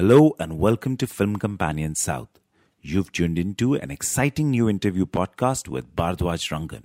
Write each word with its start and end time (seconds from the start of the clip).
Hello 0.00 0.32
and 0.38 0.56
welcome 0.58 0.96
to 0.96 1.06
Film 1.06 1.36
Companion 1.36 1.94
South. 1.94 2.40
You've 2.80 3.12
tuned 3.12 3.38
into 3.38 3.74
an 3.74 3.90
exciting 3.90 4.50
new 4.50 4.66
interview 4.66 5.04
podcast 5.04 5.68
with 5.68 5.94
Baradwaj 5.94 6.50
Rangan. 6.50 6.84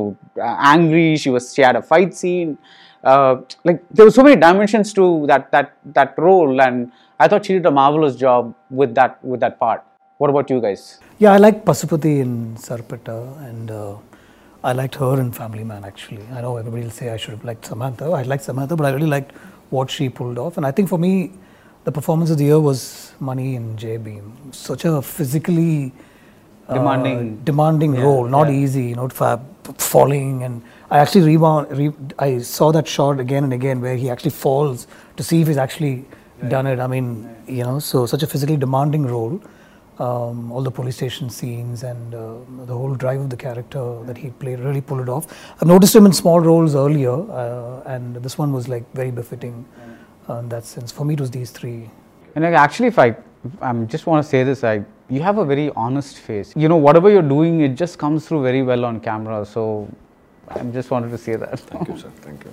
angry 0.75 1.09
she 1.23 1.31
was 1.37 1.45
she 1.55 1.62
had 1.69 1.77
a 1.83 1.84
fight 1.92 2.12
scene 2.20 2.53
uh, 3.04 3.36
like 3.64 3.84
there 3.92 4.06
were 4.06 4.12
so 4.20 4.24
many 4.24 4.36
dimensions 4.48 4.94
to 4.94 5.26
that 5.28 5.52
that 5.52 5.74
that 6.00 6.18
role 6.18 6.62
and 6.62 6.92
I 7.20 7.28
thought 7.28 7.46
she 7.46 7.54
did 7.54 7.66
a 7.66 7.72
marvelous 7.72 8.16
job 8.16 8.54
with 8.70 8.94
that 8.96 9.24
with 9.24 9.40
that 9.42 9.60
part 9.60 9.84
what 10.18 10.30
about 10.30 10.50
you 10.54 10.60
guys 10.68 10.84
Yeah, 11.24 11.34
I 11.34 11.40
like 11.46 11.58
Pasupati 11.66 12.12
in 12.26 12.32
Sarpatta 12.66 13.16
and 13.48 13.72
uh, 13.72 13.96
I 14.70 14.72
liked 14.80 14.96
her 15.02 15.20
in 15.23 15.32
Family 15.32 15.64
Man 15.72 15.84
actually. 15.90 16.23
I 16.36 16.42
know 16.45 16.58
everybody 16.61 16.84
will 16.84 16.95
say 17.00 17.10
I 17.16 17.17
should 17.22 17.34
have 17.36 17.44
liked 17.50 17.66
Samantha. 17.72 18.06
I 18.20 18.23
liked 18.32 18.44
Samantha, 18.50 18.76
but 18.80 18.86
I 18.90 18.92
really 18.95 19.11
liked 19.16 19.32
what 19.76 19.90
she 19.95 20.08
pulled 20.20 20.38
off. 20.44 20.58
And 20.58 20.66
I 20.70 20.72
think 20.72 20.90
for 20.94 21.00
me, 21.06 21.11
the 21.88 21.92
performance 21.92 22.30
of 22.34 22.38
the 22.42 22.45
year 22.52 22.60
was 22.70 22.80
Money 23.20 23.50
in 23.60 23.66
Jai 23.84 23.98
Bhim. 24.08 24.26
Such 24.54 24.86
a 24.86 24.94
physically 25.02 25.92
uh, 26.67 26.76
Demanding. 26.80 27.22
demanding 27.52 27.94
role, 28.08 28.26
not 28.38 28.50
easy, 28.50 28.86
you 28.92 28.95
know, 28.95 29.10
fa- 29.10 29.42
falling. 29.78 30.44
And 30.44 30.61
I 30.92 31.00
actually 31.00 31.22
rebound, 31.24 31.78
re- 31.78 31.94
I 32.20 32.40
saw 32.40 32.72
that 32.74 32.86
shot 32.86 33.20
again 33.22 33.46
and 33.46 33.54
again 33.54 33.80
where 33.80 33.96
he 33.96 34.10
actually 34.10 34.32
falls 34.32 34.88
to 35.16 35.24
see 35.24 35.42
if 35.42 35.48
he's 35.48 35.58
actually 35.58 36.06
done 36.50 36.68
it. 36.68 36.80
I 36.80 36.88
mean, 36.88 37.34
you 37.48 37.64
know, 37.64 37.80
so 37.80 38.06
such 38.06 38.24
a 38.24 38.28
physically 38.28 38.58
demanding 38.58 39.06
role. 39.06 39.42
Um, 40.00 40.52
all 40.52 40.64
the 40.64 40.72
police 40.72 40.96
station 40.96 41.30
scenes 41.30 41.84
and 41.84 42.16
uh, 42.16 42.34
the 42.66 42.74
whole 42.74 42.96
drive 42.96 43.22
of 43.22 43.30
the 43.30 43.38
character 43.38 44.04
that 44.04 44.18
he 44.18 44.32
played 44.32 44.60
really 44.60 44.82
pulled 44.82 45.02
it 45.02 45.10
off. 45.10 45.28
I've 45.62 45.68
noticed 45.68 45.96
him 45.96 46.08
in 46.08 46.12
small 46.12 46.40
roles 46.40 46.74
earlier, 46.76 47.14
uh, 47.32 47.84
and 47.86 48.16
this 48.16 48.38
one 48.38 48.52
was 48.52 48.68
like 48.68 48.92
very 48.94 49.12
befitting 49.12 49.64
uh, 50.28 50.38
in 50.38 50.50
that 50.50 50.66
sense. 50.66 50.92
For 50.92 51.06
me, 51.06 51.14
it 51.14 51.20
was 51.20 51.30
these 51.30 51.52
three. 51.52 51.90
And 52.34 52.44
like, 52.44 52.56
actually, 52.56 52.88
if 52.88 52.98
I 52.98 53.16
I 53.62 53.73
just 53.84 54.08
want 54.08 54.23
to 54.23 54.30
say 54.30 54.44
this, 54.44 54.64
I 54.64 54.84
you 55.10 55.22
have 55.22 55.38
a 55.38 55.46
very 55.46 55.70
honest 55.76 56.18
face. 56.18 56.52
You 56.56 56.68
know, 56.68 56.78
whatever 56.78 57.12
you're 57.12 57.22
doing, 57.22 57.62
it 57.62 57.76
just 57.76 58.00
comes 58.00 58.28
through 58.28 58.42
very 58.42 58.64
well 58.64 58.86
on 58.86 59.02
camera. 59.02 59.46
So 59.46 59.88
I 60.51 60.63
just 60.79 60.91
wanted 60.95 61.11
to 61.17 61.20
say 61.27 61.35
that. 61.42 61.58
Thank you 61.73 61.97
sir 62.05 62.17
thank you 62.27 62.52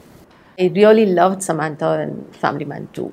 I 0.63 0.65
really 0.79 1.05
loved 1.19 1.39
Samantha 1.47 1.87
and 2.01 2.15
Family 2.41 2.65
Man 2.71 2.83
too. 2.97 3.07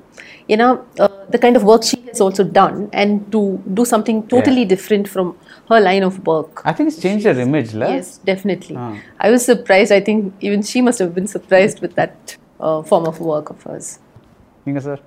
You 0.49 0.57
know, 0.61 0.71
uh, 1.03 1.07
the 1.33 1.39
kind 1.43 1.55
of 1.59 1.63
work 1.69 1.83
she 1.91 1.97
has 2.09 2.19
also 2.25 2.43
done 2.59 2.75
and 3.01 3.31
to 3.35 3.41
do 3.77 3.83
something 3.83 4.17
totally 4.33 4.65
different 4.73 5.07
from 5.13 5.27
her 5.69 5.79
line 5.87 6.03
of 6.09 6.15
work. 6.31 6.61
I 6.69 6.73
think 6.73 6.89
it's 6.91 7.01
changed 7.05 7.25
her 7.29 7.37
image, 7.45 7.71
la? 7.73 7.87
Yes, 7.95 8.09
definitely. 8.31 8.77
I 9.25 9.31
was 9.35 9.43
surprised. 9.51 9.91
I 9.91 10.01
think 10.09 10.19
even 10.49 10.61
she 10.71 10.81
must 10.87 10.99
have 10.99 11.13
been 11.17 11.29
surprised 11.35 11.79
with 11.85 11.95
that 12.01 12.15
uh, 12.59 12.79
form 12.91 13.07
of 13.13 13.17
work 13.31 13.49
of 13.55 13.61
hers. 13.69 13.89
Inga 14.67 14.83
sir. 14.87 14.99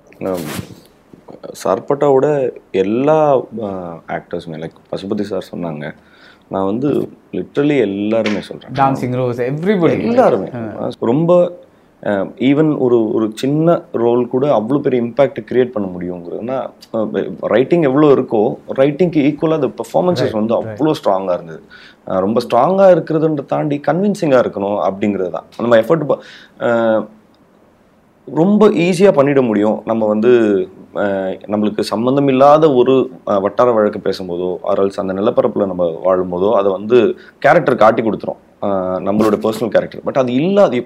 சார்பட்டாவோட 1.61 2.27
எல்லா 2.83 3.19
ஆக்டர்ஸுமே 4.15 4.57
like 4.63 4.77
Pasupathi 4.91 5.25
sir 5.31 5.49
சொன்னாங்க 5.51 5.85
நான் 6.54 6.68
வந்து 6.70 6.88
literally 7.38 7.76
எல்லாருமே 7.88 8.40
சொல்கிறேன் 8.46 8.76
everybody. 9.52 9.98
எல்லாருமே. 10.12 10.48
ரொம்ப 11.10 11.32
even 12.48 12.70
ஒரு 12.84 12.98
ஒரு 13.16 13.26
சின்ன 13.40 13.68
ரோல் 14.02 14.22
கூட 14.34 14.44
அவ்வளோ 14.58 14.78
பெரிய 14.84 15.00
இம்பேக்ட் 15.06 15.40
கிரியேட் 15.48 15.72
பண்ண 15.74 15.86
முடியுங்கிறதுனா 15.94 16.58
ரைட்டிங் 17.54 17.84
எவ்வளோ 17.88 18.08
இருக்கோ 18.16 18.42
ரைட்டிங்க்கு 18.80 19.24
ஈக்குவலாக 19.28 19.60
அந்த 19.60 19.70
பெர்ஃபார்மன்ஸஸ் 19.80 20.36
வந்து 20.38 20.54
அவ்வளோ 20.60 20.94
ஸ்ட்ராங்காக 21.00 21.36
இருந்தது. 21.38 21.60
ரொம்ப 22.26 22.40
ஸ்ட்ராங்காக 22.46 22.94
இருக்கிறதுன்ற 22.96 23.44
தாண்டி 23.54 23.78
கன்வின்சிங்காக 23.88 24.42
இருக்கணும் 24.44 24.78
அப்படிங்கிறது 24.88 25.32
தான். 25.36 25.48
நம்ம 25.64 25.78
எஃபர்ட் 25.82 26.06
ரொம்ப 28.38 28.62
ஈஸியாக 28.84 29.12
பண்ணிட 29.16 29.40
முடியும். 29.48 29.76
நம்ம 29.90 30.06
வந்து 30.12 30.30
நம்மளுக்கு 31.52 31.82
சம்மந்தம் 31.90 32.28
இல்லாத 32.32 32.64
ஒரு 32.80 32.94
வட்டார 33.44 33.68
வழக்கு 33.76 34.00
பேசும்போதோ 34.06 34.48
அரல்ஸ் 34.72 35.00
அந்த 35.02 35.12
நிலப்பரப்பில் 35.18 35.70
நம்ம 35.72 35.84
வாழும்போதோ 36.06 36.50
அதை 36.60 36.70
வந்து 36.78 36.98
கேரக்டர் 37.44 37.82
காட்டி 37.84 38.02
கொடுத்துரும். 38.06 38.40
நம்மளோட 39.08 39.36
பர்சனல் 39.44 39.74
கேரக்டர் 39.74 40.06
பட் 40.08 40.20
அது 40.22 40.32
இல்லாத 40.40 40.82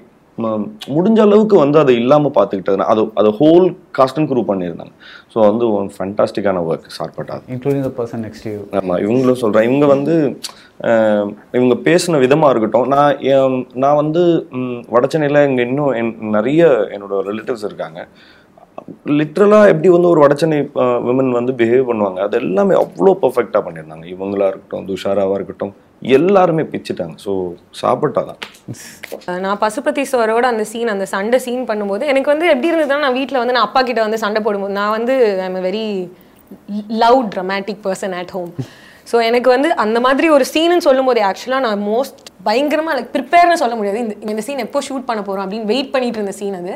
முடிஞ்ச 0.94 1.18
அளவுக்கு 1.24 1.56
வந்து 1.56 1.78
அதை 1.82 1.92
இல்லாமல் 1.94 2.34
பார்த்துக்கிட்டதுனா 2.36 2.86
அது 2.92 3.02
அது 3.14 3.28
ஹோல் 3.40 3.66
காஸ்டன் 3.98 4.28
குரூப் 4.30 4.50
பண்ணியிருந்தாங்க. 4.50 4.94
ஸோ 5.32 5.38
வந்து 5.48 5.64
ஒரு 5.74 5.90
ஃபண்டாஸ்டிக்கான 5.96 6.62
work 6.68 6.88
Sarpatta 6.98 7.36
the 7.82 7.92
person 7.98 8.20
next 8.26 8.42
to 8.42 8.50
you. 8.54 8.62
ஆமாம் 8.80 9.00
இவங்களும் 9.04 9.40
சொல்கிறேன் 9.42 9.68
இவங்க 9.68 9.86
வந்து 9.86 10.14
இவங்க 11.58 11.74
பேசின 11.88 12.18
விதமாக 12.24 12.52
இருக்கட்டும். 12.52 12.88
நான் 12.94 13.20
நான் 13.74 14.00
வந்து 14.02 14.22
ம், 14.60 14.80
வட 14.94 15.06
சென்னையில் 15.06 15.46
இங்கே 15.48 15.64
இன்னும் 15.68 15.92
என் 16.00 16.14
நிறைய 16.38 16.62
என்னோட 16.96 17.20
ரிலேட்டிவ்ஸ் 17.30 17.66
இருக்காங்க. 17.68 18.00
லிட்ரலாக 19.18 19.70
எப்படி 19.72 19.88
வந்து 19.94 20.08
ஒரு 20.12 20.20
வடச்சென்னை 20.22 20.58
விமன் 21.06 21.30
வந்து 21.38 21.52
பிஹேவ் 21.60 21.88
பண்ணுவாங்க 21.90 22.18
அது 22.26 22.36
எல்லாமே 22.42 22.74
அவ்வளோ 22.82 23.12
பர்ஃபெக்டாக 23.22 23.62
பண்ணியிருந்தாங்க. 23.66 24.04
இவங்களா 24.14 24.46
இருக்கட்டும் 24.50 24.86
துஷாராவாக 24.90 25.38
இருக்கட்டும் 25.38 25.72
எல்லாருமே 26.16 26.64
பிச்சுட்டாங்க. 26.72 27.14
ஸோ 27.24 27.32
சாப்பிட்டா 27.80 28.22
தான் 28.30 29.40
நான் 29.44 29.60
பசுபதி 29.64 30.04
சாரோட 30.12 30.46
அந்த 30.52 30.64
சீன் 30.72 30.92
அந்த 30.94 31.06
சண்டை 31.14 31.38
சீன் 31.46 31.64
பண்ணும்போது 31.70 32.04
எனக்கு 32.12 32.32
வந்து 32.32 32.48
எப்படி 32.52 32.70
இருந்ததுன்னா 32.72 33.04
நான் 33.06 33.18
வீட்டில் 33.20 33.42
வந்து 33.42 33.56
நான் 33.58 33.68
அப்பா 33.68 33.82
கிட்ட 33.88 34.02
வந்து 34.06 34.22
சண்டை 34.24 34.42
போடும்போது 34.46 34.76
நான் 34.80 34.94
வந்து 34.98 35.16
I 35.44 35.46
am 35.50 35.60
very 35.68 35.86
love 37.04 37.20
dramatic 37.36 37.80
person 37.86 38.16
at 38.20 38.34
home 38.36 38.52
so 39.12 39.16
எனக்கு 39.30 39.48
வந்து 39.54 39.70
அந்த 39.84 39.98
மாதிரி 40.08 40.26
ஒரு 40.36 40.44
சீனுன்னு 40.52 40.86
சொல்லும் 40.88 41.08
போது 41.10 41.22
ஆக்சுவலாக 41.30 41.64
நான் 41.68 41.82
மோஸ்ட் 41.92 42.20
பயங்கரமாக 42.46 42.94
லைக் 42.96 43.10
ப்ரிப்பேர்னு 43.16 43.60
சொல்ல 43.62 43.74
முடியாது. 43.78 43.98
இந்த 44.04 44.14
இந்த 44.34 44.42
சீன் 44.46 44.64
எப்போ 44.66 44.80
ஷூட் 44.88 45.08
பண்ண 45.08 45.20
போகிறோம் 45.22 45.44
அப்படின்னு 45.44 45.70
வெயிட் 45.72 45.92
பண்ணிட்டு 45.94 46.18
இருந்த 46.20 46.34
சீன் 46.40 46.56
அது. 46.60 46.74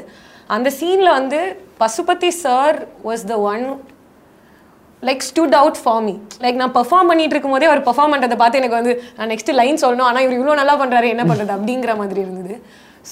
அந்த 0.50 0.68
சீனில் 0.70 1.16
வந்து 1.18 1.40
Pasupathi 1.80 2.30
sir 2.44 2.76
was 3.04 3.24
the 3.26 3.36
one 3.52 3.64
like 5.02 5.24
stood 5.28 5.54
out 5.54 5.80
for 5.82 6.02
me 6.02 6.14
like 6.44 6.60
நான் 6.60 6.74
பெர்ஃபார்ம் 6.78 7.10
பண்ணிட்டு 7.10 7.34
இருக்கும் 7.34 7.54
போதே 7.54 7.66
அவர் 7.66 7.82
பெர்ஃபார்ம் 7.88 8.12
பண்ணுறதை 8.14 8.36
பார்த்து 8.36 8.60
எனக்கு 8.60 8.78
வந்து 8.80 8.94
நான் 9.18 9.30
நெக்ஸ்ட் 9.32 9.52
லைன் 9.52 9.82
சொல்லணும் 9.84 10.08
ஆனால் 10.08 10.22
இவர் 10.22 10.38
இவ்வளோ 10.38 10.54
நல்லா 10.54 10.74
பண்ணுறாரு 10.82 11.08
என்ன 11.14 11.24
பண்ணுறது 11.24 11.52
அப்படிங்கிற 11.56 11.94
மாதிரி 11.96 12.20
இருந்தது. 12.20 12.54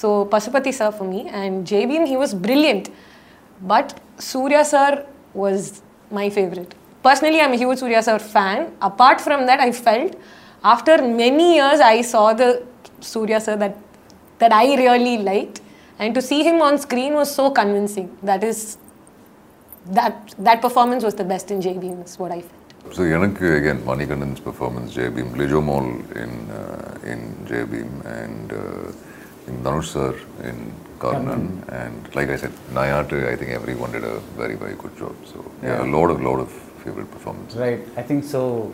So 0.01 0.07
Pasupathi 0.33 0.71
sir 0.71 0.95
for 0.97 1.09
me 1.09 1.21
and 1.41 1.57
JBM 1.71 2.07
he 2.11 2.17
was 2.23 2.33
brilliant 2.45 2.87
but 3.67 3.93
Suriya 4.31 4.63
sir 4.73 4.97
was 5.35 5.67
my 6.11 6.27
favourite 6.35 6.73
personally 7.03 7.39
I'm 7.45 7.55
huge 7.61 7.79
Suriya 7.79 8.01
sir 8.01 8.23
fan 8.33 8.63
apart 8.89 9.23
from 9.25 9.43
that 9.51 9.63
I 9.67 9.69
felt 9.83 10.15
after 10.63 11.01
many 11.21 11.47
years 11.55 11.83
I 11.87 11.95
saw 12.13 12.23
the 12.41 12.45
Suriya 13.13 13.39
sir 13.47 13.59
that 13.63 13.77
that 14.41 14.55
I 14.57 14.67
really 14.83 15.15
like 15.23 15.55
and 15.99 16.13
to 16.15 16.21
see 16.21 16.43
him 16.43 16.61
on 16.61 16.77
screen 16.77 17.13
was 17.13 17.33
so 17.33 17.49
convincing. 17.51 18.15
That 18.23 18.43
is 18.43 18.77
that 19.91 20.35
that 20.37 20.61
performance 20.61 21.03
was 21.03 21.15
the 21.15 21.23
best 21.23 21.51
in 21.51 21.61
Jai 21.61 21.73
Bhim 21.73 22.03
is 22.05 22.17
what 22.19 22.31
i 22.31 22.41
felt. 22.41 22.95
So 22.95 23.03
yanak 23.03 23.41
again 23.57 23.81
manikandan's 23.83 24.39
performance 24.39 24.93
Jai 24.93 25.09
Bhim 25.09 25.33
Lijomol 25.35 25.87
in 26.23 26.51
uh, 26.51 27.11
in 27.11 27.45
jay 27.47 27.61
and 27.61 28.53
uh, 28.53 28.91
in 29.47 29.63
dhanush 29.63 29.91
sir 29.95 30.13
in 30.43 30.73
karnan. 30.99 31.45
And 31.69 32.15
like 32.15 32.29
i 32.29 32.35
said 32.35 32.51
Nayattu 32.73 33.27
i 33.31 33.35
think 33.35 33.51
everyone 33.51 33.91
did 33.91 34.03
a 34.03 34.19
very 34.41 34.55
very 34.55 34.75
good 34.75 34.97
job. 34.97 35.15
So 35.33 35.45
yeah 35.63 35.83
a 35.83 35.89
lot 35.97 36.09
of 36.09 36.21
lot 36.21 36.39
of 36.39 36.51
favorite 36.83 37.09
performances. 37.11 37.59
Right. 37.59 37.79
I 37.97 38.03
think 38.03 38.23
so 38.23 38.73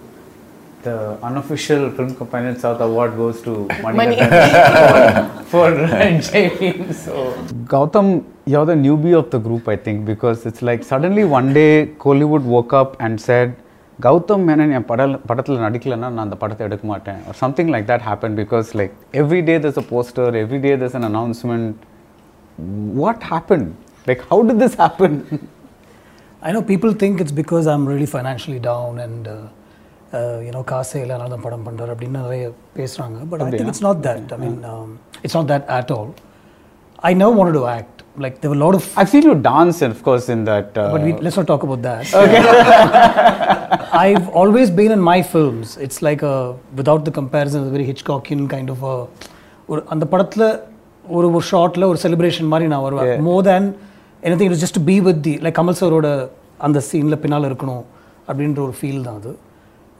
the 0.84 1.18
unofficial 1.30 1.90
film 1.92 2.16
companion 2.16 2.56
South 2.64 2.82
award 2.82 3.16
goes 3.16 3.42
to 3.42 3.54
Manikandan 3.86 5.44
for, 5.52 5.68
for 6.28 6.94
So. 6.94 7.14
Gautham, 7.74 8.26
you're 8.46 8.66
the 8.66 8.74
newbie 8.74 9.18
of 9.18 9.30
the 9.32 9.40
group, 9.40 9.68
I 9.68 9.76
think, 9.76 10.06
because 10.06 10.46
it's 10.46 10.62
like 10.62 10.84
suddenly 10.84 11.24
one 11.24 11.54
day 11.54 11.88
Kollywood 12.06 12.42
woke 12.44 12.74
up 12.74 12.98
and 13.00 13.20
said, 13.30 13.56
Gautham 14.06 14.46
Menon 14.48 14.72
என் 14.78 14.86
படல் 14.90 15.12
படத்தில் 15.30 15.60
நடிக்கலைன்னா 15.64 16.08
நான் 16.14 16.24
அந்த 16.24 16.38
படத்தை 16.44 16.64
எடுக்க 16.68 16.86
மாட்டேன் 16.92 17.20
or 17.28 17.34
something 17.42 17.68
like 17.74 17.86
that 17.92 18.02
happened 18.08 18.36
because 18.42 18.68
like 18.80 18.94
every 19.22 19.42
day 19.50 19.58
there's 19.64 19.80
a 19.84 19.86
poster 19.92 20.26
every 20.44 20.60
day 20.66 20.74
there's 20.82 20.98
an 21.02 21.06
announcement. 21.12 21.76
What 23.02 23.20
happened? 23.34 23.68
Like 24.10 24.22
how 24.30 24.40
did 24.48 24.58
this 24.64 24.76
happen? 24.84 25.14
I 26.46 26.52
know 26.52 26.62
people 26.62 26.92
think 27.02 27.22
it's 27.24 27.32
because 27.32 27.68
i'm 27.74 27.84
really 27.88 28.06
financially 28.06 28.60
down 28.60 29.00
and 29.00 29.28
uh, 29.34 29.36
uh, 30.20 30.38
you 30.46 30.54
know 30.56 30.64
காசே 30.74 31.00
இல்லை 31.04 31.16
அதனால 31.16 31.32
தான் 31.36 31.46
படம் 31.48 31.66
பண்ணுறாரு 31.68 31.94
அப்படின்னு 31.96 32.22
நிறைய 32.24 32.44
பேசுகிறாங்க 32.78 33.18
but 33.32 33.42
I 33.46 33.50
think 33.54 33.72
it's 33.74 33.86
not 33.88 34.02
that 34.10 34.32
I 34.36 34.40
mean 34.44 34.58
it's 35.24 35.38
not 35.40 35.50
that 35.54 35.68
at 35.78 35.92
all 35.98 36.12
I 37.10 37.14
no 37.24 37.30
want 37.40 37.56
to 37.58 37.64
act 37.76 38.02
like 38.26 38.36
there 38.42 38.58
lot 38.64 38.78
of 38.80 38.88
I've 39.02 39.12
seen 39.14 39.26
you 39.30 39.36
dance 39.52 39.80
of 39.90 40.02
course 40.08 40.28
in 40.36 40.42
that 40.52 40.70
uh, 40.78 40.90
But 40.96 41.04
we, 41.08 41.14
let's 41.26 41.38
not 41.42 41.48
talk 41.54 41.64
about 41.68 41.82
that. 41.90 42.04
I've 44.04 44.28
always 44.42 44.70
been 44.80 44.92
in 44.92 45.02
my 45.12 45.20
films. 45.34 45.68
It's 45.86 46.00
like 46.08 46.22
a, 46.24 46.36
without 46.80 47.02
the 47.08 47.14
comparison, 47.20 47.60
a 47.68 47.74
very 47.76 47.86
Hitchcockian 47.90 48.42
kind 48.54 48.70
of 48.76 48.80
a, 48.92 48.96
ஒரு 49.70 49.82
அந்த 49.94 50.06
படத்தில் 50.14 50.46
ஒரு 51.06 51.28
ஒரு 51.38 51.46
ஷார்ட்டில் 51.52 51.86
ஒரு 51.92 52.00
celebration 52.04 52.50
மாதிரி 52.52 52.68
நான் 52.72 52.84
வருவேன். 52.86 53.12
More 53.28 53.46
than 53.50 53.68
anything 54.40 54.50
it 54.50 54.64
just 54.64 54.80
be 54.90 54.96
with 55.08 55.22
the 55.28 55.34
like 55.46 55.58
Kamal 55.60 55.78
சரோட 55.82 56.08
அந்த 56.68 56.80
சீனில் 56.90 57.20
பின்னால் 57.24 57.48
இருக்கணும் 57.50 57.84
அப்படின்ற 58.28 58.60
ஒரு 58.68 58.76
ஃபீல் 58.80 59.02
தான் 59.08 59.20
அது. 59.22 59.32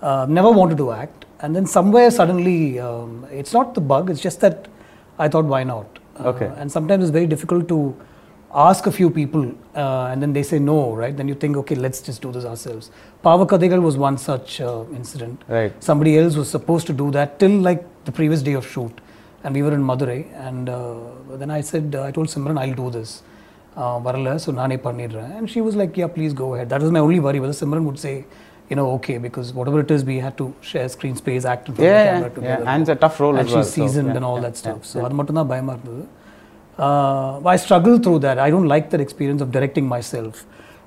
Uh, 0.10 0.26
never 0.38 0.52
wanted 0.60 0.78
to 0.84 0.88
act. 1.02 1.20
And 1.42 1.56
then 1.56 1.66
somewhere 1.66 2.10
suddenly, 2.20 2.80
um, 2.88 3.12
it's 3.40 3.54
not 3.58 3.68
the 3.78 3.84
bug, 3.92 4.10
it's 4.12 4.24
just 4.28 4.40
that 4.46 4.58
I 5.18 5.28
thought, 5.32 5.46
why 5.54 5.64
not? 5.64 5.88
Uh. 6.18 6.34
And 6.62 6.72
sometimes 6.78 7.04
it's 7.06 7.16
very 7.20 7.30
difficult 7.34 7.68
to 7.70 7.96
ask 8.54 8.86
a 8.86 8.92
few 8.92 9.10
people 9.10 9.44
uh, 9.76 10.10
and 10.12 10.22
then 10.22 10.32
they 10.34 10.44
say 10.44 10.60
no, 10.60 10.94
right? 10.94 11.16
Then 11.16 11.28
you 11.28 11.36
think, 11.44 11.58
okay, 11.58 11.76
let's 11.76 12.02
just 12.02 12.22
do 12.22 12.32
this 12.32 12.46
ourselves. 12.46 12.92
Paava 13.26 13.48
Kadhaigal 13.48 13.82
was 13.82 13.98
one 13.98 14.18
such 14.18 14.62
uh, 14.62 14.84
incident. 15.00 15.42
Right. 15.48 15.74
Somebody 15.84 16.18
else 16.20 16.36
was 16.36 16.50
supposed 16.50 16.86
to 16.88 16.94
do 16.94 17.10
that 17.12 17.40
till 17.40 17.56
like 17.70 17.84
the 18.06 18.12
previous 18.12 18.42
day 18.42 18.54
of 18.54 18.68
shoot. 18.68 19.02
And 19.44 19.56
we 19.56 19.64
were 19.64 19.74
in 19.74 19.84
Madurai. 19.84 20.22
And 20.48 20.70
uh, 20.70 20.96
then 21.42 21.50
I 21.50 21.62
said, 21.62 21.96
I 21.96 22.12
told 22.12 22.28
Simran, 22.28 22.60
I'll 22.60 22.80
do 22.86 22.90
this. 22.98 23.12
வரல 24.06 24.32
so 24.42 24.50
நானே 24.58 24.76
பண்ணிடுறேன் 24.88 25.32
and 25.38 25.46
she 25.52 25.60
was 25.68 25.76
like, 25.80 25.94
yeah, 26.00 26.10
please 26.18 26.34
go 26.42 26.48
ahead. 26.56 26.68
That 26.74 26.82
was 26.86 26.92
my 26.98 27.02
only 27.06 27.22
worry 27.28 27.40
வந்து 27.44 27.58
Simran 27.62 27.86
would 27.90 28.00
say 28.04 28.14
you 28.73 28.77
know 28.79 28.87
okay 28.97 29.17
because 29.27 29.47
whatever 29.59 29.79
it 29.85 29.91
is 29.97 30.01
we 30.11 30.17
had 30.27 30.35
to 30.41 30.47
share 30.71 30.89
screen 30.95 31.15
space 31.23 31.45
act 31.53 31.65
in 31.69 31.75
front 31.75 31.89
Yeah, 31.89 31.99
of 31.99 32.05
the 32.05 32.07
yeah, 32.07 32.13
camera 32.13 32.31
yeah. 32.31 32.37
together 32.39 32.65
And 32.73 32.79
it's 32.83 32.93
a 32.97 33.01
tough 33.05 33.19
role 33.23 33.37
and 33.37 33.45
as 33.45 33.47
she's 33.47 33.55
well, 33.59 33.65
so, 33.71 33.77
seasoned 33.79 34.11
yeah, 34.11 34.19
and 34.19 34.25
all 34.31 34.39
yeah, 34.39 34.47
that 34.47 34.57
stuff 34.63 34.81
so 34.93 34.99
அது 35.07 35.17
மட்டும் 35.21 35.39
தான் 35.41 35.51
பயமா 35.53 35.75
இருந்தது 35.79 36.05
uh, 36.87 37.41
I 37.55 37.59
struggle 37.67 37.97
through 38.05 38.21
that 38.27 38.39
I 38.47 38.51
don't 38.55 38.69
like 38.75 38.89
that 38.93 39.03
experience 39.07 39.43
of 39.47 39.51
directing 39.57 39.87
myself 39.97 40.35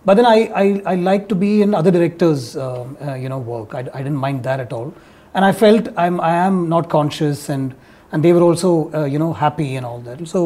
but 0.08 0.14
then 0.18 0.28
I, 0.36 0.40
I, 0.64 0.68
I 0.94 0.96
like 1.10 1.24
to 1.32 1.36
be 1.46 1.62
in 1.66 1.72
other 1.80 1.92
directors 1.98 2.42
um, 2.66 2.98
uh, 3.06 3.16
you 3.24 3.30
know 3.34 3.40
work 3.54 3.70
I, 3.80 3.84
I 3.98 4.02
didn't 4.06 4.22
mind 4.28 4.40
that 4.50 4.60
at 4.66 4.72
all 4.78 4.90
and 5.36 5.44
I 5.50 5.54
felt 5.64 5.84
I'm 6.04 6.16
I 6.32 6.36
am 6.48 6.56
not 6.76 6.86
conscious 6.98 7.42
and 7.56 7.68
and 8.12 8.20
they 8.26 8.34
were 8.38 8.46
also 8.50 8.70
uh, 9.00 9.06
you 9.14 9.20
know 9.24 9.32
happy 9.46 9.70
and 9.80 9.86
all 9.92 10.02
that 10.10 10.22
so 10.36 10.42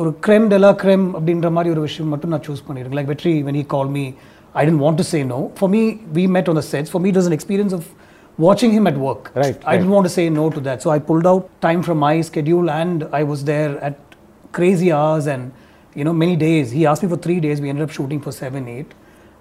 ஒரு 0.00 0.10
creme 0.24 0.44
de 0.52 0.58
la 0.64 0.70
creme 0.82 1.06
அப்படின்ற 1.18 1.48
மாதிரி 1.56 1.70
ஒரு 1.74 1.82
விஷயம் 1.86 2.10
மட்டும் 2.14 2.32
நான் 2.34 2.44
choose 2.48 2.60
பண்ணியிருக்கேன் 2.66 2.98
like 2.98 3.10
வெற்றி 3.12 3.32
when 3.46 3.56
he 3.58 3.64
called 3.72 3.90
me 3.98 4.04
I 4.55 4.63
didn't 4.63 4.79
want 4.79 4.97
to 4.97 5.03
say 5.03 5.23
no. 5.23 5.51
For 5.55 5.67
me 5.67 5.95
we 6.13 6.25
met 6.27 6.49
on 6.49 6.55
the 6.55 6.63
sets. 6.63 6.89
For 6.89 6.99
me 6.99 7.09
it 7.09 7.15
was 7.15 7.27
an 7.27 7.33
experience 7.33 7.73
of 7.73 7.87
watching 8.37 8.71
him 8.71 8.87
at 8.87 8.97
work. 8.97 9.31
Right, 9.35 9.61
I 9.65 9.77
didn't 9.77 9.91
want 9.91 10.05
to 10.05 10.09
say 10.09 10.29
no 10.29 10.49
to 10.49 10.59
that. 10.61 10.81
So 10.81 10.89
I 10.89 10.99
pulled 10.99 11.27
out 11.27 11.49
time 11.61 11.83
from 11.83 11.99
my 11.99 12.21
schedule 12.21 12.69
and 12.69 13.03
I 13.11 13.23
was 13.23 13.43
there 13.43 13.77
at 13.79 13.99
crazy 14.53 14.91
hours 14.91 15.27
and 15.27 15.51
you 15.93 16.03
know 16.03 16.13
many 16.13 16.35
days. 16.35 16.71
He 16.71 16.85
asked 16.85 17.03
me 17.03 17.09
for 17.09 17.17
three 17.17 17.39
days. 17.39 17.59
We 17.61 17.69
ended 17.69 17.83
up 17.83 17.91
shooting 17.91 18.21
for 18.21 18.31
seven 18.31 18.67
eight. 18.67 18.93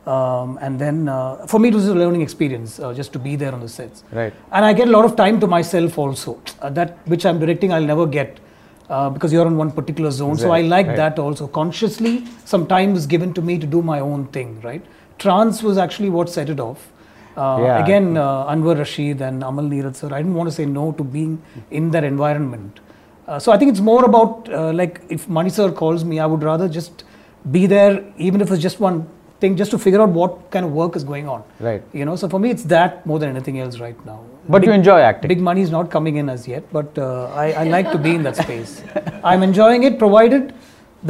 Um, 0.06 0.58
and 0.61 0.78
then 0.78 1.08
uh, 1.08 1.46
for 1.46 1.58
me 1.58 1.69
it 1.69 1.75
was 1.75 1.88
a 1.88 1.94
learning 1.94 2.20
experience 2.20 2.78
uh, 2.78 2.93
just 2.93 3.12
to 3.14 3.19
be 3.19 3.37
there 3.37 3.52
on 3.52 3.60
the 3.60 3.69
sets. 3.69 4.05
Right. 4.12 4.34
and 4.52 4.64
I 4.64 4.75
get 4.75 4.88
a 4.88 4.90
lot 4.90 5.06
of 5.06 5.17
time 5.17 5.40
to 5.40 5.46
myself 5.46 5.96
also. 5.96 6.40
Uh, 6.60 6.69
that 6.70 6.99
which 7.08 7.25
I'm 7.25 7.38
directing 7.38 7.72
I'll 7.72 7.90
never 7.93 8.06
get 8.06 8.38
uh, 8.90 9.08
because 9.08 9.32
you're 9.32 9.46
in 9.46 9.56
one 9.56 9.70
particular 9.70 10.10
zone. 10.10 10.37
So 10.37 10.50
I 10.50 10.60
like 10.60 10.88
right. 10.88 10.96
that 10.96 11.19
also. 11.19 11.46
Consciously 11.46 12.26
some 12.44 12.67
time 12.67 12.93
was 12.93 13.06
given 13.06 13.32
to 13.32 13.40
me 13.40 13.58
to 13.58 13.67
do 13.67 13.81
my 13.81 14.00
own 14.00 14.26
thing 14.26 14.60
right 14.60 14.84
trance 15.19 15.62
was 15.62 15.78
actually 15.78 16.11
what 16.11 16.28
set 16.28 16.49
it 16.49 16.61
off 16.61 16.90
uh, 17.37 17.58
Yeah. 17.61 17.82
again 17.84 18.16
uh, 18.16 18.52
Anwar 18.52 18.76
Rasheed 18.82 19.20
and 19.20 19.43
Amal 19.43 19.64
Neerad 19.64 19.96
sir 19.96 20.08
I 20.12 20.19
didn't 20.22 20.34
want 20.34 20.49
to 20.50 20.55
say 20.55 20.66
no 20.66 20.93
to 20.93 21.05
being 21.05 21.40
in 21.70 21.90
that 21.90 22.05
environment 22.05 22.81
uh, 23.26 23.38
so 23.38 23.52
I 23.52 23.56
think 23.58 23.70
it's 23.70 23.81
more 23.81 24.05
about 24.05 24.49
uh, 24.52 24.72
like 24.72 25.00
if 25.08 25.28
Mani 25.28 25.50
sir 25.50 25.70
calls 25.72 26.05
me 26.05 26.19
I 26.20 26.26
would 26.26 26.43
rather 26.43 26.69
just 26.69 27.05
be 27.50 27.66
there 27.66 28.05
even 28.16 28.40
if 28.40 28.50
it's 28.50 28.62
just 28.62 28.81
one 28.81 29.06
thing 29.40 29.56
just 29.56 29.70
to 29.72 29.78
figure 29.78 30.00
out 30.00 30.11
what 30.11 30.50
kind 30.50 30.64
of 30.64 30.72
work 30.72 30.96
is 30.96 31.05
going 31.05 31.28
on 31.28 31.43
Right. 31.60 31.82
you 31.93 32.05
know 32.05 32.17
so 32.17 32.28
for 32.28 32.38
me 32.38 32.50
it's 32.50 32.64
that 32.64 33.05
more 33.06 33.19
than 33.19 33.31
anything 33.31 33.58
else 33.60 33.78
right 33.81 33.99
now 34.06 34.20
But 34.49 34.64
you 34.67 34.72
enjoy 34.72 35.00
acting. 35.00 35.28
big 35.28 35.40
money 35.40 35.62
is 35.67 35.70
not 35.70 35.90
coming 35.90 36.17
in 36.17 36.28
as 36.28 36.46
yet 36.49 36.64
but 36.72 36.96
uh, 36.99 37.31
I, 37.44 37.46
I 37.52 37.64
like 37.64 37.90
to 37.93 37.99
be 38.06 38.14
in 38.14 38.22
that 38.28 38.37
space 38.37 38.72
i'm 39.32 39.43
enjoying 39.49 39.82
it 39.88 39.99
provided 39.99 40.55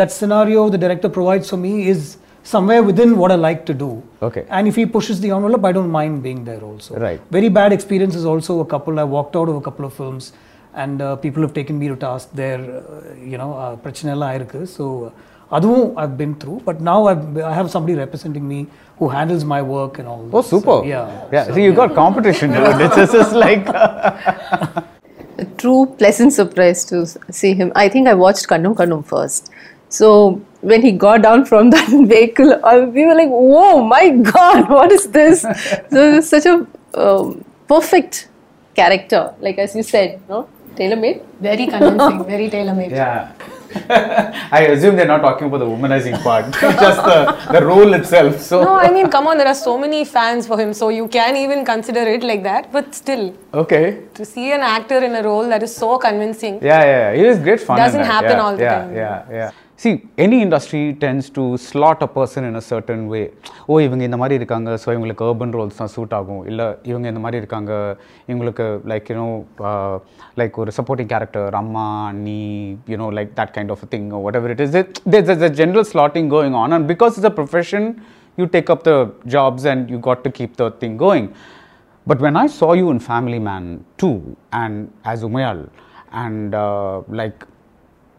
that 0.01 0.11
scenario 0.19 0.69
the 0.75 0.79
director 0.85 1.09
provides 1.19 1.49
for 1.55 1.57
me 1.67 1.73
is 1.95 2.17
somewhere 2.54 2.82
within 2.90 3.10
what 3.22 3.32
i 3.36 3.40
like 3.48 3.62
to 3.70 3.74
do 3.86 3.90
Okay. 4.28 4.44
and 4.58 4.68
if 4.72 4.76
he 4.82 4.86
pushes 4.96 5.18
the 5.24 5.32
envelope 5.38 5.66
i 5.70 5.74
don't 5.78 5.94
mind 6.00 6.14
being 6.28 6.42
there 6.50 6.62
also 6.70 6.92
Right. 7.06 7.20
very 7.38 7.50
bad 7.60 7.72
experiences 7.78 8.24
also 8.34 8.54
a 8.66 8.68
couple 8.74 9.00
i 9.04 9.08
walked 9.18 9.36
out 9.42 9.50
of 9.54 9.58
a 9.62 9.64
couple 9.68 9.86
of 9.90 9.94
films 10.02 10.26
and 10.84 11.02
uh, 11.02 11.16
people 11.26 11.42
have 11.46 11.54
taken 11.60 11.76
me 11.82 11.88
to 11.92 11.96
task 12.08 12.30
there 12.44 12.62
uh, 12.80 12.84
you 13.32 13.38
know 13.42 13.52
uh, 13.64 13.74
பிரச்சனைலாம் 13.86 14.30
ஆயிருக்கு 14.32 14.62
so 14.78 14.86
அதுவும் 15.58 15.86
I've 16.02 16.16
been 16.22 16.34
through 16.42 16.58
but 16.68 16.78
now 16.90 16.98
I've, 17.12 17.22
I 17.52 17.54
have 17.60 17.70
somebody 17.76 17.94
representing 18.02 18.44
me 18.52 18.60
who 19.00 19.06
handles 19.16 19.44
my 19.54 19.62
work 19.76 19.94
and 20.02 20.08
all 20.12 20.22
Oh, 20.28 20.42
this. 20.42 20.50
super. 20.54 20.76
So, 20.82 20.90
yeah 20.92 21.06
Yeah. 21.36 21.46
See, 21.56 21.64
you 21.68 21.74
got 21.82 21.92
competition. 22.02 22.50
dude. 22.56 22.82
It's 22.86 22.98
just 23.02 23.16
it's 23.22 23.34
like. 23.46 23.66
a 25.44 25.46
true 25.62 25.82
pleasant 26.00 26.34
surprise 26.40 26.80
to 26.92 26.98
s- 27.08 27.18
see 27.40 27.54
him. 27.54 27.72
I 27.76 27.90
think 27.90 28.08
I 28.08 28.16
watched 28.24 28.48
Kannum 28.52 28.76
Kannum 28.82 29.04
first. 29.14 29.44
So 29.99 30.09
when 30.61 30.83
he 30.83 30.93
got 31.07 31.23
down 31.23 31.45
from 31.45 31.71
that 31.77 31.89
vehicle, 32.13 32.53
uh, 32.65 32.81
we 32.97 33.07
were 33.07 33.17
like, 33.23 33.33
"Whoa, 33.55 33.83
my 33.95 34.05
God, 34.33 34.69
what 34.77 34.93
is 34.99 35.09
this?" 35.19 35.43
so 35.43 36.05
it 36.09 36.17
was 36.17 36.29
such 36.29 36.47
a 36.47 36.57
um, 37.05 37.45
perfect 37.69 38.29
character, 38.75 39.23
like 39.41 39.59
as 39.59 39.75
you 39.77 39.83
said, 39.95 40.21
no 40.29 40.49
tailor 40.77 40.97
made. 40.97 41.21
Very 41.41 41.67
convincing, 41.67 42.25
very 42.25 42.49
tailor 42.51 42.75
made. 42.75 42.91
yeah. 43.03 43.33
I 44.53 44.67
assume 44.73 44.97
they're 44.97 45.13
not 45.13 45.21
talking 45.21 45.49
about 45.49 45.59
the 45.59 45.67
womanizing 45.67 46.21
part, 46.23 46.53
just 46.53 47.03
the, 47.11 47.19
the 47.53 47.65
role 47.67 47.93
itself. 47.95 48.41
So. 48.41 48.63
No, 48.63 48.75
I 48.75 48.91
mean, 48.91 49.11
come 49.11 49.27
on, 49.27 49.37
there 49.37 49.49
are 49.49 49.55
so 49.55 49.77
many 49.77 50.05
fans 50.05 50.47
for 50.47 50.59
him, 50.61 50.73
so 50.73 50.91
you 50.91 51.09
can 51.09 51.37
even 51.37 51.65
consider 51.65 52.01
it 52.01 52.23
like 52.23 52.43
that. 52.45 52.71
But 52.73 52.95
still, 52.95 53.35
Okay. 53.53 54.03
to 54.15 54.25
see 54.25 54.53
an 54.53 54.61
actor 54.61 54.99
in 55.09 55.15
a 55.17 55.23
role 55.23 55.49
that 55.49 55.63
is 55.63 55.75
so 55.75 55.99
convincing, 55.99 56.55
Yeah, 56.63 56.85
yeah, 56.85 57.13
yeah. 57.13 57.21
It 57.21 57.27
is 57.27 57.39
great 57.41 57.61
fun. 57.61 57.79
Doesn't 57.79 58.05
happen 58.05 58.37
yeah, 58.39 58.45
all 58.45 58.57
the 58.57 58.63
yeah, 58.63 58.79
time. 58.79 58.95
Yeah, 58.95 59.25
yeah. 59.31 59.51
See, 59.84 59.92
any 60.24 60.38
industry 60.46 60.82
tends 61.04 61.30
to 61.36 61.44
slot 61.66 62.02
a 62.02 62.08
person 62.16 62.44
in 62.50 62.56
a 62.62 62.64
certain 62.70 63.02
way. 63.14 63.24
Oh 63.72 63.80
இவங்க 63.86 64.04
இந்த 64.08 64.18
மாதிரி 64.22 64.36
இருக்காங்க 64.40 64.70
so 64.84 64.88
இவங்களுக்கு 64.96 65.28
urban 65.32 65.52
roles 65.58 65.76
தான் 65.82 65.92
suit 65.96 66.14
ஆகும் 66.18 66.42
இல்லை 66.52 66.66
இவங்க 66.92 67.08
இந்த 67.12 67.22
மாதிரி 67.26 67.40
இருக்காங்க 67.42 67.72
இவங்களுக்கு 68.32 68.66
லைக் 68.92 69.10
யூனோ 69.14 69.28
லைக் 70.42 70.58
ஒரு 70.64 70.72
சப்போர்ட்டிங் 70.78 71.12
கேரக்டர் 71.14 71.56
அம்மா 71.62 71.86
அண்ணி 72.12 72.42
you know 72.94 73.08
like 73.20 73.32
that 73.40 73.54
kind 73.58 73.72
of 73.76 73.86
thing 73.94 74.08
what 74.26 74.40
ever 74.40 74.54
it 74.56 74.64
is 74.66 74.76
there's 75.14 75.46
a 75.50 75.54
general 75.62 75.86
slotting 75.94 76.28
going 76.36 76.56
on 76.64 76.74
and 76.78 76.86
because 76.94 77.14
it's 77.20 77.30
a 77.34 77.36
profession 77.42 77.86
you 78.40 78.48
take 78.58 78.70
up 78.76 78.84
the 78.90 78.98
jobs 79.38 79.64
and 79.74 79.90
you 79.94 80.00
got 80.10 80.20
to 80.26 80.32
keep 80.40 80.52
the 80.64 80.68
thing 80.82 80.96
going 81.06 81.26
but 82.08 82.20
when 82.26 82.36
I 82.44 82.48
saw 82.60 82.70
you 82.82 82.90
in 82.96 83.00
Family 83.12 83.40
Man 83.48 83.66
2 83.98 84.12
and 84.64 84.76
as 85.14 85.24
Umayal 85.30 85.60
and 86.24 86.56
uh, 86.56 87.02
like 87.22 87.40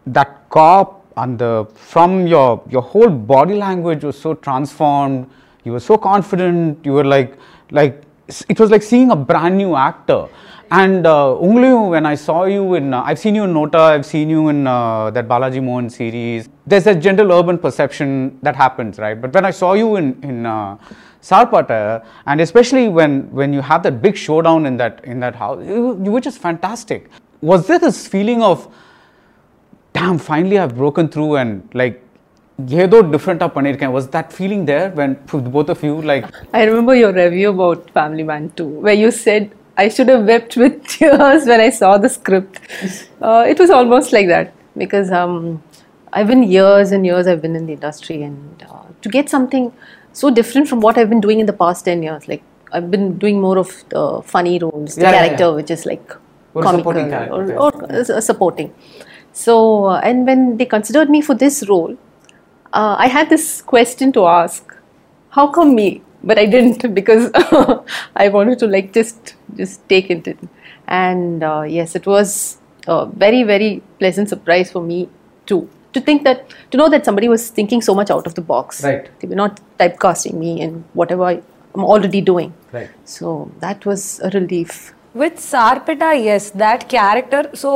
that 0.07 0.33
cop 0.55 0.89
and 1.16 1.38
the 1.38 1.66
from 1.74 2.26
your 2.26 2.62
your 2.68 2.82
whole 2.82 3.08
body 3.08 3.54
language 3.54 4.04
was 4.04 4.18
so 4.18 4.34
transformed 4.34 5.28
you 5.66 5.72
were 5.72 5.80
so 5.80 5.98
confident. 5.98 6.86
You 6.86 6.92
were 6.92 7.04
like, 7.04 7.36
like 7.72 8.02
it 8.48 8.60
was 8.60 8.70
like 8.70 8.84
seeing 8.84 9.10
a 9.10 9.16
brand 9.16 9.58
new 9.58 9.74
actor. 9.74 10.28
And 10.70 11.06
uh, 11.06 11.34
when 11.34 12.06
I 12.06 12.14
saw 12.14 12.44
you 12.44 12.74
in, 12.74 12.94
uh, 12.94 13.02
I've 13.02 13.18
seen 13.18 13.34
you 13.34 13.44
in 13.44 13.52
Nota, 13.52 13.78
I've 13.78 14.06
seen 14.06 14.30
you 14.30 14.48
in 14.48 14.66
uh, 14.66 15.10
that 15.10 15.26
Balaji 15.26 15.62
Mohan 15.62 15.90
series. 15.90 16.48
There's 16.66 16.86
a 16.86 16.94
general 16.94 17.32
urban 17.32 17.58
perception 17.58 18.38
that 18.42 18.54
happens, 18.54 18.98
right? 18.98 19.20
But 19.20 19.32
when 19.32 19.44
I 19.44 19.50
saw 19.50 19.74
you 19.74 19.96
in 19.96 20.20
in 20.22 20.46
uh, 20.46 20.76
Sarpatta, 21.20 22.04
and 22.26 22.40
especially 22.40 22.88
when 22.88 23.30
when 23.32 23.52
you 23.52 23.60
have 23.60 23.82
that 23.82 24.00
big 24.00 24.16
showdown 24.16 24.66
in 24.66 24.76
that 24.76 25.04
in 25.04 25.20
that 25.20 25.34
house, 25.34 25.64
you, 25.64 26.00
you 26.04 26.12
were 26.12 26.20
just 26.20 26.38
fantastic. 26.38 27.10
Was 27.40 27.66
there 27.66 27.78
this 27.80 28.06
feeling 28.06 28.42
of, 28.42 28.68
damn, 29.96 30.18
finally 30.18 30.58
I've 30.58 30.76
broken 30.76 31.08
through 31.08 31.36
and 31.36 31.68
like 31.80 32.02
yedo 32.72 33.00
different 33.12 33.40
panirken 33.56 33.92
was 33.92 34.08
that 34.16 34.32
feeling 34.32 34.64
there 34.70 34.90
when 34.90 35.14
both 35.56 35.68
of 35.74 35.82
you 35.82 36.00
like? 36.02 36.26
I 36.52 36.64
remember 36.64 36.94
your 36.94 37.12
review 37.12 37.50
about 37.50 37.90
family 37.90 38.22
man 38.22 38.50
too, 38.56 38.68
where 38.88 38.98
you 39.04 39.10
said 39.10 39.54
i 39.84 39.88
should 39.94 40.08
have 40.08 40.22
wept 40.32 40.56
with 40.60 40.76
tears 40.92 41.46
when 41.50 41.60
i 41.60 41.70
saw 41.78 41.96
the 42.04 42.08
script. 42.08 42.60
Uh, 43.20 43.44
it 43.54 43.58
was 43.62 43.70
almost 43.78 44.12
like 44.16 44.28
that 44.28 44.54
because 44.82 45.10
um, 45.18 45.62
i've 46.12 46.30
been 46.32 46.44
years 46.52 46.92
and 46.98 47.10
years 47.10 47.26
i've 47.32 47.42
been 47.42 47.56
in 47.60 47.66
the 47.66 47.74
industry 47.78 48.22
and 48.28 48.64
uh, 48.70 48.84
to 49.02 49.10
get 49.16 49.28
something 49.34 49.66
so 50.20 50.30
different 50.38 50.70
from 50.70 50.80
what 50.86 50.96
i've 50.96 51.10
been 51.10 51.24
doing 51.26 51.40
in 51.44 51.50
the 51.52 51.58
past 51.64 51.84
10 51.84 52.02
years 52.02 52.28
like 52.32 52.42
i've 52.72 52.90
been 52.94 53.06
doing 53.24 53.40
more 53.46 53.58
of 53.64 53.74
the 53.90 54.04
funny 54.34 54.58
roles 54.64 54.94
the 54.94 55.10
character 55.16 55.52
which 55.58 55.70
is 55.76 55.84
like 55.92 56.16
or 56.56 56.62
comical 56.62 56.96
or 57.34 57.92
uh, 57.92 58.20
supporting. 58.20 58.72
So, 59.44 59.54
uh, 59.92 60.00
and 60.08 60.26
when 60.26 60.56
they 60.58 60.64
considered 60.66 61.10
me 61.14 61.20
for 61.20 61.34
this 61.34 61.56
role, 61.68 61.96
uh, 62.72 62.96
I 62.98 63.08
had 63.08 63.28
this 63.28 63.46
question 63.62 64.12
to 64.12 64.26
ask 64.26 64.74
how 65.38 65.46
come 65.56 65.74
me 65.78 65.88
but 66.28 66.38
i 66.42 66.46
didn't 66.52 66.82
because 66.98 67.24
i 68.24 68.28
wanted 68.36 68.58
to 68.62 68.66
like 68.74 68.86
just 68.98 69.34
just 69.60 69.86
take 69.92 70.06
it 70.14 70.26
in 70.30 70.48
and 71.00 71.44
uh, 71.50 71.62
yes 71.76 71.94
it 72.00 72.06
was 72.12 72.30
a 72.94 72.96
very 73.24 73.42
very 73.50 73.70
pleasant 74.00 74.28
surprise 74.34 74.70
for 74.74 74.82
me 74.90 74.98
too 75.50 75.60
to 75.92 76.00
think 76.08 76.24
that 76.28 76.54
to 76.70 76.78
know 76.80 76.88
that 76.94 77.04
somebody 77.08 77.28
was 77.34 77.44
thinking 77.58 77.82
so 77.88 77.94
much 78.00 78.10
out 78.16 78.26
of 78.30 78.34
the 78.38 78.44
box 78.52 78.82
Right. 78.88 79.10
they 79.20 79.28
were 79.32 79.40
not 79.44 79.60
typecasting 79.78 80.34
me 80.44 80.50
in 80.66 80.72
whatever 81.00 81.24
I, 81.24 81.34
i'm 81.74 81.84
already 81.94 82.22
doing 82.32 82.50
Right. 82.72 82.90
so 83.04 83.50
that 83.66 83.84
was 83.92 84.02
a 84.20 84.30
relief 84.40 84.76
With 85.20 85.36
Sarpatta, 85.42 86.08
yes, 86.22 86.46
that 86.62 86.82
character. 86.94 87.38
So, 87.60 87.70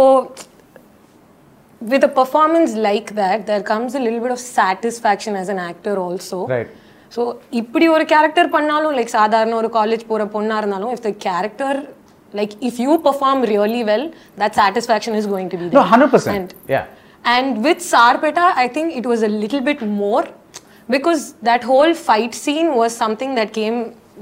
with 1.82 2.04
a 2.04 2.12
performance 2.20 2.74
like 2.88 3.10
that, 3.16 3.46
there 3.46 3.64
comes 3.64 3.94
a 3.96 4.02
little 4.06 4.22
bit 4.26 4.32
of 4.32 4.40
satisfaction 4.60 5.36
as 5.36 5.50
an 5.50 5.60
actor 5.70 5.96
also. 6.06 6.40
Right. 6.48 6.72
So 7.16 7.24
இப்படி 7.60 7.86
ஒரு 7.96 8.06
character 8.12 8.48
பண்ணாலும் 8.56 8.96
like 8.98 9.12
சாதாரண 9.18 9.54
ஒரு 9.60 9.70
college 9.76 10.04
போகிற 10.08 10.24
பொண்ணா 10.34 10.56
இருந்தாலும் 10.62 10.94
if 10.96 11.04
the 11.06 11.12
character 11.26 11.78
like 12.34 12.54
if 12.70 12.80
you 12.86 12.94
perform 13.06 13.42
really 13.52 13.82
well 13.90 14.06
that 14.42 14.56
satisfaction 14.60 15.16
is 15.20 15.30
going 15.34 15.52
to 15.54 15.58
be 15.62 15.68
No, 15.78 15.84
100%. 15.92 16.56
Yeah. 16.76 16.86
And 17.26 17.64
with 17.66 17.80
Sarpeta, 17.92 18.48
I 18.64 18.68
think 18.76 18.88
it 19.00 19.06
was 19.12 19.22
a 19.24 19.32
little 19.44 19.62
bit 19.70 19.80
more 20.02 20.24
because 20.96 21.22
that 21.50 21.64
whole 21.64 21.94
fight 22.08 22.34
scene 22.44 22.70
was 22.82 22.92
something 23.04 23.32
that 23.40 23.52
came 23.60 23.78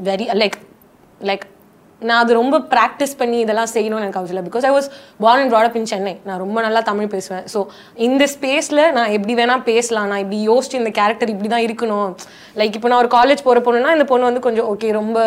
very 0.10 0.28
like 0.42 0.56
like 1.30 1.44
நான் 2.01 2.21
அது 2.23 2.33
ரொம்ப 2.39 2.57
practice 2.73 3.15
பண்ணி 3.21 3.39
இதெல்லாம் 3.45 3.71
செய்யணும்னு 3.75 4.05
எனக்கு 4.07 4.21
அவசியம் 4.21 4.47
because 4.49 4.67
I 4.69 4.73
was 4.75 4.89
and 5.33 5.51
brought 5.53 5.69
up 5.69 5.77
in 5.81 5.87
Chennai 5.93 6.13
நான் 6.29 6.41
ரொம்ப 6.45 6.59
நல்லா 6.67 6.81
தமிழ் 6.89 7.11
பேசுவேன் 7.15 7.47
ஸோ 7.55 7.61
இந்த 8.07 8.27
ஸ்பேஸில் 8.35 8.83
நான் 8.97 9.15
எப்படி 9.17 9.35
வேணால் 9.41 9.65
பேசலாம் 9.71 10.09
நான் 10.13 10.23
இப்படி 10.25 10.39
யோசிச்சு 10.51 10.77
இந்த 10.83 10.93
கேரக்டர் 11.01 11.33
இப்படி 11.35 11.51
தான் 11.55 11.65
இருக்கணும் 11.69 12.11
லைக் 12.61 12.77
இப்போ 12.81 12.91
நான் 12.93 13.03
ஒரு 13.05 13.11
காலேஜ் 13.17 13.43
போகிற 13.47 13.63
பொண்ணுனா 13.69 13.95
இந்த 13.97 14.07
பொண்ணு 14.13 14.31
வந்து 14.31 14.45
கொஞ்சம் 14.47 14.69
ஓகே 14.75 14.91
ரொம்ப 15.01 15.19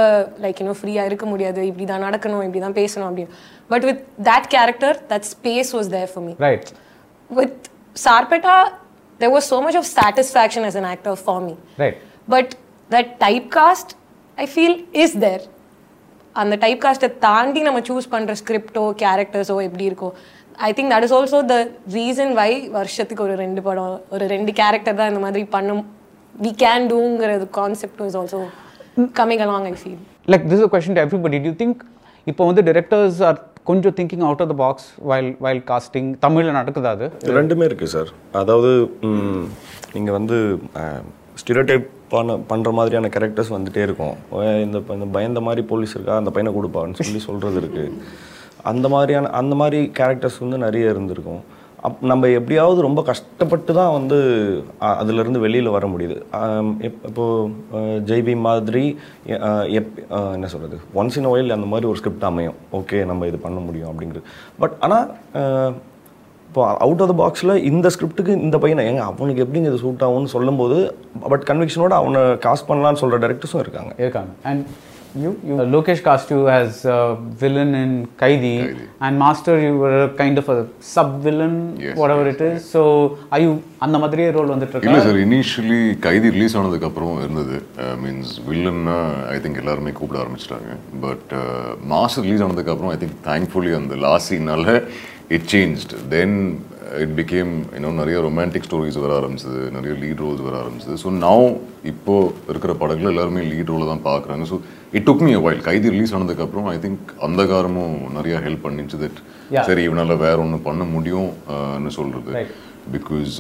லைக் 0.46 0.62
இன்னும் 0.64 0.80
ஃப்ரீயாக 0.82 1.12
இருக்க 1.12 1.28
முடியாது 1.34 1.64
இப்படி 1.72 1.88
தான் 1.92 2.06
நடக்கணும் 2.08 2.46
இப்படி 2.48 2.64
தான் 2.66 2.78
பேசணும் 2.82 3.10
அப்படின்னு 3.10 3.34
but 3.74 3.88
with 3.90 4.02
that 4.30 4.46
character 4.56 4.98
that 5.12 5.26
space 5.34 5.72
was 5.78 5.92
there 5.98 6.10
for 6.16 6.24
me 6.28 6.34
Right. 6.48 6.68
with 7.30 7.56
Sarpeta, 7.96 8.56
there 9.22 9.30
was 9.30 9.46
so 9.46 9.62
much 9.62 9.76
of 9.76 9.86
satisfaction 9.88 10.64
as 10.64 10.76
an 10.76 10.86
actor 10.86 11.16
for 11.18 11.40
me. 11.42 11.54
Right. 11.78 11.98
But 12.28 12.56
that 12.90 13.20
typecast, 13.20 13.96
I 14.38 14.46
feel, 14.48 14.74
is 14.96 15.14
there. 15.16 15.42
அந்த 16.36 16.56
type 16.64 16.82
காஸ்ட்டை 16.84 17.10
தாண்டி 17.26 17.62
நம்ம 17.68 17.80
choose 17.90 18.12
பண்ணுற 18.14 18.34
ஸ்கிரிப்டோ 18.42 18.84
கேரக்டர்ஸோ 19.02 19.56
எப்படி 19.68 19.86
இருக்கோ 19.90 20.10
I 20.68 20.72
think 20.78 20.92
that 20.94 21.06
is 21.08 21.16
also 21.18 21.40
the 21.52 21.56
reason 21.98 22.34
why 22.40 22.52
வருஷத்துக்கு 22.78 23.24
ஒரு 23.28 23.36
ரெண்டு 23.44 23.62
படம் 23.62 23.96
ஒரு 24.16 24.26
ரெண்டு 24.36 24.54
கேரக்டர் 24.60 25.00
தான் 25.00 25.12
இந்த 25.14 25.22
மாதிரி 25.26 25.44
பண்ணும் 25.56 25.84
we 26.36 26.52
can 26.64 26.88
டூங்கிறது 26.92 27.48
concept 27.60 28.02
is 28.10 28.18
also 28.22 28.42
coming 29.20 29.44
along 29.48 29.70
I 29.72 29.76
feel 29.82 30.00
a 30.28 30.68
question 30.68 30.94
to 30.96 31.02
everybody. 31.02 31.38
Do 31.40 31.50
you 31.52 31.58
think 31.62 31.78
இப்போ 32.28 32.44
வந்து 32.50 32.62
directors 32.62 33.16
are 33.30 33.38
கொஞ்சம் 33.70 33.96
thinking 33.98 34.22
out 34.28 34.40
of 34.44 34.48
the 34.48 34.58
box 34.64 34.76
while 35.10 35.30
while 35.44 35.62
casting? 35.72 36.06
தமிழ்ல 36.26 36.52
நடக்குதா 36.60 36.92
அது? 36.96 37.08
ரெண்டுமே 37.40 37.66
இருக்குது 37.70 37.94
சார் 37.96 38.10
அதாவது 38.42 38.72
நீங்கள் 39.96 40.16
வந்து 40.18 40.38
ஸ்டிரோடைப் 41.42 41.88
பண்ண 42.12 42.34
பண்ணுற 42.50 42.72
மாதிரியான 42.80 43.10
கேரக்டர்ஸ் 43.14 43.54
வந்துகிட்டே 43.56 43.84
இருக்கும். 43.88 44.16
இந்த 44.66 44.78
இந்த 44.98 45.08
பயந்த 45.16 45.42
மாதிரி 45.48 45.62
போலீஸ் 45.72 45.96
இருக்கா? 45.98 46.16
அந்த 46.22 46.32
பையனை 46.36 46.52
கொடுப்பான்னு 46.58 47.00
சொல்லி 47.02 47.22
சொல்கிறது 47.30 47.58
இருக்குது 47.62 47.96
அந்த 48.72 48.88
மாதிரியான 48.94 49.32
அந்த 49.40 49.54
மாதிரி 49.62 49.80
கேரக்டர்ஸ் 50.00 50.44
வந்து 50.44 50.58
நிறைய 50.66 50.94
இருந்திருக்கும். 50.94 51.42
அப் 51.88 52.02
நம்ம 52.10 52.28
எப்படியாவது 52.40 52.80
ரொம்ப 52.86 53.02
கஷ்டப்பட்டு 53.08 53.72
தான் 53.78 53.94
வந்து 53.96 54.18
அதிலிருந்து 55.00 55.40
வெளியில் 55.46 55.70
வர 55.76 55.86
முடியுது. 55.94 56.18
எப் 56.88 57.00
இப்போது 57.10 58.02
ஜெய்பி 58.10 58.36
மாதிரி 58.48 58.84
எப் 59.80 59.96
என்ன 60.36 60.50
சொல்கிறது 60.54 60.78
ஒன்ஸ் 61.00 61.18
இன் 61.22 61.30
ஒயில் 61.32 61.56
அந்த 61.58 61.70
மாதிரி 61.72 61.90
ஒரு 61.92 62.00
ஸ்கிரிப்ட் 62.02 62.28
அமையும். 62.30 62.60
ஓகே 62.80 63.00
நம்ம 63.12 63.28
இது 63.32 63.40
பண்ண 63.46 63.62
முடியும் 63.68 63.90
அப்படிங்கிறது. 63.92 64.28
பட் 64.64 64.76
ஆனால் 64.88 65.08
இப்போ 66.52 66.64
அவுட் 66.86 67.02
ஆஃப் 67.04 67.10
த 67.12 67.14
பாக்ஸில் 67.20 67.52
இந்த 67.70 67.88
ஸ்கிரிப்ட்டுக்கு 67.94 68.34
இந்த 68.46 68.58
பையனை 68.64 68.84
ஏங்க 68.90 69.04
அவனுக்கு 69.10 69.44
எப்படிங்க 69.44 69.68
இது 69.72 69.82
சூட் 69.84 70.02
ஆகும்னு 70.08 70.32
சொல்லும்போது 70.36 70.78
பட் 71.34 71.44
கன்விக்ஷனோட 71.50 71.94
அவனை 72.02 72.22
காஸ்ட் 72.46 72.70
பண்ணலாம்னு 72.70 73.02
சொல்கிற 73.02 73.20
டேரக்டர்ஸும் 73.26 73.62
இருக்காங்க. 73.66 73.92
இருக்காங்க. 74.04 74.32
And 74.50 74.62
you 75.22 75.30
you 75.48 75.56
uh, 75.62 75.66
Lokesh 75.74 76.02
cast 76.08 76.28
you 76.34 76.42
as 76.58 76.74
uh, 76.86 76.98
villain 77.42 77.72
in 77.82 77.92
Kaidi, 78.22 78.52
Kaidi. 78.64 78.84
and 79.06 79.14
Master 79.24 79.56
you 79.64 79.72
were 79.84 79.96
a 80.04 80.10
kind 80.22 80.38
of 80.42 80.48
a 80.56 80.58
sub 80.94 81.10
villain 81.26 81.56
Yes, 81.86 81.96
whatever 82.02 82.26
yes, 82.28 82.36
it 82.36 82.42
is. 82.50 82.58
so 82.74 82.82
are 83.36 83.42
you 83.46 83.54
அந்த 83.86 83.98
மாதிரியே 84.04 84.28
role 84.38 84.52
வந்துட்டு 84.54 84.84
இல்லை 84.88 85.02
sir 85.08 85.20
initially 85.26 85.82
கைதி 86.08 86.28
release 86.36 86.58
ஆனதுக்கப்புறம் 86.62 87.16
இருந்தது. 87.24 87.58
Means 88.04 88.34
வில்லன்னா 88.50 88.98
I 89.36 89.38
think 89.46 89.62
எல்லாருமே 89.64 89.94
கூப்பிட 90.02 90.20
ஆரம்பிச்சிட்டாங்க. 90.26 90.72
பட் 91.06 91.32
மாஸ்டர் 91.94 92.26
ரிலீஸ் 92.28 92.46
ஆனதுக்கப்புறம் 92.48 92.94
ஐ 92.96 93.00
திங்க் 93.04 93.18
தேங்க்ஃபுல்லி 93.32 93.74
அந்த 93.82 93.98
last 94.06 94.32
சீனால 94.34 94.76
it 95.38 95.48
changed 95.54 95.94
then 96.14 96.36
it 97.04 97.14
became 97.20 97.52
இன்னும் 97.78 98.00
நிறைய 98.02 98.18
ரொமான்டிக் 98.28 98.66
ஸ்டோரிஸ் 98.68 98.98
வர 99.04 99.12
ஆரம்பிச்சது. 99.20 99.60
நிறைய 99.76 99.94
லீட் 100.04 100.22
ரோல்ஸ் 100.24 100.42
வர 100.48 100.56
ஆரம்பிச்சது. 100.64 100.96
ஸோ 101.04 101.10
நவ் 101.26 101.46
இப்போ 101.92 102.16
இருக்கிற 102.54 102.72
படங்கள் 102.82 103.12
எல்லாருமே 103.14 103.44
லீட் 103.52 103.72
ரோலை 103.74 103.86
தான் 103.92 104.06
பார்க்குறாங்க. 104.10 104.44
So 104.52 104.58
it 104.98 105.06
took 105.10 105.24
me 105.28 105.32
while 105.46 105.62
Kaithi 105.70 105.88
release 105.96 106.16
ஆனதுக்கப்புறம் 106.18 106.68
ஐ 106.74 106.76
திங்க் 106.86 107.14
அந்த 107.28 107.44
காரமும் 107.52 107.96
நிறைய 108.18 108.36
ஹெல்ப் 108.48 108.66
பண்ணிச்சு 108.66 109.00
தட். 109.06 109.22
சரி 109.70 109.84
இவனால 109.90 110.18
வேற 110.26 110.38
ஒன்று 110.48 110.60
பண்ண 110.68 110.84
முடியும்னு 110.96 112.46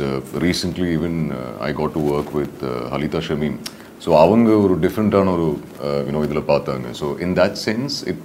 uh, 0.07 0.21
recently 0.47 0.87
even 0.97 1.15
uh, 1.31 1.67
I 1.67 1.71
got 1.79 1.93
to 1.93 1.99
work 1.99 2.29
with 2.39 2.55
uh, 2.63 2.89
Halita 2.95 3.21
Shamim. 3.29 3.55
So 4.03 4.09
அவங்க 4.23 4.49
ஒரு 4.65 4.75
டிஃப்ரெண்ட்டான 4.83 5.31
ஒரு 5.37 5.47
யூனோ 6.05 6.21
இதில் 6.27 6.49
பார்த்தாங்க. 6.51 6.85
So 6.99 7.07
in 7.25 7.33
that 7.39 7.57
sense 7.65 7.95
it 8.11 8.23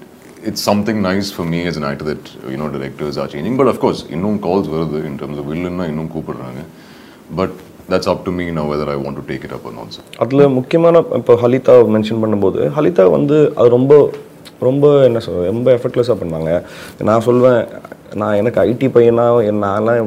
it's 0.49 0.65
something 0.71 1.01
nice 1.09 1.31
for 1.37 1.49
me 1.53 1.61
as 1.71 1.77
an 1.81 1.87
actor 1.91 2.07
that 2.11 2.25
you know 2.53 2.67
directors 2.77 3.15
are 3.23 3.29
changing. 3.33 3.57
But 3.61 3.71
of course 3.73 4.03
இன்னும் 4.17 4.39
calls 4.47 4.69
வருது 4.75 5.01
in 5.09 5.17
terms 5.23 5.41
of 5.43 5.49
வில்லுன்னா 5.53 5.87
இன்னும் 5.93 6.11
கூப்பிடுறாங்க. 6.15 6.63
But 7.41 7.57
that's 7.91 8.11
up 8.13 8.23
to 8.29 8.33
me 8.39 8.47
now 8.59 8.71
whether 8.75 8.93
I 8.95 8.97
want 9.03 9.19
to 9.21 9.25
take 9.33 9.45
it 9.49 9.57
up 9.57 9.67
also 9.83 10.05
அதில் 10.25 10.53
முக்கியமான 10.59 11.03
இப்போ 11.21 11.35
Halitha 11.43 11.75
mention 11.97 12.23
பண்ணும்போது 12.23 12.63
ஹலிதா 12.79 13.05
வந்து 13.17 13.39
அது 13.59 13.71
ரொம்ப 13.79 13.95
ரொம்ப 14.67 14.87
என்ன 15.09 15.19
சொல்றது 15.25 15.51
ரொம்ப 15.53 15.69
எஃபர்ட்லெஸ்ஸாக 15.77 16.17
பண்ணாங்க 16.21 16.51
நான் 17.09 17.25
சொல்வேன் 17.27 17.61
நான் 18.21 18.37
எனக்கு 18.41 18.59
ஐடி 18.69 18.89
பையனா 18.95 19.25
நான்லாம் 19.65 19.99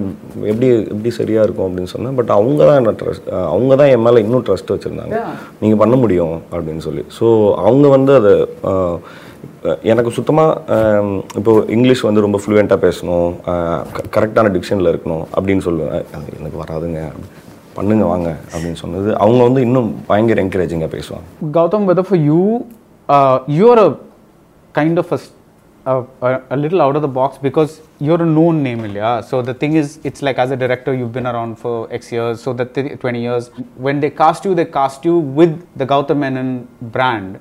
எப்படி 0.52 0.68
எப்படி 0.94 1.10
சரியாக 1.18 1.46
இருக்கும் 1.48 1.68
அப்படின்னு 1.68 1.92
சொன்னேன். 1.94 2.16
பட் 2.20 2.32
அவங்க 2.38 2.60
தான் 2.70 2.80
என்ன 2.82 2.94
ட்ரஸ்ட் 3.02 3.28
அவங்க 3.54 3.74
தான் 3.82 3.92
என் 3.96 4.06
மேலே 4.06 4.24
இன்னும் 4.26 4.46
ட்ரஸ்ட் 4.48 4.72
வச்சுருந்தாங்க. 4.74 5.18
நீங்கள் 5.62 5.82
பண்ண 5.84 5.98
முடியும் 6.04 6.36
அப்படின்னு 6.54 6.84
சொல்லி. 6.88 7.04
ஸோ 7.18 7.28
அவங்க 7.66 7.88
வந்து 7.96 8.14
அதை 8.20 8.34
எனக்கு 9.92 10.12
சுத்தமாக 10.18 10.76
இப்போது 11.40 11.64
இங்கிலீஷ் 11.76 12.04
வந்து 12.08 12.26
ரொம்ப 12.26 12.38
ஃப்ளூயண்ட்டாக 12.42 12.80
பேசணும் 12.86 13.30
கரெக்டான 14.16 14.52
டிக்ஷனில் 14.56 14.92
இருக்கணும் 14.92 15.26
அப்படின்னு 15.36 15.66
சொல்லுவேன். 15.68 16.06
எனக்கு 16.40 16.58
வராதுங்க. 16.64 17.02
பண்ணுங்க 17.78 18.06
வாங்க 18.12 18.30
அப்படின்னு 18.52 18.80
சொன்னது. 18.84 19.10
அவங்க 19.24 19.42
வந்து 19.48 19.62
இன்னும் 19.68 19.90
பயங்கர 20.12 20.44
என்கரேஜிங்காக 20.46 20.92
பேசுவாங்க. 20.96 21.28
Gautham 21.58 21.90
whether 21.90 22.08
for 22.10 22.24
you 22.30 22.40
you're 23.58 23.82
a 23.84 23.90
kind 24.80 25.00
of 25.04 25.14
a 26.54 26.56
little 26.64 26.84
out 26.86 26.98
of 27.00 27.06
the 27.08 27.12
box 27.20 27.40
because 27.48 27.72
you're 28.08 28.24
a 28.26 28.30
known 28.40 28.58
name 28.70 28.82
இல்லையா 28.90 29.12
so 29.30 29.36
the 29.52 29.54
thing 29.62 29.78
is 29.82 29.94
it's 30.10 30.24
like 30.28 30.42
as 30.44 30.54
a 30.56 30.60
director 30.66 30.98
you 31.02 31.06
been 31.18 31.30
around 31.32 31.58
for 31.62 31.80
X 31.98 32.12
years 32.16 32.42
so 32.48 32.54
the 32.62 32.66
twenty 32.76 33.24
years 33.28 33.48
when 33.88 34.02
they 34.06 34.12
cast 34.24 34.48
you 34.50 34.54
they 34.62 34.68
cast 34.80 35.08
you 35.10 35.16
with 35.40 35.56
the 35.84 35.88
Gautham 35.94 36.22
Menon 36.26 36.54
brand 36.98 37.34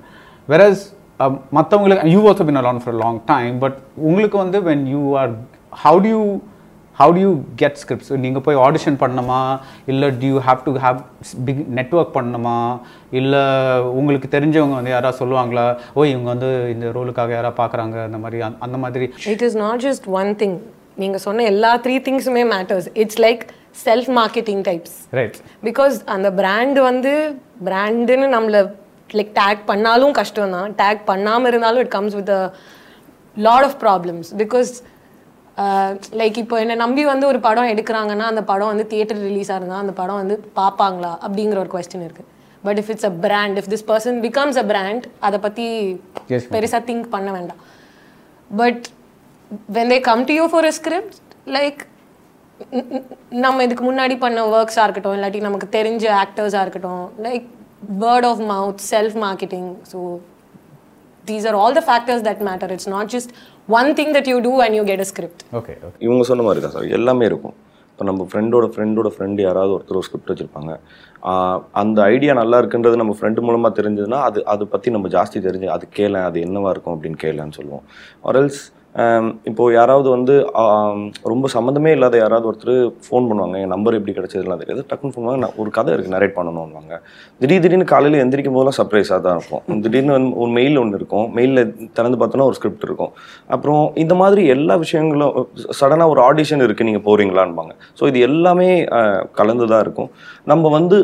versus 0.49 0.85
மற்றவங்களுக்கு 1.23 2.19
also 2.19 2.45
been 2.47 2.57
around 2.57 2.77
for 2.77 2.93
a 2.93 2.97
long 2.97 3.21
time, 3.25 3.61
but 3.61 3.73
உங்களுக்கு 3.95 4.37
வந்து 4.37 4.61
when 4.61 4.77
you 4.95 5.17
are, 5.17 5.35
how 5.69 5.99
do 5.99 6.07
you 6.07 6.39
how 6.91 7.13
do 7.15 7.19
you 7.19 7.41
get 7.61 7.75
scripts? 7.87 8.17
நீங்கள் 8.17 8.41
போய் 8.41 8.55
audition 8.55 8.97
பண்ணணுமா? 8.99 9.59
இல்லை 9.85 10.09
you 10.09 10.39
have 10.47 10.63
to 10.63 10.71
have 10.71 10.99
big 11.45 11.67
network 11.75 12.09
பண்ணணுமா? 12.13 12.79
இல்லை 13.11 13.39
உங்களுக்கு 13.79 14.39
தெரிஞ்சவங்க 14.39 14.73
வந்து 14.73 14.89
யாராவது 14.89 15.25
சொல்லுவாங்களா? 15.25 15.77
ஓ 15.93 16.03
இவங்க 16.03 16.27
வந்து 16.27 16.69
இந்த 16.71 16.85
ரோலுக்காக 16.85 17.29
யாராவது 17.29 17.63
பார்க்குறாங்க 17.63 18.03
அந்த 18.03 18.17
மாதிரி 18.17 18.41
அந்த- 18.41 18.57
அந்த 18.59 18.77
மாதிரி. 18.77 19.13
It 19.25 19.41
is 19.41 19.57
not 19.57 19.81
just 19.81 20.05
one 20.05 20.35
thing 20.35 20.57
நீங்கள் 20.95 21.19
சொன்ன 21.19 21.43
எல்லா 21.43 21.77
three 21.77 22.01
திங்ஸுமே 22.01 22.43
matters 22.51 22.85
it's 22.93 23.21
like 23.21 23.41
self 23.85 24.17
marketing 24.17 24.61
types 24.61 24.97
right 25.09 25.35
because 25.63 25.91
அந்த 26.05 26.31
பிராண்ட் 26.31 26.79
வந்து 26.79 27.41
பிராண்டுன்னு 27.65 28.27
நம்மளை 28.35 28.71
லைக் 29.17 29.33
டேக் 29.39 29.61
பண்ணாலும் 29.71 30.13
கஷ்டம் 30.19 30.55
தான் 30.57 30.71
டேக் 30.81 31.01
பண்ணாமல் 31.11 31.49
இருந்தாலும் 31.51 31.81
it 31.85 31.93
comes 31.97 32.15
with 32.19 32.31
lot 33.37 33.67
of 33.67 33.77
problems 33.83 34.29
because 34.41 34.71
like 36.19 36.37
இப்போ 36.41 36.55
என்னை 36.63 36.75
நம்பி 36.81 37.03
வந்து 37.11 37.25
ஒரு 37.31 37.39
படம் 37.45 37.69
எடுக்கிறாங்கன்னா 37.73 38.25
அந்த 38.31 38.41
படம் 38.51 38.71
வந்து 38.71 38.85
தியேட்டர் 38.91 39.19
ரிலீஸாக 39.29 39.57
இருந்தால் 39.59 39.83
அந்த 39.83 39.93
படம் 40.01 40.19
வந்து 40.21 40.35
பார்ப்பாங்களா? 40.59 41.11
அப்படிங்கிற 41.25 41.57
ஒரு 41.63 41.71
கொஸ்டின் 41.73 42.05
இருக்கு. 42.07 42.23
But 42.63 42.79
if 42.81 42.91
it's 42.93 43.07
a 43.09 43.13
brand 43.25 43.57
if 43.61 43.69
this 43.73 43.85
person 43.91 44.17
becomes 44.27 44.59
a 44.61 44.65
brand 44.71 45.05
அதை 45.27 45.39
பற்றி. 45.45 45.67
பெருசாக 46.55 46.81
திங்க் 46.89 47.07
பண்ண 47.15 47.29
வேண்டாம். 47.37 47.61
But 48.51 48.85
when 49.77 49.91
they 49.93 49.99
come 50.09 50.23
to 50.29 50.35
you 50.39 50.45
for 50.53 50.67
a 50.71 50.73
script 50.79 51.17
like 51.57 51.81
நம்ம 53.43 53.63
இதுக்கு 53.65 53.83
முன்னாடி 53.89 54.15
பண்ண 54.25 54.39
ஒர்க்ஸாக 54.55 54.85
இருக்கட்டும் 54.87 55.15
இல்லாட்டி 55.17 55.39
நமக்கு 55.47 55.67
தெரிஞ்ச 55.77 56.05
ஆக்டர்ஸாக 56.23 56.63
இருக்கட்டும் 56.65 57.05
like 57.27 57.45
word 58.03 58.25
of 58.31 58.41
mouth, 58.53 58.77
self 58.93 59.15
marketing 59.25 59.69
so 59.91 59.99
these 61.29 61.45
are 61.49 61.57
all 61.61 61.77
the 61.79 61.81
factors 61.87 62.23
that 62.27 62.43
matter 62.49 62.71
it's 62.75 62.91
not 62.95 63.09
just 63.15 63.31
one 63.79 63.89
thing 63.97 64.13
that 64.17 64.29
you 64.31 64.37
do 64.47 64.53
and 64.65 64.75
you 64.79 64.83
get 64.91 65.03
a 65.05 65.09
script. 65.13 65.41
Okay 65.59 65.73
okay. 65.87 65.97
இவங்க 66.05 66.23
சொன்ன 66.29 66.45
மாதிரி 66.47 66.63
தான் 66.65 66.75
சார். 66.75 66.87
எல்லாமே 66.99 67.25
இருக்கும். 67.31 67.55
இப்போ 67.91 68.05
நம்ம 68.09 68.25
ஃப்ரெண்டோட 68.31 68.65
ஃப்ரெண்டோட 68.73 69.07
ஃப்ரெண்டு 69.13 69.39
யாராவது 69.45 69.71
ஒருத்தர் 69.75 69.97
ஒரு 69.99 70.07
ஸ்கிரிப்ட் 70.07 70.31
வச்சுருப்பாங்க. 70.31 70.73
அந்த 71.81 71.99
ஐடியா 72.13 72.33
நல்லா 72.41 72.57
இருக்குன்றது 72.61 72.99
நம்ம 73.01 73.13
ஃப்ரெண்டு 73.19 73.43
மூலமாக 73.47 73.71
தெரிஞ்சதுன்னா 73.79 74.19
அது 74.27 74.39
அதை 74.53 74.65
பற்றி 74.73 74.89
நம்ம 74.95 75.07
ஜாஸ்தி 75.15 75.39
தெரிஞ்சு 75.47 75.67
அது 75.75 75.87
கேளேன் 75.97 76.27
அது 76.29 76.37
என்னவாக 76.47 76.73
இருக்கும் 76.75 76.95
அப்படின்னு 76.95 77.19
கேளேன்னு 77.25 77.57
சொல்லுவோம். 77.59 77.83
ஆர் 78.27 78.39
எல்ஸ் 78.41 78.61
இப்போது 79.49 79.73
யாராவது 79.77 80.07
வந்து 80.13 80.35
ரொம்ப 81.31 81.49
சம்மந்தமே 81.55 81.91
இல்லாத 81.95 82.15
யாராவது 82.21 82.47
ஒருத்தர் 82.49 82.77
ஃபோன் 83.05 83.27
பண்ணுவாங்க. 83.29 83.55
என் 83.63 83.73
நம்பர் 83.73 83.97
எப்படி 83.97 84.13
கிடைச்சதுலாம் 84.17 84.61
தெரியாது. 84.61 84.81
டக்குன்னு 84.89 85.13
ஃபோன் 85.15 85.25
பண்ணுவாங்க. 85.25 85.41
நான் 85.45 85.57
ஒரு 85.61 85.69
கதை 85.77 85.91
இருக்குது 85.93 86.15
நரேட் 86.15 86.35
பண்ணணும்வாங்க 86.37 86.95
திடீர் 87.41 87.63
திடீர்னு 87.65 87.87
காலையில் 87.93 88.21
எந்திரிக்கும் 88.23 88.55
போதெல்லாம் 88.57 88.77
சர்ப்ரைஸாக 88.79 89.19
தான் 89.25 89.37
இருக்கும். 89.39 89.81
திடீர்னு 89.85 90.15
வந்து 90.17 90.31
ஒரு 90.43 90.51
மெயில் 90.59 90.79
ஒன்று 90.83 90.99
இருக்கும். 91.01 91.27
மெயிலில் 91.37 91.73
திறந்து 91.99 92.19
பார்த்தோன்னா 92.21 92.47
ஒரு 92.51 92.57
ஸ்கிரிப்ட் 92.59 92.87
இருக்கும். 92.89 93.11
அப்புறம் 93.57 93.83
இந்த 94.05 94.15
மாதிரி 94.21 94.43
எல்லா 94.55 94.77
விஷயங்களும் 94.85 95.37
சடனாக 95.81 96.13
ஒரு 96.15 96.21
ஆடிஷன் 96.29 96.65
இருக்குது 96.67 96.89
நீங்கள் 96.89 97.05
போகிறீங்களான்பாங்க 97.09 97.75
ஸோ 97.99 98.05
இது 98.13 98.19
எல்லாமே 98.29 98.69
கலந்து 99.41 99.67
தான் 99.73 99.85
இருக்கும். 99.87 100.11
நம்ம 100.53 100.69
வந்து 100.79 100.99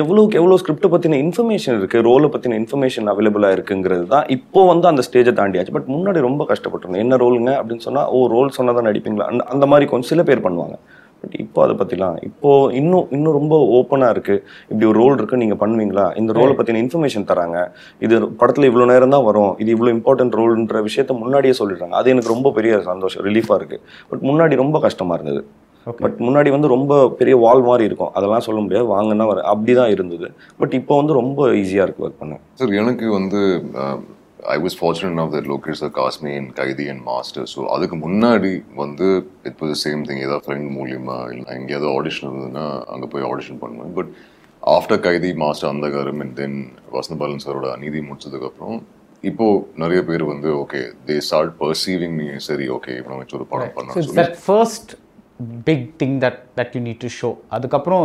எவ்வளோக்கு 0.00 0.38
எவ்வளோ 0.40 0.56
ஸ்கிரிப்டை 0.60 0.88
பற்றின 0.90 1.16
இன்ஃபர்மேஷன் 1.24 1.76
இருக்குது 1.78 2.04
ரோலை 2.08 2.28
பற்றின 2.34 2.56
இன்ஃபர்மேஷன் 2.60 3.08
அவைலபிளாக 3.12 3.56
இருக்குங்கிறது 3.56 4.04
தான் 4.12 4.26
இப்போ 4.36 4.60
வந்து 4.70 4.86
அந்த 4.90 5.02
ஸ்டேஜை 5.06 5.32
தாண்டியாச்சு. 5.40 5.72
பட் 5.76 5.88
முன்னாடி 5.94 6.18
ரொம்ப 6.26 6.42
கஷ்டப்பட்டிருந்தோம். 6.50 7.04
என்ன 7.04 7.16
ரோலுங்க 7.22 7.52
அப்படின்னு 7.60 7.84
சொன்னால் 7.86 8.10
ஓ 8.16 8.18
ரோல் 8.34 8.56
சொன்னால் 8.56 8.76
தான் 8.78 8.88
நடிப்பீங்களா? 8.88 9.26
அந்த 9.32 9.44
அந்த 9.54 9.66
மாதிரி 9.72 9.88
கொஞ்சம் 9.92 10.10
சில 10.12 10.22
பேர் 10.28 10.44
பண்ணுவாங்க. 10.46 10.76
பட் 11.22 11.34
இப்போ 11.42 11.58
அதை 11.64 11.74
பற்றிலாம் 11.80 12.16
இப்போ 12.28 12.52
இன்னும் 12.80 13.08
இன்னும் 13.16 13.36
ரொம்ப 13.38 13.56
ஓப்பனாக 13.78 14.14
இருக்குது 14.14 14.40
இப்படி 14.70 14.86
ஒரு 14.90 14.98
ரோல் 15.02 15.18
இருக்குது 15.18 15.40
நீங்கள் 15.42 15.60
பண்ணுவீங்களா? 15.62 16.06
இந்த 16.20 16.32
ரோலை 16.38 16.54
பற்றின 16.60 16.80
இன்ஃபர்மேஷன் 16.84 17.26
தராங்க. 17.32 17.58
இது 18.06 18.14
படத்தில் 18.40 18.68
இவ்வளோ 18.70 18.86
நேரம் 18.92 19.14
தான் 19.16 19.26
வரும். 19.30 19.52
இது 19.64 19.70
இவ்வளோ 19.76 19.92
இம்பார்ட்டன்ட் 19.96 20.38
ரோல்ன்ற 20.40 20.80
விஷயத்த 20.88 21.18
முன்னாடியே 21.24 21.56
சொல்லிடுறாங்க. 21.60 21.96
அது 22.02 22.14
எனக்கு 22.14 22.34
ரொம்ப 22.34 22.52
பெரிய 22.60 22.80
சந்தோஷம் 22.92 23.24
ரிலீஃபாக 23.28 23.60
இருக்குது 23.60 23.82
பட் 24.12 24.24
முன்னாடி 24.30 24.62
ரொம்ப 24.64 24.78
கஷ்டமாக 24.86 25.18
இருந்தது. 25.20 25.42
பட் 26.02 26.16
முன்னாடி 26.26 26.50
வந்து 26.54 26.68
ரொம்ப 26.74 26.92
பெரிய 27.20 27.34
வால் 27.44 27.62
மாதிரி 27.68 27.84
இருக்கும். 27.88 28.12
அதெல்லாம் 28.18 28.44
சொல்ல 28.46 28.60
முடியாது. 28.64 28.86
வாங்கன்னா 28.94 29.26
வர 29.30 29.44
அப்படி 29.52 29.72
தான் 29.80 29.92
இருந்தது. 29.94 30.28
பட் 30.60 30.74
இப்போ 30.80 30.96
வந்து 31.00 31.14
ரொம்ப 31.20 31.48
ஈஸியாக 31.60 31.86
இருக்கு 31.86 32.04
ஒர்க் 32.06 32.20
பண்ண. 32.22 32.36
சார் 32.60 32.74
எனக்கு 32.82 33.06
வந்து 33.18 33.40
I 34.54 34.56
was 34.64 34.76
fortunate 34.80 35.20
of 35.24 35.32
that 35.34 35.48
Lokesh 35.52 35.80
sir 35.82 35.92
cast me 36.00 36.30
and 36.38 36.52
Kaithi 36.60 36.86
and 36.92 37.02
Master 37.10 37.44
so 37.54 37.60
அதுக்கு 37.74 37.96
முன்னாடி 38.04 38.52
வந்து 38.82 39.08
இட் 39.50 39.60
வாஸ் 39.64 39.82
சேம் 39.86 40.00
திங் 40.08 40.22
ஏதாவது 40.26 40.44
ஃப்ரெண்ட் 40.46 40.70
மூலியமா 40.78 41.18
இல்லை 41.34 41.50
எங்கேயாவது 41.58 41.88
ஆடிஷன் 41.98 42.26
இருந்ததுன்னா 42.28 42.66
அங்கே 42.94 43.08
போய் 43.12 43.28
ஆடிஷன் 43.32 43.60
பண்ணுவேன். 43.62 43.92
But 43.98 44.10
after 44.62 45.04
Kaithi 45.06 45.30
Master 45.44 45.70
Andhaghaaram 45.74 46.20
and 46.24 46.34
then 46.40 46.58
Vasanthabalan 46.96 47.44
சாரோட 47.44 47.68
அநீதி 47.76 48.02
முடிச்சதுக்கப்புறம் 48.08 48.76
இப்போ 49.30 49.46
நிறைய 49.82 50.00
பேர் 50.06 50.22
வந்து 50.30 50.48
okay 50.62 50.80
they 51.08 51.16
start 51.26 51.52
perceiving 51.60 52.14
me 52.20 52.26
சரி 52.48 52.64
ஓகே 52.76 52.92
இப்போ 52.98 53.10
நம்ம 53.12 53.38
ஒரு 53.38 53.46
படம் 53.52 53.74
பண்ணலாம் 53.76 54.36
first 54.46 54.92
big 55.68 55.84
thing 56.00 56.16
that 56.24 56.40
that 56.58 56.72
you 56.76 56.80
need 56.86 57.02
to 57.04 57.10
show 57.18 57.30
அதுக்கப்புறம் 57.56 58.02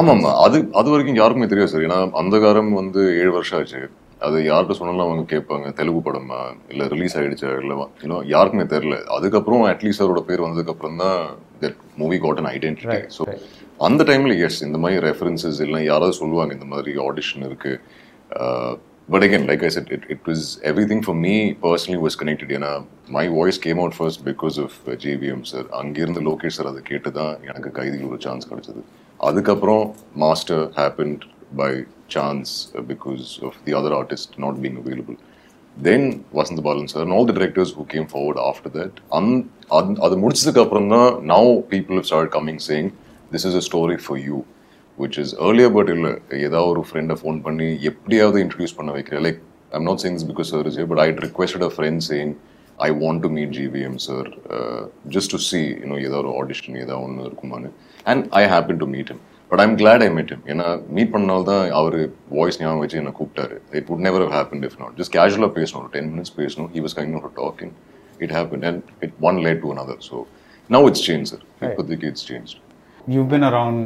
ஆமாம் 0.00 0.24
அது 0.44 0.58
அது 0.80 0.90
வரைக்கும் 0.92 1.20
யாருக்குமே 1.22 1.50
தெரியாது 1.52 1.72
சார். 1.72 1.86
ஏன்னா 1.88 1.98
அந்தகாரம் 2.22 2.72
வந்து 2.80 3.02
ஏழு 3.22 3.32
வருஷம் 3.36 3.58
ஆச்சு. 3.60 3.82
அது 4.26 4.38
யார்கிட்ட 4.48 4.74
சொன்னாலும் 4.78 5.04
அவங்க 5.04 5.22
கேட்பாங்க 5.34 5.68
தெலுங்கு 5.78 6.00
படமா? 6.06 6.40
இல்லை 6.72 6.86
ரிலீஸ் 6.94 7.16
ஆயிடுச்சா? 7.18 7.50
இல்லை 7.62 7.76
இன்னும் 8.04 8.26
யாருக்குமே 8.34 8.66
தெரியல. 8.74 8.96
அதுக்கப்புறம் 9.16 9.62
அட்லீஸ்ட் 9.70 10.04
அவரோட 10.04 10.22
பேர் 10.30 10.44
வந்ததுக்கு 10.46 10.74
அப்புறம் 10.74 11.00
தான் 11.04 11.20
that 11.62 11.78
movie 12.02 12.18
got 12.24 12.42
an 12.42 12.50
identity 12.56 12.98
so 13.16 13.24
அந்த 13.88 14.04
டைம்ல 14.10 14.34
எஸ் 14.46 14.60
இந்த 14.68 14.78
மாதிரி 14.82 15.00
ரெஃபரன்சஸ் 15.08 15.60
இல்லை. 15.66 15.80
யாராவது 15.92 16.20
சொல்லுவாங்க 16.22 16.52
இந்த 16.58 16.68
மாதிரி 16.74 16.92
ஆடிஷன் 17.06 17.46
இருக்கு. 17.48 17.72
But 19.12 19.24
again 19.26 19.46
like 19.50 19.62
I 19.68 19.70
said 19.76 19.88
it 19.96 20.04
it 20.14 20.24
was 20.28 20.42
everything 20.90 21.02
for 21.06 21.18
me 21.24 21.34
personally 21.64 22.00
was 22.02 22.16
connected 22.20 22.52
ஏன்னா 22.56 22.72
my 23.16 23.24
voice 23.38 23.58
came 23.64 23.78
out 23.82 23.96
first 23.98 24.22
because 24.28 24.58
of 24.64 24.76
JVM 25.04 25.44
sir 25.50 25.66
அங்கேருந்து 25.80 26.22
லோகேஷ் 26.28 26.56
சார் 26.58 26.68
அதை 26.72 26.82
கேட்டு 26.90 27.10
தான் 27.18 27.32
எனக்கு 27.48 27.70
கைதியில் 27.78 28.06
ஒரு 28.10 28.20
சான்ஸ் 28.26 28.48
கிடைச்சது. 28.50 28.82
அதுக்கப்புறம் 29.20 29.82
Master 30.24 30.62
happened 30.78 31.24
by 31.56 31.70
chance 32.14 32.52
because 32.92 33.26
of 33.48 33.58
the 33.66 33.74
other 33.80 33.96
artist 34.00 34.38
not 34.44 34.60
being 34.64 34.78
available 34.82 35.18
then 35.76 36.06
Vasanth 36.38 36.62
Balan 36.68 36.90
sir 36.92 37.12
all 37.18 37.28
the 37.30 37.36
directors 37.40 37.74
who 37.78 37.84
came 37.94 38.08
forward 38.12 38.40
after 38.46 38.74
that 38.78 38.96
அந் 39.18 39.32
அது 39.78 40.00
அது 40.06 40.16
முடிச்சதுக்கு 40.24 40.62
அப்புறம் 40.64 40.88
தான் 40.88 41.10
now 41.34 41.50
people 41.74 42.00
start 42.10 42.32
coming 42.38 42.62
saying 42.70 42.88
this 43.32 43.46
is 43.50 43.58
a 43.60 43.64
story 43.68 43.98
for 44.06 44.20
you 44.28 44.38
which 45.02 45.18
is 45.22 45.34
earlier 45.46 45.72
but 45.78 45.90
இல்லை 45.96 46.12
ஏதாவது 46.46 46.68
ஒரு 46.74 46.82
ஃப்ரெண்டை 46.88 47.16
ஃபோன் 47.22 47.38
பண்ணி 47.46 47.68
எப்படியாவது 47.90 48.38
இன்ட்ரடியூஸ் 48.44 48.76
பண்ண 48.78 48.92
வைக்கிறேன். 48.96 49.22
Like 49.26 49.40
I'm 49.78 49.88
not 49.90 50.02
saying 50.04 50.20
because 50.30 50.50
sir 50.54 50.68
is 50.70 50.78
but 50.92 51.02
I 51.06 51.08
requested 51.26 51.66
a 51.68 51.72
friend 51.76 52.04
saying 52.10 52.32
I 52.88 52.90
want 53.02 53.22
to 53.26 53.30
meet 53.38 53.52
GVM 53.58 53.98
sir 54.08 54.28
just 55.16 55.32
to 55.34 55.40
see 55.48 55.60
இன்னும் 55.82 56.02
ஏதாவது 56.06 56.22
ஒரு 56.22 56.32
ஆடிஷன் 56.42 56.78
ஏதாவது 56.84 57.02
ஒன்று 57.08 57.26
இருக்குமான்னு. 57.30 57.70
And 58.12 58.24
I 58.40 58.42
happen 58.54 58.80
to 58.82 58.88
meet 58.94 59.12
him. 59.12 59.20
But 59.50 59.62
I'm 59.64 59.76
glad 59.80 60.02
I 60.06 60.10
meet 60.16 60.32
him. 60.34 60.42
ஏன்னா 60.52 60.66
meet 60.96 61.12
பண்ணால் 61.14 61.46
தான் 61.50 61.64
அவர் 61.78 61.96
வாய்ஸ் 62.38 62.60
ஞாபகம் 62.62 62.82
வச்சு 62.82 63.00
என்ன 63.02 63.12
கூப்பிட்டாரு. 63.20 63.56
It 63.78 63.88
never 64.08 64.20
have 64.24 64.34
happened 64.40 64.64
if 64.68 64.76
not. 64.82 64.92
Just 65.00 65.12
casual-ஆ 65.18 65.50
பேசணும் 65.60 65.80
ஒரு 65.82 65.90
டென் 65.96 66.10
மினிட்ஸ் 66.12 66.34
பேசணும். 66.40 66.70
He 66.76 66.82
was 66.86 66.94
kind 67.00 67.14
of 67.20 67.26
talking. 67.42 67.72
It 68.24 68.30
happened 68.38 68.64
and 68.68 68.80
it 69.06 69.12
one 69.28 69.38
led 69.46 69.58
to 69.64 69.68
another. 69.74 69.98
So 70.08 70.16
now 70.74 70.80
it's 70.88 71.02
changed 71.08 71.28
sir. 71.32 71.40
இப்போதைக்கு 71.66 72.08
it's 72.12 72.24
changed. 72.30 72.56
You've 73.12 73.30
been 73.34 73.46
around 73.50 73.78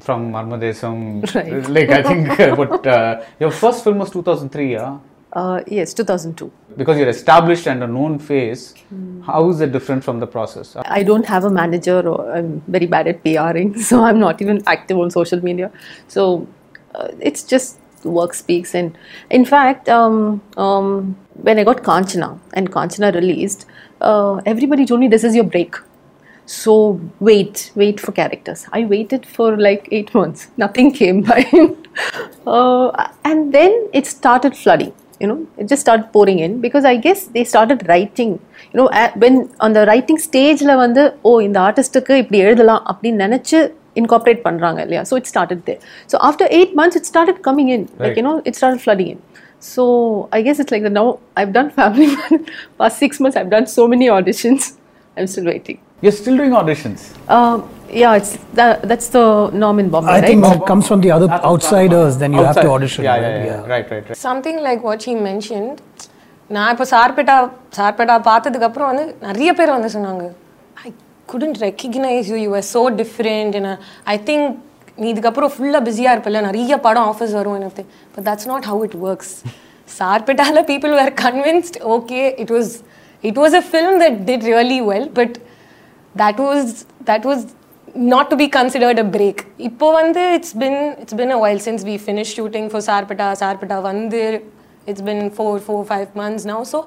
from 0.00 0.32
Marmadesam. 0.32 1.22
Right. 1.34 1.68
Like 1.76 1.90
I 1.90 2.02
think, 2.02 2.56
but 2.56 2.86
uh, 2.86 3.22
your 3.40 3.50
first 3.50 3.84
film 3.84 3.98
was 3.98 4.10
2003, 4.10 4.72
yeah. 4.72 4.98
Uh, 5.32 5.62
yes, 5.66 5.92
2002. 5.92 6.50
Because 6.76 6.98
you're 6.98 7.08
established 7.08 7.66
and 7.66 7.82
a 7.82 7.86
known 7.86 8.18
face, 8.18 8.74
how 9.26 9.48
is 9.50 9.60
it 9.60 9.72
different 9.72 10.02
from 10.02 10.20
the 10.20 10.26
process? 10.26 10.74
I 10.76 11.02
don't 11.02 11.26
have 11.26 11.44
a 11.44 11.50
manager, 11.50 12.00
or 12.08 12.32
I'm 12.32 12.62
very 12.66 12.86
bad 12.86 13.08
at 13.08 13.22
PRing, 13.22 13.78
so 13.88 14.02
I'm 14.04 14.18
not 14.18 14.40
even 14.40 14.62
active 14.66 14.98
on 14.98 15.10
social 15.10 15.42
media. 15.44 15.70
So 16.06 16.46
uh, 16.94 17.08
it's 17.20 17.42
just 17.42 17.78
work 18.04 18.32
speaks. 18.34 18.74
And 18.74 18.96
in 19.30 19.44
fact, 19.44 19.88
um, 19.88 20.40
um, 20.56 21.16
when 21.34 21.58
I 21.58 21.64
got 21.64 21.82
Kanchana 21.82 22.38
and 22.54 22.70
Kanchana 22.70 23.14
released, 23.14 23.66
uh, 24.00 24.36
everybody 24.46 24.86
told 24.86 25.00
me 25.00 25.08
this 25.08 25.24
is 25.24 25.34
your 25.34 25.44
break 25.44 25.76
So 26.47 26.99
wait, 27.19 27.71
wait 27.75 27.99
for 27.99 28.11
characters. 28.11 28.65
I 28.71 28.85
waited 28.85 29.25
for 29.25 29.57
like 29.57 29.87
eight 29.91 30.13
months. 30.13 30.49
Nothing 30.57 30.91
came 30.91 31.21
by. 31.21 31.41
uh, 32.45 32.87
and 33.23 33.53
then 33.53 33.89
it 33.93 34.05
started 34.07 34.55
flooding. 34.55 34.93
You 35.21 35.27
know, 35.27 35.47
it 35.57 35.67
just 35.69 35.81
started 35.81 36.11
pouring 36.11 36.39
in 36.39 36.59
because 36.59 36.85
I 36.85 36.97
guess 36.97 37.27
they 37.27 37.43
started 37.45 37.87
writing. 37.87 38.31
You 38.73 38.77
know, 38.79 38.89
at, 38.91 39.15
when 39.15 39.49
on 39.61 39.73
the 39.73 39.85
writing 39.89 40.19
stage, 40.27 40.63
வந்து 40.83 41.03
ஓ 41.29 41.33
இந்த 41.47 41.59
ஆர்டிஸ்ட்டுக்கு 41.67 42.13
இப்படி 42.23 42.39
எழுதலாம் 42.47 42.83
அப்படின்னு 42.91 43.23
நினைச்சு 43.25 43.59
incorporate 44.01 44.41
பண்றாங்க 44.47 44.79
இல்லையா 44.85 45.03
so 45.09 45.15
it 45.21 45.29
started 45.33 45.63
there 45.69 45.81
so 46.11 46.17
after 46.29 46.51
eight 46.57 46.73
months 46.79 46.99
it 46.99 47.09
started 47.11 47.41
coming 47.47 47.71
in 47.75 47.85
like 48.03 48.17
you know 48.21 48.33
it 48.49 48.57
started 48.59 48.83
flooding 48.85 49.11
in 49.15 49.21
So 49.65 49.83
I 50.37 50.41
guess 50.45 50.59
it's 50.59 50.71
like 50.71 50.83
the 50.83 50.89
now 50.89 51.19
I've 51.39 51.53
done 51.53 51.69
Family 51.71 52.07
Man. 52.15 52.45
Past 52.79 52.99
six 52.99 53.19
months, 53.19 53.37
I've 53.41 53.49
done 53.49 53.65
so 53.65 53.87
many 53.87 54.07
auditions. 54.07 54.63
I'm 55.18 55.28
still 55.28 55.46
waiting. 55.46 55.78
You're 56.02 56.12
still 56.14 56.36
doing 56.36 56.52
auditions. 56.52 57.00
Um, 57.28 57.56
yeah, 57.92 58.14
it's 58.14 58.32
that, 58.54 58.82
that's 58.82 59.08
the 59.08 59.24
norm 59.54 59.78
in 59.78 59.88
Bombay, 59.90 60.08
I 60.08 60.16
right? 60.16 60.28
think 60.28 60.44
it 60.48 60.66
comes 60.66 60.86
from 60.86 61.00
the 61.00 61.10
other 61.10 61.28
outsiders, 61.44 62.18
then 62.18 62.32
you 62.32 62.42
have 62.42 62.54
to 62.56 62.60
Outside. 62.60 62.74
audition. 62.74 63.04
Yeah, 63.04 63.14
right? 63.14 63.22
yeah, 63.22 63.46
yeah, 63.46 63.72
Right, 63.72 63.86
right, 63.92 64.04
right. 64.08 64.18
Something 64.26 64.60
like 64.66 64.82
what 64.88 65.04
she 65.06 65.14
mentioned 65.28 65.78
நான் 66.50 66.70
இப்போ 66.74 66.86
சார்பேட்டா 66.92 67.36
சார்பேட்டா 67.78 68.16
பார்த்ததுக்கப்புறம் 68.30 68.90
வந்து 68.92 69.06
நிறைய 69.28 69.50
பேர் 69.58 69.74
வந்து 69.76 69.90
சொன்னாங்க 69.96 70.26
I 70.84 70.90
couldn't 71.28 71.58
recognise 71.66 72.28
you 72.32 72.38
you 72.44 72.52
are 72.60 72.66
so 72.74 72.82
different 73.02 73.56
I 74.14 74.18
think 74.30 74.48
நீ 75.02 75.06
இதுக்கப்புறம் 75.14 75.52
ஃபுல்லாக 75.54 75.82
பிஸியாக 75.88 76.14
இருப்பில்ல 76.16 76.40
நிறைய 76.48 76.76
படம் 76.86 77.08
ஆஃபர்ஸ் 77.12 77.34
வரும் 77.40 77.58
எனக்கு 77.62 77.82
but 78.14 78.24
that's 78.28 78.48
not 78.52 78.68
how 78.72 78.80
it 78.88 78.96
works 79.08 79.34
சார்பேட்டாவில் 79.98 80.64
people 80.72 80.94
were 81.00 81.12
convinced 81.24 81.78
okay 81.96 82.22
it 82.44 82.52
was 82.56 82.72
It 83.22 83.36
was 83.36 83.52
a 83.52 83.62
film 83.62 83.98
that 83.98 84.26
did 84.26 84.42
really 84.44 84.80
well, 84.80 85.08
but 85.08 85.38
that 86.14 86.38
was 86.38 86.86
that 87.04 87.24
was 87.24 87.54
not 87.94 88.30
to 88.30 88.36
be 88.36 88.48
considered 88.48 88.98
a 88.98 89.04
break. 89.16 89.38
ipo 89.68 89.86
வந்து 90.00 90.22
it's 90.36 90.52
been 90.62 90.78
it's 91.02 91.16
been 91.20 91.32
a 91.36 91.38
while 91.42 91.58
since 91.58 91.82
we 91.88 91.96
finished 91.98 92.34
shooting 92.38 92.66
for 92.72 92.80
Sarpatta 92.88 93.28
Sarpatta 93.42 93.78
வந்து 93.90 94.22
it's 94.90 95.02
been 95.08 95.22
four 95.38 95.54
four 95.68 95.80
five 95.84 96.10
months 96.20 96.44
now. 96.52 96.60
So 96.72 96.78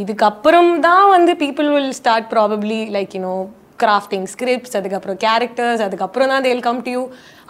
இதுக்கப்புறம் 0.00 0.70
தான் 0.88 1.06
வந்து 1.16 1.34
people 1.44 1.68
will 1.76 1.92
start 2.02 2.24
probably 2.34 2.80
like 2.96 3.12
you 3.16 3.22
know 3.26 3.38
crafting 3.82 4.24
scripts 4.34 4.72
அதுக்கப்புறம் 4.78 5.18
characters 5.24 5.82
அதுக்கப்புறம் 5.86 6.30
தான் 6.32 6.44
they'll 6.46 6.64
come 6.68 6.80
to 6.86 6.92
you 6.96 7.02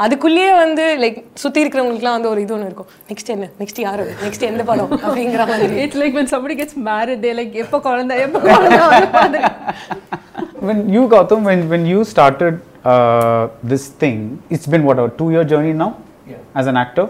அதுக்குள்ளேயே 0.05 0.51
வந்து 0.63 0.85
like 1.03 1.19
சுற்றி 1.43 1.63
இருக்கிறவங்களுக்குலாம் 1.65 2.17
வந்து 2.19 2.31
ஒரு 2.33 2.41
இது 2.45 2.55
ஒன்று 2.57 2.69
இருக்கும் 2.71 2.91
நெக்ஸ்ட் 3.11 3.33
என்ன 3.35 3.49
நெக்ஸ்ட் 3.61 3.81
யாரு 3.87 4.05
நெக்ஸ்ட் 4.25 4.47
எந்த 4.51 4.65
படம் 4.71 4.93
அப்படிங்கிற 5.07 5.45
மாதிரி 5.53 5.77
It's 5.87 5.99
like 6.03 6.15
when 6.19 6.29
somebody 6.35 6.57
gets 6.63 6.75
married, 6.91 7.21
they're 7.25 7.39
like, 7.43 7.55
எப்போ 7.65 7.81
குழந்தை 7.89 8.17
எப்போ 8.27 8.41
குழந்தை 8.49 9.41
when 10.69 10.79
you 10.95 11.03
Gautam, 11.15 11.41
when 11.49 11.61
when 11.73 11.83
you 11.93 12.01
started 12.13 12.55
uh, 12.93 13.43
this 13.73 13.85
thing, 14.03 14.19
it's 14.55 14.67
been 14.75 14.85
what 14.89 14.99
a 14.99 15.09
two-year 15.19 15.45
journey 15.53 15.73
now 15.85 15.91
as 16.61 16.67
an 16.73 16.77
actor. 16.77 17.07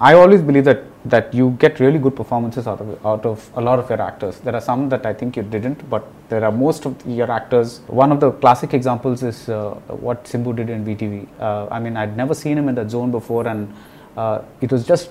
I 0.00 0.14
always 0.22 0.42
believe 0.42 0.66
that 0.70 0.80
that 1.08 1.32
you 1.38 1.50
get 1.58 1.78
really 1.80 1.98
good 1.98 2.16
performances 2.16 2.66
out 2.66 2.80
of 2.80 3.06
out 3.06 3.24
of 3.30 3.48
a 3.54 3.60
lot 3.60 3.78
of 3.78 3.88
your 3.90 4.00
actors. 4.02 4.38
There 4.40 4.54
are 4.54 4.60
some 4.60 4.88
that 4.88 5.04
I 5.06 5.12
think 5.12 5.36
you 5.36 5.42
didn't, 5.42 5.88
but 5.90 6.06
there 6.28 6.44
are 6.44 6.52
most 6.52 6.86
of 6.86 6.94
your 7.06 7.30
actors. 7.30 7.80
One 7.86 8.12
of 8.12 8.20
the 8.20 8.32
classic 8.32 8.74
examples 8.74 9.22
is 9.22 9.48
uh, 9.48 9.74
what 10.06 10.24
Simbu 10.24 10.54
did 10.56 10.70
in 10.70 10.84
VTV. 10.84 11.26
Uh, 11.38 11.68
I 11.70 11.78
mean, 11.80 11.96
I'd 11.96 12.16
never 12.16 12.34
seen 12.34 12.56
him 12.58 12.68
in 12.68 12.74
that 12.76 12.90
zone 12.90 13.10
before, 13.10 13.46
and 13.46 13.72
uh, 14.16 14.42
it 14.60 14.72
was 14.72 14.86
just 14.86 15.10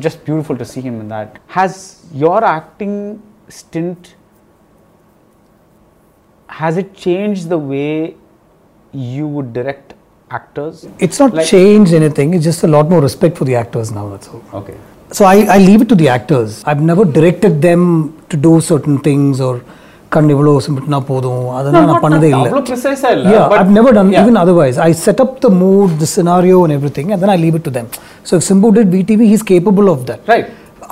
just 0.00 0.24
beautiful 0.24 0.56
to 0.56 0.64
see 0.64 0.80
him 0.80 1.00
in 1.00 1.08
that. 1.08 1.38
Has 1.46 2.06
your 2.12 2.42
acting 2.44 3.22
stint 3.48 4.14
has 6.48 6.76
it 6.76 6.94
changed 6.94 7.48
the 7.48 7.58
way 7.58 8.16
you 8.92 9.26
would 9.26 9.52
direct 9.52 9.94
actors? 10.30 10.86
It's 10.98 11.18
not 11.18 11.32
Like- 11.34 11.46
changed 11.46 11.92
anything. 11.94 12.34
It's 12.34 12.44
just 12.44 12.64
a 12.64 12.66
lot 12.66 12.88
more 12.90 13.00
respect 13.00 13.36
for 13.38 13.44
the 13.44 13.54
actors 13.54 13.92
now. 13.92 14.08
That's 14.08 14.28
all. 14.28 14.42
Okay. 14.54 14.76
So 15.10 15.24
I, 15.26 15.38
I 15.48 15.58
leave 15.58 15.82
it 15.82 15.88
to 15.88 15.96
the 15.96 16.08
actors. 16.08 16.50
I've 16.64 16.82
never 16.82 17.04
directed 17.16 17.60
them 17.62 17.82
to 18.30 18.36
do 18.38 18.52
certain 18.70 18.98
things 19.08 19.40
or 19.40 19.54
கண் 20.14 20.30
இவ்வளோ 20.34 20.52
சிம்பிட்னா 20.64 20.98
போதும். 21.08 21.42
அதெல்லாம் 21.58 21.84
நான் 21.88 22.00
பண்ணதே 22.04 22.28
இல்லை. 22.36 22.48
Yeah 23.32 23.42
I've 23.58 23.68
never 23.76 23.94
done 23.98 24.10
even 24.20 24.38
otherwise 24.42 24.78
I 24.86 24.88
set 25.02 25.20
up 25.24 25.36
the 25.44 25.48
mood 25.60 25.92
the 26.00 26.08
scenario 26.14 26.56
and 26.64 26.74
everything 26.96 27.10
and 27.14 27.22
then 27.24 27.32
I 27.34 27.38
leave 27.44 27.56
it 27.58 27.66
to 27.68 27.72
them 27.76 27.88
so 28.30 28.40
Simbu 28.48 28.70
did 28.78 28.90
PDV 28.94 29.26
he's 29.32 29.44
capable 29.52 29.90
of 29.94 30.02
that 30.08 30.22
right 30.32 30.48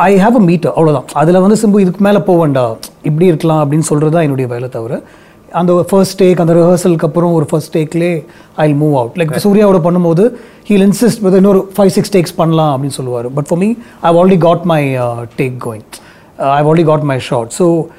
I 0.08 0.10
have 0.24 0.36
a 0.40 0.44
meter 0.50 0.72
அவ்வளோதான் 0.76 1.08
அதில் 1.22 1.40
வந்து 1.46 1.58
சிம்பு 1.62 1.80
இதுக்கு 1.84 2.04
மேலே 2.08 2.20
போவேண்டா 2.30 2.64
இப்படி 3.10 3.26
இருக்கலாம் 3.32 3.62
அப்படின்னு 3.64 3.88
சொல்கிறது 3.90 4.14
தான் 4.16 4.26
என்னுடைய 4.28 4.48
வேலை 4.54 4.68
தவிர 4.76 5.00
and 5.52 5.68
the 5.68 5.84
first 5.84 6.18
take, 6.18 6.38
and 6.38 6.48
the 6.48 6.54
rehearsal 6.54 6.96
kapoor, 6.96 7.24
or 7.24 7.44
first 7.44 7.72
take, 7.72 7.94
i'll 7.94 7.94
move 7.94 7.94
first 7.94 7.94
take 7.94 7.94
அந்த 7.94 7.94
ரிஹர்சலுக்கு 7.94 7.94
அப்புறம் 7.94 7.94
ஒரு 7.94 7.94
ஃபர்ஸ்ட் 7.94 7.98
டேக்லே 7.98 8.24
ஐ 8.54 8.74
மூவ் 8.74 8.94
அவுட் 9.00 9.16
லைக் 9.16 9.32
சூர்யாவோட 9.44 9.78
takes, 9.78 9.82
panla. 9.82 10.88
இன்சிஸ்ட் 10.88 11.20
வித் 11.20 11.34
இன்னொரு 11.34 11.68
five 11.76 11.86
six 11.86 12.12
takes 12.16 12.34
but 13.36 13.48
for 13.48 13.58
me, 13.58 13.76
I've 14.02 14.16
already 14.16 14.36
got 14.36 14.64
my 14.64 14.96
uh, 14.96 15.26
take 15.38 15.58
going. 15.58 15.84
Uh, 16.38 16.50
I've 16.56 16.66
already 16.66 16.84
got 16.84 17.02
my 17.02 17.18
shot. 17.18 17.52
So, 17.52 17.90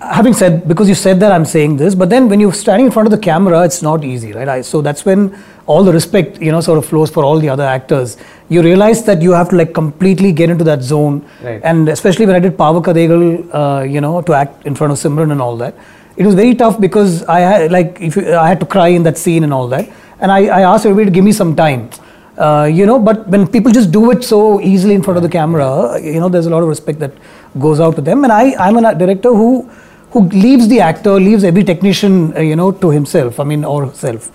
having 0.00 0.32
said 0.32 0.68
because 0.68 0.88
you 0.88 0.94
said 0.94 1.18
that 1.18 1.32
i'm 1.32 1.44
saying 1.44 1.76
this 1.76 1.94
but 1.94 2.08
then 2.08 2.28
when 2.28 2.38
you're 2.38 2.52
standing 2.52 2.86
in 2.86 2.92
front 2.92 3.06
of 3.06 3.10
the 3.10 3.18
camera 3.18 3.64
it's 3.64 3.82
not 3.82 4.04
easy 4.04 4.32
right 4.32 4.64
so 4.64 4.80
that's 4.80 5.04
when 5.04 5.34
all 5.66 5.82
the 5.82 5.92
respect 5.92 6.40
you 6.40 6.52
know 6.52 6.60
sort 6.60 6.78
of 6.78 6.86
flows 6.86 7.10
for 7.10 7.24
all 7.24 7.38
the 7.40 7.48
other 7.48 7.64
actors 7.64 8.16
you 8.48 8.62
realize 8.62 9.02
that 9.04 9.20
you 9.20 9.32
have 9.32 9.48
to 9.48 9.56
like 9.56 9.72
completely 9.72 10.30
get 10.32 10.50
into 10.50 10.62
that 10.62 10.82
zone 10.82 11.24
and 11.64 11.88
especially 11.88 12.26
when 12.26 12.36
i 12.36 12.38
did 12.38 12.56
Paava 12.56 12.80
Kadhaigal 12.80 13.24
uh, 13.52 13.82
you 13.82 14.00
know 14.00 14.22
to 14.22 14.34
act 14.34 14.64
in 14.66 14.76
front 14.76 14.92
of 14.92 14.98
simran 14.98 15.32
and 15.32 15.42
all 15.42 15.56
that 15.56 15.74
it 16.18 16.26
was 16.26 16.34
very 16.42 16.54
tough 16.62 16.76
because 16.84 17.22
i 17.36 17.40
had 17.40 17.72
like 17.76 18.00
if 18.08 18.16
you, 18.16 18.22
i 18.44 18.48
had 18.52 18.60
to 18.64 18.68
cry 18.74 18.88
in 18.98 19.02
that 19.08 19.16
scene 19.24 19.44
and 19.44 19.52
all 19.52 19.68
that. 19.68 19.88
And 20.20 20.32
i, 20.36 20.40
I 20.58 20.60
asked 20.70 20.84
everybody 20.84 21.06
to 21.10 21.14
give 21.16 21.24
me 21.24 21.32
some 21.32 21.54
time. 21.64 21.90
Uh, 22.46 22.66
you 22.78 22.86
know 22.86 22.98
but 23.06 23.26
when 23.32 23.46
people 23.54 23.72
just 23.72 23.90
do 23.90 24.02
it 24.12 24.22
so 24.22 24.60
easily 24.60 24.94
in 24.94 25.02
front 25.02 25.16
of 25.20 25.24
the 25.24 25.28
camera 25.28 25.68
you 26.00 26.20
know 26.20 26.28
there's 26.28 26.46
a 26.46 26.50
lot 26.50 26.62
of 26.62 26.68
respect 26.68 27.00
that 27.00 27.12
goes 27.58 27.80
out 27.80 27.96
to 27.96 28.02
them. 28.08 28.22
And 28.24 28.32
i 28.32 28.44
i'm 28.64 28.76
a 28.76 28.94
director 28.94 29.32
who 29.40 29.68
who 30.12 30.20
leaves 30.44 30.68
the 30.68 30.80
actor 30.80 31.14
leaves 31.28 31.42
every 31.44 31.64
technician 31.64 32.14
uh, 32.36 32.40
you 32.50 32.56
know 32.60 32.70
to 32.84 32.90
himself 32.98 33.40
i 33.40 33.44
mean 33.50 33.64
or 33.64 33.86
herself 33.86 34.30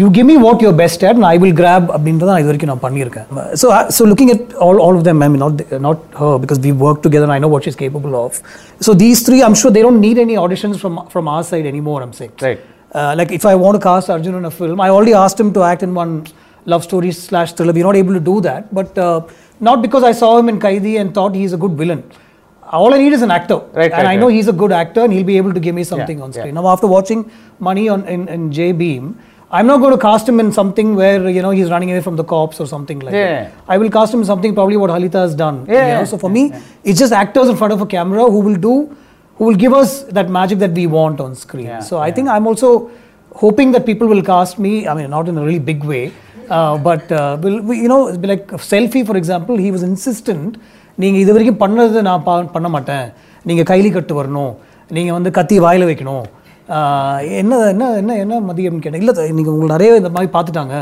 you 0.00 0.06
give 0.16 0.26
me 0.30 0.36
what 0.46 0.62
your 0.64 0.76
best 0.82 1.04
at 1.08 1.20
I 1.32 1.34
will 1.44 1.56
grab 1.60 1.86
அப்படின்றத 1.96 2.28
நான் 2.32 2.42
இது 2.42 2.50
வரைக்கும் 2.50 2.72
நான் 2.72 2.82
பண்ணியிருக்கேன். 2.86 3.26
So 3.62 3.66
so 3.96 4.04
looking 4.10 4.32
at 4.34 4.46
all 4.66 4.80
all 4.86 4.98
of 5.00 5.06
them 5.08 5.22
I 5.26 5.28
mean 5.32 5.42
not 5.46 5.60
not 5.86 6.02
her 6.20 6.38
because 6.44 6.60
we 6.66 6.72
work 6.88 7.02
together 7.06 7.34
I 7.36 7.38
know 7.46 7.50
what 7.54 7.68
is 7.72 7.80
capable 7.82 8.14
of 8.24 8.38
so 8.88 8.94
these 9.04 9.24
three 9.28 9.38
I'm 9.48 9.58
sure 9.62 9.74
they 9.78 9.82
don't 9.86 10.02
need 10.06 10.20
any 10.26 10.38
auditions 10.46 10.78
from 10.82 10.98
from 11.14 11.30
our 11.36 11.46
side 11.52 11.68
any 11.72 11.82
more 11.90 12.04
I'm 12.06 12.16
side 12.20 12.36
Like, 12.46 12.62
like 13.20 13.32
if 13.38 13.46
I 13.52 13.54
want 13.64 13.80
cast 13.88 14.10
Arjun 14.16 14.38
in 14.40 14.48
a 14.50 14.54
film 14.58 14.82
I 14.86 14.90
already 14.96 15.14
asked 15.24 15.40
him 15.42 15.50
to 15.58 15.62
act 15.70 15.86
in 15.88 15.96
one 16.04 16.14
love 16.66 16.82
story 16.82 17.10
slash 17.12 17.52
thriller. 17.56 17.72
We're 17.72 17.84
not 17.84 17.96
able 17.96 18.14
to 18.14 18.24
do 18.28 18.40
that, 18.40 18.62
but 18.78 18.98
uh, 18.98 19.16
not 19.60 19.82
because 19.82 20.02
I 20.02 20.14
saw 20.20 20.30
him 20.38 20.48
in 20.48 20.58
Kaidi 20.58 20.92
and 21.00 21.12
thought 21.16 21.34
he's 21.34 21.52
a 21.52 21.60
good 21.64 21.74
villain. 21.82 22.00
All 22.62 22.94
I 22.96 22.98
need 22.98 23.12
is 23.12 23.22
an 23.22 23.30
actor, 23.30 23.58
right, 23.74 23.92
and 23.92 24.08
I 24.08 24.16
know 24.16 24.28
he's 24.28 24.48
a 24.48 24.56
good 24.62 24.72
actor, 24.72 25.02
and 25.04 25.12
he'll 25.14 25.30
be 25.32 25.36
able 25.36 25.52
to 25.52 25.60
give 25.60 25.74
me 25.74 25.84
something 25.84 26.20
on 26.24 26.32
screen. 26.32 26.54
Now, 26.58 26.66
after 26.66 26.88
watching 26.88 27.20
Money 27.60 27.84
on 27.88 28.00
in 28.36 28.44
Jai 28.50 28.70
Bhim, 28.72 29.04
I'm 29.50 29.66
not 29.66 29.78
going 29.78 29.92
to 29.92 29.98
cast 29.98 30.28
him 30.28 30.40
in 30.40 30.52
something 30.52 30.94
where 30.94 31.28
you 31.28 31.42
know 31.42 31.50
he's 31.50 31.70
running 31.70 31.90
away 31.90 32.00
from 32.00 32.16
the 32.16 32.24
cops 32.24 32.60
or 32.60 32.66
something 32.66 32.98
like 32.98 33.14
yeah. 33.14 33.44
that. 33.44 33.52
I 33.68 33.78
will 33.78 33.90
cast 33.90 34.12
him 34.12 34.20
in 34.20 34.26
something 34.26 34.54
probably 34.54 34.76
what 34.76 34.90
Halitha 34.90 35.20
has 35.26 35.34
done. 35.34 35.66
Yeah. 35.68 35.88
You 35.88 35.94
know? 35.94 36.04
So 36.04 36.18
for 36.18 36.30
me, 36.30 36.48
yeah. 36.48 36.60
it's 36.82 36.98
just 36.98 37.12
actors 37.12 37.48
in 37.48 37.56
front 37.56 37.72
of 37.72 37.80
a 37.80 37.86
camera 37.86 38.24
who 38.24 38.40
will 38.40 38.56
do, 38.56 38.96
who 39.36 39.44
will 39.44 39.54
give 39.54 39.72
us 39.72 40.02
that 40.04 40.28
magic 40.28 40.58
that 40.58 40.72
we 40.72 40.86
want 40.86 41.20
on 41.20 41.34
screen. 41.34 41.66
Yeah. 41.66 41.80
So 41.80 41.98
I 41.98 42.10
think 42.10 42.28
I'm 42.28 42.46
also 42.46 42.90
hoping 43.34 43.72
that 43.72 43.86
people 43.86 44.08
will 44.08 44.22
cast 44.22 44.58
me. 44.58 44.88
I 44.88 44.94
mean, 44.94 45.10
not 45.10 45.28
in 45.28 45.38
a 45.38 45.44
really 45.44 45.58
big 45.58 45.84
way, 45.84 46.12
uh, 46.48 46.78
but 46.78 47.10
uh, 47.12 47.38
will 47.40 47.74
you 47.74 47.88
know, 47.88 48.04
like 48.04 48.48
selfie 48.48 49.06
for 49.06 49.16
example, 49.16 49.56
he 49.56 49.70
was 49.70 49.82
insistent. 49.82 50.56
நீங்கள் 51.02 51.20
இது 51.22 51.32
வரைக்கும் 51.34 51.60
பண்ணதை 51.62 52.00
நான் 52.08 52.24
பண்ண 52.54 52.68
மாட்டேன் 52.74 53.06
நீங்கள் 53.48 53.66
கைலி 53.70 53.88
கட்டு 53.92 54.14
வரணும் 54.18 54.52
நீங்கள் 54.96 55.16
வந்து 55.16 55.30
கத்தி 55.38 55.56
வாயில் 55.64 55.86
வைக்கணும் 55.90 56.24
என்ன 57.40 57.56
என்ன 57.72 57.88
என்ன 58.02 58.12
என்ன 58.24 58.40
மதியம் 58.50 58.78
கேட்டேன். 58.84 59.02
இல்லை 59.02 59.14
நீங்கள் 59.38 59.52
உங்களுக்கு 59.54 59.74
நிறைய 59.76 59.96
இந்த 60.02 60.10
மாதிரி 60.16 60.30
பார்த்துட்டாங்க. 60.36 60.76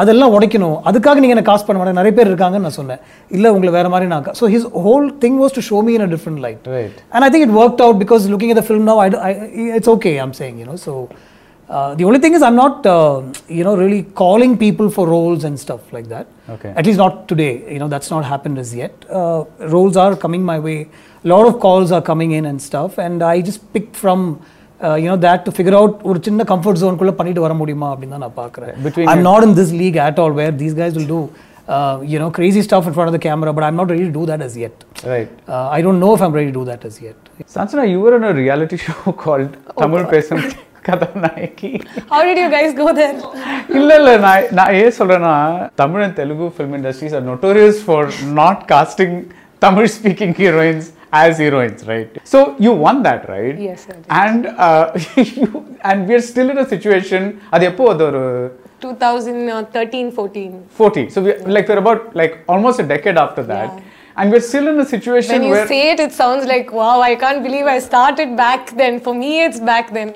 அதெல்லாம் 0.00 0.32
உடைக்கணும். 0.36 0.76
அதுக்காக 0.88 1.20
நீங்கள் 1.22 1.36
என்ன 1.36 1.44
காசு 1.48 1.64
பண்ண 1.66 1.78
மாட்டேன்? 1.80 1.98
நிறைய 2.00 2.12
பேர் 2.16 2.30
இருக்காங்கன்னு 2.30 2.66
நான் 2.66 2.78
சொன்னேன். 2.80 3.00
இல்லை 3.36 3.48
உங்களை 3.54 3.70
வேறு 3.76 3.92
மாதிரி 3.92 4.08
நான் 4.12 4.26
so 4.40 4.48
his 4.54 4.68
whole 4.86 5.06
thing 5.24 5.38
was 5.42 5.56
to 5.58 5.62
show 5.70 5.78
me 5.86 5.92
in 5.98 6.04
a 6.08 6.10
different 6.14 6.40
light 6.46 6.66
and 7.14 7.24
I 7.26 7.30
think 7.32 7.46
it 7.46 7.56
work 7.62 7.82
out 7.86 8.00
because 8.04 8.28
looking 8.34 8.52
at 8.54 8.66
film 8.68 8.86
now 8.90 9.00
I 9.04 9.32
it's 9.78 9.92
okay 9.96 10.12
I'm 10.24 10.34
saying 10.40 10.58
you know 10.62 10.76
so 10.86 10.94
the 12.00 12.04
only 12.08 12.20
thing 12.24 12.36
is 12.38 12.46
I'm 12.48 12.58
not 12.62 12.86
you know 13.58 13.72
really 13.82 14.02
calling 14.22 14.56
people 14.64 14.90
for 14.96 15.10
roles 15.14 15.46
and 15.48 15.60
stuff 15.64 15.88
like 15.96 16.06
that 16.14 16.28
at least 16.78 17.02
not 17.04 17.18
today 17.32 17.50
you know 17.76 17.88
that's 17.94 18.12
not 18.16 18.28
happen 18.32 18.60
is 18.64 18.74
it 18.86 19.00
roles 19.74 19.98
are 20.04 20.16
coming 20.26 20.46
my 20.52 20.58
way 20.68 20.76
lot 21.32 21.48
of 21.50 21.58
calls 21.66 21.94
are 21.98 22.06
coming 22.12 22.36
in 22.40 22.48
and 22.52 22.64
stuff 22.68 22.96
and 23.08 23.24
I 23.34 23.36
just 23.50 23.66
pick 23.78 23.92
from 24.02 24.24
you know 25.04 25.16
that 25.26 25.44
to 25.48 25.52
figure 25.56 25.76
out 25.80 25.98
ஒரு 26.10 26.18
சின்ன 26.28 26.44
comfort 26.52 26.80
ஜோனுக்குள்ளே 26.82 27.14
பண்ணிட்டு 27.20 27.44
வர 27.46 27.54
முடியுமா 27.60 27.90
அப்படின்னு 27.92 28.16
தான் 28.16 28.26
நான் 28.26 28.38
பார்க்குறேன் 28.42 29.06
I'm 29.14 29.26
not 29.30 29.46
in 29.48 29.58
this 29.60 29.74
league 29.82 29.98
at 30.08 30.20
all 30.24 30.36
where 30.40 30.56
these 30.62 30.76
guys 30.80 30.96
will 30.98 31.12
do 31.14 31.20
uh, 31.68 32.00
you 32.02 32.18
know, 32.18 32.30
crazy 32.30 32.62
stuff 32.62 32.86
in 32.86 32.94
front 32.94 33.08
of 33.08 33.12
the 33.12 33.18
camera, 33.18 33.52
but 33.52 33.62
I'm 33.62 33.76
not 33.76 33.90
ready 33.90 34.04
to 34.04 34.10
do 34.10 34.24
that 34.26 34.40
as 34.40 34.56
yet. 34.56 34.84
Right. 35.04 35.30
Uh, 35.46 35.68
I 35.68 35.82
don't 35.82 36.00
know 36.00 36.14
if 36.14 36.22
I'm 36.22 36.32
ready 36.32 36.48
to 36.48 36.52
do 36.52 36.64
that 36.64 36.84
as 36.84 37.00
yet. 37.00 37.16
Sanchana, 37.46 37.88
you 37.88 38.00
were 38.00 38.14
on 38.14 38.24
a 38.24 38.34
reality 38.34 38.76
show 38.86 39.12
called 39.14 39.56
oh, 39.68 39.80
Tamil 39.82 40.04
Pesum 40.14 40.40
கதாநாயகி 40.84 41.70
How 42.10 42.20
did 42.26 42.38
you 42.42 42.50
guys 42.50 42.70
go 42.74 42.86
there? 42.98 43.16
இல்லை 43.78 43.96
இல்லை 44.00 44.14
நான் 44.24 44.46
நான் 44.58 44.74
ஏன் 44.78 44.94
சொல்கிறேன்னா 44.98 45.32
Tamil 45.80 46.02
and 46.04 46.16
Telugu 46.20 46.46
film 46.54 46.74
industries 46.78 47.14
are 47.18 47.24
notorious 47.30 47.80
for 47.86 48.06
not 48.38 48.62
casting 48.72 49.16
Tamil 49.62 49.88
speaking 49.96 50.34
heroines 50.38 50.88
as 51.12 51.38
heroines 51.38 51.82
right 51.86 52.10
so 52.24 52.38
you 52.58 52.72
won 52.72 53.02
that 53.02 53.28
right 53.28 53.56
Yes, 53.60 53.86
did. 53.86 54.04
and 54.22 54.46
uh, 54.68 54.84
you, 55.38 55.48
and 55.82 56.08
we 56.08 56.14
are 56.14 56.24
still 56.30 56.50
in 56.50 56.58
a 56.58 56.68
situation 56.74 57.22
எப்போ 57.70 57.84
அது 57.92 58.04
ஒரு 58.10 58.22
2013, 58.82 60.10
14. 60.16 60.50
14. 60.78 61.10
So 61.10 61.20
we 61.22 61.30
like 61.54 61.68
we're 61.68 61.78
about 61.78 62.14
like 62.14 62.34
almost 62.48 62.78
a 62.78 62.86
decade 62.92 63.16
after 63.16 63.42
that, 63.44 63.70
Yeah. 63.70 64.18
and 64.18 64.32
we're 64.32 64.44
still 64.50 64.66
in 64.72 64.78
a 64.78 64.88
situation 64.92 65.32
When 65.34 65.46
you 65.48 65.54
where 65.54 65.66
say 65.66 65.80
it, 65.92 66.00
it 66.04 66.12
sounds 66.12 66.44
like, 66.52 66.68
wow, 66.80 67.00
I 67.08 67.14
can't 67.22 67.42
believe 67.46 67.66
I 67.66 67.80
started 67.88 68.36
back 68.36 68.62
then. 68.80 68.94
For 69.06 69.14
me, 69.22 69.30
it's 69.46 69.60
back 69.70 69.86
then. 69.96 70.08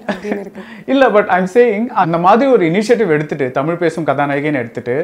இல்ல 0.92 1.08
but 1.16 1.28
I'm 1.36 1.50
saying 1.56 1.86
அந்த 2.04 2.18
மாதிரி 2.26 2.48
ஒரு 2.54 2.64
initiative 2.70 3.14
எடுத்துட்டு 3.16 3.48
தமிழ் 3.58 3.80
பேசும் 3.82 4.08
கதாநாயகின்னு 4.10 4.62
எடுத்துட்டு 4.64 4.96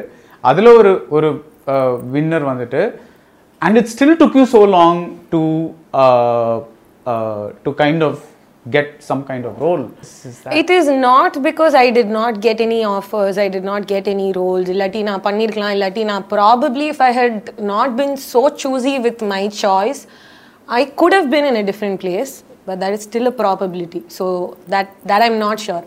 அதுல 0.43 0.73
ஒரு 0.79 0.93
ஒரு 1.17 1.29
வின்னர் 2.15 2.49
வந்துட்டு 2.51 2.81
and 3.61 3.77
it 3.81 3.91
still 3.95 4.17
took 4.23 4.37
you 4.39 4.45
so 4.55 4.61
long 4.77 5.01
to 5.33 5.41
uh, 5.93 6.61
uh, 7.05 7.51
to 7.63 7.73
kind 7.73 8.03
of 8.03 8.25
get 8.69 9.01
some 9.01 9.23
kind 9.23 9.45
of 9.45 9.59
role. 9.59 9.91
Is 10.01 10.45
it 10.51 10.69
is 10.69 10.87
not 10.87 11.41
because 11.41 11.73
I 11.73 11.89
did 11.89 12.07
not 12.07 12.41
get 12.41 12.61
any 12.61 12.83
offers, 12.83 13.37
I 13.37 13.47
did 13.47 13.63
not 13.63 13.87
get 13.87 14.07
any 14.07 14.31
roles. 14.31 14.67
Latina, 14.67 15.19
Panirkalan, 15.19 15.79
Latina. 15.79 16.21
Probably 16.21 16.89
if 16.89 17.01
I 17.01 17.11
had 17.11 17.59
not 17.59 17.95
been 17.95 18.17
so 18.17 18.49
choosy 18.49 18.99
with 18.99 19.21
my 19.21 19.47
choice, 19.47 20.07
I 20.67 20.85
could 20.85 21.13
have 21.13 21.29
been 21.29 21.45
in 21.45 21.55
a 21.55 21.63
different 21.63 21.99
place, 21.99 22.43
but 22.65 22.79
that 22.79 22.93
is 22.93 23.03
still 23.03 23.27
a 23.27 23.31
probability. 23.31 24.03
So 24.07 24.57
that, 24.67 24.95
that 25.05 25.21
I'm 25.21 25.39
not 25.39 25.59
sure. 25.59 25.83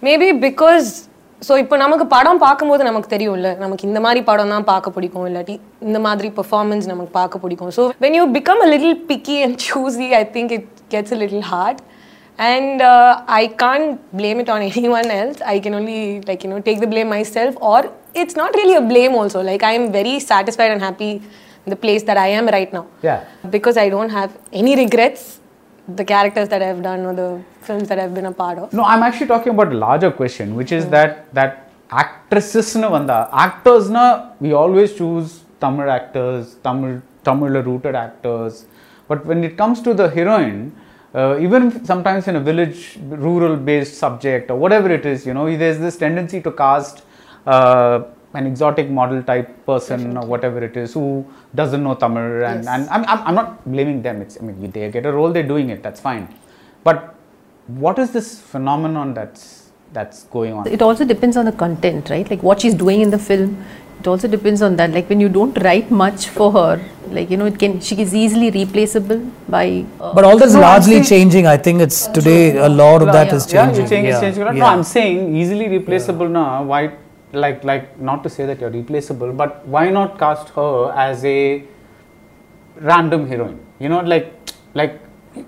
Maybe 0.00 0.32
because 0.32 1.08
so 1.47 1.53
இப்போ 1.63 1.75
நமக்கு 1.83 2.05
படம் 2.15 2.41
பார்க்கும்போது 2.45 2.83
நமக்கு 2.89 3.09
தெரியும்ல 3.15 3.49
நமக்கு 3.63 3.83
இந்த 3.89 3.99
மாதிரி 4.05 4.21
படம் 4.29 4.53
தான் 4.55 4.65
பார்க்க 4.71 4.95
பிடிக்கும் 4.95 5.27
இல்லாட்டி 5.29 5.55
இந்த 5.87 5.99
மாதிரி 6.07 6.29
பெர்ஃபார்மன்ஸ் 6.39 6.89
நமக்கு 6.91 7.13
பார்க்க 7.19 7.43
பிடிக்கும் 7.43 7.71
so 7.77 7.83
when 8.05 8.17
you 8.19 8.25
become 8.37 8.63
a 8.65 8.69
little 8.73 8.97
picky 9.11 9.37
and 9.45 9.57
choosy 9.67 10.07
I 10.19 10.23
think 10.35 10.53
it 10.57 10.67
gets 10.95 11.15
a 11.17 11.19
little 11.23 11.47
hard 11.53 11.81
and 12.39 12.81
uh, 12.81 13.23
I 13.27 13.47
can't 13.47 13.99
blame 14.19 14.39
it 14.39 14.49
on 14.49 14.61
anyone 14.61 15.09
else. 15.11 15.41
I 15.45 15.59
can 15.59 15.73
only 15.73 16.21
like 16.21 16.43
you 16.43 16.49
know 16.49 16.61
take 16.61 16.79
the 16.79 16.87
blame 16.87 17.09
myself, 17.09 17.55
or 17.61 17.79
it's 18.13 18.35
not 18.35 18.55
really 18.55 18.75
a 18.75 18.85
blame 18.91 19.13
also. 19.13 19.41
Like 19.41 19.63
I 19.63 19.73
am 19.73 19.91
very 19.91 20.19
satisfied 20.21 20.71
and 20.71 20.81
happy 20.81 21.11
in 21.65 21.69
the 21.73 21.75
place 21.75 22.03
that 22.03 22.17
I 22.17 22.29
am 22.29 22.47
right 22.47 22.71
now. 22.71 22.85
Yeah. 23.01 23.25
Because 23.49 23.77
I 23.77 23.89
don't 23.89 24.09
have 24.09 24.31
any 24.53 24.75
regrets. 24.75 25.23
The 25.86 26.04
characters 26.04 26.48
that 26.48 26.62
I've 26.62 26.82
done 26.82 27.00
or 27.00 27.14
the 27.14 27.42
films 27.60 27.88
that 27.88 27.98
I've 27.98 28.14
been 28.14 28.26
a 28.26 28.32
part 28.32 28.58
of. 28.58 28.72
No, 28.72 28.84
I'm 28.84 29.02
actually 29.02 29.26
talking 29.26 29.52
about 29.52 29.70
a 29.72 29.76
larger 29.76 30.10
question, 30.10 30.54
which 30.54 30.72
is 30.72 30.86
that 30.88 31.32
that 31.34 31.70
actresses 31.90 32.72
vanda 32.72 33.28
actors 33.32 33.90
na 33.90 34.30
we 34.40 34.52
always 34.52 34.94
choose 34.94 35.44
Tamil 35.60 35.90
actors, 35.90 36.56
Tamil 36.64 37.02
Tamil 37.22 37.62
rooted 37.62 37.94
actors, 37.94 38.64
but 39.08 39.24
when 39.26 39.44
it 39.44 39.56
comes 39.56 39.82
to 39.82 39.94
the 39.94 40.08
heroine, 40.08 40.74
uh, 41.14 41.38
even 41.38 41.84
sometimes 41.84 42.26
in 42.28 42.36
a 42.36 42.40
village 42.40 42.98
rural 43.02 43.56
based 43.56 43.94
subject 43.98 44.50
or 44.50 44.56
whatever 44.56 44.90
it 44.90 45.06
is, 45.06 45.26
you 45.26 45.34
know, 45.34 45.54
there's 45.56 45.78
this 45.78 45.96
tendency 45.96 46.40
to 46.40 46.50
cast. 46.50 47.02
Uh, 47.46 48.04
an 48.34 48.46
exotic 48.50 48.88
model 48.98 49.20
type 49.30 49.48
person 49.70 50.16
or 50.20 50.26
whatever 50.32 50.58
it 50.68 50.76
is 50.82 50.92
who 50.98 51.04
doesn't 51.60 51.82
know 51.86 51.94
Tamil 51.94 52.44
and, 52.50 52.64
Yes. 52.64 52.66
and 52.74 52.88
I'm, 52.94 53.04
I'm, 53.12 53.20
I'm 53.28 53.34
not 53.40 53.48
blaming 53.74 54.00
them 54.06 54.16
it's 54.22 54.36
I 54.40 54.44
mean 54.46 54.70
they 54.76 54.90
get 54.90 55.06
a 55.06 55.12
role 55.18 55.30
they're 55.36 55.50
doing 55.54 55.68
it 55.74 55.82
that's 55.84 56.00
fine 56.08 56.24
but 56.88 57.14
what 57.84 57.98
is 58.04 58.10
this 58.16 58.28
phenomenon 58.52 59.14
that's 59.18 59.44
that's 59.92 60.24
going 60.36 60.52
on 60.52 60.66
It 60.76 60.82
also 60.82 61.04
depends 61.04 61.36
on 61.36 61.44
the 61.44 61.52
content, 61.52 62.10
right? 62.10 62.28
Like 62.28 62.42
what 62.42 62.60
she's 62.62 62.74
doing 62.74 63.00
in 63.00 63.10
the 63.10 63.18
film. 63.18 63.50
It 64.00 64.08
also 64.08 64.26
depends 64.26 64.60
on 64.60 64.74
that. 64.76 64.90
Like 64.90 65.08
when 65.08 65.20
you 65.20 65.28
don't 65.28 65.56
write 65.66 65.88
much 65.90 66.26
for 66.28 66.50
her, 66.56 66.72
like 67.10 67.30
you 67.30 67.36
know, 67.36 67.46
it 67.46 67.58
can 67.60 67.78
she 67.80 67.94
is 68.02 68.12
easily 68.22 68.50
replaceable 68.50 69.20
by. 69.48 69.84
Uh, 70.00 70.12
But 70.12 70.24
all 70.24 70.36
that's 70.36 70.52
No, 70.54 70.60
largely 70.60 70.94
saying- 70.94 71.04
changing. 71.12 71.46
I 71.46 71.56
think 71.56 71.80
it's 71.80 72.00
today 72.08 72.56
a 72.56 72.68
lot 72.68 73.02
of 73.06 73.12
that 73.16 73.32
is 73.32 73.46
yeah 73.52 73.66
changing. 73.66 73.78
you're 73.82 73.88
saying 73.94 74.04
it's 74.06 74.14
Yeah, 74.16 74.20
changing 74.26 74.44
no 74.44 74.52
yeah. 74.64 74.72
I'm 74.72 74.82
saying 74.82 75.36
easily 75.42 75.68
replaceable 75.78 76.28
now 76.28 76.64
why 76.72 76.82
like 77.34 77.64
like 77.64 77.98
not 77.98 78.22
to 78.22 78.28
say 78.28 78.46
that 78.46 78.60
you're 78.60 78.70
replaceable 78.70 79.32
but 79.32 79.66
why 79.66 79.88
not 79.90 80.18
cast 80.18 80.48
her 80.50 80.92
as 81.06 81.24
a 81.24 81.62
random 82.80 83.26
heroine 83.26 83.58
you 83.78 83.88
know 83.88 84.00
like 84.00 84.32
like 84.74 85.00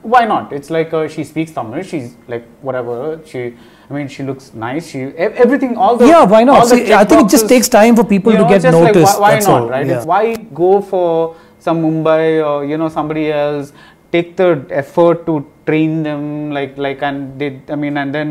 why 0.03 0.25
not 0.25 0.53
it's 0.53 0.71
like 0.71 0.93
uh, 0.93 1.07
she 1.15 1.23
speaks 1.25 1.53
tamil 1.57 1.83
she's 1.91 2.17
like 2.33 2.45
whatever 2.61 2.97
she 3.31 3.41
i 3.89 3.95
mean 3.97 4.09
she 4.15 4.23
looks 4.29 4.53
nice 4.67 4.89
she 4.93 5.01
everything 5.45 5.77
all 5.77 5.97
the 5.97 6.07
Yeah, 6.07 6.25
why 6.25 6.43
not? 6.45 6.67
See, 6.67 6.93
I 6.93 7.05
think 7.05 7.27
it 7.27 7.31
just 7.37 7.49
takes 7.49 7.69
time 7.69 7.95
for 7.99 8.05
people 8.05 8.33
you 8.33 8.39
to 8.39 8.47
get 8.53 8.63
just 8.63 8.77
like, 8.77 8.95
noticed, 8.95 9.21
why, 9.21 9.35
why 9.35 9.39
not 9.39 9.61
all, 9.63 9.69
right 9.75 9.87
yeah. 9.87 10.05
Why 10.13 10.35
go 10.63 10.71
for 10.81 11.37
some 11.67 11.83
mumbai 11.83 12.25
or 12.49 12.65
you 12.71 12.77
know 12.81 12.89
somebody 12.89 13.25
else 13.33 13.73
take 14.13 14.37
the 14.37 14.51
effort 14.71 15.27
to 15.27 15.35
train 15.67 16.03
them 16.03 16.51
like 16.51 16.77
like 16.87 17.03
and 17.03 17.39
they 17.41 17.51
i 17.69 17.77
mean 17.83 17.97
and 18.03 18.15
then 18.15 18.31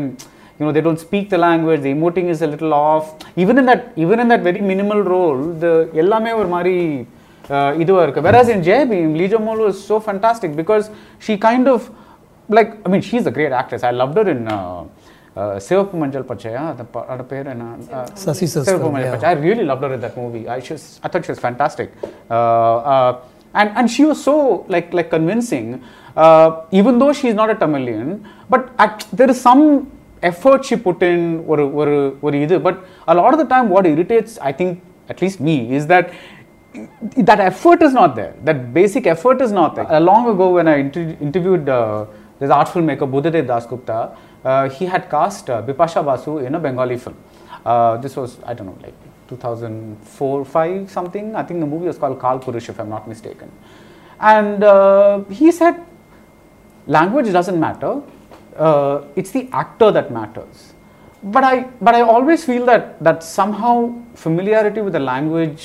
you 0.58 0.64
know 0.66 0.72
they 0.72 0.80
don't 0.80 0.98
speak 0.98 1.28
the 1.30 1.38
language 1.38 1.82
the 1.82 1.92
emoting 1.92 2.28
is 2.28 2.42
a 2.42 2.46
little 2.46 2.72
off. 2.72 3.14
Even 3.36 3.58
in 3.58 3.66
that 3.66 3.92
even 3.96 4.20
in 4.20 4.28
that 4.28 4.40
very 4.40 4.60
minimal 4.60 5.02
role 5.02 5.52
the 5.52 5.90
ellame 5.94 6.34
or 6.34 6.46
mari 6.46 7.06
uh, 7.48 7.72
whereas 7.74 8.48
in 8.48 8.62
Jai 8.62 8.84
Bhim 8.84 9.16
lija 9.16 9.40
mol 9.40 9.58
was 9.58 9.84
so 9.84 10.00
fantastic 10.00 10.56
because 10.56 10.90
she 11.20 11.36
kind 11.36 11.68
of 11.68 11.90
like 12.48 12.76
i 12.84 12.88
mean 12.88 13.00
she's 13.00 13.26
a 13.26 13.30
great 13.30 13.52
actress. 13.52 13.82
I 13.82 13.90
loved 13.90 14.16
her 14.16 14.28
in 14.28 14.48
uh, 14.48 14.84
uh, 15.36 15.56
Sivappu 15.56 15.94
Manjal 15.94 16.24
Pachai 16.24 16.56
i 19.24 19.32
really 19.32 19.64
loved 19.64 19.82
her 19.82 19.92
in 19.92 20.00
that 20.00 20.16
movie. 20.16 20.48
I 20.48 20.60
just 20.60 21.00
i 21.04 21.08
thought 21.08 21.24
she 21.24 21.32
was 21.32 21.38
fantastic. 21.38 21.92
And 22.30 23.70
and 23.70 23.90
she 23.90 24.04
was 24.04 24.22
so 24.22 24.64
like 24.68 24.92
like 24.92 25.10
convincing. 25.10 25.82
Even 26.72 26.98
though 26.98 27.12
she's 27.12 27.34
not 27.34 27.50
a 27.50 27.54
tamilian 27.54 28.26
but 28.48 28.70
there 29.12 29.30
is 29.30 29.40
some 29.40 29.90
effort 30.22 30.64
she 30.64 30.76
put 30.76 31.02
in 31.02 31.44
or, 31.46 31.60
or, 31.60 32.16
or 32.20 32.34
either. 32.34 32.58
But 32.58 32.84
a 33.06 33.14
lot 33.14 33.32
of 33.32 33.38
the 33.38 33.44
time, 33.46 33.68
what 33.68 33.86
irritates, 33.86 34.38
I 34.38 34.52
think, 34.52 34.82
at 35.08 35.22
least 35.22 35.40
me, 35.40 35.74
is 35.74 35.86
that 35.86 36.12
that 37.16 37.40
effort 37.40 37.82
is 37.82 37.92
not 37.92 38.16
there. 38.16 38.34
That 38.44 38.74
basic 38.74 39.06
effort 39.06 39.40
is 39.40 39.52
not 39.52 39.74
there. 39.74 39.90
Uh, 39.90 40.00
long 40.00 40.28
ago, 40.28 40.54
when 40.54 40.68
I 40.68 40.80
interviewed 40.80 41.68
uh, 41.68 42.06
this 42.38 42.50
art 42.50 42.68
filmmaker 42.68 43.10
Buddhadeb 43.10 43.46
Dasgupta, 43.46 44.16
uh, 44.44 44.68
he 44.68 44.84
had 44.84 45.10
cast 45.10 45.48
uh, 45.50 45.62
Bipasha 45.62 46.04
Basu 46.04 46.38
in 46.38 46.54
a 46.54 46.60
Bengali 46.60 46.98
film. 46.98 47.16
This 48.02 48.16
was, 48.16 48.38
I 48.44 48.54
don't 48.54 48.66
know, 48.66 48.78
like 48.82 48.94
2004, 49.28 50.44
5, 50.44 50.90
something. 50.90 51.34
I 51.34 51.42
think 51.42 51.60
the 51.60 51.66
movie 51.66 51.86
was 51.86 51.98
called 51.98 52.20
Kal 52.20 52.38
Purush, 52.38 52.68
if 52.68 52.78
I'm 52.78 52.88
not 52.88 53.08
mistaken. 53.08 53.50
And 54.20 55.26
he 55.32 55.50
said, 55.50 55.84
language 56.86 57.32
doesn't 57.32 57.58
matter. 57.58 58.02
Uh, 58.58 59.04
it's 59.14 59.30
the 59.30 59.48
actor 59.52 59.90
that 59.90 60.10
matters. 60.10 60.56
But 61.22 61.44
I 61.44 61.66
but 61.80 61.94
I 61.94 62.02
always 62.14 62.44
feel 62.44 62.64
that 62.66 63.02
that 63.02 63.22
somehow 63.22 63.74
familiarity 64.16 64.80
with 64.80 64.92
the 64.92 65.04
language 65.12 65.64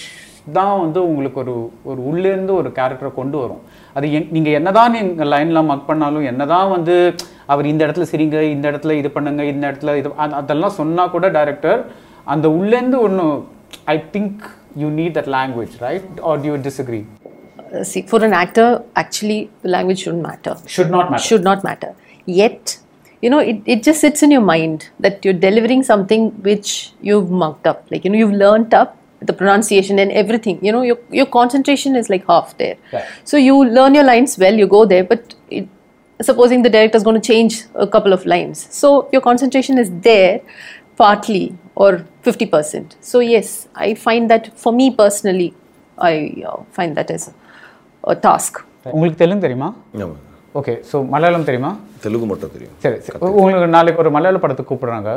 தான் 0.54 0.80
வந்து 0.84 0.99
உங்களுக்கு 1.08 1.39
ஒரு 1.41 1.56
ஒரு 1.89 1.99
உள்ளேருந்து 2.10 2.54
ஒரு 2.60 2.69
கேரக்டரை 2.77 3.10
கொண்டு 3.17 3.38
வரும் 3.41 3.60
அது 3.97 4.06
என் 4.17 4.25
நீங்கள் 4.36 4.56
என்னதான் 4.60 4.93
நீங்கள் 4.95 5.30
லைனில் 5.34 5.67
மக் 5.67 5.86
பண்ணாலும் 5.89 6.25
என்னதான் 6.32 6.71
வந்து 6.75 6.95
அவர் 7.54 7.69
இந்த 7.71 7.82
இடத்துல 7.88 8.08
சிரிங்க 8.12 8.39
இந்த 8.54 8.65
இடத்துல 8.71 8.95
இது 9.01 9.10
பண்ணுங்க 9.17 9.43
இந்த 9.51 9.63
இடத்துல 9.69 9.95
இது 9.99 10.10
அதெல்லாம் 10.41 10.77
சொன்னால் 10.80 11.13
கூட 11.15 11.30
டைரக்டர் 11.38 11.82
அந்த 12.36 12.49
உள்ளேருந்து 12.58 12.99
ஒன்று 13.08 13.25
I 13.95 13.97
think 14.15 14.41
you 14.84 14.89
need 14.99 15.15
that 15.19 15.32
language 15.38 15.75
right 15.88 16.21
are 16.32 16.41
you 16.49 16.56
disagree 16.67 17.01
see, 17.84 18.01
for 18.04 18.19
an 18.23 18.34
actor, 18.34 18.65
actually, 18.95 19.49
the 19.62 19.69
language 19.69 19.99
shouldn't 20.04 20.25
matter. 20.30 20.54
Should 20.73 20.91
not 20.95 21.10
matter 21.12 21.27
should 21.27 21.45
not 21.49 21.60
matter. 21.63 21.91
Yet, 22.27 22.63
you 23.22 23.31
know, 23.31 23.38
it, 23.38 23.62
it 23.66 23.83
just 23.83 24.00
sits 24.00 24.22
in 24.22 24.31
your 24.31 24.42
mind 24.42 24.90
that 25.00 25.24
you're 25.24 25.35
delivering 25.35 25.83
something 25.83 26.31
which 26.42 26.92
you've 27.00 27.31
mucked 27.31 27.66
up. 27.66 27.87
Like, 27.90 28.05
you 28.05 28.11
know, 28.11 28.18
you've 28.18 28.33
learnt 28.33 28.74
up 28.74 28.98
the 29.20 29.33
pronunciation 29.33 29.98
and 29.98 30.12
everything. 30.12 30.59
You 30.64 30.72
know, 30.72 30.83
your, 30.83 30.98
your 31.11 31.26
concentration 31.26 31.96
is 31.96 32.11
like 32.11 32.26
half 32.26 32.57
there. 32.59 32.76
Right. 32.92 33.05
So 33.24 33.37
you 33.37 33.64
learn 33.64 33.94
your 33.94 34.05
lines 34.05 34.37
well, 34.38 34.55
you 34.55 34.66
go 34.66 34.85
there, 34.85 35.05
but 35.05 35.35
it, 35.50 35.68
supposing 36.20 36.62
the 36.62 36.70
director 36.70 36.96
is 36.96 37.02
going 37.02 37.20
to 37.20 37.26
change 37.26 37.64
a 37.74 37.87
couple 37.87 38.12
of 38.12 38.26
lines. 38.26 38.68
So 38.70 39.09
your 39.12 39.22
concentration 39.22 39.79
is 39.79 39.90
there 40.00 40.40
partly 40.96 41.57
or 41.74 42.07
50%. 42.24 42.96
So, 43.00 43.20
yes, 43.20 43.68
I 43.74 43.94
find 43.94 44.31
that 44.31 44.59
for 44.59 44.72
me 44.72 44.90
personally, 44.90 45.55
I 45.98 46.42
uh, 46.46 46.62
find 46.72 46.96
that 46.96 47.11
as 47.11 47.29
a, 47.29 47.35
a 48.11 48.16
task. 48.29 48.62
உங்களுக்கு 48.94 49.20
தெலுங்கு 49.22 49.42
தெரியுமா 49.42 49.68
ஆமா. 49.94 50.16
Okay 50.55 50.73
so 50.87 50.97
Malayalam 51.11 51.45
தெரியுமா? 51.47 51.69
தெலுங்கு 52.03 52.27
மட்டும் 52.29 52.51
தெரியும். 52.53 52.73
சரி 52.83 52.97
சரி. 53.03 53.17
உங்களுக்கு 53.39 53.69
நாளைக்கு 53.75 54.01
ஒரு 54.03 54.11
மலையாள 54.15 54.39
படத்துக்கு 54.43 54.71
கூப்பிடுறாங்க. 54.71 55.11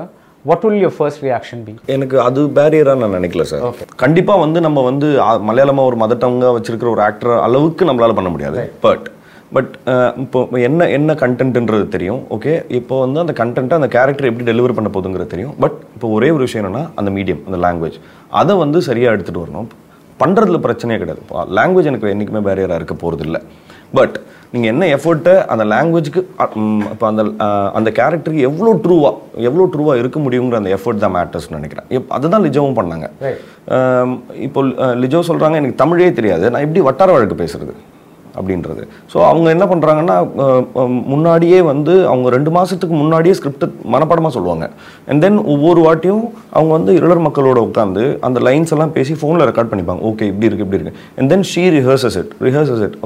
What 0.44 0.64
will 0.64 0.76
your 0.78 0.92
first 0.96 1.22
reaction 1.24 1.60
be 1.66 1.72
எனக்கு 1.94 2.16
அது 2.24 2.40
பேரியரா 2.56 2.94
நான் 3.00 3.14
நினைக்கல 3.16 3.44
சார் 3.50 3.62
கண்டிப்பா 4.02 4.34
வந்து 4.42 4.58
நம்ம 4.60 4.82
வந்து 4.88 5.08
ஆ, 5.20 5.30
மலையாளமா 5.48 5.82
ஒரு 5.90 5.96
மதர் 6.02 6.20
டங்கா 6.24 6.48
வச்சிருக்கிற 6.56 6.88
ஒரு 6.90 7.02
ஆக்டர் 7.06 7.32
அளவுக்கு 7.46 7.88
நம்மளால 7.88 8.14
பண்ண 8.18 8.30
முடியாது. 8.34 8.62
பட் 8.84 9.06
பட் 9.52 9.72
இப்போ 10.22 10.38
என்ன 10.66 10.88
என்ன 10.96 11.14
கண்டென்ட்ன்றது 11.22 11.86
தெரியும். 11.88 12.20
ஓகே 12.36 12.52
இப்போ 12.78 12.94
வந்து 13.02 13.18
அந்த 13.24 13.34
கண்டென்ட்டை 13.40 13.78
அந்த 13.80 13.88
கேரக்டர் 13.88 14.28
எப்படி 14.30 14.46
டெலிவர் 14.50 14.76
பண்ண 14.78 14.90
போகுதுங்கிறது 14.90 15.32
தெரியும். 15.34 15.54
பட் 15.62 15.76
இப்போ 15.94 16.08
ஒரே 16.16 16.30
ஒரு 16.36 16.42
விஷயம் 16.46 16.62
என்னன்னா 16.62 16.84
அந்த 16.94 17.10
மீடியம் 17.16 17.42
அந்த 17.46 17.58
லாங்குவேஜ் 17.64 17.98
அதை 18.34 18.54
வந்து 18.62 18.80
சரியா 18.88 19.10
எடுத்துட்டு 19.16 19.44
வரணும். 19.44 19.68
பண்ணுறதுல 20.20 20.58
பிரச்சனையே 20.64 20.98
கிடையாது. 21.00 21.22
லாங்குவேஜ் 21.56 21.90
எனக்கு 21.90 22.12
என்றைக்குமே 22.12 22.42
பேரியராக 22.46 22.80
இருக்க 22.80 22.96
போகிறது 22.96 23.24
இல்லை 23.28 23.40
பட் 23.98 24.16
நீங்கள் 24.54 24.70
என்ன 24.72 24.84
எஃபர்ட்டை 24.96 25.32
அந்த 25.52 25.64
லாங்குவேஜ்க்கு 25.70 26.20
இப்போ 26.92 27.06
அந்த 27.10 27.22
அந்த 27.78 27.88
கேரக்டருக்கு 27.96 28.44
எவ்வளோ 28.48 28.72
ட்ரூவாக 28.84 29.42
எவ்வளோ 29.48 29.64
ட்ரூவாக 29.74 30.00
இருக்க 30.02 30.18
முடியுங்கிற 30.26 30.58
அந்த 30.60 30.70
எஃபர்ட் 30.76 31.02
தான் 31.04 31.14
மேட்டர்ஸ்னு 31.16 31.58
நினைக்கிறேன். 31.58 31.88
இப் 31.96 32.12
அதுதான் 32.16 32.44
லிஜோவும் 32.46 32.78
பண்ணாங்க. 32.78 33.06
இப்போ 34.46 34.62
லிஜோ 35.02 35.22
சொல்கிறாங்க 35.30 35.58
எனக்கு 35.62 35.82
தமிழே 35.82 36.10
தெரியாது. 36.20 36.46
நான் 36.52 36.66
எப்படி 36.66 36.84
வட்டார 36.90 37.12
வழக்கு 37.16 37.38
பேசுறது? 37.42 37.74
அப்படின்றது. 38.38 38.82
ஸோ 39.12 39.18
அவங்க 39.30 39.48
என்ன 39.54 39.64
பண்ணுறாங்கன்னா 39.72 40.16
முன்னாடியே 41.12 41.58
வந்து 41.70 41.94
அவங்க 42.12 42.28
ரெண்டு 42.36 42.52
மாதத்துக்கு 42.56 42.96
முன்னாடியே 43.02 43.34
ஸ்கிரிப்ட் 43.38 43.66
மனப்பாடமாக 43.94 44.32
சொல்லுவாங்க. 44.36 44.68
அண்ட் 45.08 45.22
தென் 45.26 45.38
ஒவ்வொரு 45.54 45.82
வாட்டியும் 45.86 46.24
அவங்க 46.56 46.72
வந்து 46.78 46.94
இளர் 47.02 47.24
மக்களோட 47.26 47.60
உட்காந்து 47.68 48.04
அந்த 48.28 48.40
லைன்ஸ் 48.48 48.74
எல்லாம் 48.76 48.94
பேசி 48.98 49.16
ஃபோனில் 49.22 49.46
ரெக்கார்ட் 49.50 49.72
பண்ணிப்பாங்க. 49.72 50.02
ஓகே 50.10 50.28
இப்படி 50.32 50.48
இருக்கு 50.50 50.66
இப்படி 50.66 50.80
இருக்கு. 50.80 51.04
And 51.18 51.30
then 51.34 51.46
she 51.52 51.64
rehearses 51.78 52.18
it 52.22 52.34
rehearses 52.48 52.84
it 52.88 52.98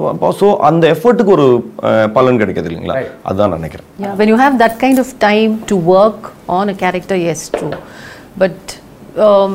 so 0.42 0.48
அந்த 0.70 0.84
எஃபர்ட்டுக்கு 0.96 1.36
ஒரு 1.38 1.48
பலன் 2.18 2.40
கிடைக்குது 2.42 2.70
இல்லைங்களா? 2.72 2.98
அதுதான் 3.28 3.50
நான் 3.52 3.62
நினைக்கிறேன். 3.62 3.86
When 4.20 4.28
you 4.34 4.38
have 4.44 4.54
that 4.64 4.74
kind 4.84 4.98
of 5.04 5.08
time 5.28 5.52
to 5.70 5.76
work 5.94 6.20
on 6.58 6.66
a 6.74 6.76
character, 6.82 7.16
yes, 7.28 7.40
true. 7.56 7.72
But 8.42 8.58
um, 9.26 9.52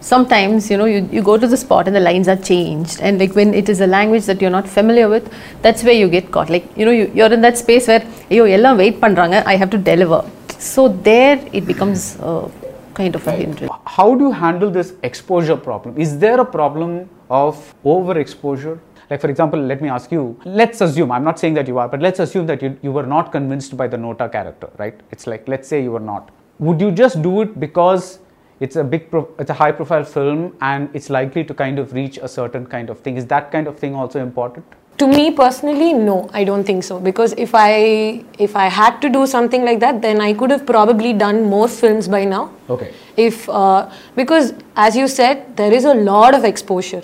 sometimes, 0.00 0.70
you 0.70 0.76
know, 0.76 0.84
you, 0.84 1.08
you 1.12 1.22
go 1.22 1.36
to 1.36 1.46
the 1.46 1.56
spot 1.56 1.86
and 1.86 1.96
the 1.96 2.00
lines 2.00 2.28
are 2.28 2.36
changed. 2.36 3.00
And 3.00 3.18
like 3.18 3.34
when 3.34 3.54
it 3.54 3.68
is 3.68 3.80
a 3.80 3.86
language 3.86 4.26
that 4.26 4.40
you're 4.40 4.50
not 4.50 4.68
familiar 4.68 5.08
with, 5.08 5.32
that's 5.62 5.82
where 5.82 5.94
you 5.94 6.08
get 6.08 6.30
caught. 6.30 6.50
Like, 6.50 6.64
you 6.76 6.84
know, 6.84 6.90
you, 6.90 7.10
you're 7.14 7.32
in 7.32 7.40
that 7.42 7.58
space 7.58 7.88
where, 7.88 8.06
yo, 8.30 8.44
yella 8.44 8.76
wait 8.76 9.00
pandranga, 9.00 9.44
I 9.44 9.56
have 9.56 9.70
to 9.70 9.78
deliver. 9.78 10.28
So 10.58 10.88
there 10.88 11.44
it 11.52 11.66
becomes 11.66 12.18
uh, 12.20 12.50
kind 12.94 13.14
of 13.14 13.26
a 13.26 13.32
hindrance. 13.32 13.72
How 13.86 14.14
do 14.14 14.24
you 14.24 14.32
handle 14.32 14.70
this 14.70 14.94
exposure 15.02 15.56
problem? 15.56 15.98
Is 15.98 16.18
there 16.18 16.40
a 16.40 16.44
problem 16.44 17.08
of 17.30 17.74
overexposure? 17.84 18.78
Like, 19.10 19.20
for 19.22 19.30
example, 19.30 19.58
let 19.58 19.80
me 19.80 19.88
ask 19.88 20.12
you, 20.12 20.38
let's 20.44 20.82
assume, 20.82 21.10
I'm 21.10 21.24
not 21.24 21.38
saying 21.38 21.54
that 21.54 21.66
you 21.66 21.78
are, 21.78 21.88
but 21.88 22.00
let's 22.00 22.18
assume 22.20 22.46
that 22.46 22.60
you, 22.60 22.78
you 22.82 22.92
were 22.92 23.06
not 23.06 23.32
convinced 23.32 23.74
by 23.74 23.88
the 23.88 23.96
Nota 23.96 24.28
character, 24.28 24.68
right? 24.76 25.00
It's 25.10 25.26
like, 25.26 25.48
let's 25.48 25.66
say 25.66 25.82
you 25.82 25.92
were 25.92 26.00
not. 26.00 26.30
Would 26.58 26.80
you 26.80 26.90
just 26.90 27.22
do 27.22 27.40
it 27.40 27.58
because 27.58 28.18
it's 28.60 28.76
a 28.76 28.84
big, 28.84 29.10
pro- 29.10 29.28
it's 29.38 29.50
a 29.50 29.54
high 29.54 29.72
profile 29.72 30.04
film 30.04 30.56
and 30.60 30.90
it's 30.94 31.10
likely 31.10 31.44
to 31.44 31.54
kind 31.54 31.78
of 31.78 31.92
reach 31.92 32.18
a 32.18 32.28
certain 32.28 32.66
kind 32.66 32.90
of 32.90 33.00
thing? 33.00 33.16
Is 33.16 33.26
that 33.26 33.52
kind 33.52 33.66
of 33.66 33.78
thing 33.78 33.94
also 33.94 34.20
important? 34.20 34.64
To 34.98 35.06
me 35.06 35.30
personally, 35.30 35.92
no, 35.92 36.28
I 36.32 36.42
don't 36.42 36.64
think 36.64 36.82
so. 36.82 36.98
Because 36.98 37.32
if 37.34 37.54
I 37.54 38.24
if 38.36 38.56
I 38.56 38.66
had 38.66 39.00
to 39.02 39.08
do 39.08 39.28
something 39.28 39.64
like 39.64 39.78
that, 39.78 40.02
then 40.02 40.20
I 40.20 40.32
could 40.32 40.50
have 40.50 40.66
probably 40.66 41.12
done 41.12 41.44
more 41.44 41.68
films 41.68 42.08
by 42.08 42.24
now. 42.24 42.50
Okay. 42.68 42.92
If 43.16 43.48
uh, 43.48 43.88
because 44.16 44.54
as 44.74 44.96
you 44.96 45.06
said, 45.06 45.56
there 45.56 45.72
is 45.72 45.84
a 45.84 45.94
lot 45.94 46.34
of 46.34 46.44
exposure. 46.44 47.02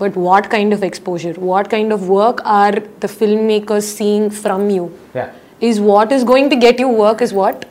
But 0.00 0.16
what 0.16 0.50
kind 0.50 0.72
of 0.72 0.82
exposure? 0.82 1.34
What 1.34 1.70
kind 1.70 1.92
of 1.92 2.08
work 2.08 2.40
are 2.44 2.72
the 2.72 3.06
filmmakers 3.06 3.84
seeing 3.84 4.28
from 4.28 4.68
you? 4.68 4.92
Yeah. 5.14 5.32
Is 5.60 5.78
what 5.80 6.10
is 6.10 6.24
going 6.24 6.50
to 6.50 6.56
get 6.56 6.80
you 6.80 6.88
work 6.88 7.22
is 7.22 7.32
what 7.32 7.64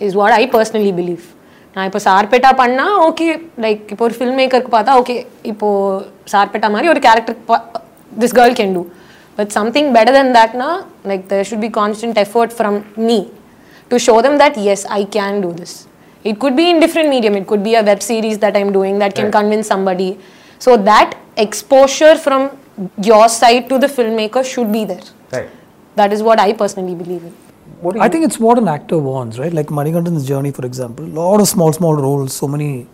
is 0.00 0.16
what 0.16 0.32
I 0.32 0.46
personally 0.46 0.90
believe. 0.90 1.34
நான் 1.75 1.87
இப்போ 1.89 1.99
சார்பேட்டா 2.07 2.49
பண்ணா 2.61 2.85
okay 3.07 3.27
like 3.65 3.83
இப்போ 3.93 4.03
ஒரு 4.07 4.15
film 4.17 4.37
மேக்கருக்கு 4.39 4.71
பார்த்தா 4.77 4.95
okay 5.01 5.15
இப்போ 5.51 5.67
சார்பேட்டா 6.33 6.69
மாதிரி 6.75 6.89
ஒரு 6.93 7.01
character 7.05 7.37
this 8.21 8.35
girl 8.39 8.57
can 8.59 8.73
do 8.77 8.83
but 9.37 9.53
something 9.59 9.91
better 9.97 10.17
then 10.19 10.33
தட்னா 10.39 10.69
like 11.11 11.23
there 11.31 11.45
should 11.49 11.63
be 11.67 11.71
constant 11.79 12.19
effort 12.25 12.55
from 12.57 12.79
me 13.09 13.19
to 13.91 13.97
show 14.07 14.15
them 14.25 14.35
that 14.41 14.55
yes 14.67 14.81
i 14.97 15.03
can 15.15 15.33
do 15.45 15.51
this 15.53 15.71
it 16.25 16.35
could 16.41 16.55
be 16.55 16.65
in 16.71 16.77
different 16.79 17.09
medium 17.15 17.33
it 17.35 17.45
could 17.49 17.63
be 17.63 17.73
a 17.75 17.83
web 17.83 18.01
series 18.09 18.37
that 18.43 18.55
i'm 18.59 18.71
doing 18.71 18.95
that 19.03 19.13
can 19.19 19.29
convince 19.31 19.67
somebody 19.67 20.09
so 20.61 20.73
that 20.89 21.09
exposure 21.37 22.15
from 22.25 22.43
your 23.09 23.25
side 23.31 23.63
to 23.71 23.77
the 23.77 23.89
filmmaker 23.97 24.43
should 24.45 24.71
be 24.71 24.83
there 24.85 25.05
Right. 25.31 25.49
that 25.97 26.13
is 26.13 26.21
what 26.23 26.39
i 26.39 26.53
personally 26.53 26.95
believe 26.95 27.23
in 27.23 27.33
What 27.33 27.37
do 27.37 27.44
I 27.98 28.08
think 28.08 28.24
it's 28.24 28.38
what 28.38 28.58
an 28.58 28.68
actor 28.68 28.98
wants, 28.98 29.38
right? 29.38 29.52
Like 29.52 29.66
Manikandan's 29.66 30.26
journey, 30.26 30.50
for 30.50 30.64
example, 30.64 31.04
a 31.04 31.08
lot 31.08 31.40
of 31.40 31.48
small, 31.48 31.72
small 31.72 31.94
roles, 31.94 32.32
so 32.32 32.48
many 32.48 32.86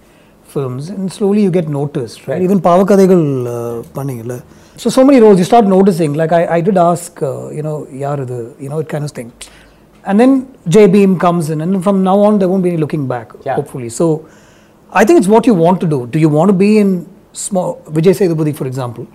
films, 0.45 0.91
and 0.91 1.11
slowly 1.13 1.43
you 1.43 1.51
get 1.51 1.69
noticed, 1.69 2.27
right? 2.27 2.43
Even 2.43 2.61
Paava 2.61 2.85
Kadhaigal 2.87 3.95
panning. 3.95 4.31
Uh, 4.31 4.41
so, 4.77 4.91
so 4.91 5.05
many 5.05 5.21
roles, 5.21 5.39
you 5.39 5.45
start 5.45 5.67
noticing. 5.67 6.15
Like 6.15 6.33
I, 6.33 6.57
I 6.57 6.61
did 6.61 6.77
ask, 6.77 7.23
uh, 7.23 7.51
you 7.51 7.63
know, 7.63 7.87
Yaradu, 7.91 8.61
you 8.61 8.69
know, 8.69 8.79
it 8.81 8.89
kind 8.89 9.05
of 9.05 9.13
thing. 9.13 9.33
And 10.05 10.19
then 10.19 10.53
Jai 10.69 10.89
Bhim 10.89 11.19
comes 11.21 11.51
in, 11.51 11.61
and 11.61 11.83
from 11.83 12.03
now 12.03 12.19
on, 12.19 12.39
there 12.39 12.49
won't 12.49 12.63
be 12.63 12.71
any 12.71 12.79
looking 12.79 13.07
back, 13.07 13.33
yeah. 13.47 13.55
hopefully. 13.55 13.89
So, 13.89 14.29
I 14.93 15.05
think 15.05 15.19
it's 15.19 15.29
what 15.29 15.47
you 15.47 15.55
want 15.55 15.81
to 15.81 15.87
do. 15.87 16.07
Do 16.07 16.19
you 16.19 16.29
want 16.29 16.49
to 16.49 16.53
be 16.53 16.79
in 16.79 17.09
small, 17.33 17.81
Vijay 17.87 18.15
Sethupathi, 18.19 18.55
for 18.57 18.67
example, 18.67 19.07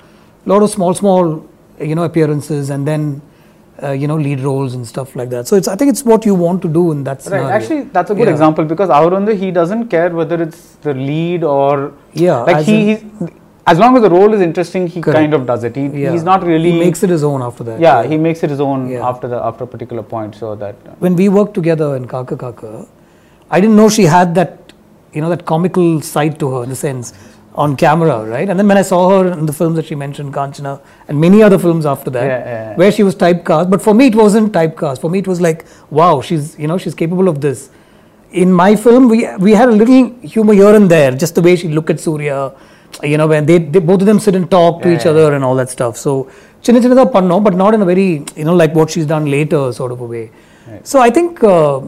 a 0.45 0.49
lot 0.49 0.63
of 0.63 0.69
small, 0.69 0.93
small, 0.93 1.47
you 1.80 1.93
know, 1.93 2.03
appearances, 2.03 2.69
and 2.69 2.88
then 2.88 3.21
uh, 3.83 3.91
you 3.91 4.07
know, 4.07 4.15
lead 4.17 4.39
roles 4.41 4.73
and 4.73 4.87
stuff 4.87 5.15
like 5.15 5.29
that. 5.29 5.47
So, 5.47 5.55
it's, 5.55 5.67
I 5.67 5.75
think 5.75 5.89
it's 5.89 6.03
what 6.03 6.25
you 6.25 6.33
want 6.35 6.61
to 6.63 6.67
do 6.67 6.91
in 6.91 7.03
that 7.03 7.21
scenario. 7.21 7.45
Right. 7.47 7.55
Actually, 7.61 7.81
that's 7.83 8.09
a 8.09 8.15
good 8.15 8.25
Yeah. 8.27 8.31
example 8.33 8.65
because 8.65 8.89
Aurundu, 8.89 9.37
he 9.37 9.51
doesn't 9.51 9.87
care 9.89 10.09
whether 10.09 10.41
it's 10.41 10.61
the 10.81 10.93
lead 10.93 11.43
or 11.43 11.93
Yeah, 12.13 12.41
like 12.43 12.65
he, 12.65 12.91
in- 12.93 13.31
as 13.67 13.77
long 13.77 13.95
as 13.97 14.01
the 14.01 14.09
role 14.09 14.33
is 14.33 14.41
interesting, 14.41 14.87
he 14.87 15.01
Correct. 15.01 15.17
kind 15.19 15.33
of 15.33 15.45
does 15.45 15.63
it. 15.63 15.75
He, 15.75 15.85
Yeah. 15.87 16.11
he's 16.11 16.23
not 16.23 16.43
really 16.43 16.71
He 16.71 16.79
makes 16.79 17.03
it 17.03 17.09
his 17.09 17.23
own 17.23 17.41
after 17.41 17.63
that. 17.65 17.79
Yeah, 17.79 18.03
he 18.03 18.17
makes 18.17 18.41
it 18.43 18.49
his 18.49 18.61
own 18.61 18.89
Yeah. 18.89 19.07
after 19.07 19.27
the 19.27 19.35
after 19.43 19.65
a 19.65 19.67
particular 19.67 20.03
point. 20.03 20.35
So 20.35 20.55
that 20.55 20.75
when 20.99 21.15
we 21.15 21.27
worked 21.29 21.53
together 21.53 21.95
in 21.97 22.07
Kaakha 22.07 22.37
Kaakha, 22.37 22.87
I 23.51 23.59
didn't 23.61 23.75
know 23.75 23.89
she 23.89 24.05
had 24.05 24.33
that, 24.35 24.73
you 25.13 25.21
know, 25.21 25.29
that 25.29 25.45
comical 25.45 26.01
side 26.01 26.39
to 26.39 26.49
her 26.55 26.63
in 26.63 26.69
the 26.69 26.75
sense 26.77 27.13
on 27.57 27.75
camera, 27.75 28.23
right? 28.25 28.47
And 28.49 28.59
then 28.59 28.67
when 28.67 28.77
I 28.77 28.83
saw 28.83 29.09
her 29.09 29.31
in 29.31 29.45
the 29.47 29.53
films 29.53 29.75
that 29.77 29.85
she 29.87 29.95
mentioned, 29.95 30.33
Kanchana, 30.33 30.79
and 31.07 31.19
many 31.19 31.41
other 31.41 31.57
films 31.57 31.85
after 31.85 32.11
that, 32.11 32.25
Yeah, 32.25 32.39
yeah, 32.39 32.69
yeah. 32.69 32.75
where 32.75 32.91
she 32.91 33.03
was 33.03 33.15
typecast. 33.15 33.69
But 33.71 33.81
for 33.81 33.93
me, 33.95 34.07
it 34.07 34.15
wasn't 34.15 34.53
typecast. 34.53 35.01
For 35.01 35.09
me, 35.09 35.19
it 35.19 35.27
was 35.27 35.41
like, 35.41 35.65
wow, 35.89 36.21
she's, 36.21 36.57
you 36.59 36.67
know, 36.67 36.77
she's 36.77 36.93
capable 36.93 37.27
of 37.27 37.41
this. 37.41 37.69
In 38.31 38.51
my 38.53 38.75
film, 38.75 39.07
we 39.09 39.19
we 39.37 39.53
had 39.53 39.69
a 39.69 39.77
little 39.81 40.09
humor 40.35 40.53
here 40.53 40.75
and 40.79 40.91
there, 40.91 41.11
just 41.23 41.35
the 41.35 41.41
way 41.41 41.55
she 41.55 41.69
looked 41.69 41.89
at 41.89 41.99
Surya, 41.99 42.51
you 43.01 43.17
know, 43.17 43.27
when 43.27 43.45
they, 43.45 43.57
they 43.57 43.79
both 43.79 44.01
of 44.01 44.07
them 44.11 44.19
sit 44.19 44.35
and 44.35 44.51
talk 44.51 44.81
to 44.83 44.93
each 44.95 45.05
other 45.05 45.33
and 45.33 45.43
all 45.43 45.55
that 45.55 45.69
stuff. 45.69 45.97
So, 45.97 46.29
chinna 46.61 46.81
chinna 46.81 47.05
panno, 47.11 47.41
but 47.43 47.55
not 47.55 47.73
in 47.73 47.81
a 47.81 47.85
very, 47.85 48.09
you 48.35 48.43
know, 48.49 48.55
like 48.55 48.75
what 48.75 48.89
she's 48.91 49.05
done 49.05 49.25
later 49.37 49.71
sort 49.71 49.91
of 49.91 50.01
a 50.01 50.05
way. 50.05 50.29
So 50.83 50.99
I 50.99 51.09
think 51.09 51.41
uh, 51.43 51.79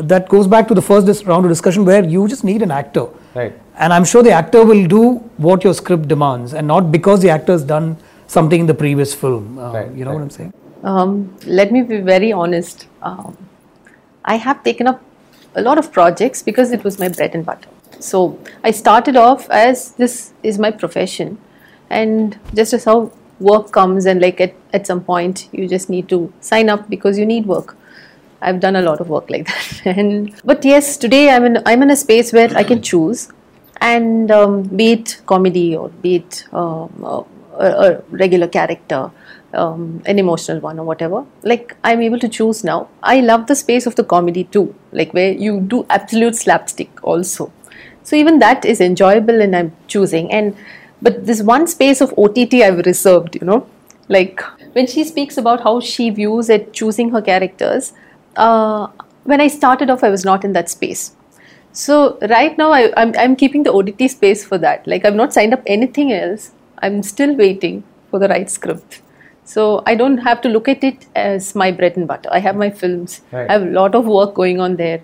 that 0.00 0.28
goes 0.28 0.48
back 0.48 0.66
to 0.68 0.74
the 0.74 0.82
first 0.82 1.24
round 1.26 1.44
of 1.46 1.50
discussion 1.50 1.84
where 1.84 2.04
you 2.04 2.26
just 2.28 2.42
need 2.42 2.62
an 2.62 2.72
actor. 2.72 3.06
Right. 3.34 3.52
And 3.76 3.92
I'm 3.92 4.04
sure 4.04 4.22
the 4.22 4.30
actor 4.30 4.64
will 4.64 4.86
do 4.86 5.14
what 5.36 5.64
your 5.64 5.74
script 5.74 6.08
demands 6.08 6.54
and 6.54 6.66
not 6.66 6.92
because 6.92 7.20
the 7.22 7.30
actor's 7.30 7.64
done 7.64 7.96
something 8.26 8.60
in 8.60 8.66
the 8.66 8.74
previous 8.74 9.14
film. 9.14 9.58
Uh, 9.58 9.72
Right, 9.72 9.92
you 9.92 10.04
know 10.04 10.12
what 10.14 10.22
I'm 10.22 10.30
saying? 10.30 10.52
Um, 10.82 11.36
let 11.46 11.72
me 11.72 11.82
be 11.82 12.00
very 12.00 12.32
honest. 12.32 12.86
Um, 13.02 13.36
I 14.24 14.36
have 14.36 14.62
taken 14.62 14.86
up 14.86 15.02
a 15.54 15.62
lot 15.62 15.78
of 15.78 15.92
projects 15.92 16.42
because 16.42 16.72
it 16.72 16.84
was 16.84 16.98
my 16.98 17.08
bread 17.08 17.34
and 17.34 17.44
butter. 17.44 17.68
So 18.00 18.38
I 18.62 18.70
started 18.70 19.16
off 19.16 19.48
as 19.50 19.92
this 19.92 20.32
is 20.42 20.58
my 20.58 20.70
profession, 20.70 21.38
and 21.90 22.38
just 22.54 22.72
as 22.74 22.84
how 22.84 23.12
work 23.40 23.70
comes, 23.72 24.04
and 24.06 24.20
like 24.20 24.40
at, 24.40 24.54
at 24.72 24.86
some 24.86 25.02
point 25.02 25.48
you 25.52 25.68
just 25.68 25.88
need 25.88 26.08
to 26.10 26.32
sign 26.40 26.68
up 26.68 26.88
because 26.90 27.18
you 27.18 27.24
need 27.26 27.46
work. 27.46 27.76
I've 28.42 28.60
done 28.60 28.76
a 28.76 28.82
lot 28.82 29.00
of 29.00 29.08
work 29.08 29.30
like 29.30 29.46
that, 29.52 29.96
and 29.96 30.34
but 30.44 30.64
yes, 30.64 30.96
today 30.98 31.30
I'm 31.30 31.44
in 31.44 31.62
I'm 31.64 31.82
in 31.82 31.90
a 31.90 31.96
space 31.96 32.32
where 32.32 32.54
I 32.54 32.62
can 32.64 32.82
choose, 32.82 33.28
and 33.84 34.30
um, 34.30 34.62
be 34.62 34.92
it 34.92 35.20
comedy 35.26 35.76
or 35.76 35.88
be 36.04 36.16
it 36.16 36.44
um, 36.52 36.90
a, 37.04 37.66
a 37.86 38.02
regular 38.10 38.48
character, 38.48 39.10
um, 39.52 40.02
an 40.06 40.18
emotional 40.18 40.60
one 40.60 40.78
or 40.78 40.84
whatever. 40.84 41.24
Like 41.42 41.76
I'm 41.84 42.00
able 42.00 42.18
to 42.20 42.28
choose 42.28 42.64
now. 42.64 42.88
I 43.02 43.20
love 43.20 43.46
the 43.46 43.54
space 43.54 43.86
of 43.86 43.96
the 43.96 44.04
comedy 44.04 44.44
too, 44.44 44.74
like 44.92 45.12
where 45.12 45.32
you 45.32 45.60
do 45.60 45.84
absolute 45.90 46.36
slapstick 46.36 47.04
also. 47.04 47.52
So 48.02 48.16
even 48.16 48.38
that 48.38 48.64
is 48.64 48.80
enjoyable, 48.80 49.40
and 49.40 49.56
I'm 49.56 49.72
choosing. 49.86 50.30
And 50.32 50.56
but 51.02 51.26
this 51.26 51.42
one 51.42 51.66
space 51.66 52.00
of 52.00 52.14
OTT 52.18 52.54
I've 52.54 52.84
reserved, 52.86 53.34
you 53.34 53.46
know, 53.46 53.66
like 54.08 54.40
when 54.72 54.86
she 54.86 55.04
speaks 55.04 55.36
about 55.36 55.62
how 55.62 55.80
she 55.80 56.10
views 56.10 56.48
at 56.48 56.72
choosing 56.72 57.10
her 57.10 57.22
characters. 57.22 57.92
Uh, 58.36 58.88
when 59.24 59.40
I 59.40 59.46
started 59.48 59.88
off, 59.88 60.04
I 60.04 60.10
was 60.10 60.24
not 60.24 60.44
in 60.44 60.52
that 60.54 60.68
space. 60.68 61.12
So 61.74 62.18
right 62.30 62.56
now 62.56 62.70
I, 62.72 62.92
I'm, 62.96 63.12
I'm 63.18 63.34
keeping 63.36 63.64
the 63.64 63.72
OTT 63.72 64.08
space 64.10 64.44
for 64.44 64.58
that. 64.58 64.86
Like 64.86 65.04
I've 65.04 65.16
not 65.16 65.32
signed 65.32 65.52
up 65.52 65.62
anything 65.66 66.12
else. 66.12 66.52
I'm 66.78 67.02
still 67.02 67.34
waiting 67.34 67.82
for 68.10 68.20
the 68.20 68.28
right 68.28 68.48
script. 68.48 69.02
So 69.44 69.82
I 69.84 69.94
don't 69.94 70.18
have 70.18 70.40
to 70.42 70.48
look 70.48 70.68
at 70.68 70.84
it 70.84 71.06
as 71.14 71.54
my 71.54 71.70
bread 71.72 71.96
and 71.96 72.06
butter. 72.06 72.28
I 72.32 72.38
have 72.38 72.56
my 72.56 72.70
films. 72.70 73.20
Right. 73.32 73.50
I 73.50 73.52
have 73.54 73.62
a 73.62 73.70
lot 73.80 73.94
of 73.94 74.06
work 74.06 74.34
going 74.34 74.60
on 74.60 74.76
there. 74.76 75.02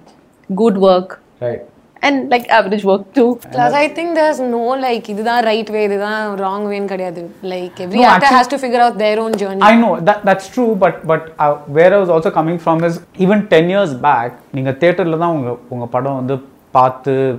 Good 0.54 0.78
work. 0.78 1.20
Right. 1.40 1.62
And 2.02 2.30
like 2.30 2.48
average 2.48 2.82
work 2.82 3.12
too. 3.12 3.38
Plus, 3.52 3.74
I 3.74 3.88
think 3.88 4.14
there's 4.14 4.40
no 4.40 4.62
like 4.84 5.04
idan 5.04 5.44
right 5.44 5.68
way, 5.68 5.86
idan 5.88 6.38
wrong 6.38 6.66
way 6.66 6.80
kadiyadu. 6.80 7.24
Like 7.42 7.78
every 7.78 7.98
no, 7.98 8.04
actor 8.04 8.24
actually, 8.24 8.36
has 8.36 8.48
to 8.48 8.58
figure 8.58 8.80
out 8.80 8.96
their 8.96 9.20
own 9.20 9.36
journey. 9.36 9.60
I 9.60 9.76
know 9.76 10.00
that 10.00 10.24
that's 10.24 10.48
true, 10.48 10.74
but 10.84 11.06
but 11.06 11.34
uh, 11.38 11.56
where 11.76 11.92
I 11.92 11.98
was 11.98 12.08
also 12.08 12.30
coming 12.30 12.58
from 12.58 12.82
is 12.84 13.02
even 13.18 13.48
ten 13.48 13.68
years 13.68 13.92
back, 13.92 14.32
நீங்க 14.54 14.72
தியேட்டர்ல 14.80 15.18
தான் 15.24 15.34
உங்க 15.36 15.56
உங்க 15.68 15.86
படம் 15.96 16.18
வந்து 16.20 16.36
path 16.72 17.06
uh, 17.08 17.36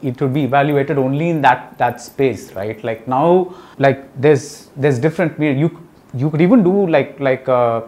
it 0.00 0.20
would 0.20 0.32
be 0.32 0.44
evaluated 0.44 0.98
only 0.98 1.28
in 1.30 1.40
that 1.42 1.76
that 1.78 2.00
space 2.00 2.52
right 2.52 2.82
like 2.82 3.06
now 3.06 3.54
like 3.78 4.00
there's 4.20 4.70
there's 4.76 4.98
different 4.98 5.38
you 5.38 5.70
you 6.14 6.30
could 6.30 6.40
even 6.40 6.62
do 6.62 6.86
like 6.86 7.18
like 7.20 7.48
uh, 7.48 7.82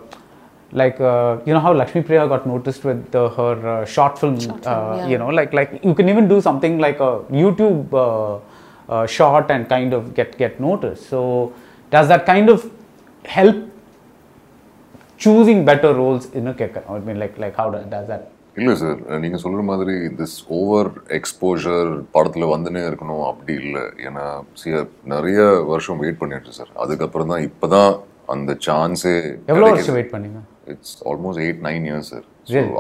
like 0.73 1.01
uh, 1.01 1.39
you 1.47 1.53
know 1.55 1.61
how 1.61 1.73
Lakshmi 1.73 2.03
Priya 2.03 2.27
got 2.27 2.47
noticed 2.47 2.85
with 2.85 3.11
the, 3.11 3.29
her 3.31 3.69
uh, 3.69 3.85
short 3.85 4.19
film, 4.19 4.41
short 4.41 4.67
uh, 4.67 4.97
film 4.97 4.99
yeah. 4.99 5.07
you 5.09 5.19
know 5.19 5.29
like 5.29 5.53
like 5.53 5.81
you 5.85 5.95
can 5.95 6.09
even 6.09 6.29
do 6.29 6.41
something 6.41 6.79
like 6.79 7.01
a 7.01 7.21
YouTube 7.31 8.41
uh, 8.89 9.07
short 9.07 9.51
and 9.51 9.69
kind 9.69 9.93
of 9.93 10.15
get 10.15 10.37
get 10.37 10.61
noticed 10.61 11.09
so 11.09 11.53
does 11.91 12.09
that 12.09 12.27
kind 12.27 12.49
of 12.49 12.71
help 13.25 13.57
choosing 15.17 15.65
better 15.65 15.95
roles 15.95 16.27
in 16.33 16.47
a 16.49 16.55
kicker 16.55 16.83
I 16.89 16.99
mean 16.99 17.19
like 17.19 17.39
like 17.39 17.57
how 17.57 17.71
does 17.71 18.09
that 18.09 18.31
இல்லை 18.61 18.75
sir 18.81 18.99
நீங்கள் 19.23 19.43
சொல்கிற 19.43 19.63
மாதிரி 19.69 19.95
this 20.19 20.37
over 20.59 20.91
exposure 21.17 21.89
படத்தில் 22.17 22.53
வந்துனே 22.53 22.83
இருக்கணும் 22.89 23.23
அப்படி 23.31 23.53
இல்லை. 23.63 23.85
ஏன்னா 24.07 24.25
C 24.61 24.69
நிறைய 25.13 25.39
வருஷம் 25.71 26.01
வெயிட் 26.03 26.21
பண்ணிட்டு 26.21 26.55
சார் 26.59 26.71
அதுக்கப்புறம் 26.85 27.31
தான் 27.33 27.45
இப்போ 27.49 27.69
தான் 27.77 27.91
அந்த 28.35 28.51
சான்ஸே 28.67 29.15
எவ்வளோ 29.53 29.67
வருஷம் 29.71 29.97
வெயிட் 29.99 30.13
பண்ணீங்க? 30.15 30.41
It's 30.73 30.95
almost 31.11 31.43
eight 31.47 31.65
nine 31.69 31.87
years 31.89 32.13
sir 32.13 32.29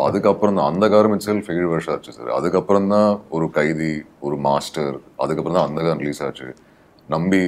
அதுக்கப்புறம் 0.06 0.56
தான் 0.58 0.68
அந்த 0.72 0.84
காரம் 0.94 1.14
இட் 1.16 1.26
செல்ஃப் 1.28 1.50
ஏழு 1.56 1.66
வருஷம் 1.72 1.94
ஆச்சு 1.94 2.14
சார் 2.18 2.30
அதுக்கப்புறம் 2.38 2.88
தான் 2.94 3.10
ஒரு 3.36 3.48
கைதி 3.58 3.92
ஒரு 4.26 4.38
மாஸ்டர் 4.46 4.94
அதுக்கப்புறம் 5.24 5.58
தான் 5.58 5.68
அந்த 5.68 5.80
காரம் 5.86 6.02
ரிலீஸ் 6.04 6.22
ஆச்சு. 6.28 6.48
நம்பி 7.08 7.42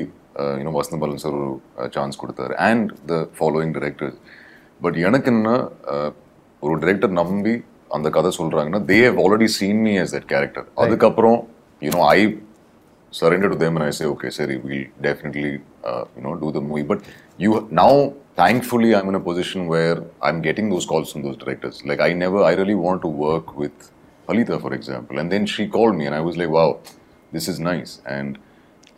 இன்னும் 0.61 0.79
வசந்த 0.79 0.97
பாலன் 1.03 1.22
சார் 1.24 1.39
ஒரு 1.41 1.51
சான்ஸ் 1.97 2.20
கொடுத்தாரு. 2.22 2.55
And 2.68 2.91
the 3.11 3.22
following 3.39 3.74
directors 3.79 4.18
but 4.81 4.99
எனக்கு 5.07 5.31
என்ன 5.35 5.51
uh, 5.95 6.11
ஒரு 6.62 6.74
டிரெக்டர் 6.83 7.12
நம்பி 7.22 7.55
அந்த 7.97 8.09
கதை 8.11 8.30
சொல்கிறாங்கன்னா 8.39 8.82
they 8.93 8.99
have 9.09 9.20
already 9.24 9.49
seen 9.59 9.82
me 9.87 9.95
as 10.03 10.14
that 10.16 10.28
character 10.32 10.66
அதுக்கப்புறம் 10.84 11.39
you know 11.82 12.03
I 12.16 12.20
surrender 13.12 13.53
to 13.55 13.59
them 13.64 13.82
I 13.89 13.91
say 14.01 14.07
okay 14.14 14.30
சரி 14.39 14.57
definitely, 15.01 15.61
uh, 15.84 16.05
you 16.16 16.22
know, 16.22 16.34
do 16.34 16.51
the 16.51 16.61
movie. 16.61 16.82
But 16.82 17.03
you 17.39 17.68
now, 17.70 17.93
thankfully 18.37 18.95
i'm 18.95 19.09
in 19.09 19.14
a 19.14 19.20
position 19.20 19.66
where 19.66 20.03
i'm 20.22 20.41
getting 20.43 20.68
those 20.68 20.87
calls 20.87 21.12
from 21.12 21.22
those 21.22 21.37
directors. 21.37 21.84
Like 21.84 22.01
i 22.01 22.12
never 22.12 22.43
i 22.43 22.53
really 22.53 22.74
want 22.74 23.03
to 23.03 23.09
work 23.09 23.57
with 23.57 23.91
Halitha, 24.28 24.61
for 24.61 24.74
example. 24.74 25.18
And 25.18 25.32
then 25.32 25.47
she 25.47 25.66
called 25.66 25.97
me 25.97 26.07
and 26.07 26.14
i 26.14 26.20
was 26.20 26.37
like 26.37 26.51
wow 26.51 26.80
this 27.32 27.49
is 27.49 27.59
nice. 27.61 28.01
And 28.07 28.39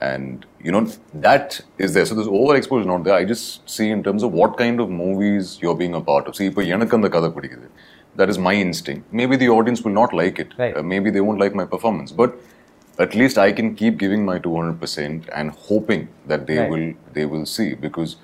and 0.01 0.47
you 0.62 0.72
know 0.72 0.86
that 1.26 1.61
is 1.78 1.95
there. 1.95 2.07
So 2.07 2.14
there's 2.14 2.28
overexposure 2.28 2.86
not 2.86 3.05
there. 3.05 3.14
I 3.14 3.24
just 3.24 3.68
see 3.68 3.91
in 3.91 4.03
terms 4.03 4.22
of 4.22 4.32
what 4.32 4.57
kind 4.57 4.80
of 4.80 4.91
movies 4.91 5.59
you're 5.62 5.76
being 5.76 5.95
a 5.95 6.01
part 6.01 6.26
of. 6.28 6.36
See 6.39 6.49
இப்போ 6.51 6.64
எனக்கு 6.74 6.97
அந்த 6.99 7.09
கதை 7.09 7.30
பிடிக்குது 7.36 7.68
that 8.21 8.29
is 8.33 8.39
my 8.49 8.55
instinct 8.66 9.03
maybe 9.21 9.37
the 9.43 9.51
audience 9.57 9.83
will 9.87 9.97
not 10.03 10.12
like 10.21 10.39
it 10.45 10.53
right. 10.62 10.77
uh, 10.77 10.85
maybe 10.93 11.11
they 11.16 11.25
won't 11.27 11.41
like 11.45 11.55
my 11.62 11.66
performance 11.75 12.12
but 12.23 12.33
at 13.05 13.12
least 13.21 13.37
i 13.47 13.51
can 13.59 13.69
keep 13.81 13.97
giving 14.05 14.25
my 14.31 14.39
200% 14.39 15.29
and 15.41 15.51
hoping 15.69 16.09
that 16.31 16.47
they 16.49 16.59
right. 16.59 16.73
will 16.73 16.89
they 17.19 17.27
will 17.35 17.47
see 17.57 17.71
because 17.87 18.16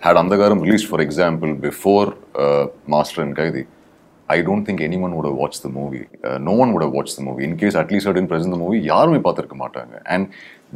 had 0.00 0.16
Andhagaram 0.16 0.60
released, 0.62 0.86
for 0.86 1.00
example, 1.00 1.54
before 1.54 2.16
uh, 2.34 2.68
Master 2.86 3.22
and 3.22 3.36
Kaidi, 3.36 3.66
I 4.28 4.42
don't 4.42 4.64
think 4.64 4.80
anyone 4.80 5.16
would 5.16 5.24
have 5.24 5.34
watched 5.34 5.62
the 5.62 5.68
movie. 5.68 6.06
Uh, 6.22 6.38
no 6.38 6.52
one 6.52 6.72
would 6.72 6.82
have 6.82 6.92
watched 6.92 7.16
the 7.16 7.22
movie. 7.22 7.44
In 7.44 7.56
case 7.56 7.74
at 7.74 7.90
least 7.90 8.06
I 8.06 8.12
didn't 8.12 8.28
present 8.28 8.52
the 8.52 8.60
movie, 8.64 8.80
யாருமே 8.92 9.18
பார்த்துருக்க 9.26 10.02
And 10.14 10.24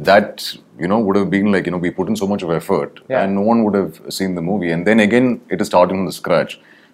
that, 0.09 0.35
you 0.81 0.87
know, 0.91 0.99
would 1.05 1.17
have 1.21 1.29
been 1.29 1.51
like, 1.55 1.65
you 1.67 1.73
know, 1.73 1.81
we 1.87 1.91
put 1.99 2.07
in 2.11 2.15
so 2.15 2.27
much 2.31 2.43
of 2.45 2.51
effort 2.59 2.93
yeah. 3.09 3.21
and 3.21 3.35
no 3.39 3.43
one 3.51 3.59
would 3.63 3.75
have 3.81 3.93
seen 4.17 4.31
the 4.39 4.41
movie. 4.41 4.71
And 4.75 4.87
then 4.87 4.99
again, 5.07 5.27
it 5.53 5.61
is 5.63 5.67
starting 5.67 5.97
from 5.99 6.07
the 6.11 6.17
scratch. 6.21 6.53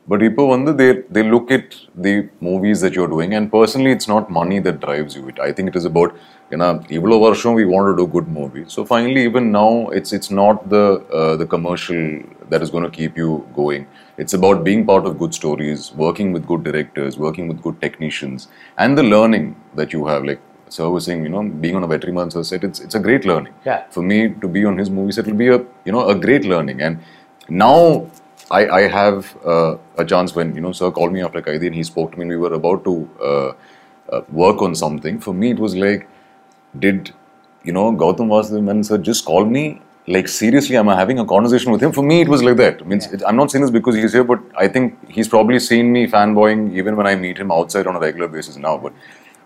But 0.10 0.22
people, 0.22 0.48
Vandu, 0.48 0.76
they, 0.76 0.92
they 1.16 1.30
look 1.30 1.52
at 1.52 1.76
the 1.96 2.28
movies 2.42 2.82
that 2.82 2.94
you're 2.96 3.08
doing, 3.08 3.36
and 3.36 3.52
personally, 3.52 3.92
it's 3.92 4.08
not 4.08 4.32
money 4.32 4.60
that 4.68 4.80
drives 4.80 5.16
you. 5.16 5.28
It, 5.30 5.40
I 5.40 5.52
think 5.54 5.70
it 5.70 5.76
is 5.76 5.86
about, 5.86 6.16
you 6.50 6.58
know, 6.58 6.84
Evil 6.90 7.12
Varsham, 7.20 7.54
we 7.54 7.64
want 7.64 7.92
to 7.92 7.96
do 8.02 8.08
good 8.12 8.28
movie. 8.28 8.66
So 8.68 8.86
finally, 8.86 9.24
even 9.26 9.52
now, 9.52 9.90
it's 9.90 10.12
it's 10.12 10.32
not 10.32 10.68
the 10.68 10.84
uh, 11.20 11.36
the 11.36 11.46
commercial 11.46 12.24
that 12.50 12.64
is 12.64 12.72
going 12.72 12.86
to 12.86 12.90
keep 12.90 13.16
you 13.24 13.48
going. 13.54 13.86
It's 14.18 14.34
about 14.34 14.64
being 14.64 14.84
part 14.84 15.06
of 15.06 15.20
good 15.20 15.36
stories, 15.36 15.94
working 15.94 16.34
with 16.34 16.48
good 16.48 16.64
directors, 16.64 17.20
working 17.20 17.48
with 17.48 17.62
good 17.62 17.80
technicians, 17.80 18.48
and 18.80 18.98
the 18.98 19.04
learning 19.04 19.56
that 19.76 19.94
you 19.94 20.08
have. 20.08 20.26
Like 20.32 20.42
servicing, 20.70 21.24
you 21.24 21.30
know, 21.30 21.44
being 21.44 21.76
on 21.76 21.84
a 21.84 21.88
veteran's 21.88 22.48
set, 22.48 22.64
it's 22.64 22.80
it's 22.80 22.96
a 22.96 23.00
great 23.00 23.26
learning. 23.26 23.54
Yeah. 23.64 23.84
For 23.92 24.02
me 24.02 24.30
to 24.42 24.48
be 24.48 24.66
on 24.66 24.80
his 24.80 24.90
movie 24.90 25.12
set 25.12 25.28
will 25.28 25.42
be 25.46 25.50
a 25.50 25.64
you 25.86 25.92
know 25.92 26.08
a 26.10 26.16
great 26.16 26.46
learning. 26.46 26.82
And 26.82 27.00
now 27.48 28.10
I, 28.52 28.68
I 28.70 28.82
have 28.88 29.38
uh, 29.46 29.78
a 29.98 30.06
chance 30.06 30.34
when 30.36 30.56
you 30.56 30.62
know 30.62 30.72
sir 30.72 30.92
called 30.92 31.14
me 31.14 31.22
after 31.22 31.42
Kaidi 31.42 31.68
and 31.68 31.76
he 31.76 31.84
spoke 31.84 32.12
to 32.14 32.18
me 32.18 32.24
and 32.24 32.32
we 32.32 32.38
were 32.38 32.54
about 32.54 32.84
to 32.86 33.10
uh, 33.22 33.52
uh, 34.16 34.22
work 34.32 34.62
on 34.62 34.76
something. 34.76 35.20
For 35.20 35.34
me 35.34 35.52
it 35.52 35.60
was 35.60 35.76
like, 35.76 36.08
did 36.78 37.14
you 37.64 37.74
know 37.74 37.92
Gautham 37.92 38.28
Vasudev 38.28 38.64
Menon 38.64 38.84
sir 38.84 38.98
just 38.98 39.26
call 39.26 39.46
me? 39.46 39.82
Like 40.08 40.28
seriously, 40.28 40.76
am 40.76 40.90
I 40.90 40.96
having 40.96 41.20
a 41.20 41.26
conversation 41.26 41.72
with 41.72 41.84
him? 41.84 41.92
For 41.92 42.02
me, 42.02 42.22
it 42.22 42.28
was 42.28 42.42
like 42.42 42.58
that. 42.58 42.88
Means 42.88 43.06
it, 43.14 43.22
I'm 43.28 43.36
not 43.36 43.52
saying 43.52 43.62
this 43.62 43.70
because 43.70 43.96
he's 43.96 44.12
here, 44.12 44.24
but 44.24 44.40
I 44.58 44.68
think 44.68 44.98
he's 45.08 45.28
probably 45.28 45.60
seen 45.60 45.92
me 45.92 46.08
fanboying 46.08 46.74
even 46.76 46.96
when 46.96 47.06
I 47.06 47.14
meet 47.16 47.38
him 47.38 47.52
outside 47.52 47.86
on 47.86 47.96
a 47.96 48.00
regular 48.00 48.28
basis 48.28 48.56
now. 48.58 48.76
But 48.78 48.94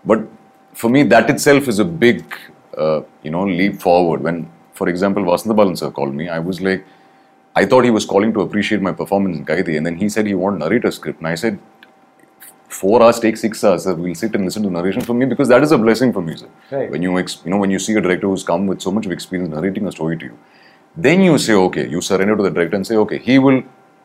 but 0.06 0.26
for 0.72 0.88
me, 0.88 1.02
that 1.02 1.28
itself 1.28 1.68
is 1.68 1.80
a 1.80 1.84
big, 1.84 2.24
uh, 2.78 3.02
you 3.22 3.30
know, 3.30 3.44
leap 3.44 3.82
forward. 3.82 4.22
When, 4.22 4.50
for 4.72 4.88
example, 4.88 5.22
Vasantha 5.24 5.54
Balan 5.54 5.76
sir 5.76 5.90
called 5.90 6.14
me, 6.14 6.30
I 6.30 6.38
was 6.38 6.62
like, 6.62 6.86
I 7.56 7.64
thought 7.64 7.84
he 7.84 7.90
was 7.90 8.04
calling 8.04 8.32
to 8.34 8.40
appreciate 8.40 8.82
my 8.82 8.92
performance 8.92 9.38
in 9.38 9.44
Kaidi, 9.44 9.76
and 9.76 9.86
then 9.86 9.96
he 9.96 10.08
said 10.08 10.26
he 10.26 10.34
wanted 10.34 10.58
narrator 10.60 10.90
script, 10.90 11.20
and 11.20 11.28
I 11.28 11.34
said, 11.36 11.58
four 12.68 13.02
hours 13.02 13.20
take 13.20 13.36
six 13.36 13.62
hours, 13.62 13.84
sir. 13.84 13.94
We'll 13.94 14.14
sit 14.14 14.34
and 14.34 14.44
listen 14.44 14.62
to 14.64 14.70
narration 14.70 15.02
for 15.02 15.14
me 15.14 15.26
because 15.26 15.48
that 15.48 15.62
is 15.62 15.72
a 15.72 15.78
blessing 15.78 16.12
for 16.12 16.22
me, 16.22 16.36
sir. 16.36 16.48
Right. 16.70 16.90
When 16.90 17.02
you, 17.02 17.18
ex- 17.18 17.40
you 17.44 17.50
know, 17.50 17.58
when 17.58 17.70
you 17.70 17.78
see 17.78 17.94
a 17.94 18.00
director 18.00 18.26
who's 18.26 18.42
come 18.42 18.66
with 18.66 18.80
so 18.80 18.90
much 18.90 19.06
of 19.06 19.12
experience 19.12 19.54
narrating 19.54 19.86
a 19.86 19.92
story 19.92 20.18
to 20.18 20.24
you, 20.26 20.38
then 20.96 21.20
you 21.20 21.38
say, 21.38 21.54
okay, 21.54 21.88
you 21.88 22.00
surrender 22.00 22.36
to 22.36 22.42
the 22.42 22.50
director 22.50 22.76
and 22.76 22.86
say, 22.86 22.96
okay, 22.96 23.18
he 23.18 23.38
will 23.38 23.62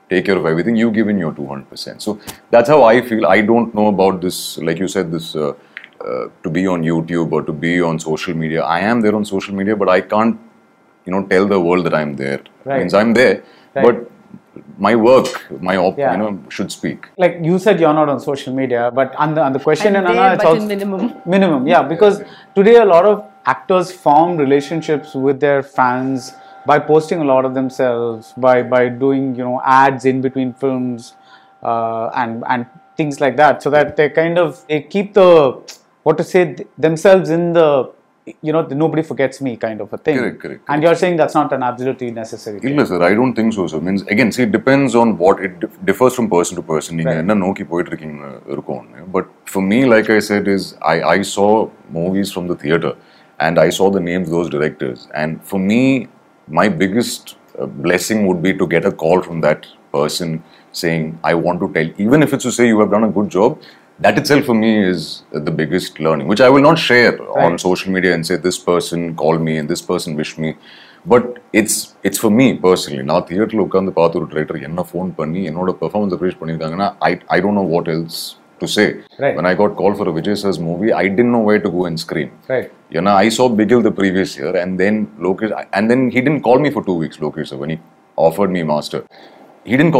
take 0.09 0.25
care 0.25 0.37
of 0.37 0.45
everything. 0.45 0.75
You 0.75 0.91
give 0.91 1.07
in 1.07 1.17
your 1.19 1.31
200%. 1.31 2.01
So 2.01 2.19
that's 2.49 2.69
how 2.69 2.83
I 2.83 3.01
feel. 3.01 3.25
I 3.25 3.41
don't 3.41 3.73
know 3.73 3.87
about 3.87 4.21
this, 4.21 4.57
like 4.59 4.79
you 4.79 4.87
said, 4.87 5.11
this 5.11 5.35
uh, 5.35 5.53
uh, 6.01 6.29
to 6.43 6.49
be 6.49 6.65
on 6.67 6.81
YouTube 6.81 7.31
or 7.31 7.43
to 7.43 7.53
be 7.53 7.81
on 7.81 7.99
social 7.99 8.33
media. 8.33 8.63
I 8.63 8.79
am 8.79 9.01
there 9.01 9.15
on 9.15 9.25
social 9.25 9.53
media, 9.53 9.75
but 9.75 9.89
I 9.89 10.01
can't, 10.01 10.39
you 11.09 11.15
know, 11.15 11.25
tell 11.33 11.45
the 11.57 11.59
world 11.67 11.85
that 11.89 11.95
I'm 11.99 12.15
there. 12.23 12.39
Right. 12.65 12.79
Means 12.81 12.93
I'm 12.93 13.13
there, 13.19 13.35
Right. 13.75 13.85
but 13.85 14.11
my 14.87 14.95
work, 14.95 15.29
my 15.69 15.75
op, 15.85 15.97
Yeah. 15.97 16.11
you 16.13 16.17
know, 16.21 16.31
should 16.57 16.71
speak. 16.71 17.07
like 17.23 17.37
you 17.49 17.57
said 17.63 17.79
you're 17.83 17.93
not 18.01 18.09
on 18.13 18.19
social 18.25 18.53
media 18.59 18.83
but 18.99 19.15
on 19.23 19.33
the 19.37 19.41
on 19.47 19.53
the 19.57 19.61
question 19.67 19.95
I'm 19.95 20.05
and 20.05 20.15
there, 20.17 20.33
it's 20.33 20.43
but 20.43 20.49
also 20.49 20.61
in 20.61 20.67
minimum. 20.73 21.01
minimum 21.33 21.67
yeah 21.71 21.81
because 21.93 22.15
today 22.59 22.75
a 22.83 22.85
lot 22.91 23.05
of 23.11 23.17
actors 23.53 23.91
form 24.05 24.37
relationships 24.43 25.09
with 25.25 25.37
their 25.45 25.59
fans 25.77 26.29
by 26.71 26.77
posting 26.91 27.19
a 27.25 27.27
lot 27.31 27.43
of 27.49 27.53
themselves 27.59 28.31
by 28.47 28.55
by 28.75 28.83
doing 29.03 29.23
you 29.39 29.45
know 29.49 29.57
ads 29.81 30.05
in 30.13 30.21
between 30.27 30.53
films 30.63 31.13
uh, 31.71 32.05
and 32.23 32.43
and 32.55 32.65
things 33.01 33.19
like 33.25 33.35
that 33.43 33.63
so 33.67 33.69
that 33.77 33.95
they 34.01 34.07
kind 34.21 34.37
of 34.45 34.63
they 34.71 34.81
keep 34.95 35.13
the 35.21 35.29
what 36.03 36.17
to 36.23 36.25
say 36.33 36.43
themselves 36.87 37.29
in 37.39 37.53
the 37.59 37.69
you 38.41 38.53
know 38.53 38.61
nobody 38.83 39.01
forgets 39.01 39.41
me 39.41 39.55
kind 39.57 39.81
of 39.81 39.91
a 39.93 39.97
thing 39.97 40.17
correct, 40.17 40.39
correct, 40.39 40.65
correct. 40.65 40.69
and 40.69 40.83
you're 40.83 40.95
saying 40.95 41.15
that's 41.15 41.33
not 41.33 41.53
an 41.53 41.63
absolutely 41.63 42.11
necessary 42.11 42.59
thing. 42.59 42.85
sir 42.85 43.01
i 43.01 43.13
don't 43.13 43.33
think 43.33 43.53
so 43.53 43.67
sir 43.67 43.79
means 43.79 44.01
again 44.03 44.31
see 44.31 44.43
it 44.43 44.51
depends 44.51 44.95
on 44.95 45.17
what 45.17 45.39
it 45.39 45.85
differs 45.85 46.13
from 46.13 46.29
person 46.29 46.55
to 46.55 46.61
person 46.61 46.97
right. 46.97 47.25
poetry 47.67 49.03
but 49.17 49.27
for 49.45 49.61
me 49.61 49.85
like 49.85 50.09
i 50.09 50.19
said 50.19 50.47
is 50.47 50.75
i 50.81 51.01
i 51.15 51.21
saw 51.21 51.69
movies 51.89 52.31
from 52.31 52.47
the 52.47 52.55
theater 52.55 52.95
and 53.39 53.59
i 53.59 53.69
saw 53.69 53.89
the 53.89 53.99
names 53.99 54.27
of 54.27 54.33
those 54.33 54.49
directors 54.49 55.07
and 55.13 55.43
for 55.43 55.59
me 55.59 56.07
my 56.47 56.67
biggest 56.67 57.35
uh, 57.57 57.65
blessing 57.65 58.25
would 58.27 58.41
be 58.41 58.53
to 58.53 58.67
get 58.67 58.85
a 58.85 58.91
call 58.91 59.21
from 59.21 59.41
that 59.41 59.67
person 59.91 60.43
saying 60.71 61.17
i 61.23 61.33
want 61.33 61.59
to 61.59 61.71
tell 61.73 61.89
even 61.97 62.23
if 62.23 62.33
it's 62.33 62.43
to 62.43 62.51
say 62.51 62.67
you 62.67 62.79
have 62.79 62.91
done 62.91 63.03
a 63.03 63.13
good 63.19 63.29
job 63.29 63.59
that 64.04 64.16
itself 64.20 64.44
for 64.50 64.56
me 64.62 64.70
is 64.92 65.02
the 65.48 65.54
biggest 65.60 65.92
learning 66.06 66.26
which 66.32 66.42
i 66.46 66.50
will 66.54 66.64
not 66.70 66.78
share 66.88 67.12
on 67.42 67.50
Right. 67.50 67.60
social 67.68 67.90
media 67.96 68.12
and 68.16 68.24
say 68.30 68.36
this 68.48 68.58
person 68.70 69.00
called 69.22 69.42
me 69.48 69.54
and 69.60 69.68
this 69.74 69.84
person 69.92 70.18
wished 70.22 70.38
me 70.46 70.52
but 71.12 71.26
it's 71.60 71.80
it's 72.08 72.20
for 72.22 72.32
me 72.38 72.44
personally 72.62 73.02
நான் 73.08 73.24
தியேட்டரில் 73.28 73.62
உட்காந்து 73.64 73.90
பார்த்து 73.98 74.18
ஒரு 74.20 74.28
director 74.34 74.58
என்ன 74.68 74.82
phone 74.90 75.08
பண்ணி 75.18 75.40
என்னோட 75.50 75.72
performance 75.82 76.14
அப்ரேஸ் 76.16 76.38
பண்ணியிருக்காங்கன்னா 76.40 76.86
ஐ 77.08 77.10
I 77.34 77.38
don't 77.44 77.58
know 77.60 77.64
what 77.72 77.90
else 77.94 78.20
to 78.60 78.66
say 78.76 78.84
Right. 79.22 79.34
when 79.38 79.46
I 79.50 79.54
got 79.60 79.72
called 79.80 79.96
for 80.00 80.06
a 80.12 80.14
Vijay 80.16 80.36
Sir's 80.42 80.58
movie, 80.68 80.90
I 81.02 81.06
didn't 81.16 81.32
know 81.34 81.42
where 81.48 81.60
to 81.66 81.70
go 81.76 81.82
and 81.88 81.98
scream. 82.04 82.30
Right. 82.52 82.68
You 82.94 83.02
know, 83.06 83.14
I 83.24 83.28
saw 83.36 83.46
Bigil 83.60 83.82
the 83.88 83.94
previous 84.00 84.30
year, 84.40 84.54
and 84.62 84.72
then 84.82 84.94
Lokesh, 85.26 85.52
and 85.78 85.90
then 85.92 86.02
he 86.14 86.20
didn't 86.26 86.42
call 86.48 86.58
me 86.66 86.70
for 86.76 86.82
two 86.88 86.96
weeks, 87.02 87.18
Lokesh, 87.24 87.48
sir, 87.52 87.58
when 87.62 87.72
he 87.74 87.78
offered 88.18 88.52
me 88.56 88.62
Master. 88.72 89.00
He 89.66 89.74
didn't 89.78 89.94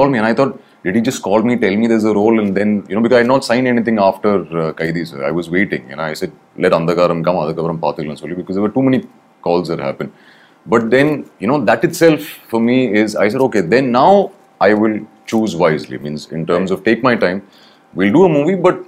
call 0.84 0.94
me, 0.94 0.96
and 0.96 0.96
I 0.96 0.96
thought, 0.96 0.96
did 0.96 0.96
he 0.96 1.02
just 1.02 1.22
call 1.22 1.42
me, 1.42 1.58
tell 1.58 1.76
me 1.76 1.88
there's 1.88 2.06
a 2.06 2.14
role, 2.14 2.40
and 2.40 2.56
then, 2.56 2.86
you 2.88 2.96
know, 2.96 3.02
because 3.02 3.16
I 3.16 3.20
had 3.20 3.28
not 3.28 3.46
signed 3.46 3.68
anything 3.68 4.00
after 4.00 4.42
uh, 4.42 4.74
Kaidi, 4.74 5.08
sir. 5.08 5.26
I 5.26 5.32
was 5.32 5.50
waiting, 5.50 5.92
and 5.92 6.02
I 6.02 6.14
said, 6.14 6.32
let 6.58 6.72
Andhagaram 6.72 7.24
come, 7.24 7.36
Andhagaram 7.36 7.80
Pathikalam 7.80 8.18
Soli, 8.18 8.36
because 8.36 8.56
there 8.56 8.64
were 8.64 8.70
too 8.70 8.84
many 8.84 9.08
calls 9.42 9.68
that 9.68 9.80
happened. 9.80 10.12
But 10.66 10.90
then, 10.90 11.30
you 11.40 11.48
know, 11.48 11.66
that 11.66 11.84
itself 11.84 12.22
for 12.22 12.60
me 12.60 12.94
is, 12.94 13.16
I 13.16 13.30
said, 13.30 13.42
okay, 13.42 13.62
then 13.62 13.92
now 13.92 14.32
I 14.62 14.74
will 14.74 15.06
choose 15.26 15.56
wisely, 15.56 15.98
means 15.98 16.32
in 16.32 16.46
terms 16.46 16.72
of 16.72 16.84
take 16.84 17.04
my 17.04 17.16
time, 17.16 17.48
we'll 17.94 18.14
do 18.14 18.26
a 18.26 18.30
movie, 18.30 18.56
but 18.56 18.86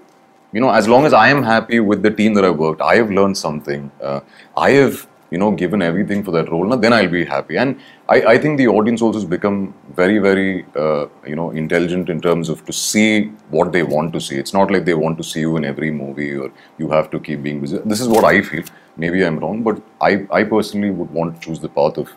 you 0.54 0.60
know, 0.60 0.70
as 0.70 0.88
long 0.88 1.06
as 1.06 1.14
I 1.14 1.30
am 1.30 1.44
happy 1.44 1.80
with 1.80 2.04
the 2.04 2.12
team 2.12 2.34
that 2.34 2.44
I've 2.44 2.58
worked, 2.58 2.82
I 2.82 2.96
have 2.96 3.10
learned 3.10 3.38
something. 3.38 3.92
Uh, 4.02 4.20
I 4.58 4.72
have, 4.72 5.08
you 5.32 5.38
know, 5.38 5.52
given 5.52 5.82
everything 5.82 6.24
for 6.24 6.32
that 6.32 6.52
role. 6.52 6.66
Now, 6.66 6.76
then 6.76 6.92
I'll 6.92 7.08
be 7.08 7.24
happy. 7.24 7.58
And 7.58 7.80
I, 8.10 8.22
I 8.34 8.38
think 8.38 8.58
the 8.58 8.68
audience 8.68 9.02
also 9.02 9.20
has 9.20 9.28
become 9.28 9.74
very, 9.96 10.18
very, 10.20 10.66
uh, 10.76 11.08
you 11.26 11.38
know, 11.38 11.52
intelligent 11.52 12.10
in 12.10 12.20
terms 12.20 12.50
of 12.50 12.66
to 12.66 12.74
see 12.74 13.32
what 13.50 13.72
they 13.72 13.84
want 13.84 14.12
to 14.14 14.20
see. 14.20 14.36
It's 14.36 14.54
not 14.54 14.70
like 14.70 14.84
they 14.84 14.94
want 14.94 15.18
to 15.20 15.24
see 15.24 15.40
you 15.40 15.56
in 15.56 15.64
every 15.64 15.90
movie 15.90 16.36
or 16.36 16.52
you 16.78 16.90
have 16.90 17.10
to 17.12 17.20
keep 17.20 17.44
being 17.44 17.62
busy. 17.62 17.80
This 17.86 18.02
is 18.02 18.10
what 18.10 18.26
I 18.26 18.42
feel. 18.42 18.64
Maybe 18.98 19.26
I'm 19.26 19.40
wrong, 19.40 19.64
but 19.64 19.82
I, 20.02 20.28
I 20.32 20.44
personally 20.44 20.92
would 20.92 21.10
want 21.12 21.36
to 21.36 21.42
choose 21.42 21.60
the 21.60 21.70
path 21.70 21.98
of 21.98 22.12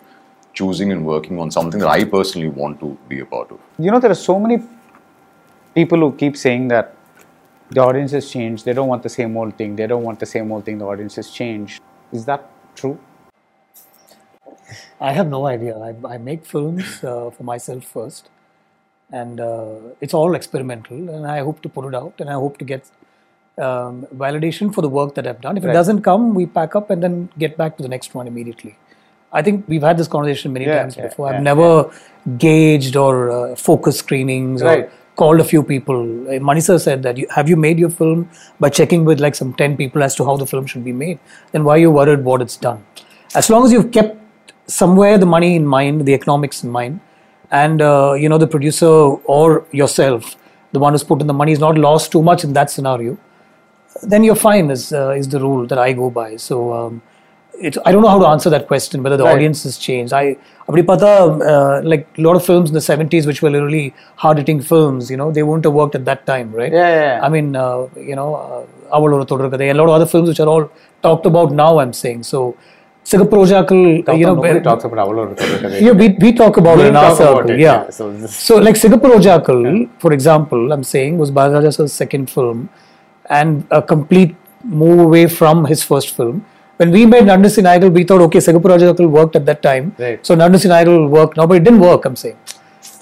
choosing 0.53 0.91
and 0.91 1.07
working 1.07 1.39
on 1.39 1.53
something 1.53 1.79
that 1.81 1.89
I 1.89 2.05
personally 2.05 2.49
want 2.49 2.81
to 2.81 2.99
be 3.09 3.21
a 3.21 3.27
part 3.27 3.53
of. 3.53 3.61
You 3.79 3.93
know, 3.93 4.01
there 4.01 4.11
are 4.11 4.23
so 4.31 4.41
many 4.41 4.59
people 5.75 5.99
who 5.99 6.13
keep 6.17 6.37
saying 6.37 6.69
that 6.69 6.97
the 7.71 7.81
audience 7.81 8.11
has 8.11 8.29
changed. 8.29 8.65
They 8.65 8.73
don't 8.73 8.89
want 8.89 9.05
the 9.05 9.09
same 9.09 9.37
old 9.37 9.57
thing. 9.57 9.77
They 9.77 9.87
don't 9.87 10.03
want 10.03 10.19
the 10.19 10.27
same 10.27 10.51
old 10.51 10.65
thing. 10.65 10.79
The 10.79 10.85
audience 10.85 11.15
has 11.17 11.31
changed. 11.31 11.81
Is 12.13 12.25
that 12.27 12.51
true? 12.75 12.99
I 15.01 15.13
have 15.13 15.29
no 15.29 15.47
idea. 15.47 15.77
I, 15.79 15.95
I 16.15 16.19
make 16.19 16.45
films 16.47 17.03
uh, 17.05 17.31
for 17.31 17.43
myself 17.43 17.85
first, 17.85 18.29
and 19.13 19.41
uh, 19.41 19.75
it's 20.01 20.15
all 20.15 20.35
experimental. 20.35 21.09
And 21.11 21.27
I 21.27 21.41
hope 21.41 21.63
to 21.63 21.69
put 21.69 21.85
it 21.87 21.95
out, 21.95 22.15
and 22.19 22.31
I 22.31 22.35
hope 22.35 22.59
to 22.59 22.65
get 22.65 22.91
um, 23.59 24.07
validation 24.15 24.73
for 24.75 24.83
the 24.83 24.89
work 24.89 25.15
that 25.17 25.27
I've 25.27 25.41
done. 25.41 25.57
If 25.57 25.65
it 25.65 25.73
doesn't 25.73 26.03
come, 26.03 26.35
we 26.35 26.47
pack 26.47 26.75
up 26.75 26.91
and 26.91 27.03
then 27.03 27.29
get 27.39 27.57
back 27.57 27.77
to 27.77 27.83
the 27.83 27.89
next 27.89 28.15
one 28.15 28.27
immediately. 28.27 28.77
I 29.33 29.43
think 29.43 29.65
we've 29.69 29.83
had 29.83 29.99
this 29.99 30.09
conversation 30.09 30.53
many 30.53 30.67
Yeah, 30.67 30.81
times 30.81 30.97
yeah, 30.97 31.09
before. 31.09 31.31
yeah, 31.31 31.37
I've 31.37 31.43
never 31.43 31.91
gauged 32.39 32.97
or 32.97 33.31
uh, 33.31 33.57
focused 33.57 33.99
screenings 33.99 34.63
Right. 34.63 34.85
or 34.85 34.91
called 35.17 35.41
a 35.41 35.45
few 35.45 35.63
people. 35.63 36.29
Uh, 36.29 36.41
Manisa 36.49 36.81
said 36.81 37.03
that 37.03 37.17
you, 37.17 37.27
have 37.31 37.49
you 37.49 37.57
made 37.57 37.79
your 37.79 37.91
film 37.91 38.29
by 38.61 38.69
checking 38.69 39.05
with 39.05 39.21
like 39.21 39.35
some 39.35 39.55
10 39.55 39.77
people 39.77 40.03
as 40.03 40.15
to 40.17 40.25
how 40.25 40.37
the 40.37 40.47
film 40.47 40.67
should 40.67 40.85
be 40.85 40.93
made? 40.93 41.19
Then 41.53 41.65
why 41.65 41.75
are 41.75 41.79
you 41.79 41.91
worried 41.91 42.25
what 42.25 42.43
it's 42.43 42.57
done? 42.57 42.85
As 43.35 43.51
long 43.51 43.65
as 43.65 43.73
you've 43.73 43.93
kept 43.93 44.19
somewhere 44.67 45.19
the 45.19 45.27
money 45.27 45.57
in 45.57 45.67
mind, 45.67 46.07
the 46.07 46.15
economics 46.15 46.65
in 46.65 46.71
mind, 46.71 47.01
and 47.51 47.81
uh, 47.81 48.15
you 48.15 48.29
know 48.29 48.39
the 48.39 48.47
producer 48.47 48.87
or 48.87 49.67
yourself, 49.71 50.37
the 50.73 50.79
one 50.79 50.93
who's 50.93 51.05
put 51.05 51.21
in 51.21 51.27
the 51.27 51.33
money, 51.33 51.53
is 51.53 51.59
not 51.59 51.77
lost 51.79 52.11
too 52.11 52.23
much 52.23 52.45
in 52.45 52.53
that 52.55 52.71
scenario, 52.71 53.19
then 54.03 54.25
you're 54.25 54.35
fine. 54.35 54.71
Is 54.71 54.93
uh, 54.93 55.11
is 55.11 55.29
the 55.29 55.41
rule 55.41 55.67
that 55.67 55.79
I 55.79 55.93
go 55.93 56.11
by. 56.11 56.37
So 56.37 56.73
um, 56.73 57.03
it's 57.59 57.79
I 57.85 57.93
don't 57.93 58.03
know 58.03 58.09
how 58.09 58.19
to 58.19 58.27
answer 58.27 58.51
that 58.51 58.67
question 58.67 59.03
whether 59.03 59.17
the 59.17 59.25
right. 59.25 59.35
audience 59.35 59.63
has 59.65 59.79
changed. 59.79 60.13
I 60.13 60.37
Pata, 60.67 61.07
uh, 61.07 61.81
like 61.85 62.07
a 62.17 62.21
lot 62.23 62.37
of 62.37 62.45
films 62.45 62.71
in 62.71 62.75
the 62.75 62.81
70s 62.81 63.27
which 63.27 63.43
were 63.43 63.51
really 63.51 63.95
hard 64.17 64.39
hitting 64.39 64.63
films, 64.63 65.11
you 65.11 65.17
know, 65.17 65.31
they 65.31 65.43
wouldn't 65.43 65.65
have 65.65 65.75
worked 65.75 65.95
at 65.95 66.05
that 66.07 66.25
time, 66.27 66.53
right? 66.53 66.73
Yeah, 66.73 67.19
yeah. 67.19 67.21
I 67.23 67.29
mean, 67.29 67.55
uh, 67.55 67.87
you 67.97 68.17
know, 68.17 68.35
uh, 68.35 68.97
Avalora 68.97 69.53
and 69.53 69.63
a 69.63 69.75
lot 69.75 69.85
of 69.85 69.91
other 69.91 70.07
films 70.07 70.29
which 70.29 70.41
are 70.41 70.49
all 70.49 70.71
talked 71.03 71.27
about 71.27 71.53
now, 71.53 71.79
I'm 71.79 71.93
saying. 71.93 72.23
So, 72.23 72.57
Sigappu 73.05 73.45
Rojakkal, 73.45 74.19
you 74.19 74.25
know, 74.25 74.35
nobody 74.35 74.61
talks 74.61 74.85
about 74.85 75.07
Avalora 75.07 75.81
Yeah, 75.83 75.93
we, 75.93 76.09
we 76.19 76.33
talk 76.33 76.57
about 76.57 76.79
we 76.79 76.85
it 76.85 76.87
in 76.89 76.97
our 76.97 77.15
circle, 77.15 77.51
it, 77.51 77.61
yeah. 77.61 77.85
yeah. 77.85 77.91
So, 77.91 78.27
so, 78.27 78.57
like 78.57 78.77
Sigappu 78.77 79.17
Rojakkal, 79.17 79.83
yeah. 79.83 79.89
for 79.99 80.15
example, 80.15 80.73
I'm 80.73 80.83
saying, 80.83 81.19
was 81.19 81.31
Balaja's 81.31 81.93
second 81.93 82.31
film 82.31 82.71
and 83.29 83.67
a 83.71 83.83
complete 83.83 84.35
move 84.63 84.99
away 84.99 85.27
from 85.27 85.67
his 85.67 85.83
first 85.83 86.17
film 86.17 86.47
when 86.77 86.91
we 86.91 87.07
made 87.07 87.25
Nadunisi 87.25 87.63
Naaygal, 87.63 87.93
we 87.93 88.05
thought, 88.05 88.21
okay, 88.23 88.39
Sigappu 88.39 88.63
Rojakkal 88.73 89.09
worked 89.09 89.37
at 89.37 89.47
that 89.47 89.63
time. 89.63 89.95
Right. 89.99 90.25
So, 90.27 90.35
Nadunisi 90.37 90.69
Naaygal 90.69 90.87
will 90.99 91.09
work 91.09 91.37
now, 91.37 91.47
but 91.47 91.57
it 91.59 91.65
didn't 91.65 91.81
work, 91.81 92.05
I'm 92.05 92.17
saying. 92.17 92.37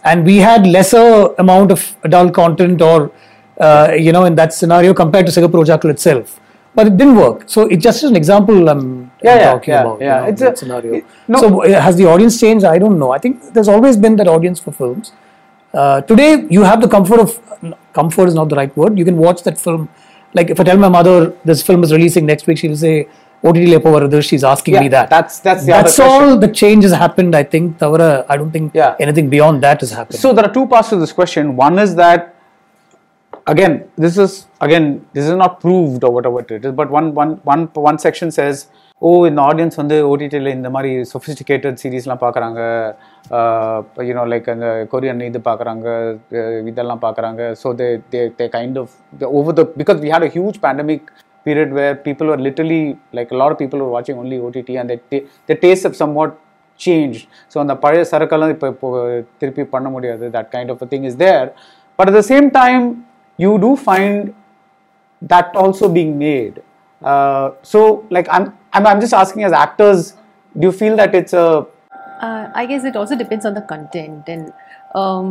And 0.04 0.24
we 0.26 0.36
had 0.38 0.66
lesser 0.66 1.32
amount 1.38 1.70
of 1.70 1.96
adult 2.02 2.34
content 2.34 2.82
or, 2.82 3.10
uh, 3.58 3.92
you 3.96 4.12
know, 4.12 4.24
in 4.24 4.34
that 4.34 4.52
scenario 4.52 4.92
compared 4.94 5.26
to 5.26 5.32
Sigappu 5.32 5.64
Rojakkal 5.64 5.90
itself. 5.90 6.38
But 6.74 6.86
it 6.86 6.96
didn't 6.96 7.16
work. 7.16 7.44
So, 7.46 7.62
it's 7.62 7.82
just 7.82 8.02
an 8.02 8.16
example 8.16 8.68
I'm, 8.68 9.10
Yeah, 9.22 9.32
I'm 9.32 9.38
yeah, 9.40 9.52
talking 9.52 9.72
yeah, 9.74 9.80
about. 9.82 10.00
you 10.00 10.06
know, 10.08 10.24
It's 10.24 10.42
a- 10.42 10.56
scenario. 10.56 10.94
it- 10.94 11.04
no. 11.28 11.38
So, 11.40 11.62
uh, 11.64 11.80
has 11.80 11.96
the 11.96 12.06
audience 12.06 12.40
changed? 12.40 12.64
I 12.64 12.78
don't 12.78 12.98
know. 12.98 13.10
I 13.12 13.18
think 13.18 13.52
there's 13.54 13.68
always 13.68 13.96
been 13.96 14.16
that 14.16 14.28
audience 14.28 14.58
for 14.58 14.72
films. 14.72 15.12
Uh, 15.74 16.00
today, 16.02 16.44
you 16.50 16.62
have 16.64 16.80
the 16.82 16.88
comfort 16.88 17.20
of 17.20 17.38
comfort 17.94 18.26
is 18.28 18.34
not 18.34 18.48
the 18.48 18.56
right 18.56 18.74
word. 18.76 18.98
You 18.98 19.04
can 19.04 19.16
watch 19.16 19.42
that 19.44 19.58
film. 19.58 19.88
Like 20.34 20.50
if 20.50 20.58
I 20.60 20.64
tell 20.64 20.76
my 20.78 20.88
mother 20.88 21.32
this 21.44 21.62
film 21.62 21.82
is 21.84 21.92
releasing 21.92 22.26
next 22.26 22.46
week, 22.46 22.58
she'll 22.58 22.76
say, 22.76 23.06
"OTT 23.43 23.65
lepo 23.73 23.89
varudhu." 23.95 24.21
She's 24.29 24.45
asking 24.53 24.75
Yeah, 24.75 24.83
me 24.83 24.89
that. 24.95 25.09
that's- 25.15 25.39
that's 25.47 25.65
the 25.65 25.73
that's 25.73 25.99
other 25.99 26.09
all 26.13 26.37
the 26.37 26.51
change 26.61 26.83
has 26.83 26.95
happened. 27.05 27.35
I 27.35 27.45
think. 27.53 27.65
Tavara, 27.83 28.09
I 28.33 28.37
don't 28.37 28.51
think 28.51 28.67
Yeah. 28.81 28.95
anything 28.99 29.29
beyond 29.35 29.67
that 29.67 29.79
has 29.81 29.93
happened. 29.99 30.19
So 30.23 30.33
there 30.33 30.45
are 30.45 30.53
two 30.53 30.67
parts 30.73 30.89
to 30.93 30.99
this 31.05 31.13
question. 31.21 31.55
One 31.67 31.77
is 31.79 31.93
that 32.03 32.23
again, 33.47 33.73
this 34.03 34.17
is 34.17 34.31
again 34.65 34.85
this 35.13 35.25
is 35.25 35.35
not 35.35 35.53
proved 35.61 36.03
or 36.03 36.11
whatever 36.11 36.41
it 36.45 36.51
is, 36.59 36.73
but 36.81 36.89
one 36.91 37.07
one 37.13 37.31
one 37.45 37.63
one 37.89 37.97
section 38.05 38.29
says, 38.39 38.57
oh, 39.01 39.17
இந்த 39.29 39.41
audience 39.49 39.75
வந்து 39.81 39.97
ஓடிடியில் 40.11 40.49
இந்த 40.55 40.69
மாதிரி 40.75 40.91
sophisticated 41.11 41.77
சீரீஸ்லாம் 41.81 42.21
பார்க்குறாங்க 42.23 42.59
you know 44.09 44.23
like 44.31 44.47
அந்த 44.53 44.67
Korean 44.93 45.21
இது 45.29 45.39
பார்க்குறாங்க 45.49 45.85
இதெல்லாம் 46.71 47.03
பார்க்குறாங்க 47.05 47.41
so 47.61 47.69
they 47.81 47.87
they 48.13 48.21
they 48.39 48.47
kind 48.57 48.77
of 48.83 48.93
over 49.39 49.57
the 49.59 49.65
because 49.81 49.99
we 50.05 50.11
had 50.15 50.27
a 50.29 50.31
huge 50.35 50.57
pandemic 50.65 51.07
period 51.47 51.69
where 51.77 51.93
people 52.07 52.27
were 52.31 52.41
literally 52.47 52.81
like 53.17 53.29
a 53.35 53.39
lot 53.41 53.51
of 53.53 53.57
people 53.63 53.79
were 53.83 53.93
watching 53.97 54.17
only 54.23 54.37
OTT 54.45 54.69
and 54.81 54.89
they 54.91 54.99
ta- 55.11 55.25
their 55.47 55.59
tastes 55.65 55.85
have 55.87 55.95
somewhat 56.03 56.31
changed. 56.85 57.23
So 57.51 57.57
அந்த 57.63 57.73
பழைய 57.83 58.03
சரக்கெல்லாம் 58.11 58.51
இப்போ 58.55 58.67
இப்போ 58.73 58.89
திருப்பி 59.41 59.63
பண்ண 59.75 59.87
முடியாது 59.95 60.25
that 60.35 60.47
kind 60.55 60.69
of 60.73 60.79
a 60.85 60.89
thing 60.91 61.05
is 61.11 61.15
there. 61.25 61.47
But 61.97 62.07
at 62.11 62.15
the 62.21 62.27
same 62.33 62.47
time, 62.61 62.83
you 63.43 63.53
do 63.65 63.71
find 63.87 64.33
that 65.31 65.55
also 65.61 65.85
being 65.97 66.13
made. 66.27 66.55
Uh, 67.01 67.47
so 67.71 67.79
like 68.15 68.27
I'm, 68.35 68.45
I'm 68.75 68.85
I'm 68.91 69.01
just 69.05 69.15
asking 69.21 69.43
as 69.47 69.53
actors, 69.65 70.01
do 70.59 70.63
you 70.67 70.75
feel 70.83 70.95
that 71.01 71.13
it's 71.21 71.35
a 71.45 71.47
Uh, 72.19 72.45
I 72.53 72.65
guess 72.69 72.83
it 72.83 72.95
also 72.99 73.15
depends 73.15 73.45
on 73.45 73.53
the 73.53 73.61
content. 73.61 74.23
And 74.27 74.45
um, 74.95 75.27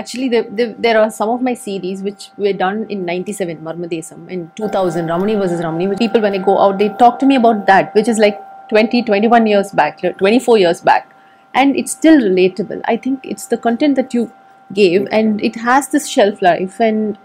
actually, 0.00 0.28
there, 0.28 0.46
there, 0.58 0.74
there 0.86 0.98
are 1.00 1.10
some 1.10 1.28
of 1.28 1.42
my 1.42 1.54
series 1.54 2.02
which 2.02 2.30
were 2.36 2.52
done 2.52 2.86
in 2.88 3.04
97, 3.04 3.58
Marmadesam, 3.58 4.28
in 4.28 4.50
2000, 4.56 5.06
Ramani 5.06 5.34
versus 5.34 5.62
Ramani. 5.62 5.96
People, 5.96 6.20
when 6.22 6.32
they 6.32 6.44
go 6.50 6.58
out, 6.58 6.78
they 6.78 6.88
talk 7.04 7.18
to 7.20 7.26
me 7.26 7.36
about 7.36 7.66
that, 7.66 7.94
which 7.94 8.08
is 8.08 8.18
like 8.18 8.38
20, 8.70 9.02
21 9.02 9.46
years 9.46 9.72
back, 9.72 10.04
uh, 10.04 10.12
24 10.12 10.58
years 10.58 10.80
back. 10.80 11.14
And 11.54 11.76
it's 11.76 11.92
still 11.92 12.20
relatable. 12.20 12.80
I 12.84 12.96
think 12.96 13.24
it's 13.24 13.46
the 13.46 13.58
content 13.58 13.96
that 13.96 14.14
you 14.14 14.32
gave, 14.72 15.08
and 15.10 15.42
it 15.42 15.56
has 15.56 15.88
this 15.88 16.08
shelf 16.08 16.40
life, 16.40 16.80
and 16.80 17.18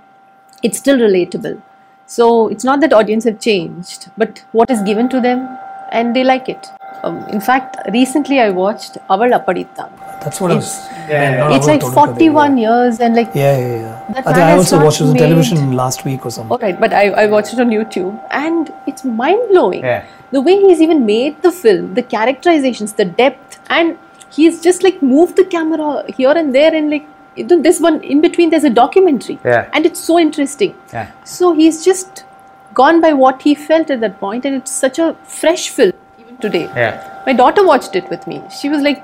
it's 0.63 0.77
still 0.77 0.97
relatable. 0.97 1.61
So 2.07 2.47
it's 2.49 2.63
not 2.63 2.81
that 2.81 2.93
audience 2.93 3.23
have 3.23 3.39
changed, 3.39 4.09
but 4.17 4.43
what 4.51 4.69
is 4.69 4.81
given 4.81 5.09
to 5.09 5.21
them, 5.21 5.47
and 5.91 6.15
they 6.15 6.23
like 6.23 6.49
it. 6.49 6.67
Um, 7.03 7.17
in 7.29 7.41
fact, 7.41 7.77
recently 7.93 8.39
I 8.39 8.49
watched 8.49 8.97
Aval 9.09 9.31
Appadithan. 9.39 9.89
That's 10.23 10.41
what 10.41 10.51
I 10.51 10.55
was. 10.55 10.87
It's 11.07 11.67
like 11.67 11.81
41 11.83 12.57
years 12.57 12.99
and 12.99 13.15
like 13.15 13.29
Yeah, 13.35 13.57
yeah, 13.57 13.67
yeah. 13.67 14.13
That 14.13 14.27
I 14.27 14.33
think 14.33 14.37
I 14.37 14.49
has 14.49 14.59
also 14.73 14.83
watched 14.83 15.01
it 15.01 15.07
on 15.07 15.15
television 15.15 15.73
last 15.73 16.03
week 16.05 16.25
or 16.25 16.31
something. 16.31 16.51
all 16.51 16.57
right, 16.57 16.79
but 16.79 16.93
I, 16.93 17.09
I 17.09 17.25
watched 17.27 17.53
it 17.53 17.59
on 17.59 17.69
YouTube 17.69 18.19
and 18.31 18.73
it's 18.87 19.03
mind 19.03 19.49
blowing. 19.49 19.81
Yeah. 19.83 20.05
The 20.31 20.41
way 20.41 20.59
he's 20.59 20.81
even 20.81 21.05
made 21.05 21.41
the 21.43 21.51
film, 21.51 21.93
the 21.93 22.01
characterizations, 22.03 22.93
the 22.93 23.05
depth, 23.05 23.59
and 23.69 23.97
he's 24.31 24.61
just 24.61 24.81
like 24.83 25.01
moved 25.01 25.35
the 25.35 25.45
camera 25.45 26.03
here 26.11 26.31
and 26.31 26.55
there 26.55 26.73
and 26.73 26.89
like 26.89 27.05
this 27.37 27.79
one 27.79 28.01
in 28.01 28.21
between 28.21 28.49
there's 28.49 28.63
a 28.63 28.69
documentary 28.69 29.37
Yeah. 29.45 29.69
and 29.73 29.85
it's 29.85 29.99
so 29.99 30.17
interesting. 30.17 30.73
Yeah. 30.91 31.11
So 31.23 31.53
he's 31.53 31.83
just 31.85 32.23
gone 32.73 32.99
by 32.99 33.13
what 33.13 33.41
he 33.43 33.53
felt 33.55 33.89
at 33.91 34.01
that 34.01 34.19
point 34.19 34.45
and 34.45 34.55
it's 34.55 34.71
such 34.71 34.97
a 34.99 35.15
fresh 35.23 35.69
film 35.69 35.89
even 35.89 36.04
today. 36.41 36.63
Yeah. 36.75 37.23
My 37.25 37.33
daughter 37.33 37.65
watched 37.65 37.95
it 37.95 38.09
with 38.09 38.25
me. 38.27 38.41
She 38.61 38.69
was 38.69 38.81
like, 38.81 39.03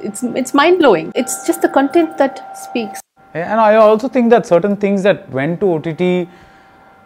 it's 0.00 0.22
it's 0.22 0.54
mind 0.54 0.78
blowing. 0.78 1.12
It's 1.14 1.46
just 1.46 1.62
the 1.62 1.68
content 1.68 2.16
that 2.18 2.56
speaks. 2.58 3.00
And 3.34 3.60
I 3.60 3.74
also 3.76 4.08
think 4.08 4.30
that 4.30 4.46
certain 4.46 4.76
things 4.76 5.02
that 5.02 5.28
went 5.30 5.60
to 5.60 5.74
OTT 5.74 6.28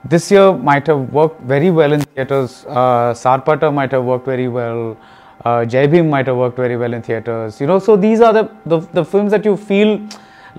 this 0.05 0.31
year 0.31 0.53
might 0.53 0.87
have 0.87 1.13
worked 1.13 1.41
very 1.43 1.71
well 1.71 1.93
in 1.93 2.01
theaters. 2.01 2.65
Uh, 2.69 3.13
Sarpatta 3.15 3.73
might 3.73 3.93
have 3.93 4.05
worked 4.05 4.25
very 4.27 4.49
well. 4.49 4.97
Uh, 5.45 5.65
Jai 5.65 5.87
Bhim 5.87 6.09
might 6.09 6.27
have 6.27 6.37
worked 6.37 6.57
very 6.57 6.77
well 6.77 6.95
in 6.95 7.03
theaters. 7.03 7.61
You 7.61 7.67
know, 7.67 7.79
so 7.79 7.97
these 7.97 8.21
are 8.21 8.33
the, 8.33 8.51
the 8.65 8.81
the 8.93 9.05
films 9.05 9.31
that 9.33 9.45
you 9.45 9.57
feel 9.57 10.01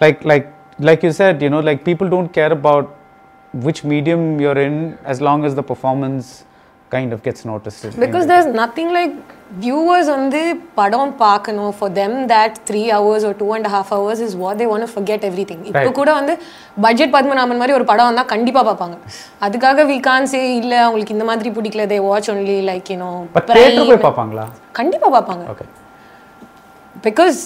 like 0.02 0.24
like 0.26 0.54
like 0.80 1.04
you 1.04 1.12
said. 1.12 1.42
You 1.42 1.50
know, 1.50 1.60
like 1.60 1.84
people 1.84 2.10
don't 2.10 2.32
care 2.34 2.52
about 2.52 2.96
which 3.54 3.84
medium 3.84 4.40
you're 4.40 4.58
in 4.58 4.98
as 5.06 5.22
long 5.22 5.46
as 5.46 5.56
the 5.56 5.64
performance 5.64 6.46
kind 6.94 7.14
of 7.16 7.24
gets 7.26 7.46
noticed 7.52 7.86
because 8.04 8.26
there's 8.32 8.50
nothing 8.60 8.92
like 8.98 9.16
viewers 9.64 10.10
வந்து 10.16 10.40
படம் 10.80 11.12
பார்க்கணும் 11.24 11.74
for 11.78 11.92
them 12.00 12.16
that 12.32 12.56
three 12.70 12.82
hours 12.96 13.26
ஒரு 13.30 13.36
two 13.42 13.48
and 13.56 13.70
half 13.74 13.92
hours 13.96 14.22
is 14.28 14.36
what 14.44 14.60
they 14.62 14.68
one 14.76 14.86
forget 14.94 15.26
everything 15.52 15.64
இப்போ 15.72 15.92
கூட 16.00 16.14
வந்து 16.20 16.34
budget 16.86 17.14
Padmanabhan 17.16 17.62
மாதிரி 17.62 17.78
ஒரு 17.78 17.86
படம் 17.92 18.10
வந்தால் 18.10 18.32
கண்டிப்பாக 18.34 18.66
பார்ப்பாங்க. 18.70 18.98
அதுக்காக 19.48 19.86
வி 19.92 19.98
கான் 20.10 20.30
சே 20.34 20.42
இல்லை 20.62 20.78
அவங்களுக்கு 20.86 21.16
இந்த 21.18 21.28
மாதிரி 21.32 21.52
பிடிக்கல 21.58 21.86
they 21.94 22.00
watch 22.08 22.30
only 22.36 22.58
like 22.72 22.92
you know 22.96 23.12
பார்ப்பாங்களா? 24.08 24.46
கண்டிப்பாக 24.80 25.12
பார்ப்பாங்க. 25.18 25.46
பிகாஸ் 27.08 27.42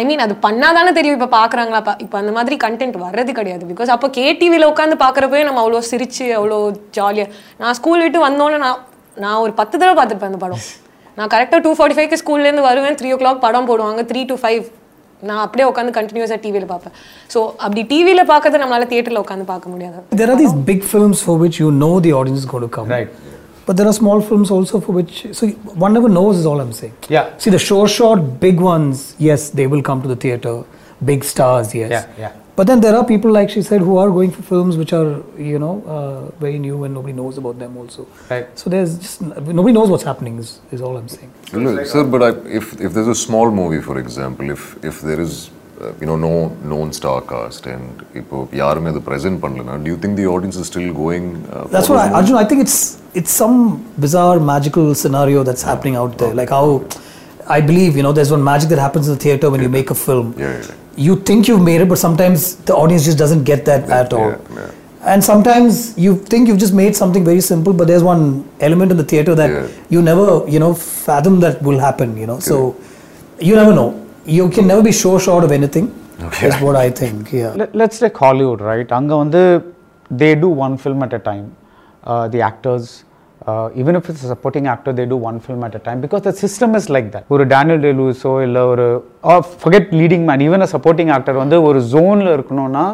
ஐ 0.00 0.02
மீன் 0.08 0.22
அது 0.24 0.34
பண்ணாதானே 0.46 0.92
தெரியும். 0.98 1.16
இப்போ 1.18 1.28
பார்க்குறாங்களா 1.38 1.80
இப்போ 2.04 2.16
அந்த 2.20 2.32
மாதிரி 2.36 2.56
கண்டென்ட் 2.64 2.96
வர்றது 3.06 3.32
கிடையாது. 3.38 3.64
பிகாஸ் 3.72 3.90
அப்போ 3.94 4.08
கேடிவியில் 4.18 4.70
உட்காந்து 4.72 4.96
பார்க்குறப்பவே 5.04 5.42
நம்ம 5.48 5.60
அவ்வளோ 5.64 5.82
சிரிச்சு 5.90 6.26
அவ்வளோ 6.38 6.58
ஜாலியாக 6.98 7.28
நான் 7.62 7.76
ஸ்கூல் 7.80 8.04
விட்டு 8.04 8.20
வந்தோன்னே 8.28 8.60
நான் 8.66 8.80
நான் 9.24 9.40
ஒரு 9.44 9.52
பத்து 9.60 9.74
தடவை 9.80 9.96
பார்த்துருப்பேன் 9.98 10.32
அந்த 10.32 10.40
படம். 10.46 10.64
நான் 11.18 11.30
கரெக்டாக 11.34 11.60
டூ 11.66 11.72
ஃபார்ட்டி 11.78 11.96
ஃபைவ்க்கு 11.98 12.22
ஸ்கூல்லேருந்து 12.22 12.64
வருவேன். 12.70 12.96
த்ரீ 13.00 13.10
ஓ 13.16 13.18
கிளாக் 13.20 13.44
படம் 13.44 13.68
போடுவாங்க. 13.70 14.02
த்ரீ 14.12 14.22
டு 14.30 14.36
ஃபைவ் 14.44 14.64
நான் 15.28 15.42
அப்படியே 15.44 15.66
உட்காந்து 15.70 15.92
கண்டினியூஸாக 15.98 16.38
டிவியில் 16.44 16.66
பார்ப்பேன். 16.72 16.94
ஸோ 17.34 17.38
அப்படி 17.64 17.82
டிவியில் 17.92 18.28
பார்க்கறது 18.32 18.62
நம்மளால 18.62 18.88
தியேட்டரில் 18.90 19.22
உட்காந்து 19.24 19.46
பார்க்க 19.52 19.74
முடியாது. 19.74 20.00
Big 20.72 20.82
films 20.94 21.20
for 21.26 21.36
which 21.44 21.58
you 21.62 21.70
know 21.82 21.94
the 22.06 22.12
audience 22.18 22.40
is 22.42 22.48
going 22.54 22.66
to 22.66 22.72
come. 22.76 22.88
Right. 22.96 23.10
But 23.66 23.76
there 23.76 23.86
are 23.86 23.92
small 23.92 24.20
films 24.20 24.50
also 24.50 24.80
for 24.80 24.92
which, 24.92 25.26
so 25.32 25.48
one 25.48 25.92
never 25.94 26.08
knows, 26.08 26.36
is 26.38 26.46
all 26.46 26.60
I'm 26.60 26.72
saying. 26.72 26.94
Yeah. 27.08 27.36
See, 27.38 27.50
the 27.50 27.58
sure 27.58 27.88
shot 27.88 28.40
big 28.40 28.60
ones, 28.60 29.16
yes, 29.18 29.50
they 29.50 29.66
will 29.66 29.82
come 29.82 30.02
to 30.02 30.08
the 30.08 30.16
theater. 30.16 30.64
Big 31.04 31.24
stars, 31.24 31.74
yes. 31.74 31.90
Yeah, 31.90 32.06
yeah. 32.18 32.32
But 32.56 32.68
then 32.68 32.80
there 32.80 32.94
are 32.94 33.04
people, 33.04 33.32
like 33.32 33.50
she 33.50 33.62
said, 33.62 33.80
who 33.80 33.96
are 33.96 34.08
going 34.10 34.30
for 34.30 34.42
films 34.42 34.76
which 34.76 34.92
are, 34.92 35.22
you 35.36 35.58
know, 35.58 35.82
uh, 35.86 36.30
very 36.38 36.58
new 36.58 36.84
and 36.84 36.94
nobody 36.94 37.12
knows 37.12 37.36
about 37.36 37.58
them 37.58 37.76
also. 37.76 38.06
Right. 38.30 38.46
So 38.56 38.70
there's 38.70 38.96
just, 38.96 39.22
nobody 39.22 39.72
knows 39.72 39.90
what's 39.90 40.04
happening, 40.04 40.38
is, 40.38 40.60
is 40.70 40.80
all 40.80 40.96
I'm 40.96 41.08
saying. 41.08 41.32
Look, 41.52 41.84
sir, 41.86 42.04
but 42.04 42.22
I, 42.22 42.28
if 42.48 42.80
if 42.80 42.92
there's 42.92 43.08
a 43.08 43.14
small 43.14 43.50
movie, 43.50 43.80
for 43.80 43.98
example, 43.98 44.50
if 44.50 44.62
if 44.84 45.00
there 45.00 45.20
is 45.20 45.50
you 46.01 46.07
know 46.09 46.15
no 46.17 46.31
known 46.71 46.87
star 46.97 47.17
cast 47.31 47.65
and 47.73 47.83
இப்போ 48.21 48.37
யாருமே 48.61 48.89
அதை 48.93 49.01
present 49.09 49.37
பண்ணலனா 49.43 49.75
do 49.85 49.89
you 49.93 49.97
think 50.03 50.13
the 50.21 50.27
audience 50.33 50.57
is 50.61 50.65
still 50.71 50.89
going 51.03 51.27
uh, 51.53 51.63
That's 51.73 51.87
for 51.89 51.93
what 51.93 52.01
I, 52.01 52.07
those 52.07 52.15
movies? 52.15 52.17
Arjun. 52.19 52.37
I 52.41 52.47
think 52.49 52.61
it's 52.65 52.77
it's 53.19 53.33
some 53.41 53.55
bizarre 54.05 54.39
magical 54.53 54.87
scenario 55.03 55.39
that's 55.49 55.63
happening 55.69 55.95
out 56.01 56.13
there. 56.21 56.33
Like 56.39 56.51
how 56.57 56.65
I 57.57 57.61
believe 57.69 57.91
you 57.99 58.03
know 58.05 58.13
there's 58.17 58.33
one 58.37 58.43
magic 58.51 58.67
that 58.73 58.81
happens 58.87 59.05
in 59.09 59.13
the 59.17 59.23
theater 59.27 59.47
when 59.53 59.61
you 59.65 59.71
make 59.77 59.89
a 59.95 59.99
film. 60.07 60.27
Yeah, 60.43 60.51
yeah, 60.57 60.67
yeah. 60.69 60.75
You 61.07 61.13
think 61.29 61.47
you've 61.49 61.63
made 61.69 61.79
it, 61.83 61.89
but 61.93 61.99
sometimes 62.07 62.39
the 62.69 62.75
audience 62.81 63.05
just 63.09 63.19
doesn't 63.23 63.43
get 63.51 63.61
that 63.71 63.83
at 64.01 64.11
all. 64.17 64.29
yeah, 64.33 64.59
yeah. 64.59 65.11
And 65.11 65.21
sometimes 65.31 65.73
you 66.05 66.11
think 66.31 66.43
you've 66.49 66.61
just 66.65 66.75
made 66.83 66.93
something 67.01 67.23
very 67.31 67.43
simple, 67.51 67.73
but 67.79 67.87
there's 67.91 68.05
one 68.13 68.23
element 68.67 68.91
in 68.95 68.99
the 69.03 69.07
theater 69.13 69.33
that 69.41 69.51
Yeah. 69.57 69.67
you 69.95 70.01
never 70.11 70.27
you 70.55 70.59
know 70.65 70.71
fathom 71.07 71.37
that 71.45 71.55
will 71.69 71.79
happen. 71.87 72.11
You 72.23 72.27
know, 72.31 72.39
so 72.49 72.57
you 73.49 73.55
never 73.61 73.73
know. 73.81 73.89
You 74.37 74.45
can 74.55 74.67
never 74.71 74.83
be 74.89 74.93
sure 75.03 75.19
short 75.27 75.43
of 75.47 75.51
anything. 75.59 75.87
Is 76.47 76.55
what 76.65 76.75
I 76.75 76.89
think. 77.01 77.31
Yeah. 77.31 77.53
Let, 77.59 77.75
let's 77.81 77.97
take 78.03 78.17
Hollywood, 78.23 78.61
right? 78.69 78.89
அங்க 78.97 79.13
வந்து 79.23 79.41
they 80.21 80.31
do 80.43 80.49
one 80.65 80.75
film 80.83 80.99
at 81.05 81.13
a 81.19 81.21
time. 81.29 81.45
Uh, 82.11 82.25
the 82.33 82.41
actors, 82.49 82.85
uh, 83.47 83.67
even 83.81 83.93
if 83.99 84.09
it's 84.11 84.23
a 84.27 84.29
supporting 84.33 84.65
actor, 84.73 84.91
they 84.99 85.05
do 85.13 85.17
one 85.29 85.37
film 85.45 85.61
at 85.67 85.73
a 85.79 85.81
time 85.87 85.99
because 86.05 86.21
the 86.27 86.33
system 86.43 86.69
is 86.79 86.85
like 86.95 87.07
that. 87.13 87.23
ஒரு 87.35 87.45
Daniel 87.53 87.81
டே 87.85 87.91
லூஸோ 87.99 88.33
இல்லை 88.47 88.63
ஒரு 88.71 88.87
forget 89.63 89.85
leading 89.99 90.23
man, 90.29 90.41
even 90.47 90.61
a 90.67 90.69
supporting 90.75 91.11
actor 91.17 91.35
வந்து 91.43 91.59
ஒரு 91.69 91.81
ஜோனில் 91.93 92.31
இருக்கணும்னா 92.37 92.85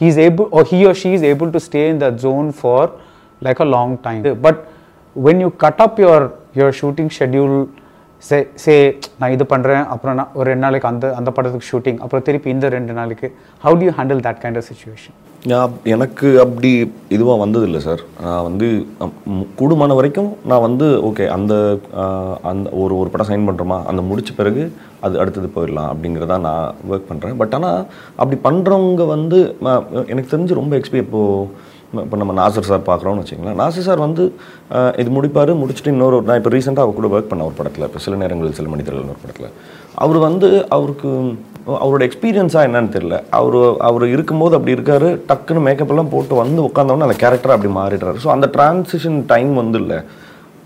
he 0.00 0.08
is 0.12 0.18
able 0.28 0.48
or 0.56 0.64
he 0.72 0.80
or 0.90 0.94
she 1.02 1.12
is 1.18 1.24
able 1.32 1.50
to 1.56 1.62
stay 1.68 1.84
in 1.92 1.98
that 2.04 2.16
zone 2.26 2.50
for 2.62 2.80
like 3.46 3.60
a 3.66 3.70
long 3.76 3.92
time. 4.08 4.22
But 4.46 4.56
when 5.26 5.38
you 5.44 5.50
cut 5.64 5.78
up 5.86 5.94
your 6.06 6.20
your 6.60 6.70
shooting 6.80 7.08
schedule 7.18 7.56
சே 8.23 8.37
சே 8.55 8.75
நான் 9.19 9.31
இது 9.31 9.43
பண்ணுறேன் 9.43 9.85
அப்புறம் 9.85 10.15
நான் 10.15 10.33
ஒரு 10.33 10.47
ரெண்டு 10.49 10.65
நாளைக்கு 10.65 10.87
அந்த 10.87 11.07
அந்த 11.13 11.29
படத்துக்கு 11.31 11.69
ஷூட்டிங் 11.71 11.99
அப்புறம் 11.99 12.23
திருப்பி 12.23 12.49
இந்த 12.49 12.67
ரெண்டு 12.69 12.93
நாளைக்கு. 12.93 13.27
How 13.63 13.77
do 13.79 13.85
you 13.85 13.93
handle 13.97 14.21
that 14.21 14.41
kind 14.41 14.57
of 14.57 14.67
situation 14.67 15.15
எனக்கு 15.85 16.27
அப்படி 16.39 16.69
இதுவாக 17.09 17.37
வந்ததில்லை 17.39 17.79
சார் 17.79 18.01
நான் 18.21 18.43
வந்து 18.43 18.67
கூடுமான 19.55 19.95
வரைக்கும் 19.95 20.29
நான் 20.45 20.61
வந்து 20.61 20.87
ஓகே 21.01 21.25
அந்த 21.27 21.53
அந்த 22.43 22.67
ஒரு 22.73 22.93
ஒரு 22.97 23.09
படம் 23.09 23.29
சைன் 23.29 23.47
பண்ணுறோமா 23.47 23.77
அந்த 23.85 24.01
முடிச்ச 24.01 24.33
பிறகு 24.35 24.63
அது 24.99 25.19
அடுத்தது 25.19 25.49
போயிடலாம் 25.55 25.89
அப்படிங்கிறதா 25.91 26.37
நான் 26.39 26.75
ஒர்க் 26.89 27.09
பண்ணுறேன் 27.09 27.37
பட் 27.37 27.53
ஆனால் 27.53 27.79
அப்படி 28.15 28.39
பண்ணுறவங்க 28.43 29.05
வந்து 29.07 29.39
எனக்கு 30.07 30.31
தெரிஞ்சு 30.31 30.53
ரொம்ப 30.53 30.75
எக்ஸ்பீ 30.77 31.01
இப்போது 31.03 31.47
இப்போ 31.91 32.15
நம்ம 32.21 32.33
நாசர் 32.39 32.67
சார் 32.69 32.87
பார்க்குறோம்னு 32.87 33.21
வச்சுங்களேன் 33.23 33.59
நாசர் 33.61 33.85
சார் 33.87 34.01
வந்து 34.05 34.23
இது 35.01 35.09
முடிப்பார் 35.17 35.51
முடிச்சுட்டு 35.61 35.93
இன்னொரு 35.93 36.17
நான் 36.27 36.39
இப்போ 36.39 36.51
ரீசெண்டாக 36.55 36.85
அவர் 36.85 36.97
கூட 36.97 37.09
ஒர்க் 37.15 37.29
பண்ண 37.31 37.45
ஒரு 37.49 37.55
படத்தில் 37.59 37.85
இப்போ 37.87 37.99
சில 38.05 38.17
நேரங்களில் 38.23 38.57
சில 38.57 38.69
மனிதர்கள் 38.73 39.13
ஒரு 39.13 39.21
படத்தில். 39.23 39.53
அவர் 40.03 40.19
வந்து 40.27 40.47
அவருக்கு 40.77 41.09
அவரோட 41.83 42.01
எக்ஸ்பீரியன்ஸாக 42.09 42.67
என்னன்னு 42.67 42.93
தெரியல. 42.97 43.17
அவர் 43.39 43.57
அவர் 43.89 44.05
இருக்கும்போது 44.15 44.57
அப்படி 44.57 44.75
இருக்காரு 44.77 45.09
டக்குன்னு 45.31 45.65
மேக்கப் 45.67 45.93
எல்லாம் 45.95 46.13
போட்டு 46.13 46.35
வந்து 46.43 46.59
உட்காந்தவொடனே 46.67 47.07
அந்த 47.09 47.17
கேரக்டர் 47.23 47.55
அப்படி 47.55 47.71
மாறிடுறாரு. 47.79 48.19
ஸோ 48.25 48.31
அந்த 48.35 48.49
டிரான்சிஷன் 48.57 49.19
டைம் 49.33 49.51
வந்து 49.61 49.79
இல்லை. 49.83 49.99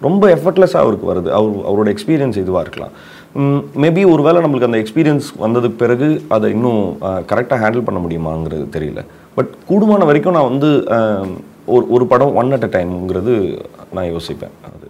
ரொம்ப 0.07 0.25
எஃபர்ட்லெஸ்ஸாக 0.35 0.83
அவருக்கு 0.85 1.09
வருது. 1.11 1.29
அவர் 1.39 1.65
அவரோட 1.69 1.89
எக்ஸ்பீரியன்ஸ் 1.95 2.43
இதுவாக 2.43 2.65
இருக்கலாம். 2.65 2.93
மேபி 3.83 4.01
ஒரு 4.13 4.21
வேளை 4.27 4.39
நம்மளுக்கு 4.43 4.69
அந்த 4.69 4.79
எக்ஸ்பீரியன்ஸ் 4.83 5.27
வந்ததுக்கு 5.45 5.81
பிறகு 5.83 6.07
அதை 6.35 6.47
இன்னும் 6.55 6.83
கரெக்டாக 7.31 7.59
ஹேண்டில் 7.63 7.87
பண்ண 7.89 7.99
முடியுமாங்கிறது 8.05 8.65
தெரியல. 8.77 9.01
பட் 9.37 9.51
கூடுமான 9.69 10.05
வரைக்கும் 10.09 10.35
நான் 10.37 10.49
வந்து 10.51 10.69
ஒரு 11.73 11.83
ஒரு 11.95 12.05
படம் 12.11 12.35
ஒன் 12.41 12.51
அட் 12.55 12.65
அ 12.67 12.71
டைம்ங்கிறது 12.77 13.33
நான் 13.95 14.09
யோசிப்பேன். 14.15 14.53
அது. 14.67 14.87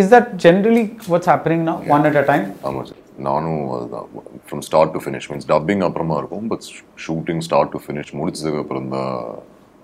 Is 0.00 0.10
that 0.14 0.30
generally 0.44 0.84
what's 1.12 1.30
happening 1.32 1.64
now 1.70 1.76
one 1.94 2.06
at 2.10 2.18
a 2.22 2.24
time 2.30 2.46
ஆமாம் 2.68 2.86
சார் 2.90 3.00
நானும் 3.28 3.60
அதுதான். 3.76 4.06
From 4.48 4.62
start 4.68 4.92
to 4.94 5.00
finish 5.04 5.28
means 5.30 5.48
dubbing 5.52 5.82
அப்புறமா 5.88 6.16
இருக்கும் 6.22 6.46
but 6.52 6.66
shooting 7.06 7.42
start 7.48 7.72
to 7.74 7.80
finish 7.86 8.12
முடிச்சதுக்கு 8.20 8.62
அப்புறம் 8.64 8.88
தான் 8.96 9.12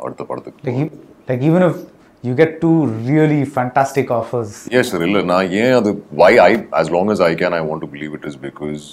அடுத்த 0.05 0.23
படத்துக்கு 0.31 0.69
like, 0.71 0.93
like 1.31 1.43
even 1.51 1.65
if 1.71 1.77
you 2.25 2.33
get 2.41 2.51
two 2.65 2.77
really 3.11 3.43
fantastic 3.59 4.09
offers. 4.21 4.51
Yes 4.79 4.91
sir 4.93 5.05
இல்லை 5.09 5.23
நான் 5.33 5.53
ஏன் 5.63 5.75
அது 5.81 5.91
why 6.23 6.33
I 6.49 6.51
as 6.81 6.91
long 6.97 7.13
as 7.17 7.23
I 7.29 7.33
can 7.43 7.57
I 7.59 7.63
want 7.69 7.85
to 7.87 7.91
believe 7.95 8.15
it 8.19 8.27
is 8.31 8.39
because 8.47 8.85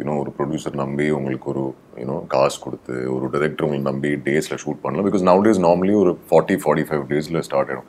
you know 0.00 0.14
ஒரு 0.22 0.30
ப்ரொடியூசர் 0.38 0.76
நம்பி 0.82 1.06
உங்களுக்கு 1.18 1.48
ஒரு 1.52 1.64
யூனோ 2.02 2.16
காசு 2.34 2.58
கொடுத்து 2.64 2.94
ஒரு 3.16 3.26
டைரக்டர் 3.34 3.66
உங்களுக்கு 3.66 3.90
நம்பி 3.92 4.10
டேஸில் 4.28 4.60
ஷூட் 4.64 4.82
பண்ணலாம் 4.84 5.06
பிகாஸ் 5.08 5.26
நவ் 5.30 5.42
டேஸ் 5.46 5.62
நார்மலி 5.68 5.94
ஒரு 6.02 6.12
ஃபார்ட்டி 6.30 6.56
ஃபார்ட்டி 6.64 6.86
ஃபைவ் 6.88 7.04
டேஸில் 7.12 7.42
ஸ்டார்ட் 7.48 7.70
ஆகிடும் 7.72 7.88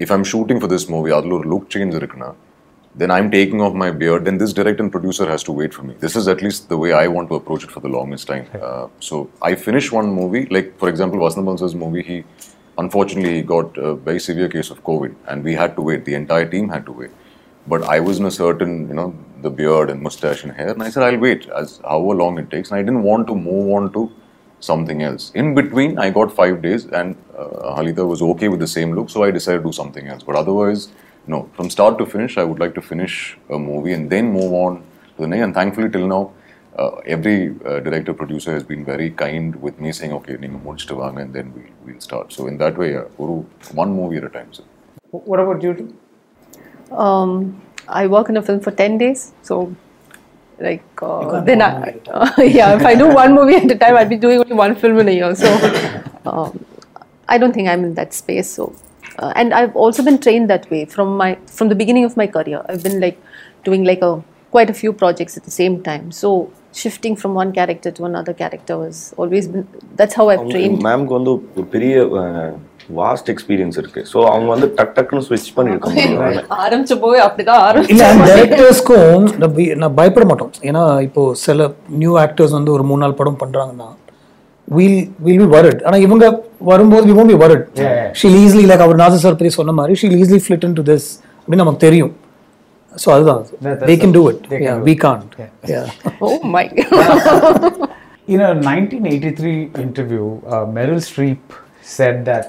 if 0.00 0.14
I'm 0.16 0.26
shooting 0.32 0.62
for 0.62 0.72
this 0.74 0.88
movie 0.94 1.12
அதில் 1.18 1.36
ஒரு 1.40 1.48
லுக் 1.52 1.68
சேஞ்ச் 1.76 2.00
இருக்குன்னா 2.00 2.30
then 2.94 3.10
I'm 3.10 3.30
taking 3.30 3.60
off 3.62 3.74
my 3.74 3.90
beard, 3.90 4.24
then 4.26 4.38
this 4.38 4.52
director 4.52 4.82
and 4.82 4.92
producer 4.92 5.26
has 5.26 5.42
to 5.44 5.52
wait 5.52 5.72
for 5.72 5.82
me. 5.82 5.94
This 5.98 6.14
is 6.14 6.28
at 6.28 6.42
least 6.42 6.68
the 6.68 6.76
way 6.76 6.92
I 6.92 7.08
want 7.08 7.28
to 7.30 7.36
approach 7.36 7.64
it 7.64 7.70
for 7.70 7.80
the 7.80 7.88
longest 7.88 8.26
time. 8.26 8.46
Uh, 8.60 8.88
so 9.00 9.30
I 9.40 9.54
finished 9.54 9.92
one 9.92 10.12
movie, 10.12 10.46
like 10.46 10.78
for 10.78 10.88
example, 10.88 11.18
Vasant 11.18 11.46
Bansal's 11.46 11.74
movie, 11.74 12.02
he 12.02 12.24
unfortunately 12.78 13.34
he 13.36 13.42
got 13.42 13.76
a 13.78 13.94
very 13.94 14.20
severe 14.20 14.48
case 14.48 14.70
of 14.70 14.84
COVID 14.84 15.14
and 15.26 15.42
we 15.42 15.54
had 15.54 15.74
to 15.76 15.82
wait. 15.82 16.04
The 16.04 16.14
entire 16.14 16.48
team 16.48 16.68
had 16.68 16.84
to 16.86 16.92
wait. 16.92 17.10
But 17.67 17.83
I 17.83 17.99
wasn't 17.99 18.31
certain, 18.33 18.87
you 18.87 18.93
know, 18.93 19.13
the 19.41 19.49
beard 19.49 19.89
and 19.89 20.01
mustache 20.01 20.43
and 20.43 20.53
hair. 20.53 20.69
And 20.69 20.81
I 20.81 20.89
said, 20.89 21.03
I'll 21.03 21.19
wait 21.19 21.47
as 21.49 21.79
however 21.83 22.15
long 22.15 22.39
it 22.39 22.49
takes. 22.49 22.71
And 22.71 22.79
I 22.79 22.81
didn't 22.81 23.03
want 23.03 23.27
to 23.27 23.35
move 23.35 23.73
on 23.73 23.91
to 23.93 24.11
something 24.59 25.03
else. 25.03 25.31
In 25.35 25.53
between, 25.53 25.99
I 25.99 26.09
got 26.09 26.31
five 26.33 26.61
days, 26.61 26.85
and 26.85 27.15
uh, 27.37 27.75
Halitha 27.75 28.07
was 28.07 28.21
okay 28.21 28.47
with 28.47 28.59
the 28.59 28.67
same 28.67 28.93
look, 28.93 29.09
so 29.09 29.23
I 29.23 29.31
decided 29.31 29.59
to 29.59 29.63
do 29.65 29.71
something 29.71 30.07
else. 30.07 30.23
But 30.23 30.35
otherwise, 30.35 30.89
no. 31.27 31.49
From 31.53 31.69
start 31.69 31.97
to 31.97 32.05
finish, 32.05 32.37
I 32.37 32.43
would 32.43 32.59
like 32.59 32.73
to 32.75 32.81
finish 32.81 33.37
a 33.49 33.59
movie 33.59 33.93
and 33.93 34.09
then 34.09 34.31
move 34.31 34.53
on 34.53 34.77
to 35.15 35.21
the 35.21 35.27
next. 35.27 35.43
And 35.43 35.53
thankfully, 35.53 35.89
till 35.89 36.07
now, 36.07 36.31
uh, 36.77 37.01
every 37.05 37.55
uh, 37.65 37.79
director 37.79 38.13
producer 38.13 38.53
has 38.53 38.63
been 38.63 38.85
very 38.85 39.09
kind 39.09 39.55
with 39.61 39.79
me, 39.79 39.91
saying, 39.91 40.13
"Okay, 40.13 40.33
you 40.33 40.37
need 40.37 40.51
and 40.51 41.33
then 41.33 41.53
we'll, 41.53 41.71
we'll 41.85 41.99
start." 41.99 42.31
So 42.31 42.47
in 42.47 42.57
that 42.59 42.77
way, 42.77 42.95
uh, 42.95 43.05
yeah, 43.19 43.25
one 43.73 43.93
movie 43.93 44.17
at 44.17 44.23
a 44.23 44.29
time. 44.29 44.53
So. 44.53 44.63
What 45.11 45.39
about 45.39 45.61
you? 45.63 45.73
Two? 45.73 45.95
Um, 46.90 47.60
I 47.88 48.06
work 48.06 48.28
in 48.28 48.36
a 48.36 48.42
film 48.42 48.60
for 48.60 48.70
10 48.70 48.98
days, 48.98 49.32
so 49.42 49.74
like 50.58 50.84
uh, 51.02 51.40
then 51.40 51.62
I, 51.62 51.98
yeah, 52.38 52.76
if 52.76 52.84
I 52.84 52.94
do 52.94 53.08
one 53.08 53.34
movie 53.34 53.56
at 53.56 53.70
a 53.70 53.74
time, 53.74 53.96
I'll 53.96 54.08
be 54.08 54.16
doing 54.16 54.38
only 54.38 54.54
one 54.54 54.74
film 54.76 54.98
in 54.98 55.08
a 55.08 55.12
year. 55.12 55.34
So 55.34 55.48
um, 56.24 56.64
I 57.28 57.38
don't 57.38 57.52
think 57.52 57.68
I'm 57.68 57.84
in 57.84 57.94
that 57.94 58.14
space. 58.14 58.48
So 58.48 58.74
uh, 59.18 59.32
and 59.36 59.52
I've 59.52 59.74
also 59.74 60.02
been 60.02 60.18
trained 60.18 60.48
that 60.50 60.70
way 60.70 60.84
from 60.84 61.16
my 61.16 61.36
from 61.46 61.68
the 61.68 61.74
beginning 61.74 62.04
of 62.04 62.16
my 62.16 62.26
career. 62.26 62.64
I've 62.68 62.82
been 62.82 63.00
like 63.00 63.20
doing 63.64 63.84
like 63.84 64.02
a 64.02 64.22
quite 64.50 64.70
a 64.70 64.74
few 64.74 64.92
projects 64.92 65.36
at 65.36 65.44
the 65.44 65.50
same 65.50 65.82
time. 65.82 66.12
So 66.12 66.52
shifting 66.72 67.16
from 67.16 67.34
one 67.34 67.52
character 67.52 67.90
to 67.90 68.04
another 68.04 68.32
character 68.32 68.78
was 68.78 69.14
always 69.16 69.48
been 69.48 69.66
that's 69.96 70.14
how 70.14 70.28
I've 70.28 70.48
trained. 70.54 70.78
மேம்க்கு 70.88 71.14
வந்து 71.18 71.32
ஒரு 71.56 71.66
பெரிய 71.74 71.94
vast 72.99 73.29
experience 73.33 73.77
இருக்கு. 73.81 74.01
So 74.13 74.17
அவங்க 74.31 74.49
வந்து 74.53 74.67
டக் 74.77 74.93
டக்குன்னு 74.97 75.25
ஸ்விட்ச் 75.27 75.53
பண்ணி 75.55 75.71
இருக்க 75.73 75.89
முடியும் 75.93 76.51
ஆரம்பிச்ச 76.63 76.95
போய் 77.03 77.23
அப்படிதான் 77.25 77.79
இல்ல 77.93 78.03
டேரக்டர்ஸ்க்கும் 78.31 79.25
நான் 79.83 79.95
பயப்பட 79.95 80.25
மாட்டோம். 80.25 80.51
ஏன்னா 80.69 81.01
இப்போ 81.01 81.23
சில 81.45 81.69
நியூ 82.03 82.13
ஆக்டர்ஸ் 82.25 82.57
வந்து 82.57 82.71
ஒரு 82.71 82.83
மூணு 82.83 83.03
நாள் 83.05 83.17
படம் 83.21 83.41
பண்றாங்கன்னா 83.43 83.89
வீல் 84.67 85.01
வில் 85.25 85.41
பி 85.43 85.49
வரட் 85.55 85.81
ஆனா 85.87 85.97
இவங்க 85.97 86.25
வரும்போது 86.61 87.05
we 87.09 87.15
won't 87.19 87.31
be 87.33 87.39
worried. 87.43 87.65
She'll 88.21 88.37
easily 88.43 88.65
like 88.71 88.85
our 88.85 89.01
Nassar 89.03 89.23
sir 89.25 89.37
பத்தி 89.39 89.53
சொன்ன 89.57 89.75
மாதிரி 89.79 89.93
she'll 90.01 90.17
easily 90.21 90.41
fit 90.47 90.65
in 90.69 90.77
to 90.79 90.85
this 90.91 91.09
அப்படின்னு 91.41 91.63
நமக்கு 91.63 91.85
தெரியும். 91.87 92.13
ஸோ 92.93 93.07
அதுதான். 93.15 93.41
They 93.89 93.95
can 94.03 94.15
do 94.17 94.23
it 94.31 94.43
we 94.89 94.95
can't 95.05 95.33
Oh 96.21 96.35
my 96.55 96.65
In 98.27 98.41
a 98.41 98.53
1983 98.53 99.51
interview, 99.77 100.23
uh, 100.45 100.65
Meryl 100.67 100.99
Streep 100.99 101.43
said 101.81 102.25
that 102.25 102.45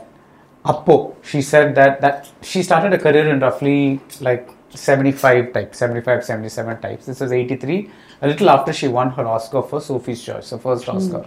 Appo, 0.68 1.14
she 1.24 1.40
said 1.40 1.74
that 1.76 2.00
that 2.02 2.28
she 2.42 2.62
started 2.62 2.92
a 2.92 2.98
career 2.98 3.28
in 3.30 3.40
roughly 3.40 4.00
like 4.20 4.50
75 4.70 5.52
types, 5.54 5.78
75, 5.78 6.24
77 6.24 6.80
types. 6.80 7.06
This 7.06 7.20
was 7.20 7.32
83, 7.32 7.90
a 8.20 8.28
little 8.28 8.50
after 8.50 8.72
she 8.72 8.86
won 8.86 9.10
her 9.10 9.26
Oscar 9.26 9.62
for 9.62 9.80
Sophie's 9.80 10.22
Choice, 10.22 10.50
her 10.50 10.58
first 10.58 10.88
Oscar. 10.88 11.24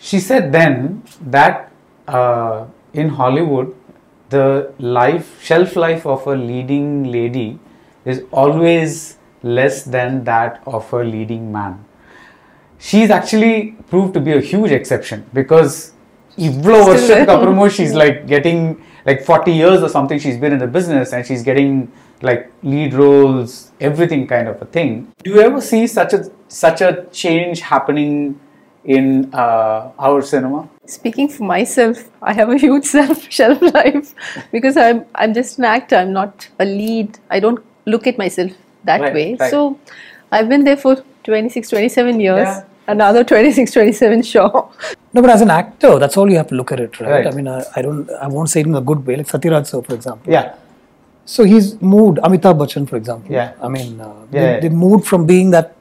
She 0.00 0.18
said 0.18 0.50
then 0.50 1.02
that 1.20 1.70
uh, 2.08 2.66
in 2.94 3.10
Hollywood, 3.10 3.76
the 4.30 4.72
life 4.78 5.42
shelf 5.42 5.76
life 5.76 6.06
of 6.06 6.26
a 6.26 6.34
leading 6.34 7.04
lady 7.12 7.58
is 8.04 8.22
always 8.32 9.18
less 9.42 9.84
than 9.84 10.24
that 10.24 10.62
of 10.66 10.90
a 10.92 11.04
leading 11.04 11.52
man. 11.52 11.84
She's 12.78 13.10
actually 13.10 13.76
proved 13.88 14.14
to 14.14 14.20
be 14.20 14.32
a 14.32 14.40
huge 14.40 14.70
exception 14.70 15.26
because 15.32 15.92
இவ்வளோ 16.37 16.79
வருஷத்துக்கு 16.89 17.33
அப்புறமும் 17.35 17.73
she's 17.77 17.93
like 18.03 18.17
getting 18.35 18.59
like 19.09 19.19
40 19.29 19.53
years 19.61 19.79
or 19.85 19.89
something 19.89 20.17
she's 20.23 20.39
been 20.43 20.53
in 20.57 20.61
the 20.65 20.71
business 20.77 21.07
and 21.15 21.21
she's 21.27 21.43
getting 21.49 21.71
like 22.21 22.41
lead 22.71 22.91
roles 23.01 23.51
everything 23.87 24.21
kind 24.33 24.47
of 24.51 24.57
a 24.61 24.69
thing 24.75 24.91
do 25.23 25.29
you 25.33 25.41
ever 25.47 25.61
see 25.71 25.83
such 25.97 26.13
a 26.17 26.21
such 26.63 26.81
a 26.81 26.91
change 27.21 27.57
happening 27.71 28.13
in 28.95 29.05
uh, 29.43 29.79
our 29.99 30.19
cinema 30.23 30.61
Speaking 30.93 31.27
for 31.29 31.43
myself, 31.45 31.97
I 32.21 32.33
have 32.33 32.49
a 32.49 32.57
huge 32.57 32.85
self 32.95 33.19
shelf 33.29 33.59
life 33.75 34.07
because 34.55 34.75
I'm 34.85 34.97
I'm 35.15 35.33
just 35.33 35.51
an 35.59 35.65
actor. 35.75 35.95
I'm 35.95 36.13
not 36.13 36.33
a 36.59 36.67
lead. 36.79 37.09
I 37.35 37.39
don't 37.45 37.61
look 37.85 38.05
at 38.07 38.17
myself 38.23 38.51
that 38.83 39.01
Right, 39.01 39.13
way. 39.17 39.27
right. 39.41 39.51
So 39.53 39.59
I've 40.35 40.49
been 40.53 40.63
there 40.69 40.79
for 40.83 40.93
26, 41.23 41.69
27 41.69 42.19
years. 42.19 42.49
Yeah. 42.49 42.57
Another 42.88 43.24
26, 43.24 43.72
27 43.72 44.22
sure. 44.22 44.70
No, 45.12 45.20
but 45.22 45.30
as 45.30 45.40
an 45.40 45.50
actor, 45.50 45.98
that's 45.98 46.16
all 46.16 46.30
you 46.30 46.36
have 46.36 46.46
to 46.48 46.54
look 46.54 46.70
at 46.72 46.80
it, 46.80 47.00
right? 47.00 47.10
Right. 47.10 47.26
I 47.26 47.30
mean, 47.30 47.48
I, 47.48 47.64
I 47.74 47.82
don't, 47.82 48.08
I 48.10 48.28
won't 48.28 48.48
say 48.50 48.60
it 48.60 48.66
in 48.66 48.74
a 48.74 48.80
good 48.80 49.04
way, 49.06 49.16
like 49.16 49.26
Satyaraj 49.26 49.66
sir, 49.66 49.82
for 49.82 49.94
example. 49.94 50.32
yeah 50.32 50.54
So 51.24 51.44
he's 51.44 51.80
moved 51.80 52.18
Amitabh 52.26 52.56
Bachchan, 52.60 52.88
for 52.88 52.96
example. 52.96 53.32
Yeah. 53.32 53.52
I 53.60 53.68
mean, 53.68 54.00
uh, 54.00 54.06
Yeah, 54.06 54.26
they, 54.30 54.52
yeah. 54.52 54.60
they 54.60 54.68
moved 54.68 55.06
from 55.06 55.26
being 55.26 55.50
that 55.56 55.74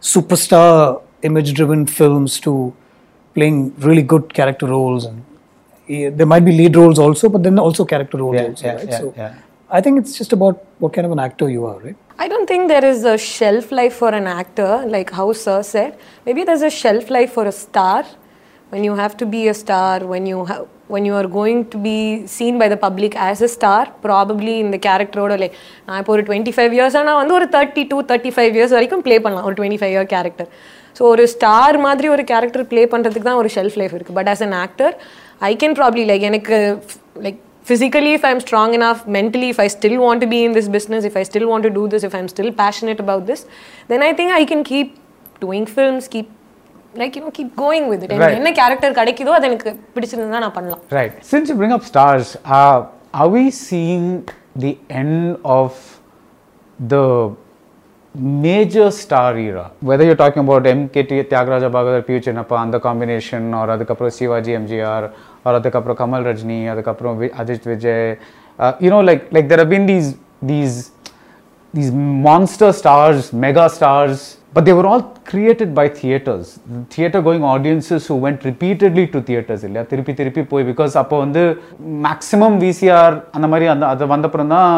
superstar 0.00 1.02
image-driven 1.22 1.86
films 1.86 2.40
to 2.40 2.74
playing 3.34 3.74
really 3.78 4.02
good 4.02 4.34
character 4.34 4.66
roles, 4.66 5.04
and 5.04 5.22
yeah, 5.86 6.10
there 6.10 6.26
might 6.26 6.44
be 6.44 6.52
lead 6.52 6.74
roles 6.76 6.98
also, 6.98 7.28
but 7.28 7.42
then 7.42 7.58
also 7.58 7.84
character 7.84 8.18
roles 8.18 8.34
Yeah, 8.36 8.46
also, 8.48 8.66
yeah, 8.66 8.74
right? 8.74 8.88
yeah, 8.88 8.98
so 8.98 9.14
yeah. 9.16 9.34
I 9.70 9.80
think 9.80 9.98
it's 10.00 10.16
just 10.18 10.32
about 10.32 10.64
what 10.80 10.92
kind 10.92 11.06
of 11.06 11.12
an 11.12 11.18
actor 11.18 11.48
you 11.48 11.64
are, 11.66 11.78
right? 11.78 11.96
I 12.19 12.27
don't 12.27 12.47
think 12.47 12.67
there 12.67 12.85
is 12.85 13.03
a 13.05 13.17
shelf 13.17 13.71
life 13.71 13.95
for 13.95 14.09
an 14.11 14.27
actor, 14.29 14.71
like 14.87 15.11
how 15.11 15.27
Sir 15.33 15.61
said. 15.63 15.91
Maybe 16.25 16.43
there's 16.43 16.63
a 16.63 16.69
shelf 16.71 17.09
life 17.09 17.31
for 17.31 17.45
a 17.45 17.51
star. 17.53 17.99
When 18.71 18.83
you 18.83 18.95
have 18.95 19.15
to 19.17 19.25
be 19.27 19.47
a 19.47 19.53
star, 19.53 19.99
when 20.05 20.25
you 20.25 20.39
have, 20.45 20.63
when 20.87 21.05
you 21.05 21.13
are 21.13 21.27
going 21.29 21.59
to 21.69 21.77
be 21.79 21.99
seen 22.27 22.57
by 22.57 22.67
the 22.67 22.77
public 22.77 23.15
as 23.27 23.41
a 23.41 23.47
star, 23.47 23.81
probably 24.01 24.55
in 24.59 24.71
the 24.71 24.79
character 24.87 25.19
ஓட 25.25 25.35
like 25.43 25.55
நான் 25.87 25.99
இப்போ 26.01 26.13
ஒரு 26.15 26.23
twenty 26.29 26.53
five 26.57 26.73
years 26.77 26.97
நான் 27.09 27.19
வந்து 27.21 27.35
ஒரு 27.39 27.47
thirty 27.55 27.83
two 27.91 27.99
thirty 28.11 28.31
five 28.37 28.55
years 28.57 28.75
வரைக்கும் 28.77 29.03
play 29.07 29.17
பண்ணலாம் 29.25 29.47
ஒரு 29.49 29.57
twenty 29.59 29.79
five 29.81 29.93
year 29.95 30.09
character 30.15 30.49
so 30.99 31.03
ஒரு 31.13 31.23
ஸ்டார் 31.35 31.77
மாதிரி 31.87 32.07
ஒரு 32.15 32.23
கேரக்டர் 32.31 32.65
ப்ளே 32.71 32.83
பண்ணுறதுக்கு 32.93 33.29
தான் 33.29 33.41
ஒரு 33.43 33.51
ஷெல்ஃப் 33.55 33.77
லைஃப் 33.81 33.95
இருக்குது 33.97 34.17
but 34.19 34.31
as 34.33 34.43
an 34.47 34.55
actor 34.63 34.93
I 35.49 35.53
can 35.63 35.77
probably 35.81 36.05
like 36.11 36.25
எனக்கு 36.31 36.57
like 37.25 37.39
physically 37.65 38.11
if 38.17 38.23
i'm 38.29 38.39
strong 38.45 38.69
enough 38.73 38.99
mentally 39.17 39.49
if 39.53 39.59
i 39.59 39.67
still 39.77 39.97
want 40.05 40.19
to 40.23 40.27
be 40.33 40.39
in 40.47 40.51
this 40.57 40.67
business 40.75 41.03
if 41.09 41.15
i 41.21 41.25
still 41.29 41.45
want 41.51 41.63
to 41.63 41.71
do 41.79 41.83
this 41.93 42.03
if 42.09 42.13
i'm 42.19 42.29
still 42.35 42.51
passionate 42.63 42.99
about 43.05 43.23
this 43.29 43.41
then 43.91 44.01
i 44.01 44.13
think 44.19 44.31
i 44.39 44.45
can 44.51 44.61
keep 44.71 44.89
doing 45.45 45.65
films 45.77 46.05
keep 46.15 46.27
like 47.01 47.15
you 47.15 47.23
know 47.23 47.33
keep 47.39 47.49
going 47.57 47.85
with 47.91 48.01
it 48.03 48.11
Right. 48.11 48.19
எனக்கு 48.19 48.39
என்ன 48.41 48.51
character 48.59 48.95
கிடைக்குதோ 48.99 49.33
அது 49.37 49.47
எனக்கு 49.49 49.71
பிடிச்சிருந்தா 49.95 50.39
நான் 50.45 50.55
பண்ணலாம் 50.59 50.81
Right. 50.99 51.13
Since 51.31 51.45
you 51.51 51.57
bring 51.61 51.73
up 51.77 51.83
stars, 51.91 52.29
uh, 52.57 52.77
are 53.21 53.29
we 53.35 53.43
seeing 53.65 54.07
the 54.63 54.71
end 55.01 55.19
of 55.57 55.73
the 56.93 57.03
major 58.45 58.89
star 58.91 59.37
era? 59.37 59.65
Whether 59.89 60.05
you're 60.07 60.15
talking 60.15 60.43
about 60.43 60.63
MKT, 60.73 61.29
Tyagaraja 61.31 61.69
Bhagadar, 61.71 62.01
P. 62.07 62.19
Chinnappa, 62.19 62.61
and 62.63 62.73
the 62.73 62.79
combination, 62.79 63.53
or 63.53 63.65
அதுக்கப்புறம் 63.75 64.13
Sivaji 64.17 64.53
MGR 64.59 65.07
or 65.44 65.52
அதுக்கப்புறம் 65.58 65.98
கமல் 66.00 66.26
ரஜினி 66.30 66.58
அதுக்கப்புறம் 66.72 67.14
we 67.22 67.28
Ajith 67.42 67.68
Vijay 67.72 68.04
you know 68.86 69.00
like 69.10 69.24
like 69.36 69.48
there 69.52 69.64
been 69.74 69.86
these 69.92 70.10
these 70.52 70.76
these 71.74 71.90
monster 72.26 72.70
stars 72.78 73.26
mega 73.44 73.66
stars, 73.68 74.16
but 74.52 74.62
they 74.66 74.74
were 74.78 74.86
all 74.86 75.02
created 75.24 75.70
by 75.78 75.84
theaters. 75.90 76.46
The 76.68 76.82
theater 76.94 77.20
going 77.22 77.42
audiences 77.52 78.02
who 78.08 78.16
went 78.26 78.40
repeatedly 78.44 79.04
இல்லையா 79.08 79.84
திருப்பி 79.92 80.12
திருப்பி 80.20 80.42
போய் 80.52 80.66
because 80.70 80.94
அப்போ 81.02 81.18
வந்து 81.24 81.42
maximum 82.06 82.56
VCR 82.64 83.16
அந்த 83.36 83.48
மாதிரி 83.52 83.68
அந்த 83.74 83.84
அது 83.92 84.10
வந்தப்புறம் 84.14 84.52
தான் 84.56 84.70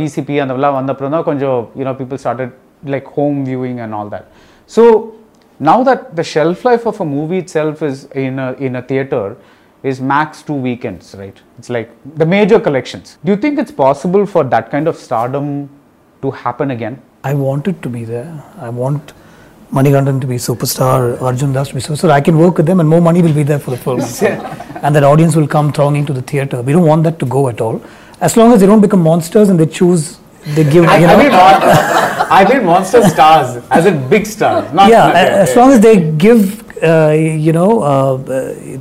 விசிபி 0.00 0.34
அந்த 0.42 0.52
மாதிரிலாம் 0.52 0.78
வந்தப்புறம் 0.80 1.14
தான் 1.16 1.26
கொஞ்சம் 1.30 1.60
you know 1.80 1.94
people 2.00 2.20
started 2.24 2.54
like 2.94 3.06
home 3.18 3.38
viewing 3.50 3.78
and 3.84 3.96
all 3.98 4.10
that 4.16 4.26
so 4.70 4.82
now 5.60 5.82
that 5.90 6.04
the 6.20 6.24
shelf 6.34 6.64
life 6.70 6.86
of 6.92 7.00
a 7.04 7.08
movie 7.16 7.40
self 7.56 7.82
is 7.90 8.02
in 8.24 8.40
in 8.68 8.78
a 8.82 8.84
theatre 8.92 9.30
is 9.84 10.00
max 10.00 10.42
two 10.42 10.54
weekends, 10.54 11.14
right? 11.14 11.38
It's 11.58 11.68
like 11.68 11.90
the 12.16 12.26
major 12.26 12.58
collections. 12.58 13.18
Do 13.24 13.32
you 13.32 13.36
think 13.36 13.58
it's 13.58 13.70
possible 13.70 14.24
for 14.26 14.42
that 14.44 14.70
kind 14.70 14.88
of 14.88 14.96
stardom 14.96 15.68
to 16.22 16.30
happen 16.30 16.70
again? 16.70 17.00
I 17.22 17.34
want 17.34 17.68
it 17.68 17.82
to 17.82 17.88
be 17.88 18.04
there. 18.04 18.42
I 18.58 18.70
want 18.70 19.12
Manikandan 19.72 20.20
to 20.22 20.26
be 20.26 20.36
superstar, 20.36 21.20
Arjun 21.20 21.52
Das 21.52 21.68
to 21.68 21.74
be 21.74 21.80
superstar. 21.80 22.10
I 22.10 22.22
can 22.22 22.38
work 22.38 22.56
with 22.56 22.66
them 22.66 22.80
and 22.80 22.88
more 22.88 23.02
money 23.02 23.20
will 23.20 23.34
be 23.34 23.42
there 23.42 23.58
for 23.58 23.72
the 23.72 23.76
film. 23.76 24.00
and 24.82 24.94
that 24.96 25.04
audience 25.04 25.36
will 25.36 25.48
come 25.48 25.70
thronging 25.72 26.06
to 26.06 26.14
the 26.14 26.22
theatre. 26.22 26.62
We 26.62 26.72
don't 26.72 26.86
want 26.86 27.04
that 27.04 27.18
to 27.18 27.26
go 27.26 27.48
at 27.48 27.60
all. 27.60 27.82
As 28.20 28.38
long 28.38 28.52
as 28.52 28.60
they 28.60 28.66
don't 28.66 28.80
become 28.80 29.02
monsters 29.02 29.50
and 29.50 29.60
they 29.60 29.66
choose, 29.66 30.18
they 30.54 30.64
give, 30.64 30.74
you 30.74 31.06
know. 31.06 31.18
I 32.30 32.46
mean 32.50 32.64
monster 32.64 33.02
stars, 33.08 33.62
as 33.70 33.86
in 33.86 34.08
big 34.08 34.26
stars. 34.26 34.72
Not 34.72 34.90
yeah, 34.90 35.10
as 35.12 35.54
long 35.54 35.72
as 35.72 35.80
they 35.80 36.10
give, 36.12 36.63
uh, 36.84 37.12
you 37.12 37.52
know, 37.52 37.82
uh, 37.82 38.16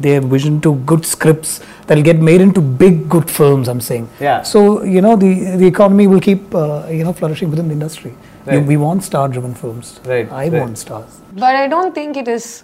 they 0.06 0.20
vision 0.20 0.60
to 0.62 0.76
good 0.92 1.06
scripts 1.06 1.62
that 1.88 1.96
will 1.96 2.04
get 2.04 2.20
made 2.20 2.42
into 2.42 2.62
big, 2.62 3.08
good 3.10 3.30
films, 3.30 3.68
I'm 3.68 3.82
saying. 3.82 4.10
Yeah. 4.20 4.42
So, 4.42 4.84
you 4.84 5.02
know, 5.02 5.16
the, 5.16 5.56
the 5.58 5.66
economy 5.66 6.08
will 6.08 6.20
keep, 6.20 6.54
uh, 6.54 6.88
you 6.90 7.04
know, 7.04 7.14
flourishing 7.14 7.50
within 7.50 7.68
the 7.68 7.74
industry. 7.74 8.14
Right. 8.46 8.56
You, 8.56 8.62
we 8.62 8.78
want 8.78 9.04
star-driven 9.04 9.56
films. 9.56 10.00
Right. 10.06 10.30
I 10.32 10.50
right. 10.50 10.54
want 10.54 10.78
stars. 10.78 11.20
But 11.34 11.56
I 11.56 11.68
don't 11.68 11.96
think 11.96 12.18
it 12.18 12.28
is 12.28 12.64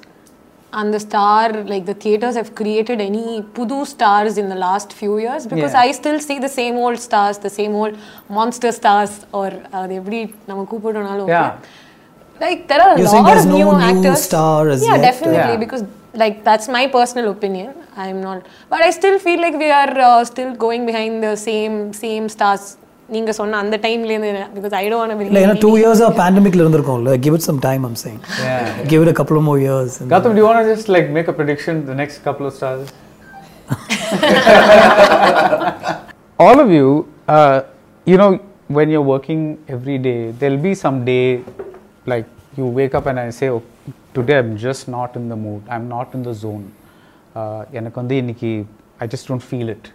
and 0.72 0.94
the 0.94 1.00
star 1.00 1.52
like 1.64 1.86
the 1.86 1.94
theaters 1.94 2.36
have 2.36 2.54
created 2.54 3.02
any 3.02 3.42
pudu 3.42 3.86
stars 3.86 4.38
in 4.38 4.50
the 4.50 4.56
last 4.56 4.94
few 4.94 5.18
years 5.18 5.48
because 5.48 5.74
yeah. 5.74 5.80
i 5.86 5.92
still 5.92 6.20
see 6.20 6.38
the 6.38 6.52
same 6.58 6.76
old 6.76 7.00
stars 7.00 7.40
the 7.40 7.50
same 7.50 7.74
old 7.74 7.98
monster 8.30 8.72
stars 8.72 9.26
or 9.32 9.48
uh, 9.74 9.88
every 10.00 10.22
namakku 10.48 11.28
yeah 11.28 11.58
like 12.45 12.61
there 12.71 12.81
are 12.85 12.93
a 12.95 12.99
You're 13.01 13.13
saying 13.15 13.27
lot 13.27 13.31
there's 13.33 13.47
of 13.49 13.53
no 13.53 13.59
new 13.59 13.73
new 13.73 13.89
actors 13.91 14.23
star 14.29 14.69
as 14.75 14.81
yeah 14.87 14.97
yet? 14.97 15.05
definitely 15.09 15.43
Yeah. 15.55 15.63
because 15.65 15.83
like 16.23 16.37
that's 16.49 16.67
my 16.77 16.85
personal 16.97 17.27
opinion 17.37 17.71
i'm 18.05 18.19
not 18.27 18.41
but 18.73 18.81
i 18.87 18.91
still 19.01 19.19
feel 19.27 19.41
like 19.45 19.57
we 19.65 19.71
are 19.83 19.93
uh, 20.09 20.23
still 20.33 20.51
going 20.65 20.83
behind 20.91 21.15
the 21.29 21.35
same 21.49 21.77
same 22.07 22.27
stars 22.37 22.65
நீங்க 23.15 23.31
சொன்ன 23.39 23.59
அந்த 23.63 23.77
டைம்ல 23.85 24.13
இருந்து 24.13 24.29
because 24.57 24.75
i 24.79 24.85
don't 24.91 25.01
want 25.03 25.13
to 25.15 25.25
இல்லை 25.29 25.41
ஏன்னா 25.47 25.57
two 25.65 25.71
இயர்ஸாக 25.81 26.11
பேண்டமிக்ல 26.21 26.63
இருந்திருக்கோம்ல 26.65 27.15
give 27.25 27.35
it 27.39 27.47
some 27.49 27.59
time 27.67 27.83
I'm 27.89 27.99
saying 28.05 28.21
Yeah. 28.45 28.63
Give 28.93 29.03
it 29.05 29.11
a 29.13 29.17
couple 29.21 29.41
more 29.49 29.61
years 29.65 29.97
Gautam, 30.13 30.33
do 30.37 30.41
you 30.43 30.47
want 30.51 30.61
to 30.63 30.69
just 30.75 30.89
like 30.97 31.09
make 31.19 31.29
a 31.33 31.37
prediction 31.41 31.75
the 31.91 31.97
next 32.03 32.19
couple 32.29 32.47
of 32.51 32.55
stars? 32.61 32.85
All 36.39 36.59
of 36.61 36.71
you, 36.71 36.89
uh, 37.29 37.57
you 38.07 38.17
know, 38.17 38.31
when 38.69 38.91
you're 38.91 39.09
working 39.15 39.43
every 39.69 39.99
day, 39.99 40.33
there'll 40.39 40.65
be 40.71 40.75
some 40.75 41.05
day 41.05 41.27
like 42.14 42.30
you 42.60 42.68
wake 42.80 42.96
up 43.00 43.08
and 43.12 43.20
I 43.24 43.30
say, 43.40 43.50
oh, 43.56 43.62
today 44.18 44.38
I'm 44.42 44.54
just 44.68 44.84
not 44.98 45.12
in 45.22 45.26
the 45.34 45.40
mood. 45.46 45.62
I'm 45.76 45.88
not 45.96 46.16
in 46.18 46.24
the 46.30 46.36
zone. 46.44 46.66
Uh, 47.40 47.62
எனக்கு 47.80 47.98
வந்து 48.02 48.16
இன்னைக்கு 48.24 48.52
I 49.04 49.08
just 49.16 49.28
don't 49.32 49.46
feel 49.52 49.68
it. 49.76 49.86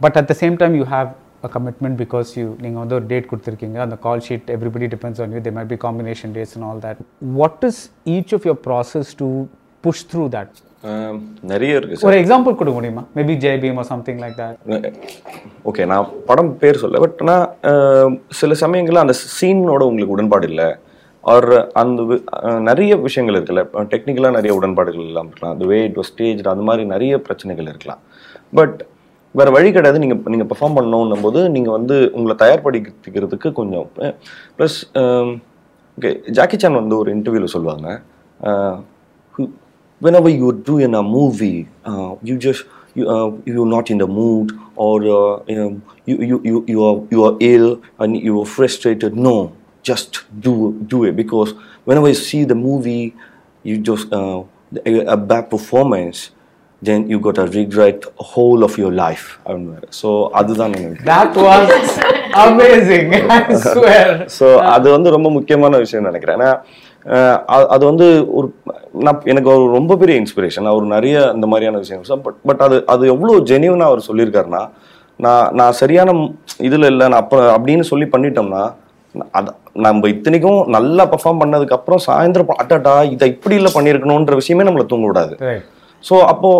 But 0.00 0.14
at 0.20 0.28
the 0.32 0.38
same 0.42 0.56
time, 0.60 0.74
you 0.80 0.86
have 0.96 1.08
a 1.46 1.48
commitment 1.56 1.94
because 2.02 2.28
you 2.38 2.46
நீங்கள் 2.64 2.80
வந்து 2.82 2.94
ஒரு 2.98 3.06
date 3.12 3.26
கொடுத்துருக்கீங்க. 3.30 3.78
அந்த 3.86 3.96
call 4.06 4.22
sheet 4.28 4.48
everybody 4.54 4.86
depends 4.94 5.20
on 5.24 5.34
you 5.36 5.40
they 5.46 5.52
might 5.58 5.70
be 5.74 5.78
combination 5.84 6.32
dates 6.36 6.54
and 6.56 6.66
all 6.68 6.80
that 6.86 7.02
what 7.40 7.66
is 7.68 7.80
each 8.14 8.32
of 8.36 8.46
your 8.48 8.62
process 8.68 9.10
to 9.20 9.28
push 9.86 10.06
through 10.12 10.24
that 10.36 10.56
நிறைய 11.52 11.78
இருக்கு 11.78 12.06
ஒரு 12.08 12.16
example 12.22 12.56
கொடுக்க 12.58 12.74
முடியுமா? 12.78 13.02
Maybe 13.18 13.34
Jai 13.44 13.60
Bhim 13.64 13.78
or 13.82 13.88
something 13.92 14.20
like 14.24 14.36
that 14.42 14.98
okay 15.70 15.86
நான் 15.92 16.10
படம் 16.28 16.52
பேர் 16.62 16.82
சொல்ல 16.82 17.00
but 17.04 17.22
ஆனால் 17.24 18.18
சில 18.40 18.54
சமயங்களில் 18.64 19.04
அந்த 19.04 19.16
சீனோட 19.38 19.82
உங்களுக்கு 19.90 20.16
உடன்பாடு 20.16 20.48
இல்லை. 20.52 20.68
ஆர் 21.32 21.50
அந்த 21.80 22.18
நிறைய 22.68 22.92
விஷயங்கள் 23.06 23.38
இருக்குல்ல. 23.38 23.64
டெக்னிக்கலாக 23.92 24.36
நிறைய 24.38 24.52
உடன்பாடுகள் 24.58 25.08
இல்லாமல் 25.08 25.32
இருக்கலாம். 25.32 25.56
வே 25.72 25.80
இட் 25.88 25.98
வாஸ் 26.00 26.12
ஸ்டேஜ் 26.12 26.52
அந்த 26.54 26.66
மாதிரி 26.68 26.84
நிறைய 26.94 27.14
பிரச்சனைகள் 27.26 27.70
இருக்கலாம். 27.72 28.02
பட் 28.58 28.76
வேறு 29.38 29.50
வழி 29.56 29.70
கிடையாது. 29.76 29.98
நீங்கள் 30.02 30.30
நீங்கள் 30.34 30.50
பெர்ஃபார்ம் 30.50 30.76
பண்ணணும் 30.76 31.24
போது 31.26 31.40
நீங்கள் 31.56 31.76
வந்து 31.78 31.96
உங்களை 32.18 32.36
தயார்படுத்திக்கிறதுக்கு 32.44 33.48
கொஞ்சம் 33.58 33.88
ப்ளஸ் 34.58 34.78
ஓகே 35.98 36.10
ஜாக்கி 36.36 36.56
சான் 36.62 36.80
வந்து 36.80 36.96
ஒரு 37.02 37.10
இன்டர்வியூவில் 37.16 37.54
சொல்லுவாங்க. 37.56 37.88
When 40.04 40.18
our 40.18 40.34
you 40.40 40.48
do 40.66 40.74
an 40.86 40.96
a 41.02 41.04
movie 41.14 41.54
you 42.28 42.34
just 42.46 42.66
you 43.54 43.64
not 43.74 43.90
in 43.94 44.02
the 44.04 44.06
mood 44.18 44.50
or 44.86 45.06
you 46.10 46.16
you 46.30 46.36
you 46.72 46.78
are 46.88 47.00
you 47.14 47.20
are 47.28 47.36
ill 47.52 47.70
and 48.04 48.16
you 48.28 48.34
are 48.42 48.50
frustrated 48.54 49.16
no 49.28 49.36
just 49.82 50.24
do, 50.40 50.78
do 50.86 51.04
it 51.04 51.16
because 51.16 51.54
whenever 51.84 52.08
you 52.08 52.14
see 52.14 52.44
the 52.44 52.54
movie, 52.54 53.14
you 53.62 53.78
just, 53.78 54.12
uh, 54.12 54.42
a, 54.86 55.16
bad 55.16 55.50
performance, 55.50 56.30
then 56.82 57.08
you 57.10 57.18
got 57.18 57.34
to 57.34 57.46
regret 57.46 58.04
whole 58.16 58.62
of 58.62 58.78
your 58.78 58.92
life. 58.92 59.38
So, 59.90 60.30
அதுதான் 60.32 60.74
எனக்கு 60.74 61.04
That 61.04 61.34
was 61.34 61.70
amazing. 62.46 63.08
I 63.14 63.54
swear. 63.54 64.26
So 64.38 64.56
அது 64.56 64.90
வந்து 64.90 65.10
ரொம்ப 65.10 65.30
முக்கியமான 65.30 65.78
விஷயம் 65.78 66.04
நினைக்கிறேன் 66.04 66.38
ஏன்னா 66.38 66.52
அது 67.74 67.84
வந்து 67.84 68.06
ஒரு 68.38 68.48
நான் 68.92 69.22
எனக்கு 69.24 69.48
ஒரு 69.50 69.72
ரொம்ப 69.72 69.96
பெரிய 69.96 70.22
இன்ஸ்பிரேஷன் 70.22 70.64
அவர் 70.64 70.84
நிறைய 70.84 71.32
இந்த 71.34 71.46
மாதிரியான 71.46 71.78
விஷயம் 71.78 72.22
பட் 72.22 72.38
பட் 72.46 72.60
அது 72.60 72.84
அது 72.86 73.06
எவ்வளோ 73.06 73.34
ஜெனியூனாக 73.52 73.90
அவர் 73.90 74.08
சொல்லியிருக்காருன்னா 74.08 74.68
நான் 75.16 75.48
நான் 75.52 75.72
சரியான 75.72 76.10
இதில் 76.58 76.88
இல்லை 76.92 77.08
நான் 77.08 77.22
அப்போ 77.22 77.38
அப்படின்னு 77.56 77.80
சொல்லி 77.80 78.04
பண்ணிட்டோம்னா 78.04 78.72
அது 79.30 79.50
நம்ம 79.78 80.08
இத்தனைக்கும் 80.08 80.60
நல்லா 80.68 81.04
பெர்ஃபார்ம் 81.04 81.40
பண்ணதுக்கு 81.40 81.76
அப்புறம் 81.76 82.02
சாயந்தரம் 82.06 82.46
ப- 82.46 82.58
அடடா 82.58 83.02
இதை 83.14 83.28
இப்படி 83.28 83.54
இல்லை 83.54 83.72
பண்ணியிருக்கணுன்ற 83.74 84.34
விஷயமே 84.34 84.66
நம்மளை 84.68 84.86
தூங்க 84.86 85.06
விடாது. 85.06 85.34
ஸோ 86.04 86.14
அப்போ 86.24 86.50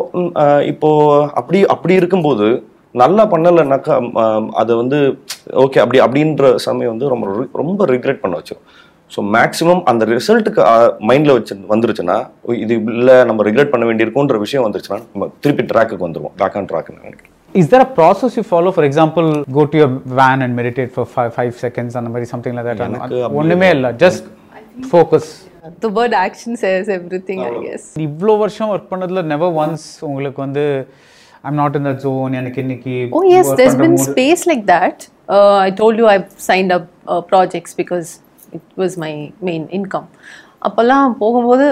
இப்போ 0.66 0.90
அப்படி 1.34 1.58
அப்படி 1.66 1.94
இருக்கும்போது 1.94 2.46
நல்லா 2.94 3.24
பண்ணலைனாக்கா 3.24 3.94
அதை 4.54 4.72
வந்து 4.76 4.98
ஓகே 5.64 5.80
அப்படி 5.80 5.98
அப்படின்ற 6.00 6.44
சமயம் 6.66 6.92
வந்து 6.94 7.08
ரொம்ப 7.08 7.26
ரொம்ப 7.54 7.86
ரிக்ரெட் 7.86 8.22
பண்ண 8.22 8.36
வச்சிடும் 8.36 8.66
ஸோ 9.12 9.20
மேக்ஸிமம் 9.34 9.82
அந்த 9.84 10.04
ரிசல்ட்டுக்கு 10.10 10.62
மைண்டில் 11.08 11.36
வச்சு 11.36 11.54
வந்துருச்சுன்னா 11.70 12.16
இது 12.58 12.74
இல்லை 12.92 13.16
நம்ம 13.24 13.44
ரிக்ரெட் 13.44 13.72
பண்ண 13.72 13.86
வேண்டியிருக்குன்ற 13.86 14.38
விஷயம் 14.38 14.66
வந்துருச்சுன்னா 14.66 15.00
நம்ம 15.06 15.28
திருப்பி 15.40 15.64
ட்ராக்குக்கு 15.64 16.06
வந்துருவோம். 16.06 16.34
ட்ராக் 16.38 16.56
ஆன் 16.56 16.68
ட்ராக்னு 16.70 16.98
நினைக்கிறேன். 17.00 17.34
Is 17.53 17.69
there 17.69 17.81
a 17.81 17.85
process 17.85 18.35
you 18.35 18.43
follow? 18.43 18.71
For 18.71 18.83
example, 18.83 19.43
go 19.43 19.65
to 19.65 19.77
your 19.77 19.87
van 19.87 20.41
and 20.41 20.55
meditate 20.55 20.91
for 20.91 21.05
five, 21.05 21.33
five 21.35 21.55
seconds 21.55 21.95
and 21.95 22.27
something 22.27 22.55
like 22.55 22.65
that. 22.65 22.79
எனக்கு 22.79 23.23
அப்படி 23.23 23.37
ஒண்ணுமே 23.41 23.69
இல்ல 23.69 23.91
just 23.91 24.23
focus. 24.89 25.45
The 25.79 25.89
word 25.89 26.13
action 26.13 26.57
says 26.57 26.89
everything, 26.89 27.39
I 27.39 27.51
guess. 27.65 27.97
இவ்வளோ 27.97 28.37
வருஷம் 28.37 28.69
work 28.69 28.89
பண்ணதுல 28.89 29.21
never 29.21 29.49
once 29.49 30.05
உங்களுக்கு 30.09 30.41
வந்து 30.41 30.87
I'm 31.43 31.55
not 31.55 31.75
in 31.75 31.83
that 31.83 31.99
zone 32.01 32.33
எனக்கு 32.33 32.61
இன்னைக்கு 32.61 33.09
Oh 33.11 33.23
yes, 33.35 33.47
work 33.47 33.57
there's 33.57 33.75
பண்ற 33.75 33.85
been 33.85 33.95
mood- 33.95 34.09
space 34.09 34.43
like 34.51 34.65
that. 34.65 35.07
Uh, 35.29 35.55
I 35.67 35.69
told 35.69 35.97
you 35.97 36.07
I've 36.07 36.29
signed 36.49 36.71
up 36.71 36.85
uh, 37.07 37.21
projects 37.21 37.73
because 37.73 38.19
அப்போல்லாம் 40.62 41.14
போகும்போது 41.18 41.64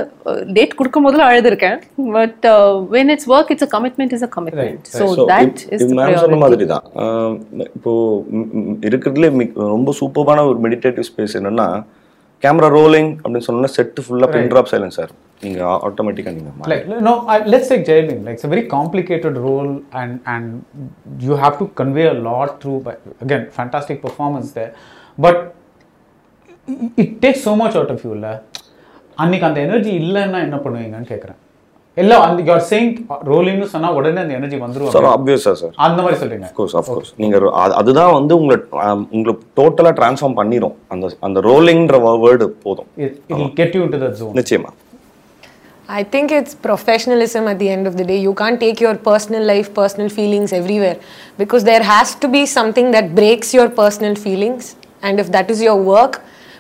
டேட் 0.56 0.76
கொடுக்கும் 0.78 1.06
போதுல 1.06 1.26
அழுதுருக்கேன் 1.28 1.78
but 2.16 2.44
when 2.90 3.10
it's 3.14 3.28
work 3.32 3.50
it's 3.52 3.66
a 3.66 3.70
commitment 3.74 4.14
is 4.16 4.26
a 4.28 4.30
commitment 4.36 4.88
so 4.92 5.06
that 5.32 5.60
is 5.74 5.84
சொன்ன 6.24 6.40
மாதிரி 6.44 6.66
தான் 6.74 6.84
இப்போ 7.68 7.92
இருக்கிறதுலே 8.88 9.30
ரொம்ப 9.68 9.92
சூப்பரான 10.00 10.46
ஒரு 10.50 10.60
மெடிடேட்டிவ் 10.66 11.08
ஸ்பேஸ் 11.10 11.36
என்னன்னா 11.40 11.68
கேமரா 12.42 12.68
ரோலிங் 12.72 13.10
அப்படின்னு 13.14 13.46
சொன்னோம்னா 13.46 13.72
செட்டு 13.76 14.00
ஃபுல்லாக 14.04 14.28
பென் 14.32 14.50
ட்ராப் 14.52 14.70
சைலன்ஸ் 14.72 14.98
சார் 14.98 15.12
நீங்க 15.40 15.60
ஆட்டோமேட்டிக்கா 15.88 16.32
நீங்க 16.36 16.50
like 16.72 16.86
no 17.06 17.14
let's 17.52 17.70
take 17.72 17.86
ஜெயலிங் 17.90 18.22
like 18.26 18.44
very 18.52 18.64
complicated 18.74 19.38
role 19.46 19.70
and 20.00 20.16
and 20.34 20.50
you 21.26 21.36
have 21.44 21.56
to 21.58 21.66
convey 21.80 22.04
a 22.08 22.16
lot 22.28 22.54
through 22.64 22.74
by 22.86 22.94
again 23.24 23.46
fantastic 23.56 24.02
performance 24.06 24.50
they 24.58 24.66
but 25.18 25.42
it 26.98 27.16
takes 27.24 27.44
so 27.48 27.54
much 27.56 27.76
out 27.80 27.92
of 27.94 28.04
you 28.06 28.12
இல்லை 28.12 28.34
அன்னைக்கு 29.18 29.46
அந்த 29.46 29.60
energy 29.60 29.92
இல்லைன்னா 30.00 30.40
என்ன 30.46 30.56
பண்ணுவீங்கன்னு 30.64 31.10
கேட்குறேன் 31.10 31.40
எல்லாம் 31.96 32.22
அந்த 32.22 32.40
you are 32.42 32.64
saying 32.70 32.90
ரோலிங்னு 33.28 33.66
சொன்னா 33.66 33.90
உடனே 33.98 34.20
அந்த 34.20 34.34
எனர்ஜி 34.34 34.56
வந்துரும் 34.56 34.90
சார் 34.94 35.06
ஆப்வியஸா 35.12 35.52
சார் 35.60 35.74
அந்த 35.86 36.00
மாதிரி 36.02 36.18
சொல்றீங்க 36.22 36.46
அஃப்கோர்ஸ் 36.48 36.74
அஃப்கோர்ஸ் 36.80 37.12
நீங்க 37.16 37.36
ரொ- 37.38 37.54
அது- 37.62 37.76
அதுதான் 37.76 38.12
வந்து 38.12 38.34
உங்களை 38.36 38.56
உங்களை 39.14 39.34
டோட்டலா 39.60 39.92
டிரான்ஸ்ஃபார்ம் 40.00 40.36
பண்ணிரும் 40.36 40.74
அந்த 40.88 41.08
அந்த 41.20 41.40
ரோலிங்ன்ற 41.42 41.98
வேர்டு 42.24 42.48
போதும் 42.64 42.90
it 42.98 43.14
it 43.22 43.34
will 43.34 43.52
get 43.54 43.72
you 43.74 43.84
into 43.86 44.00
that 44.04 44.16
zone 44.16 44.34
நிச்சயமா 44.40 44.72
I 45.88 46.02
think 46.04 46.32
it's 46.32 46.54
professionalism 46.62 47.46
at 47.46 47.58
the 47.58 47.68
end 47.70 47.86
of 47.86 47.96
the 47.96 48.04
day. 48.04 48.16
You 48.18 48.32
can't 48.34 48.58
take 48.60 48.80
your 48.80 48.94
personal 49.02 49.44
life, 49.44 49.68
personal 49.72 50.08
feelings 50.10 50.52
everywhere 50.52 50.96
because 51.38 51.62
there 51.64 51.84
has 51.86 52.08
to 52.16 52.28
be 52.28 52.42
something 52.50 52.90
that 52.90 53.14
breaks 53.14 53.54
your 53.54 53.68
personal 53.72 54.16
feelings. 54.16 54.64
And 55.02 55.20
if 55.20 55.30
that 55.30 55.48
is 55.48 55.62
your 55.62 55.76
work, 55.88 56.14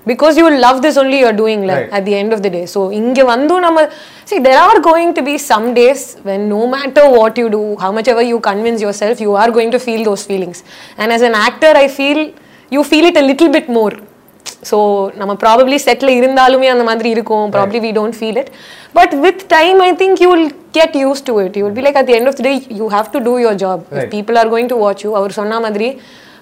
because 0.05 0.35
you 0.35 0.47
love 0.59 0.77
this 0.81 0.95
only, 0.97 1.19
you're 1.19 1.39
doing 1.43 1.61
like, 1.69 1.81
Right. 1.81 1.91
at 1.91 2.05
the 2.05 2.15
end 2.15 2.33
of 2.33 2.41
the 2.41 2.49
day. 2.49 2.65
So, 2.65 2.81
inge 2.99 3.21
vandu 3.31 3.57
nama 3.65 3.81
see, 4.25 4.39
there 4.39 4.61
are 4.67 4.79
going 4.81 5.11
to 5.13 5.21
be 5.21 5.35
some 5.51 5.67
days 5.73 6.01
when 6.23 6.47
no 6.49 6.61
matter 6.67 7.03
what 7.17 7.37
you 7.37 7.49
do, 7.49 7.63
how 7.77 7.91
much 7.91 8.07
ever 8.07 8.23
you 8.23 8.39
convince 8.51 8.81
yourself, 8.81 9.19
you 9.19 9.33
are 9.35 9.51
going 9.51 9.71
to 9.71 9.81
feel 9.87 10.03
those 10.03 10.23
feelings. 10.23 10.59
And 10.97 11.11
as 11.11 11.21
an 11.21 11.35
actor, 11.47 11.73
I 11.83 11.89
feel 11.99 12.21
you 12.71 12.83
feel 12.93 13.05
it 13.05 13.17
a 13.17 13.27
little 13.31 13.51
bit 13.57 13.69
more. 13.79 13.93
So 14.69 14.77
நம்ம 15.19 15.33
probably 15.43 15.77
settle 15.85 16.11
இருந்தாலுமே 16.17 16.67
அந்த 16.73 16.83
மாதிரி 16.89 17.09
இருக்கும் 17.15 17.45
probably 17.53 17.79
we 17.85 17.91
don't 17.97 18.15
feel 18.17 18.37
it 18.41 18.49
but 18.97 19.13
with 19.23 19.41
time 19.53 19.79
I 19.85 19.89
think 20.01 20.19
you 20.23 20.27
will 20.33 20.49
get 20.77 20.95
used 21.03 21.21
to 21.29 21.33
it 21.45 21.55
you 21.59 21.63
will 21.65 21.77
be 21.79 21.83
like 21.85 21.97
at 22.01 22.07
the 22.09 22.15
end 22.17 22.29
of 22.31 22.37
the 22.39 22.43
day 22.47 22.51
you 22.79 22.87
have 22.95 23.07
to 23.15 23.19
two 23.27 23.33
your 23.43 23.57
job 23.63 23.81
people 24.13 24.37
are 24.41 24.49
going 24.53 24.69
to 24.73 24.77
watch 24.83 25.03
you 25.05 25.11
அவர் 25.19 25.33
சொன்ன 25.39 25.59
மாதிரி 25.65 25.87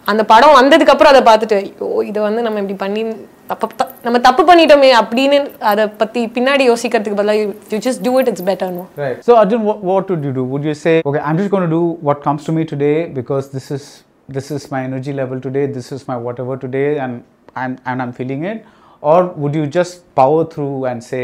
அந்த 0.07 0.23
படம் 0.31 0.57
வந்ததுக்கப்புறம் 0.57 1.13
அதை 1.13 1.23
பார்த்துட்டு 1.29 1.57
ஐயோ 1.61 1.89
இதை 2.09 2.21
வந்து 2.25 2.41
நம்ம 2.47 2.61
இப்படி 2.63 2.77
பண்ணி 2.83 3.03
தப்பு 3.51 3.67
நம்ம 4.05 4.19
தப்பு 4.21 4.43
பண்ணிட்டோமே 4.49 4.91
அப்படின்னு 5.01 5.39
அதை 5.71 5.85
பத்தி 6.01 6.21
பின்னாடி 6.37 6.65
யோசிக்கிறதுக்கு 6.71 7.19
பதிலாக 7.21 7.41
you 7.73 7.79
just 7.87 8.03
do 8.07 8.13
it 8.21 8.31
it's 8.31 8.47
better 8.51 8.73
no 8.77 8.85
right 9.03 9.21
so 9.29 9.35
Arjun 9.43 9.65
what 9.91 10.09
to 10.11 10.33
do 10.39 10.45
would 10.53 10.67
you 10.69 10.75
say 10.83 10.95
okay 11.11 11.23
I'm 11.29 11.39
just 11.41 11.53
gonna 11.55 11.69
do 11.75 11.83
what 12.09 12.23
comes 12.23 12.47
to 12.49 12.55
me 12.59 12.65
today 12.73 12.93
because 13.19 13.49
this 13.55 13.71
is 13.77 13.89
this 14.29 14.51
is 14.57 14.69
my 14.75 14.81
energy 14.85 15.15
level 15.15 15.43
today 15.47 15.65
this 15.75 15.91
is 15.97 16.07
my 16.11 16.17
whatever 16.45 16.63
today 16.65 16.85
and 17.05 17.19
I'm 17.57 17.77
and 17.85 18.03
I'm 18.03 18.15
feeling 18.19 18.47
it 18.53 18.63
or 19.03 19.27
would 19.39 19.59
you 19.61 19.67
just 19.75 19.99
power 20.15 20.49
through 20.55 20.71
and 20.91 21.05
say 21.11 21.21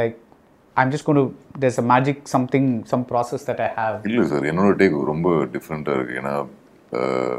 like 0.00 0.16
I'm 0.76 0.92
just 0.92 1.08
gonna 1.08 1.24
there's 1.60 1.80
a 1.80 1.86
magic 1.88 2.22
something 2.28 2.70
some 2.92 3.02
process 3.08 3.44
that 3.48 3.62
I 3.62 3.70
have 3.78 3.96
இல்லை 4.08 4.26
sir 4.28 4.46
என்னோட 4.50 4.70
take 4.78 4.96
ரொம்ப 5.06 5.30
டிஃப்ரெண்ட்டாக 5.52 5.96
இருக்குது 5.96 6.20
ஏன்னா 6.20 6.34
uh, 7.00 7.36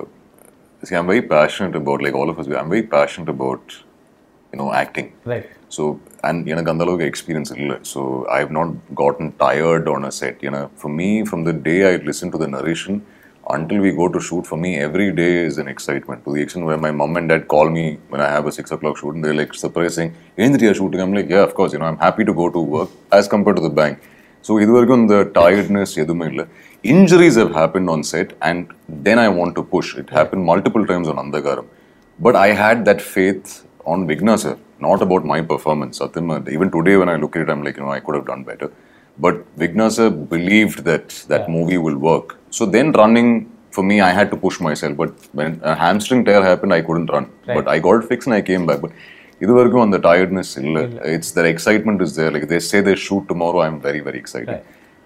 I'm 1.00 1.10
very 1.12 1.24
passionate 1.34 1.76
about 1.82 2.02
like 2.06 2.16
all 2.20 2.32
of 2.32 2.40
I'm 2.62 2.72
very 2.74 2.86
passionate 2.96 3.30
about 3.36 3.68
you know 4.52 4.68
acting 4.82 5.10
Right. 5.32 5.46
So 5.76 5.82
and 6.28 6.46
எனக்கு 6.52 6.70
அந்த 6.72 6.82
அளவுக்கு 6.84 7.06
experience 7.12 7.50
இல்லை 7.62 7.76
so 7.92 8.00
I 8.36 8.38
have 8.44 8.52
not 8.58 8.70
cotton 9.00 9.32
tired 9.44 9.88
on 9.94 10.06
a 10.10 10.12
set 10.20 10.40
ஏன்னா 10.48 10.60
for 10.80 10.94
me 11.00 11.08
from 11.28 11.44
the 11.48 11.54
day 11.68 11.76
I 11.90 11.94
listen 12.10 12.34
to 12.34 12.40
the 12.44 12.48
narration 12.58 12.98
until 13.46 13.78
we 13.80 13.90
go 13.92 14.06
to 14.08 14.20
shoot 14.20 14.44
for 14.48 14.56
me 14.58 14.70
every 14.86 15.06
day 15.12 15.30
is 15.44 15.56
an 15.58 15.68
excitement 15.68 16.18
to 16.24 16.32
the 16.34 16.40
extent 16.42 16.64
where 16.68 16.76
my 16.76 16.90
mom 16.92 17.16
and 17.16 17.28
dad 17.32 17.44
call 17.52 17.68
me 17.70 17.84
when 18.10 18.20
i 18.20 18.30
have 18.34 18.46
a 18.46 18.52
six 18.52 18.74
o'clock 18.74 18.96
shoot 19.00 19.14
and 19.14 19.24
they're 19.24 19.38
like 19.38 19.54
surprising 19.56 20.08
Indriya 20.38 20.72
shooting 20.74 21.02
i'm 21.04 21.14
like 21.14 21.30
yeah 21.34 21.44
of 21.48 21.54
course 21.54 21.72
you 21.74 21.80
know 21.82 21.88
i'm 21.90 21.98
happy 21.98 22.24
to 22.30 22.34
go 22.34 22.46
to 22.50 22.62
work 22.74 22.90
as 23.10 23.26
compared 23.34 23.56
to 23.56 23.62
the 23.62 23.72
bank 23.80 23.96
so 24.44 24.58
இது 24.64 24.70
வரைக்கும் 24.76 25.02
இந்த 25.04 25.16
tiredness 25.38 25.92
எதுவுமே 26.02 26.26
இல்லை 26.32 26.44
injuries 26.94 27.36
have 27.42 27.52
happened 27.60 27.88
on 27.94 28.02
set 28.12 28.30
and 28.48 28.72
then 29.06 29.18
i 29.24 29.28
want 29.38 29.52
to 29.58 29.62
push 29.74 29.88
it 30.02 30.08
happened 30.18 30.44
multiple 30.52 30.84
times 30.90 31.08
on 31.12 31.16
andagaram 31.24 31.68
but 32.20 32.34
I 32.34 32.48
had 32.48 32.84
that 32.86 33.00
faith 33.00 33.64
on 33.84 34.06
Vigna 34.08 34.38
sir, 34.38 34.58
not 34.80 35.02
about 35.02 35.24
my 35.24 35.40
performance. 35.40 35.98
Satyam, 36.00 36.48
even 36.50 36.70
today 36.70 36.96
when 36.96 37.08
I 37.08 37.16
look 37.16 37.36
at 37.36 37.42
it, 37.42 37.50
I'm 37.50 37.62
like, 37.62 37.76
you 37.76 37.84
know, 37.84 37.92
I 37.92 38.00
could 38.00 38.14
have 38.16 38.26
done 38.26 38.42
better. 38.42 38.72
But 39.18 39.36
Vigna 39.56 39.90
sir 39.90 40.10
believed 40.10 40.84
that 40.84 41.08
that 41.28 41.48
movie 41.48 41.78
will 41.78 41.96
work. 41.96 42.36
So 42.50 42.66
then 42.66 42.92
running 42.92 43.52
for 43.70 43.84
me, 43.84 44.00
I 44.00 44.10
had 44.10 44.30
to 44.32 44.36
push 44.36 44.58
myself. 44.60 44.96
But 44.96 45.12
when 45.32 45.60
a 45.62 45.74
hamstring 45.74 46.24
tear 46.24 46.42
happened, 46.42 46.74
I 46.74 46.82
couldn't 46.82 47.06
run. 47.06 47.30
But 47.46 47.68
I 47.68 47.78
got 47.78 48.02
it 48.02 48.08
fixed 48.08 48.26
and 48.26 48.34
I 48.34 48.42
came 48.42 48.66
back. 48.66 48.80
But 48.86 48.92
இது 49.44 49.52
வரைக்கும் 49.56 49.82
அந்த 49.86 49.98
tiredness 50.06 50.48
இல்ல 50.60 50.78
it's 51.16 51.32
the 51.34 51.42
excitement 51.50 51.98
is 52.04 52.12
there 52.16 52.30
like 52.36 52.46
they 52.52 52.58
say 52.68 52.78
they 52.86 52.94
shoot 53.02 53.24
tomorrow 53.32 53.60
i'm 53.64 53.76
very 53.84 54.00
very 54.06 54.18
excited 54.22 54.56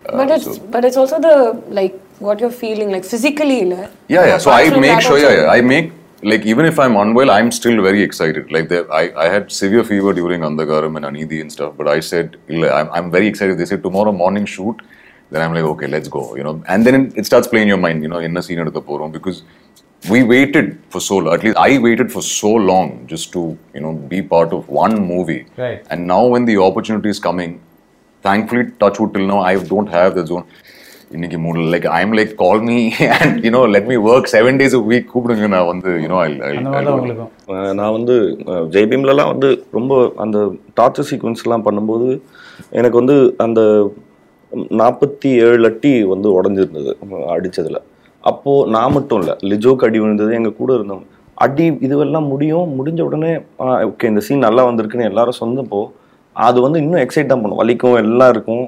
uh, 0.06 0.18
but 0.18 0.32
it's 0.32 0.58
but 0.58 0.86
it's 0.86 0.98
also 0.98 1.20
the 1.20 1.62
like 1.70 2.00
what 2.20 2.40
you're 2.40 2.52
feeling 2.52 2.92
like 2.92 3.06
physically 3.06 3.66
la. 3.66 3.88
Yeah, 4.08 4.26
yeah. 4.26 4.38
So 4.38 4.52
I 4.52 4.70
make 4.80 5.02
sure, 5.02 5.18
yeah, 5.18 5.42
yeah, 5.42 5.52
I 5.52 5.62
make 5.62 5.92
like 6.24 6.46
even 6.46 6.66
if 6.66 6.80
I'm 6.80 6.96
unwell, 6.96 7.30
I'm 7.30 7.52
still 7.52 7.82
very 7.82 8.02
excited. 8.02 8.52
Like 8.52 8.70
there, 8.70 8.92
I, 8.92 9.12
I 9.16 9.30
had 9.30 9.52
severe 9.52 9.84
fever 9.84 10.14
during 10.14 10.42
Andhagaram 10.42 10.96
and 10.98 11.06
Aneethi 11.06 11.42
and 11.42 11.52
stuff, 11.52 11.74
but 11.78 11.88
I 11.88 12.00
said 12.00 12.38
"Illa, 12.48 12.72
I'm, 12.72 12.90
I'm 12.92 13.12
very 13.12 13.28
excited. 13.28 13.58
They 13.58 13.66
said 13.66 13.84
tomorrow 13.84 14.12
morning 14.12 14.46
shoot, 14.46 14.82
then 15.30 15.42
I'm 15.42 15.54
like 15.54 15.64
okay, 15.64 15.88
let's 15.88 16.08
go. 16.08 16.36
You 16.36 16.44
know, 16.44 16.64
and 16.68 16.86
then 16.86 16.96
it, 16.96 17.18
it 17.18 17.26
starts 17.26 17.48
playing 17.48 17.68
your 17.68 17.78
mind. 17.78 18.02
You 18.02 18.10
know, 18.10 18.20
in 18.20 18.36
a 18.36 18.42
scene 18.42 18.60
at 18.60 18.74
the 18.74 18.82
porum 18.82 19.12
because 19.12 19.44
we 20.10 20.24
waited 20.24 20.80
for 20.90 21.02
so 21.02 21.18
long. 21.18 21.34
At 21.34 21.44
least 21.44 21.58
I 21.58 21.78
waited 21.78 22.12
for 22.12 22.22
so 22.22 22.50
long 22.50 23.06
just 23.08 23.32
to 23.34 23.58
you 23.74 23.82
know 23.82 23.94
be 23.94 24.22
part 24.22 24.54
of 24.54 24.68
one 24.70 25.00
movie. 25.06 25.46
Right. 25.56 25.86
And 25.90 26.08
now 26.08 26.26
when 26.26 26.46
the 26.46 26.58
opportunity 26.58 27.10
is 27.10 27.20
coming, 27.20 27.62
thankfully, 28.28 28.66
touch 28.84 28.98
wood 29.02 29.14
till 29.16 29.28
now, 29.34 29.40
I 29.52 29.56
don't 29.72 29.90
have 29.98 30.12
the 30.20 30.26
zone. 30.32 30.48
இன்னைக்கு 31.16 31.38
மூணு 31.44 31.60
like 31.74 31.86
I'm 31.98 32.14
like 32.18 32.32
call 32.42 32.62
me 32.68 32.78
and 33.18 33.36
you know 33.46 33.60
let 33.74 33.86
me 33.92 33.96
work 34.08 34.30
seven 34.34 34.58
days 34.60 34.74
week 34.90 35.06
கூப்பிடுங்க 35.12 35.48
நான் 35.54 35.68
வந்து 35.70 35.90
you know 36.04 36.18
நான் 37.80 37.94
வந்து 37.98 38.16
ஜெய்பீம்லலாம் 38.74 39.30
வந்து 39.34 39.50
ரொம்ப 39.78 40.00
அந்த 40.24 40.38
டார்ச்சர் 40.80 41.08
சீக்வன்ஸ்லாம் 41.12 41.66
பண்ணும்போது 41.68 42.08
எனக்கு 42.80 43.00
வந்து 43.02 43.16
அந்த 43.46 43.62
நாற்பத்தி 44.82 45.30
ஏழு 45.46 45.64
அட்டி 45.70 45.94
வந்து 46.14 46.28
உடஞ்சிருந்தது 46.38 46.92
அடிச்சதுல. 47.36 47.80
அப்போ 48.24 48.54
நான் 48.76 48.96
மட்டும் 48.98 49.22
இல்லை 49.22 49.36
லிஜோக்கு 49.52 49.88
அடி 49.88 50.00
விழுந்தது 50.04 50.34
எங்க 50.40 50.52
கூட 50.60 50.72
இருந்தவங்க. 50.78 51.08
அடி 51.46 51.66
இதுவெல்லாம் 51.88 52.30
முடியும் 52.34 52.74
முடிஞ்ச 52.78 53.02
உடனே 53.10 53.32
ஓகே 53.90 54.12
இந்த 54.12 54.24
சீன் 54.28 54.46
நல்லா 54.48 54.66
வந்திருக்குன்னு 54.70 55.10
எல்லாரும் 55.12 55.40
சொன்னப்போ 55.42 55.82
அது 56.46 56.58
வந்து 56.66 56.80
இன்னும் 56.84 57.02
எக்ஸைட் 57.04 57.32
தான் 57.32 57.42
பண்ணும். 57.42 57.60
வலிக்கும் 57.62 57.96
எல்லாம் 58.02 58.32
இருக்கும். 58.36 58.64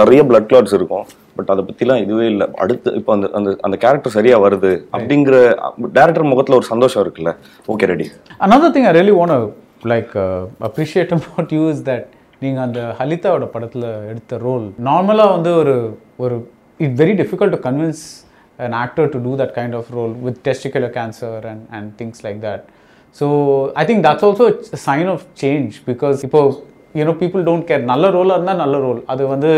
நிறைய 0.00 0.20
பிளட் 0.28 0.48
கிளாட்ஸ் 0.50 0.74
இருக்கும். 0.78 1.04
பட் 1.36 1.50
அதை 1.54 1.62
பத்திலாம் 1.68 2.00
இதுவே 2.04 2.26
இல்லை. 2.32 2.46
அடுத்து 2.62 2.94
இப்போ 3.00 3.12
அந்த 3.16 3.28
அந்த 3.38 3.50
அந்த 3.66 3.76
கேரக்டர் 3.84 4.16
சரியா 4.18 4.38
வருது 4.44 4.72
அப்படிங்கிற 4.94 5.34
டேரக்டர் 5.98 6.30
முகத்துல 6.32 6.58
ஒரு 6.60 6.68
சந்தோஷம் 6.72 7.04
இருக்குல்ல. 7.04 7.32
Okay 7.74 7.90
ready 7.92 8.06
another 8.46 8.74
thing 8.76 8.88
I 8.92 8.94
really 9.00 9.14
want 9.24 9.34
like 9.92 10.14
appreciate 10.70 11.14
about 11.18 11.52
you 11.58 11.62
is 11.74 11.84
that 11.90 12.08
நீங்கள் 12.46 12.64
அந்த 12.68 12.80
ஹலிதாவோட 13.02 13.46
படத்தில் 13.54 13.90
எடுத்த 14.12 14.42
ரோல் 14.48 14.66
நார்மலாக 14.90 15.36
வந்து 15.36 15.52
ஒரு 15.62 15.76
ஒரு 16.24 16.38
it 16.86 16.98
very 17.04 17.16
difficult 17.22 17.56
to 17.58 17.62
convince 17.68 18.04
an 18.64 18.74
actor 18.80 19.04
to 19.12 19.18
do 19.26 19.30
that 19.40 19.50
kind 19.58 19.74
of 19.76 19.84
role 19.96 20.10
with 20.24 20.34
testicular 20.46 20.88
cancer 20.96 21.30
and, 21.50 21.60
and 21.76 21.84
things 21.98 22.16
like 22.26 22.38
that. 22.46 22.60
So 23.19 23.27
I 23.75 23.85
think 23.85 24.03
that's 24.03 24.23
also 24.27 24.45
a 24.77 24.79
sign 24.87 25.07
of 25.15 25.19
change 25.41 25.73
because 25.89 26.17
இப்போ 26.27 26.41
you 26.99 27.05
know 27.07 27.15
people 27.23 27.43
don't 27.49 27.65
care 27.69 27.83
நல்ல 27.91 28.05
ரோலாக 28.15 28.37
இருந்தால் 28.37 28.61
நல்ல 28.63 28.75
role 28.85 28.99
அது 29.13 29.23
வந்து 29.33 29.51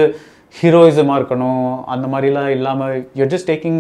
ஹீரோயிசமாக 0.59 1.17
இருக்கணும் 1.19 1.63
அந்த 1.93 2.05
மாதிரிலாம் 2.13 2.51
இல்லாமல் 2.57 2.97
you're 3.17 3.32
just 3.36 3.47
taking 3.53 3.78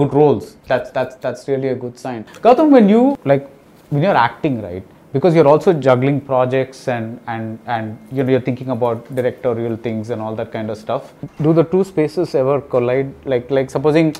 good 0.00 0.12
roles 0.20 0.46
that's 0.70 0.88
that's 0.96 1.14
that's 1.24 1.42
really 1.50 1.68
a 1.76 1.78
good 1.84 1.96
sign 2.04 2.22
Gautam 2.46 2.70
when 2.76 2.88
you 2.94 3.02
like 3.30 3.44
when 3.92 4.02
you're 4.06 4.22
acting 4.28 4.56
right 4.68 4.86
because 5.14 5.34
you're 5.36 5.50
also 5.52 5.70
juggling 5.86 6.18
projects 6.30 6.80
and 6.96 7.06
and 7.34 7.44
and 7.74 7.86
you 8.16 8.22
know 8.22 8.32
you're 8.34 8.46
thinking 8.48 8.70
about 8.76 8.98
directorial 9.18 9.76
things 9.86 10.10
and 10.10 10.20
all 10.24 10.34
that 10.40 10.50
kind 10.56 10.70
of 10.72 10.78
stuff 10.84 11.04
do 11.46 11.52
the 11.60 11.64
two 11.72 11.82
spaces 11.92 12.34
ever 12.42 12.56
collide 12.74 13.10
like 13.32 13.46
like 13.58 13.70
supposing 13.76 14.10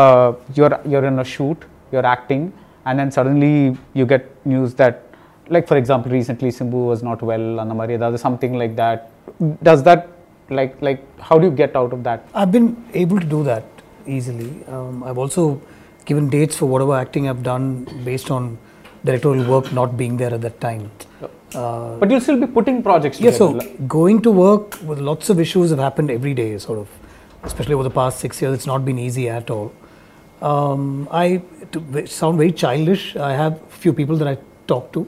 uh, 0.00 0.28
you're 0.56 0.74
you're 0.92 1.06
in 1.12 1.18
a 1.18 1.28
shoot 1.34 1.60
you're 1.92 2.08
acting 2.16 2.44
and 2.85 2.99
then 2.99 3.11
suddenly 3.11 3.77
you 3.93 4.05
get 4.05 4.29
news 4.45 4.73
that 4.75 5.03
like 5.49 5.67
for 5.67 5.77
example 5.77 6.11
recently 6.11 6.49
simbu 6.49 6.85
was 6.91 7.03
not 7.03 7.21
well 7.21 7.59
and 7.59 7.77
Maria, 7.77 8.17
something 8.17 8.53
like 8.57 8.75
that 8.75 9.11
does 9.63 9.83
that 9.83 10.09
like 10.49 10.81
like 10.81 11.01
how 11.19 11.37
do 11.37 11.45
you 11.47 11.51
get 11.51 11.75
out 11.75 11.93
of 11.93 12.03
that 12.03 12.27
I've 12.33 12.51
been 12.51 12.85
able 12.93 13.19
to 13.19 13.25
do 13.25 13.43
that 13.43 13.63
easily. 14.07 14.65
Um, 14.65 15.03
I've 15.03 15.17
also 15.17 15.61
given 16.05 16.29
dates 16.29 16.57
for 16.57 16.65
whatever 16.65 16.95
acting 16.95 17.29
I've 17.29 17.43
done 17.43 17.85
based 18.03 18.31
on 18.31 18.57
directorial 19.05 19.49
work 19.49 19.71
not 19.73 19.97
being 19.97 20.17
there 20.17 20.33
at 20.33 20.41
that 20.41 20.59
time. 20.59 20.91
Uh, 21.53 21.97
but 21.97 22.09
you'll 22.09 22.21
still 22.21 22.39
be 22.39 22.47
putting 22.47 22.81
projects 22.81 23.19
yeah, 23.19 23.31
so 23.31 23.59
going 23.87 24.21
to 24.21 24.31
work 24.31 24.81
with 24.83 24.99
lots 24.99 25.29
of 25.29 25.39
issues 25.39 25.69
have 25.69 25.79
happened 25.79 26.09
every 26.09 26.33
day, 26.33 26.57
sort 26.57 26.79
of, 26.79 26.89
especially 27.43 27.75
over 27.75 27.83
the 27.83 27.91
past 27.91 28.19
six 28.19 28.41
years. 28.41 28.55
It's 28.55 28.65
not 28.65 28.83
been 28.83 28.97
easy 28.97 29.29
at 29.29 29.49
all. 29.49 29.71
Um, 30.51 31.07
I 31.09 31.41
to 31.71 32.05
sound 32.05 32.37
very 32.37 32.51
childish. 32.51 33.15
I 33.15 33.33
have 33.33 33.53
a 33.53 33.77
few 33.83 33.93
people 33.93 34.17
that 34.17 34.27
I 34.27 34.37
talk 34.67 34.91
to, 34.93 35.07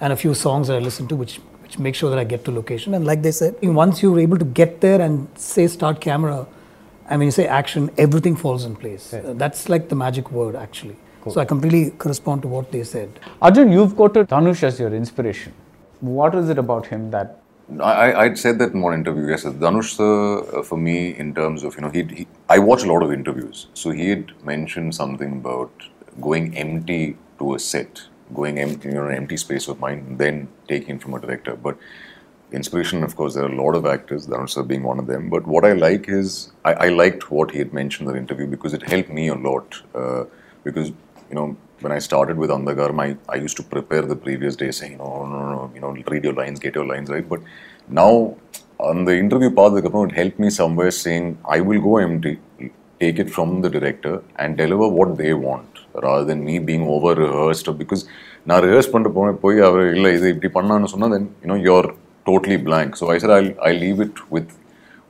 and 0.00 0.12
a 0.12 0.16
few 0.16 0.34
songs 0.34 0.68
that 0.68 0.76
I 0.76 0.80
listen 0.80 1.06
to, 1.08 1.16
which 1.16 1.36
which 1.62 1.78
make 1.78 1.94
sure 1.94 2.10
that 2.10 2.18
I 2.18 2.24
get 2.24 2.44
to 2.46 2.50
location. 2.50 2.94
And 2.94 3.06
like 3.06 3.22
they 3.22 3.32
said, 3.32 3.54
once 3.62 4.02
you're 4.02 4.18
able 4.18 4.38
to 4.38 4.44
get 4.44 4.80
there 4.80 5.00
and 5.00 5.28
say 5.36 5.66
start 5.68 6.00
camera, 6.00 6.46
I 7.08 7.16
mean 7.16 7.26
you 7.26 7.36
say 7.38 7.46
action, 7.46 7.90
everything 7.96 8.36
falls 8.36 8.64
in 8.64 8.74
place. 8.74 9.14
Uh, 9.14 9.34
that's 9.36 9.68
like 9.68 9.88
the 9.88 9.94
magic 9.94 10.32
word, 10.32 10.56
actually. 10.56 10.96
So 11.30 11.40
I 11.40 11.44
completely 11.44 11.90
correspond 11.90 12.42
to 12.42 12.48
what 12.48 12.72
they 12.72 12.82
said. 12.82 13.20
Arjun, 13.40 13.70
you've 13.70 13.94
quoted 13.94 14.28
Dhanush 14.28 14.64
as 14.64 14.80
your 14.80 14.92
inspiration. 14.92 15.52
What 16.00 16.34
is 16.34 16.48
it 16.48 16.58
about 16.58 16.86
him 16.86 17.12
that 17.12 17.41
I, 17.80 18.24
I'd 18.24 18.38
said 18.38 18.58
that 18.58 18.72
in 18.72 18.82
one 18.82 18.94
interview. 18.94 19.26
Yes, 19.28 19.44
Dhanush 19.44 19.96
sir, 19.96 20.58
uh, 20.58 20.62
for 20.62 20.76
me, 20.76 21.16
in 21.16 21.34
terms 21.34 21.62
of 21.62 21.74
you 21.76 21.82
know, 21.82 21.90
he, 21.90 22.02
he 22.02 22.26
I 22.48 22.58
watch 22.58 22.82
a 22.82 22.92
lot 22.92 23.02
of 23.02 23.12
interviews. 23.12 23.68
So 23.74 23.90
he 23.90 24.10
had 24.10 24.44
mentioned 24.44 24.94
something 24.94 25.32
about 25.32 25.70
going 26.20 26.56
empty 26.56 27.16
to 27.38 27.54
a 27.54 27.58
set, 27.58 28.02
going 28.34 28.58
empty, 28.58 28.88
you 28.88 28.94
know, 28.94 29.06
an 29.06 29.14
empty 29.14 29.36
space 29.36 29.68
of 29.68 29.80
mind, 29.80 30.18
then 30.18 30.48
taking 30.68 30.98
from 30.98 31.14
a 31.14 31.20
director. 31.20 31.56
But 31.56 31.78
inspiration, 32.50 33.02
of 33.02 33.16
course, 33.16 33.34
there 33.34 33.44
are 33.44 33.52
a 33.52 33.62
lot 33.62 33.74
of 33.74 33.86
actors, 33.86 34.26
Dhanush 34.26 34.50
sir 34.50 34.62
being 34.62 34.82
one 34.82 34.98
of 34.98 35.06
them. 35.06 35.30
But 35.30 35.46
what 35.46 35.64
I 35.64 35.72
like 35.72 36.08
is 36.08 36.52
I, 36.64 36.74
I 36.74 36.88
liked 36.88 37.30
what 37.30 37.52
he 37.52 37.58
had 37.58 37.72
mentioned 37.72 38.08
in 38.08 38.14
the 38.14 38.20
interview 38.20 38.46
because 38.46 38.74
it 38.74 38.82
helped 38.82 39.10
me 39.10 39.28
a 39.28 39.34
lot. 39.34 39.82
Uh, 39.94 40.24
because 40.64 40.88
you 40.88 41.36
know, 41.36 41.56
when 41.82 41.92
I 41.92 41.98
started 41.98 42.36
with 42.42 42.50
Andhagaram, 42.50 43.00
I, 43.06 43.16
I 43.28 43.36
used 43.36 43.56
to 43.56 43.64
prepare 43.74 44.02
the 44.02 44.16
previous 44.16 44.56
day 44.56 44.70
saying, 44.70 44.98
no, 44.98 45.26
no, 45.26 45.40
no, 45.54 45.70
you 45.74 45.80
know, 45.80 45.90
read 46.12 46.24
your 46.24 46.34
lines, 46.34 46.58
get 46.58 46.74
your 46.74 46.86
lines 46.86 47.08
right. 47.10 47.28
But 47.28 47.40
now, 48.00 48.36
on 48.78 49.04
the 49.04 49.16
interview 49.24 49.50
part, 49.50 49.84
it 49.84 50.12
helped 50.20 50.38
me 50.38 50.50
somewhere 50.50 50.90
saying, 50.90 51.38
I 51.44 51.60
will 51.60 51.80
go 51.80 51.98
empty, 51.98 52.38
take 53.00 53.18
it 53.18 53.30
from 53.30 53.60
the 53.62 53.70
director 53.70 54.22
and 54.36 54.56
deliver 54.56 54.88
what 54.88 55.16
they 55.16 55.34
want 55.34 55.68
rather 55.94 56.24
than 56.24 56.44
me 56.44 56.58
being 56.58 56.84
over 56.88 57.14
rehearsed 57.14 57.70
because 57.82 58.04
நான் 58.50 58.62
rehearse 58.64 58.88
பண்ணிட்டு 58.92 59.16
போன 59.16 59.32
போய் 59.42 59.58
அவர் 59.66 59.82
இல்லை 59.96 60.10
இது 60.16 60.28
இப்படி 60.34 60.48
பண்ணான்னு 60.54 60.88
சொன்னால் 60.92 61.12
then 61.14 61.26
you know 61.42 61.56
you're 61.66 61.88
totally 62.28 62.56
blank 62.68 62.94
so 63.00 63.04
I 63.12 63.16
sir 63.24 63.32
I'll 63.66 63.80
leave 63.84 64.00
it 64.06 64.16
with 64.34 64.48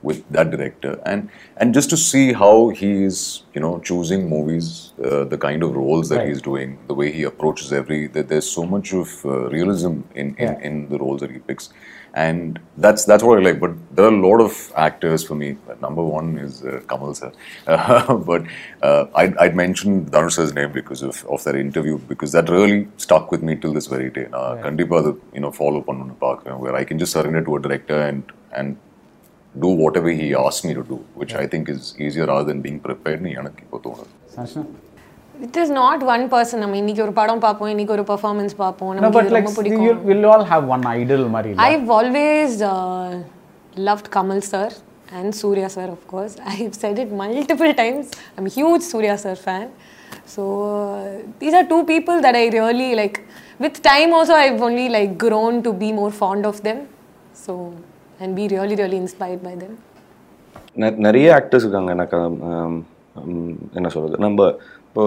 with 0.03 0.27
that 0.29 0.51
director 0.51 0.99
and 1.05 1.29
and 1.57 1.73
just 1.73 1.89
to 1.89 1.97
see 1.97 2.33
how 2.33 2.69
he 2.69 2.91
is 3.03 3.43
you 3.53 3.61
know 3.61 3.79
choosing 3.79 4.29
movies 4.29 4.93
uh, 5.03 5.23
the 5.23 5.37
kind 5.37 5.63
of 5.63 5.75
roles 5.75 6.09
that 6.09 6.19
right. 6.19 6.27
he's 6.27 6.41
doing 6.41 6.77
the 6.87 6.93
way 6.93 7.11
he 7.11 7.23
approaches 7.23 7.71
every 7.71 8.07
that 8.07 8.27
there's 8.27 8.49
so 8.49 8.65
much 8.65 8.93
of 8.93 9.25
uh, 9.25 9.49
realism 9.49 10.01
in, 10.13 10.35
in, 10.35 10.35
yeah. 10.39 10.59
in 10.59 10.89
the 10.89 10.99
roles 10.99 11.21
that 11.21 11.31
he 11.31 11.39
picks 11.39 11.69
and 12.13 12.59
that's 12.77 13.05
that's 13.05 13.23
what 13.23 13.39
I 13.39 13.41
like. 13.41 13.59
But 13.59 13.71
there 13.95 14.05
are 14.05 14.13
a 14.13 14.27
lot 14.27 14.39
of 14.39 14.71
actors 14.75 15.23
for 15.23 15.35
me. 15.35 15.57
Number 15.81 16.03
one 16.03 16.37
is 16.37 16.63
uh, 16.63 16.81
Kamal 16.87 17.15
sir, 17.15 17.31
uh, 17.67 18.13
but 18.31 18.43
uh, 18.81 19.05
I'd, 19.15 19.35
I'd 19.37 19.55
mentioned 19.55 20.11
Dhanush 20.11 20.33
sir's 20.33 20.53
name 20.53 20.71
because 20.71 21.01
of, 21.01 21.25
of 21.25 21.43
that 21.43 21.55
interview 21.55 21.97
because 21.97 22.31
that 22.33 22.49
really 22.49 22.87
stuck 22.97 23.31
with 23.31 23.41
me 23.41 23.55
till 23.55 23.73
this 23.73 23.87
very 23.87 24.11
day. 24.11 24.27
Now, 24.31 24.55
right. 24.55 24.63
Kandipa, 24.63 25.19
you 25.33 25.39
know, 25.39 25.51
follow 25.51 25.79
up 25.79 25.89
on 25.89 26.15
Park, 26.15 26.45
where 26.45 26.75
I 26.75 26.83
can 26.83 26.99
just 26.99 27.13
surrender 27.13 27.43
to 27.43 27.55
a 27.55 27.59
director 27.59 27.99
and 27.99 28.23
and 28.51 28.77
do 29.54 29.68
whatever 29.82 30.10
he 30.20 30.26
asked 30.46 30.64
me 30.68 30.72
to 30.80 30.84
do, 30.92 30.98
which 31.20 31.34
I 31.42 31.46
think 31.52 31.64
is 31.68 31.82
easier 32.04 32.26
rather 32.32 32.46
than 32.50 32.60
being 32.66 32.80
prepared. 32.88 33.22
எனக்கு 33.40 33.62
இப்போ 33.66 33.80
தோணுது 33.86 34.12
Sanjana? 34.36 34.66
It 35.46 35.56
is 35.62 35.72
not 35.80 36.02
one 36.12 36.24
person 36.34 36.62
நம்ம 36.64 36.76
இன்னைக்கு 36.82 37.02
ஒரு 37.06 37.12
படம் 37.18 37.42
பார்ப்போம் 37.46 37.70
இன்னைக்கு 37.72 37.92
ஒரு 37.96 38.04
பெர்ஃபார்மன்ஸ் 38.12 38.54
பார்ப்போம் 38.62 38.90
No, 38.92 38.96
நமக்கு 38.98 39.16
but 39.18 39.26
இது 39.26 39.34
like 39.36 39.46
ரொம்ப 39.48 39.52
you, 39.54 39.58
பிடிக்கும் 39.58 40.06
we'll 40.08 40.26
all 40.32 40.44
have 40.52 40.64
one 40.74 40.84
idol, 41.00 41.22
Mari. 41.34 41.52
I've 41.68 41.90
always 41.98 42.52
uh, 42.72 43.10
loved 43.88 44.08
Kamal 44.16 44.40
sir 44.52 44.66
and 45.18 45.28
Surya 45.40 45.68
sir, 45.74 45.86
of 45.96 46.02
course. 46.12 46.34
I've 46.52 46.74
said 46.82 46.96
it 47.04 47.10
multiple 47.22 47.72
times. 47.82 48.06
I'm 48.36 48.46
a 48.52 48.54
huge 48.58 48.82
Surya 48.92 49.16
sir 49.24 49.36
fan. 49.46 49.66
So 50.34 50.42
uh, 50.72 51.04
these 51.40 51.54
are 51.58 51.64
two 51.72 51.82
people 51.92 52.20
that 52.26 52.34
I 52.42 52.48
really 52.58 52.90
like. 53.02 53.18
With 53.64 53.76
time, 53.92 54.12
also, 54.18 54.34
I've 54.42 54.60
only 54.68 54.88
like 54.96 55.12
grown 55.24 55.54
to 55.66 55.72
be 55.84 55.90
more 56.00 56.10
fond 56.22 56.44
of 56.50 56.58
them. 56.66 56.80
So 57.44 57.52
and 58.19 58.37
be 58.39 58.47
really, 58.53 58.75
really 58.81 58.99
inspired 59.05 59.41
by 59.47 59.55
them. 59.61 59.73
நெ- 60.75 60.97
நிறைய 60.97 61.27
actors 61.35 61.65
இருக்காங்க. 61.65 61.91
எனக்கு 61.91 62.17
என்ன 63.73 63.89
சொல்றது? 63.89 64.17
நம்ம 64.17 64.47
இப்போ 64.87 65.03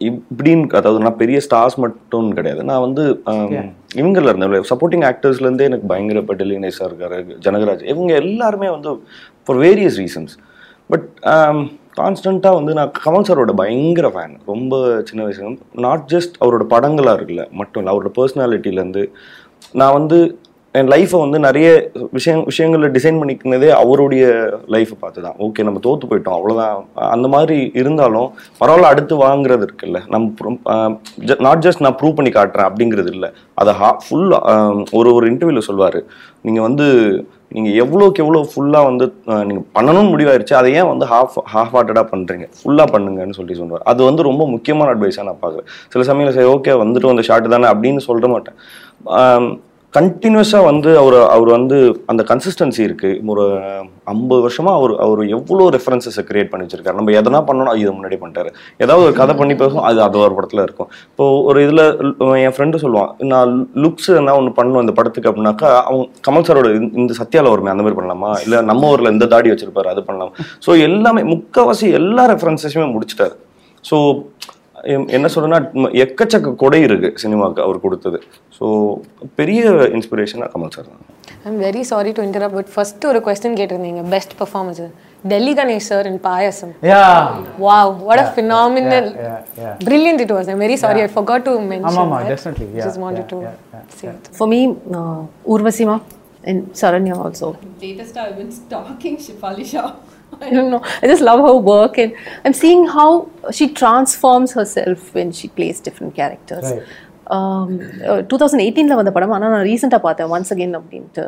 இப்படின்னு 0.00 0.74
அதாவது 0.76 1.04
நான் 1.04 1.16
பெரிய 1.16 1.40
ஸ்டார்ஸ் 1.50 1.76
மட்டும் 1.76 2.32
கிடையாது. 2.32 2.64
நான் 2.64 2.80
வந்து 2.80 3.20
ஆம், 3.24 3.52
இவங்கல 3.94 4.28
இருந்தேன் 4.30 4.66
சப்போர்ட்டிங் 4.72 5.04
ஆக்டர்ஸ்லேருந்தே 5.10 5.62
எனக்கு 5.62 5.86
பயங்கர 5.86 6.18
இப்போ 6.18 6.34
டெல்லி 6.34 6.56
நைஸாக 6.56 6.88
இருக்காரு 6.88 7.18
ஜனகராஜ் 7.46 7.84
இவங்க 7.84 8.14
எல்லாருமே 8.14 8.70
வந்து 8.70 9.02
ஃபார் 9.44 9.56
வேரியஸ் 9.56 9.98
ரீசன்ஸ் 10.02 10.34
பட் 10.86 11.06
கான்ஸ்டண்ட்டாக 11.96 12.54
வந்து 12.54 12.74
நான் 12.74 12.92
கமல் 13.04 13.26
சாரோட 13.28 13.52
பயங்கர 13.54 14.08
ஃபேன் 14.08 14.34
ரொம்ப 14.46 15.02
சின்ன 15.04 15.26
வயசுல 15.26 15.58
நாட் 15.72 16.08
ஜஸ்ட் 16.12 16.34
அவரோட 16.40 16.64
படங்களாக 16.70 17.16
இருக்குல்ல 17.18 17.50
மட்டும் 17.50 17.82
இல்லை 17.82 17.94
அவரோட 17.94 18.10
பர்சனாலிட்டிலேருந்து 18.18 19.04
நான் 19.72 19.92
வந்து 19.92 20.18
என் 20.78 20.88
லைஃப்பை 20.92 21.18
வந்து 21.22 21.38
நிறைய 21.46 21.66
விஷயம் 22.16 22.40
விஷயங்களில் 22.48 22.94
டிசைன் 22.94 23.18
பண்ணிக்கினதே 23.18 23.68
அவருடைய 23.80 24.24
லைஃப்பை 24.74 24.96
பார்த்து 25.02 25.24
தான் 25.26 25.36
ஓகே 25.44 25.64
நம்ம 25.66 25.80
தோற்று 25.84 26.08
போயிட்டோம் 26.10 26.36
அவ்வளோதான் 26.36 26.78
அந்த 27.14 27.26
மாதிரி 27.34 27.56
இருந்தாலும் 27.80 28.28
பரவாயில்ல 28.60 28.90
அடுத்து 28.92 29.16
வாங்குறது 29.26 29.64
இருக்குல்ல. 29.66 30.00
நம்ம 30.14 30.56
நாட் 31.46 31.62
ஜஸ்ட் 31.66 31.84
நான் 31.86 31.96
ப்ரூவ் 32.00 32.16
பண்ணி 32.18 32.30
காட்டுறேன் 32.38 32.68
அப்படிங்கிறது 32.70 33.10
இல்லை. 33.16 33.28
அதை 33.62 33.74
ஹா 33.80 33.90
ஃபுல் 34.04 34.26
ஒரு 34.98 35.10
ஒரு 35.16 35.26
இன்டர்வியூவில் 35.32 35.68
சொல்வார். 35.68 35.98
நீங்கள் 36.46 36.66
வந்து 36.68 36.86
நீங்கள் 37.56 37.76
எவ்வளோக்கு 37.82 38.22
எவ்வளோ 38.24 38.40
ஃபுல்லாக 38.52 38.88
வந்து 38.88 39.06
நீங்கள் 39.50 39.66
பண்ணணும்னு 39.76 40.12
முடிவாயிருச்சு 40.14 40.56
அதை 40.60 40.72
ஏன் 40.78 40.90
வந்து 40.92 41.06
ஹாஃப் 41.12 41.36
ஹாஃப் 41.52 41.72
ஹார்ட்டடாக 41.76 42.06
பண்ணுறீங்க 42.12 42.48
ஃபுல்லாக 42.60 42.88
பண்ணுங்கன்னு 42.94 43.38
சொல்லி 43.40 43.56
சொல்லுவார் 43.60 43.84
அது 43.92 44.02
வந்து 44.08 44.26
ரொம்ப 44.30 44.46
முக்கியமான 44.54 44.94
அட்வைஸாக 44.94 45.26
நான் 45.28 45.40
பார்க்குறேன். 45.44 45.68
சில 45.92 46.04
சமயங்கள் 46.10 46.36
சரி 46.38 46.50
ஓகே 46.56 46.74
வந்துட்டு 46.82 47.10
வந்த 47.12 47.24
ஷார்ட் 47.28 47.48
தானே 47.54 47.70
அப்படின்னு 47.74 48.02
சொல்ல 48.08 48.32
மாட்டேன். 48.34 48.58
கண்டினியூஸாக 49.98 50.64
வந்து 50.64 50.98
அவர் 50.98 51.14
அவர் 51.14 51.48
வந்து 51.48 52.02
அந்த 52.06 52.24
கன்சிஸ்டன்சி 52.28 52.78
இருக்குது 52.78 53.26
ஒரு 53.26 53.60
ஐம்பது 54.04 54.40
வருஷமாக 54.40 54.76
அவர் 54.76 54.94
அவர் 54.98 55.28
எவ்வளோ 55.28 55.68
ரெஃபரன்சஸை 55.68 56.22
கிரியேட் 56.28 56.48
பண்ணி 56.48 56.66
வச்சிருக்காரு. 56.66 56.92
நம்ம 56.92 57.10
எதனா 57.10 57.44
பண்ணணும் 57.44 57.76
இதை 57.76 57.92
முன்னாடி 57.92 58.22
பண்ணிட்டாரு. 58.22 58.50
ஏதாவது 58.78 59.06
ஒரு 59.06 59.14
கதை 59.14 59.36
பண்ணி 59.36 59.54
பேசும் 59.54 59.80
அது 59.80 60.02
அது 60.02 60.18
ஒரு 60.18 60.34
படத்தில் 60.34 60.62
இருக்கும். 60.62 60.88
இப்போ 61.10 61.42
ஒரு 61.42 61.62
இதில் 61.62 61.86
என் 62.18 62.54
ஃப்ரெண்டு 62.56 62.76
சொல்லுவான் 62.76 63.22
நான் 63.22 63.68
லுக்ஸ் 63.74 64.16
என்ன 64.16 64.36
ஒன்று 64.36 64.62
பண்ணணும் 64.62 64.80
இந்த 64.80 64.92
படத்துக்கு 64.92 65.30
அப்படின்னாக்கா 65.30 65.82
அவங்க 65.82 66.08
கமல் 66.30 66.44
சாரோட 66.44 66.74
இந்த- 66.74 66.98
இந்த 66.98 67.14
சத்யால 67.22 67.48
வருமே 67.48 67.70
அந்த 67.70 67.82
மாதிரி 67.82 68.00
பண்ணலாமா? 68.00 68.40
இல்லை 68.42 68.62
நம்ம 68.62 68.88
ஊரில் 68.88 69.10
இந்த 69.10 69.26
தாடி 69.26 69.50
வச்சிருப்பாரு 69.50 69.86
அது 69.86 70.02
பண்ணலாம்? 70.02 70.34
ஸோ 70.66 70.80
எல்லாமே 70.80 71.22
முக்கால்வாசி 71.22 71.92
எல்லா 71.92 72.30
ரெஃபரன்சஸுமே 72.30 72.98
முடிச்சிட்டாரு. 72.98 73.34
ஸோ 73.90 74.24
என்ன 75.16 75.26
சொல்றேன்னா 75.34 75.60
எக்கச்சக்க 76.04 76.48
கொடை 76.62 76.80
இருக்கு 76.86 77.08
சினிமாவுக்கு 77.22 77.62
அவர் 77.66 77.78
கொடுத்தது. 77.84 78.18
ஸோ 78.56 78.64
பெரிய 79.40 79.62
இன்ஸ்பிரேஷனாக 79.96 80.48
கமல் 80.54 80.72
சார் 80.76 80.88
தான். 80.90 81.02
I'm 81.48 81.58
very 81.66 81.82
sorry 81.92 82.10
to 82.16 82.22
interrupt 82.28 82.56
but 82.58 82.72
first 82.74 83.04
ஒரு 83.10 83.20
கொஸ்டின் 83.26 83.56
கேட்டிருந்தீங்க 83.60 84.02
best 84.14 84.34
performance 84.40 84.82
Delhi 85.32 85.54
Ganesh 85.60 85.88
sir 85.92 86.08
in 86.12 86.20
Payasam. 86.28 86.72
Wow 87.66 87.92
what 88.08 88.22
a 88.24 88.26
phenomenal 88.34 89.08
brilliant 89.88 90.24
it 90.26 90.34
was 90.38 90.50
I'm 90.54 90.62
very 90.66 90.76
sorry 90.84 91.02
I 91.06 91.08
forgot 91.16 91.46
to 91.50 91.54
mention 91.72 92.12
for 94.40 94.52
me 94.54 94.60
ஊர்வசிமா 95.54 95.98
and 96.50 96.62
Saranya 96.78 97.14
also. 97.24 97.46
Latest 97.82 98.16
I've 98.22 98.36
been 98.38 98.50
stalking 98.56 99.14
Shifali 99.26 99.64
I 100.40 100.50
don't 100.50 100.70
know. 100.70 100.82
I 101.02 101.06
just 101.06 101.22
love 101.22 101.40
her 101.40 101.56
work, 101.56 101.98
and 101.98 102.14
I'm 102.44 102.52
seeing 102.52 102.86
how 102.86 103.28
she 103.50 103.68
transforms 103.68 104.52
herself 104.52 105.14
when 105.14 105.32
she 105.32 105.48
plays 105.48 105.80
different 105.80 106.14
characters. 106.14 106.64
Right. 106.64 106.82
Um, 107.28 107.80
uh, 108.06 108.20
2018 108.22 108.88
la 108.88 108.96
vanda 108.96 109.10
padam 109.10 109.62
recent 109.62 109.92
paatha 109.92 110.28
once 110.28 110.50
again 110.50 110.72
abdinte 110.72 111.22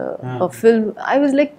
a 0.46 0.48
film. 0.50 0.94
I 1.00 1.18
was 1.18 1.32
like 1.32 1.58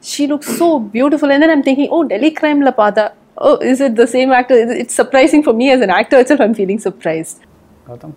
she 0.00 0.26
looks 0.26 0.48
so 0.58 0.80
beautiful. 0.80 1.30
And 1.30 1.42
then 1.42 1.50
i'm 1.50 1.62
thinking 1.62 1.88
oh 1.90 2.02
delhi 2.02 2.30
crime 2.32 2.62
la 2.62 2.72
paatha 2.72 3.12
oh 3.38 3.56
is 3.58 3.80
it 3.80 3.94
the 3.94 4.06
same 4.06 4.32
actor? 4.32 4.54
It's 4.54 4.94
surprising 4.94 5.42
for 5.42 5.52
me 5.52 5.70
as 5.70 5.80
an 5.80 5.90
actor 5.90 6.18
itself 6.18 6.40
i'm 6.40 6.54
feeling 6.54 6.80
surprised. 6.80 7.44
Gautham, 7.86 8.14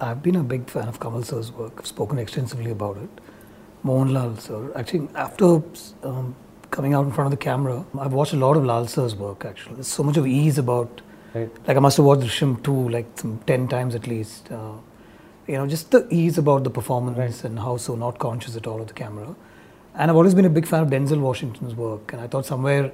i've 0.00 0.22
been 0.22 0.36
a 0.36 0.42
big 0.42 0.70
fan 0.70 0.88
of 0.88 0.98
kamal 1.00 1.22
sir's 1.22 1.52
work. 1.52 1.74
I've 1.78 1.86
spoken 1.86 2.18
extensively 2.18 2.70
about 2.70 2.96
it. 2.96 3.10
Mohanlal 3.84 4.40
sir 4.40 4.72
actually 4.74 5.08
after 5.14 5.62
um, 6.02 6.34
coming 6.72 6.94
out 6.94 7.04
in 7.06 7.12
front 7.12 7.26
of 7.32 7.38
the 7.38 7.42
camera, 7.44 7.84
I've 8.00 8.12
watched 8.12 8.32
a 8.32 8.36
lot 8.36 8.56
of 8.56 8.64
Lal 8.64 8.86
sir's 8.88 9.14
work. 9.14 9.44
Actually, 9.44 9.76
there's 9.76 9.86
so 9.86 10.02
much 10.02 10.16
of 10.16 10.26
ease 10.26 10.58
about. 10.58 11.00
Right. 11.34 11.50
Like 11.68 11.76
I 11.76 11.80
must 11.80 11.96
have 11.98 12.06
watched 12.06 12.22
Drishyam 12.22 12.62
too, 12.64 12.88
like 12.88 13.06
some 13.14 13.38
ten 13.46 13.68
times 13.68 13.94
at 13.94 14.06
least. 14.06 14.50
Uh, 14.50 14.72
you 15.46 15.56
know, 15.58 15.66
just 15.66 15.90
the 15.90 16.06
ease 16.10 16.38
about 16.38 16.64
the 16.64 16.70
performance 16.70 17.44
and 17.44 17.58
how 17.58 17.76
so 17.76 17.94
not 17.94 18.18
conscious 18.18 18.56
at 18.56 18.66
all 18.66 18.80
of 18.80 18.88
the 18.88 18.94
camera. 18.94 19.34
And 19.94 20.10
I've 20.10 20.16
always 20.16 20.34
been 20.34 20.44
a 20.44 20.50
big 20.58 20.66
fan 20.66 20.82
of 20.82 20.88
Denzel 20.88 21.20
Washington's 21.20 21.74
work, 21.74 22.12
and 22.12 22.22
I 22.22 22.26
thought 22.26 22.46
somewhere, 22.46 22.92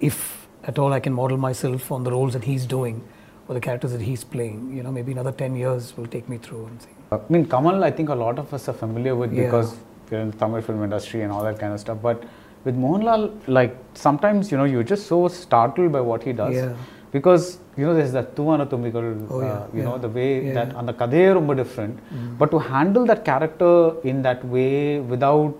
if 0.00 0.46
at 0.64 0.78
all 0.78 0.92
I 0.92 1.00
can 1.00 1.12
model 1.12 1.36
myself 1.36 1.90
on 1.90 2.04
the 2.04 2.10
roles 2.10 2.32
that 2.34 2.44
he's 2.44 2.66
doing 2.66 3.02
or 3.48 3.54
the 3.54 3.60
characters 3.60 3.92
that 3.92 4.02
he's 4.02 4.22
playing, 4.24 4.76
you 4.76 4.82
know, 4.82 4.92
maybe 4.92 5.12
another 5.12 5.32
10 5.32 5.56
years 5.56 5.96
will 5.96 6.06
take 6.06 6.28
me 6.28 6.38
through 6.38 6.66
and 6.66 6.82
see. 6.82 6.88
I 7.12 7.18
mean, 7.28 7.46
Kamal, 7.46 7.82
I 7.84 7.90
think 7.92 8.08
a 8.08 8.14
lot 8.14 8.38
of 8.38 8.52
us 8.52 8.68
are 8.68 8.72
familiar 8.72 9.14
with 9.14 9.32
Yeah. 9.32 9.44
because 9.44 9.76
we're 10.10 10.20
in 10.20 10.30
the 10.32 10.36
Tamil 10.36 10.60
film 10.62 10.82
industry 10.84 11.22
and 11.22 11.32
all 11.32 11.42
that 11.44 11.58
kind 11.58 11.72
of 11.72 11.80
stuff. 11.80 11.98
But 12.02 12.24
with 12.66 12.76
Mohanlal, 12.84 13.22
like 13.58 13.74
sometimes 13.94 14.50
you 14.52 14.58
know 14.60 14.64
you're 14.74 14.88
just 14.94 15.06
so 15.12 15.18
startled 15.28 15.92
by 15.96 16.00
what 16.10 16.22
he 16.28 16.32
does 16.42 16.54
Yeah. 16.54 16.72
because 17.12 17.44
you 17.76 17.84
know 17.86 17.94
there's 17.98 18.12
that 18.18 18.34
Thoovanathumbikal, 18.36 19.06
Oh, 19.30 19.40
yeah, 19.40 19.52
uh, 19.52 19.66
you 19.78 19.82
know 19.88 19.96
the 20.06 20.08
way 20.18 20.30
yeah. 20.46 20.54
that 20.58 20.74
and 20.80 20.88
the 20.92 20.94
kadhe 21.02 21.20
romba 21.38 21.56
different. 21.62 22.00
But 22.40 22.50
to 22.56 22.58
handle 22.72 23.06
that 23.12 23.24
character 23.30 23.70
in 24.12 24.22
that 24.28 24.44
way 24.56 24.98
without 25.14 25.54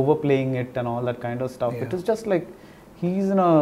overplaying 0.00 0.54
it 0.64 0.76
and 0.82 0.88
all 0.88 1.02
that 1.10 1.20
kind 1.26 1.40
of 1.46 1.50
stuff, 1.58 1.74
it 1.74 1.88
Yeah. 1.92 1.96
is 2.00 2.02
just 2.10 2.26
like 2.34 2.46
he's 3.04 3.30
in 3.36 3.38
a 3.38 3.52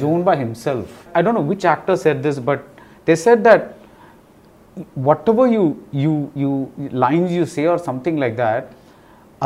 zone 0.00 0.22
by 0.30 0.36
himself. 0.44 1.06
I 1.14 1.22
don't 1.22 1.34
know 1.40 1.46
which 1.52 1.64
actor 1.76 1.96
said 2.06 2.22
this, 2.28 2.38
but 2.50 2.64
they 3.04 3.16
said 3.26 3.44
that 3.50 3.74
whatever 5.08 5.46
you 5.54 5.64
you 6.02 6.12
you 6.34 6.50
lines 7.06 7.32
you 7.38 7.44
say 7.54 7.66
or 7.72 7.78
something 7.88 8.16
like 8.24 8.36
that 8.36 8.70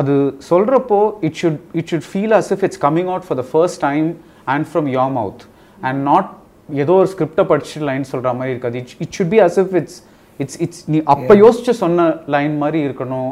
அது 0.00 0.14
சொல்கிறப்போ 0.48 0.98
it 1.26 1.38
should 1.42 1.60
it 1.80 1.88
should 1.92 2.08
feel 2.10 2.34
as 2.38 2.50
if 2.54 2.64
it's 2.68 2.80
coming 2.86 3.10
out 3.12 3.26
for 3.28 3.38
the 3.42 3.44
first 3.52 3.80
time 3.88 4.08
and 4.54 4.66
from 4.72 4.88
your 4.96 5.12
mouth 5.20 5.42
and 5.88 6.00
not 6.10 6.28
ஏதோ 6.82 6.94
ஒரு 7.00 7.08
ஸ்கிரிப்டை 7.14 7.44
படிச்சு 7.52 7.80
line 7.88 8.04
சொல்கிற 8.12 8.32
மாதிரி 8.38 8.52
இருக்காது. 8.54 8.76
It 8.82 8.92
it 9.04 9.14
should 9.16 9.32
be 9.34 9.40
as 9.46 9.58
if 9.62 9.74
it's 9.80 9.98
it's 10.40 10.58
it's 10.64 10.82
நீ 10.92 10.98
அப்போ 11.14 11.34
யோசிச்சு 11.44 11.72
சொன்ன 11.82 12.06
லைன் 12.34 12.54
மாதிரி 12.62 12.80
இருக்கணும். 12.88 13.30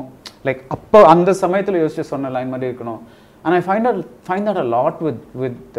லைக் 0.49 0.61
அப்போ 0.77 1.01
அந்த 1.15 1.31
சமயத்தில் 1.43 1.81
யோசிச்சு 1.83 2.05
சொன்ன 2.12 2.31
லைன் 2.37 2.53
மாதிரி 2.55 2.69
இருக்கணும். 2.71 3.01
And 3.45 3.57
I 3.59 3.62
find 3.67 3.89
at 3.91 4.01
find 4.29 4.47
that 4.51 4.61
a 4.65 4.67
lot 4.77 5.01
with 5.09 5.23
with 5.43 5.79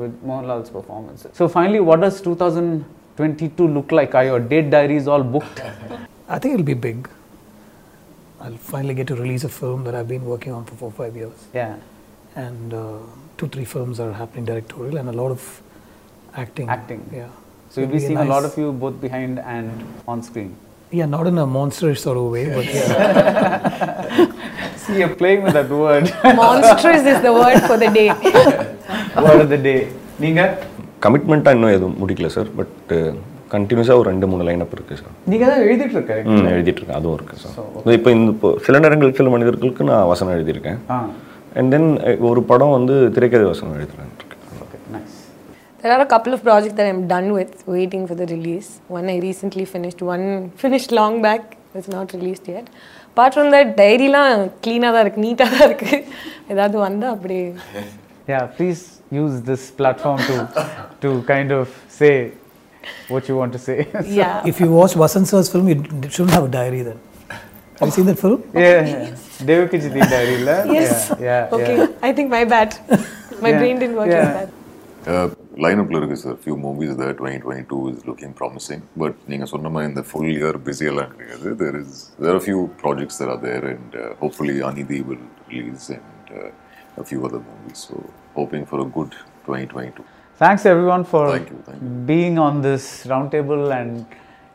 with 0.00 0.18
Mohanlal's 0.30 0.72
performance 0.76 1.22
so 1.38 1.46
finally 1.54 1.82
what 1.90 2.02
does 2.06 2.20
two 2.28 2.34
thousand 2.42 2.74
twenty 3.20 3.48
two 3.60 3.66
look 3.76 3.94
like 4.00 4.14
I 4.22 4.24
your 4.30 4.44
date 4.54 4.68
diary 4.76 4.96
is 5.02 5.10
all 5.14 5.26
book 5.36 5.60
I 6.36 6.38
think 6.44 6.56
I'll 6.58 6.68
be 6.72 6.78
big 6.86 7.06
I'll 8.39 8.59
finally 8.71 8.93
get 8.93 9.07
to 9.07 9.15
release 9.15 9.43
a 9.43 9.53
film 9.59 9.83
that 9.85 9.95
I've 9.95 10.07
been 10.07 10.25
working 10.25 10.53
on 10.53 10.63
for 10.65 10.75
four, 10.75 10.91
five 10.91 11.15
years. 11.15 11.37
Yeah. 11.53 11.75
And 12.35 12.73
uh, 12.73 12.97
two, 13.37 13.47
three 13.47 13.65
films 13.65 13.99
are 13.99 14.11
happening 14.13 14.45
directorial 14.45 14.97
and 14.97 15.09
a 15.09 15.13
lot 15.13 15.31
of 15.31 15.41
acting. 16.35 16.67
Acting. 16.69 17.01
Yeah. 17.13 17.29
So 17.69 17.81
you'll 17.81 17.89
it'll 17.89 17.99
be 17.99 18.05
seeing 18.07 18.17
a 18.17 18.25
lot 18.25 18.43
nice- 18.43 18.53
of 18.53 18.59
you 18.59 18.71
both 18.85 18.99
behind 19.01 19.39
and 19.39 19.69
on 20.07 20.21
screen. 20.21 20.51
Yeah, 20.91 21.07
not 21.07 21.27
in 21.27 21.37
a 21.37 21.47
monsterish 21.47 21.97
sort 21.97 22.17
of 22.17 22.25
way, 22.33 22.43
but 22.55 22.65
yeah. 22.65 24.31
See, 24.81 24.99
you're 24.99 25.15
playing 25.15 25.41
with 25.43 25.53
that 25.53 25.69
word. 25.69 26.03
Monstrous 26.41 27.03
is 27.13 27.19
the 27.21 27.33
word 27.33 27.59
for 27.69 27.77
the 27.83 27.89
day. 27.99 28.09
word 29.25 29.41
of 29.45 29.49
the 29.49 29.61
day. 29.69 29.79
நீங்க 30.19 30.41
கமிட்மெண்ட்டாக 31.05 31.55
இன்னும் 31.55 31.73
எதுவும் 31.77 31.97
முடிக்கல 32.01 32.27
sir 32.27 32.49
but 32.59 32.77
கண்டினியூஸாக 33.54 34.00
ஒரு 34.00 34.08
ரெண்டு 34.12 34.26
மூணு 34.32 34.42
lineup 34.48 34.74
இருக்கு 34.76 34.98
sir 35.00 35.14
நீங்க 35.32 35.44
தான் 35.50 35.62
எழுதிட்டு 35.66 35.96
இருக்க 35.98 36.16
ம் 36.34 36.48
எழுதிட்டு 36.54 36.80
இருக்கேன். 36.80 36.98
அதுவும் 36.98 37.16
இருக்கு 37.18 37.36
சார் 37.42 37.94
இப்போ 37.98 38.10
இந்த 38.16 38.28
இப்போ 38.36 38.50
சில 38.66 38.80
நேரங்கள் 38.84 39.16
சில 39.20 39.30
மனிதர்களுக்கு 39.36 39.88
நான் 39.90 40.08
வசனம் 40.12 40.34
எழுதியிருக்கேன். 40.38 40.80
அண்ட் 41.58 41.70
தென் 41.74 41.88
ஒரு 42.30 42.42
படம் 42.50 42.76
வந்து 42.78 42.96
திரைக்கதை 43.16 43.46
வசனம் 43.52 43.76
எழுதுறேன் 43.78 44.12
இருக்கேன். 44.20 44.44
Okay 44.66 44.78
nice 44.96 45.16
There 45.82 45.92
are 45.96 46.02
a 46.06 46.10
couple 46.12 46.32
of 46.36 46.40
projects 46.46 46.76
that 46.78 46.88
I'm 46.92 47.04
done 47.12 47.28
with, 47.36 47.52
waiting 47.76 48.02
for 48.08 48.16
the 48.22 48.26
release. 48.32 48.68
One 48.96 49.06
I 49.12 49.18
recently 49.28 49.64
finished, 49.74 50.00
one 50.14 50.24
finished 50.62 50.90
long 50.98 51.14
back, 51.26 51.42
it's 51.78 51.90
not 51.94 52.08
released 52.16 52.48
yet. 52.54 52.66
From 53.36 53.48
that, 53.54 53.68
டைரிலாம் 53.80 54.42
க்ளீனாக 54.64 54.92
தான் 54.94 55.04
இருக்குது 55.04 55.24
நீட்டாக 55.26 55.50
தான் 55.56 55.66
இருக்குது 55.70 55.98
ஏதாவது 56.52 56.76
வந்தால் 56.86 57.14
அப்படியே. 57.16 57.46
Yeah, 58.32 58.44
please 58.58 58.82
use 59.20 59.34
this 59.48 59.62
platform 59.78 60.18
to 60.28 60.34
to 61.02 61.08
kind 61.32 61.50
of 61.58 61.66
say 62.00 62.12
what 63.08 63.28
you 63.28 63.36
want 63.36 63.52
to 63.52 63.58
say. 63.58 63.88
Yeah. 64.04 64.46
If 64.46 64.60
you 64.60 64.70
watch 64.70 64.94
Vasan 64.94 65.26
film, 65.52 65.68
you 65.68 66.10
shouldn't 66.10 66.30
have 66.30 66.44
a 66.44 66.48
diary 66.48 66.82
then. 66.82 67.00
Have 67.78 67.88
you 67.88 67.92
seen 67.92 68.06
that 68.06 68.18
film? 68.18 68.42
Yeah. 68.54 68.60
Okay, 68.60 68.90
yeah. 68.90 70.10
Diary, 70.10 70.38
la. 70.44 70.64
Yes. 70.78 71.12
Yeah. 71.18 71.48
Okay. 71.52 71.88
I 72.02 72.12
think 72.12 72.30
my 72.30 72.44
bad. 72.44 72.76
My 73.40 73.52
brain 73.52 73.78
didn't 73.78 73.96
work 73.96 74.10
yeah. 74.10 74.24
like 74.24 74.50
that. 74.50 74.60
Uh, 75.06 75.34
line 75.56 75.78
of 75.78 75.90
lyrics, 75.90 76.24
a 76.26 76.36
few 76.36 76.56
movies 76.56 76.94
there. 76.96 77.14
2022 77.14 77.88
is 77.88 78.06
looking 78.06 78.34
promising, 78.34 78.82
but 78.96 79.14
in 79.28 79.40
the 79.94 80.02
full 80.04 80.24
year 80.24 80.52
busy, 80.58 80.86
a 80.88 80.92
lot 80.92 81.10
there 81.16 81.76
is 81.76 82.10
there 82.18 82.32
are 82.34 82.36
a 82.36 82.46
few 82.50 82.68
projects 82.76 83.16
that 83.18 83.28
are 83.28 83.38
there, 83.38 83.64
and 83.64 83.94
uh, 83.94 84.14
hopefully, 84.16 84.56
Aneethi 84.68 85.04
will 85.04 85.24
release 85.48 85.88
and 85.88 86.02
uh, 86.30 86.50
a 86.98 87.04
few 87.04 87.24
other 87.24 87.40
movies. 87.40 87.78
So, 87.88 88.10
hoping 88.34 88.66
for 88.66 88.80
a 88.80 88.84
good 88.84 89.12
2022. 89.46 90.04
Thanks 90.40 90.64
everyone 90.64 91.04
for 91.04 91.32
Thank 91.32 91.50
you, 91.50 91.62
thank 91.66 91.82
you. 91.82 91.88
being 92.12 92.38
on 92.38 92.62
this 92.62 93.04
roundtable 93.04 93.78
and 93.78 94.06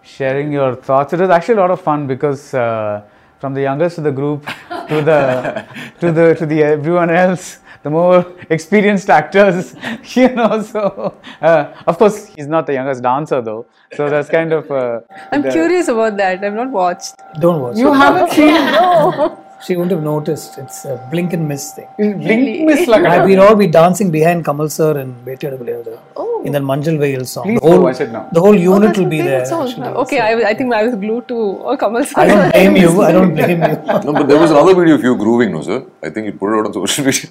sharing 0.02 0.52
your 0.52 0.74
thoughts. 0.76 1.14
It 1.14 1.20
was 1.20 1.30
actually 1.30 1.56
a 1.56 1.62
lot 1.62 1.70
of 1.70 1.80
fun 1.80 2.08
because 2.08 2.56
uh, 2.56 3.04
from 3.40 3.54
the 3.54 3.62
youngest 3.62 4.00
of 4.00 4.04
the 4.04 4.12
group 4.12 4.48
to 4.90 5.02
the 5.10 5.64
to 6.00 6.12
the 6.12 6.34
to 6.40 6.46
the 6.48 6.64
everyone 6.64 7.12
else, 7.12 7.60
the 7.84 7.92
more 7.92 8.26
experienced 8.50 9.12
actors, 9.12 9.76
you 10.16 10.30
know. 10.30 10.60
So 10.64 11.14
uh, 11.40 11.72
of 11.86 12.00
course 12.00 12.18
he's 12.36 12.48
not 12.48 12.66
the 12.66 12.74
youngest 12.74 13.04
dancer 13.04 13.40
though, 13.44 13.68
so 13.96 14.10
that's 14.10 14.28
kind 14.28 14.54
of. 14.54 14.72
Uh, 14.72 15.02
I'm 15.32 15.44
the- 15.44 15.52
curious 15.52 15.88
about 15.88 16.18
that. 16.18 16.44
I've 16.44 16.54
not 16.56 16.72
watched. 16.72 17.14
Don't 17.40 17.62
watch 17.62 17.78
You 17.78 17.94
haven't 17.94 18.32
seen 18.32 19.38
She 19.66 19.76
wouldn't 19.76 19.92
have 19.92 20.04
noticed. 20.04 20.58
It's 20.62 20.86
a 20.86 20.96
blink 21.12 21.34
and 21.34 21.48
miss 21.52 21.64
thing. 21.76 21.88
Blink 21.98 22.66
Miss 22.70 22.82
Laga. 22.94 23.08
I, 23.14 23.26
we'd 23.26 23.40
all 23.46 23.56
be 23.56 23.68
dancing 23.68 24.12
behind 24.16 24.46
Kamal 24.48 24.70
sir 24.70 24.92
and 25.04 25.14
Vettaiyaadu 25.28 25.58
Vilaiyaadu 25.62 26.46
in 26.48 26.52
that 26.56 26.62
Manjal 26.72 26.98
Veyil 27.04 27.26
song. 27.26 27.46
Please 27.46 27.60
the 27.62 27.68
whole, 27.68 27.82
watch 27.86 28.02
it 28.06 28.12
now. 28.12 28.24
The 28.32 28.40
whole 28.46 28.58
Oh, 28.60 28.66
unit 28.74 28.82
that's 28.90 29.00
will 29.00 29.10
be 29.16 29.22
there. 29.22 29.42
actually. 29.42 29.88
Okay, 30.04 30.20
I, 30.20 30.34
I 30.52 30.54
think 30.54 30.74
I 30.74 30.84
was 30.88 30.96
glued 31.04 31.28
to 31.30 31.38
oh, 31.72 31.78
Kamal 31.78 32.04
sir. 32.04 32.14
I 32.22 32.28
don't 32.28 32.52
blame 32.52 32.76
you. 32.84 33.02
I 33.02 33.12
don't 33.18 33.34
blame 33.40 33.62
you. 33.64 33.76
no 34.08 34.14
but 34.20 34.28
there 34.28 34.40
was 34.44 34.52
another 34.52 34.76
video 34.82 34.96
of 35.00 35.04
you 35.10 35.16
grooving 35.24 35.52
no 35.58 35.62
sir 35.70 35.80
I 36.04 36.10
think 36.12 36.28
you 36.28 36.34
put 36.44 36.54
it 36.54 36.60
out 36.60 36.68
on 36.68 36.74
social 36.74 37.06
media 37.06 37.30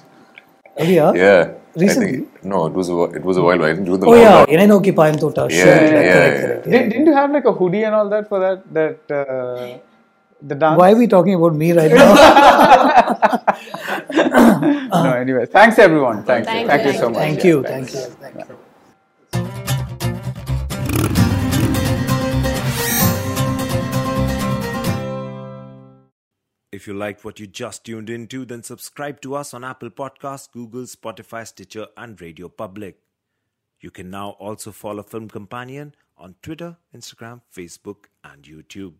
Oh, 0.77 0.83
yeah? 0.83 1.11
yeah 1.13 1.51
Recently? 1.83 2.11
Think, 2.17 2.43
no 2.43 2.65
it 2.65 2.73
was 2.73 2.89
a, 2.89 2.95
whi- 2.99 3.13
it 3.19 3.23
was 3.23 3.37
a 3.37 3.41
while 3.47 3.57
back 3.57 3.69
I 3.71 3.75
think 3.75 3.85
during 3.85 4.01
the 4.01 4.07
Oh, 4.07 4.15
yeah. 4.15 4.45
lockdown. 4.45 4.63
Enai 4.67 4.93
Payam 4.99 5.19
Tota. 5.23 5.47
Yeah, 5.49 5.63
Sure. 5.63 5.83
yeah, 5.85 6.01
yeah, 6.01 6.61
Did, 6.71 6.89
didn't 6.91 7.05
you 7.07 7.13
have 7.13 7.31
like 7.31 7.45
a 7.45 7.53
hoodie 7.53 7.83
and 7.83 7.95
all 7.95 8.09
that 8.09 8.27
for 8.27 8.39
that 8.45 8.59
that 8.73 8.99
uh, 9.21 9.77
The 10.47 10.53
dance. 10.55 10.77
Why 10.77 10.91
are 10.91 10.95
we 10.95 11.07
talking 11.07 11.33
about 11.33 11.55
me 11.55 11.71
right 11.71 11.91
now? 11.99 12.13
no, 15.03 15.13
anyway. 15.13 15.45
Thanks 15.47 15.79
everyone. 15.79 16.23
Thank, 16.23 16.45
Thank 16.45 16.59
you. 16.59 16.61
you, 16.61 16.67
Thank 16.67 16.85
you 16.85 16.91
thank 16.91 16.99
so 16.99 17.09
much. 17.09 17.17
thank 17.19 17.43
you, 17.43 17.63
thanks. 17.63 17.93
thank 17.93 18.35
you, 18.35 18.45
thank 18.45 18.49
you. 18.49 19.65
If 26.71 26.87
you 26.87 26.93
liked 26.93 27.23
what 27.23 27.39
you 27.39 27.47
just 27.47 27.85
tuned 27.85 28.09
into, 28.09 28.43
then 28.43 28.61
subscribe 28.61 29.21
to 29.21 29.35
us 29.35 29.53
on 29.53 29.63
Apple 29.63 29.89
Podcasts, 29.89 30.51
Google, 30.51 30.83
Spotify, 30.83 31.47
Stitcher, 31.47 31.87
and 31.95 32.19
Radio 32.19 32.49
Public. 32.49 32.97
You 33.79 33.91
can 33.91 34.09
now 34.09 34.31
also 34.31 34.71
follow 34.73 35.03
Film 35.03 35.29
Companion 35.29 35.95
on 36.17 36.35
Twitter, 36.41 36.75
Instagram, 36.93 37.41
Facebook, 37.55 38.05
and 38.25 38.43
YouTube. 38.43 38.95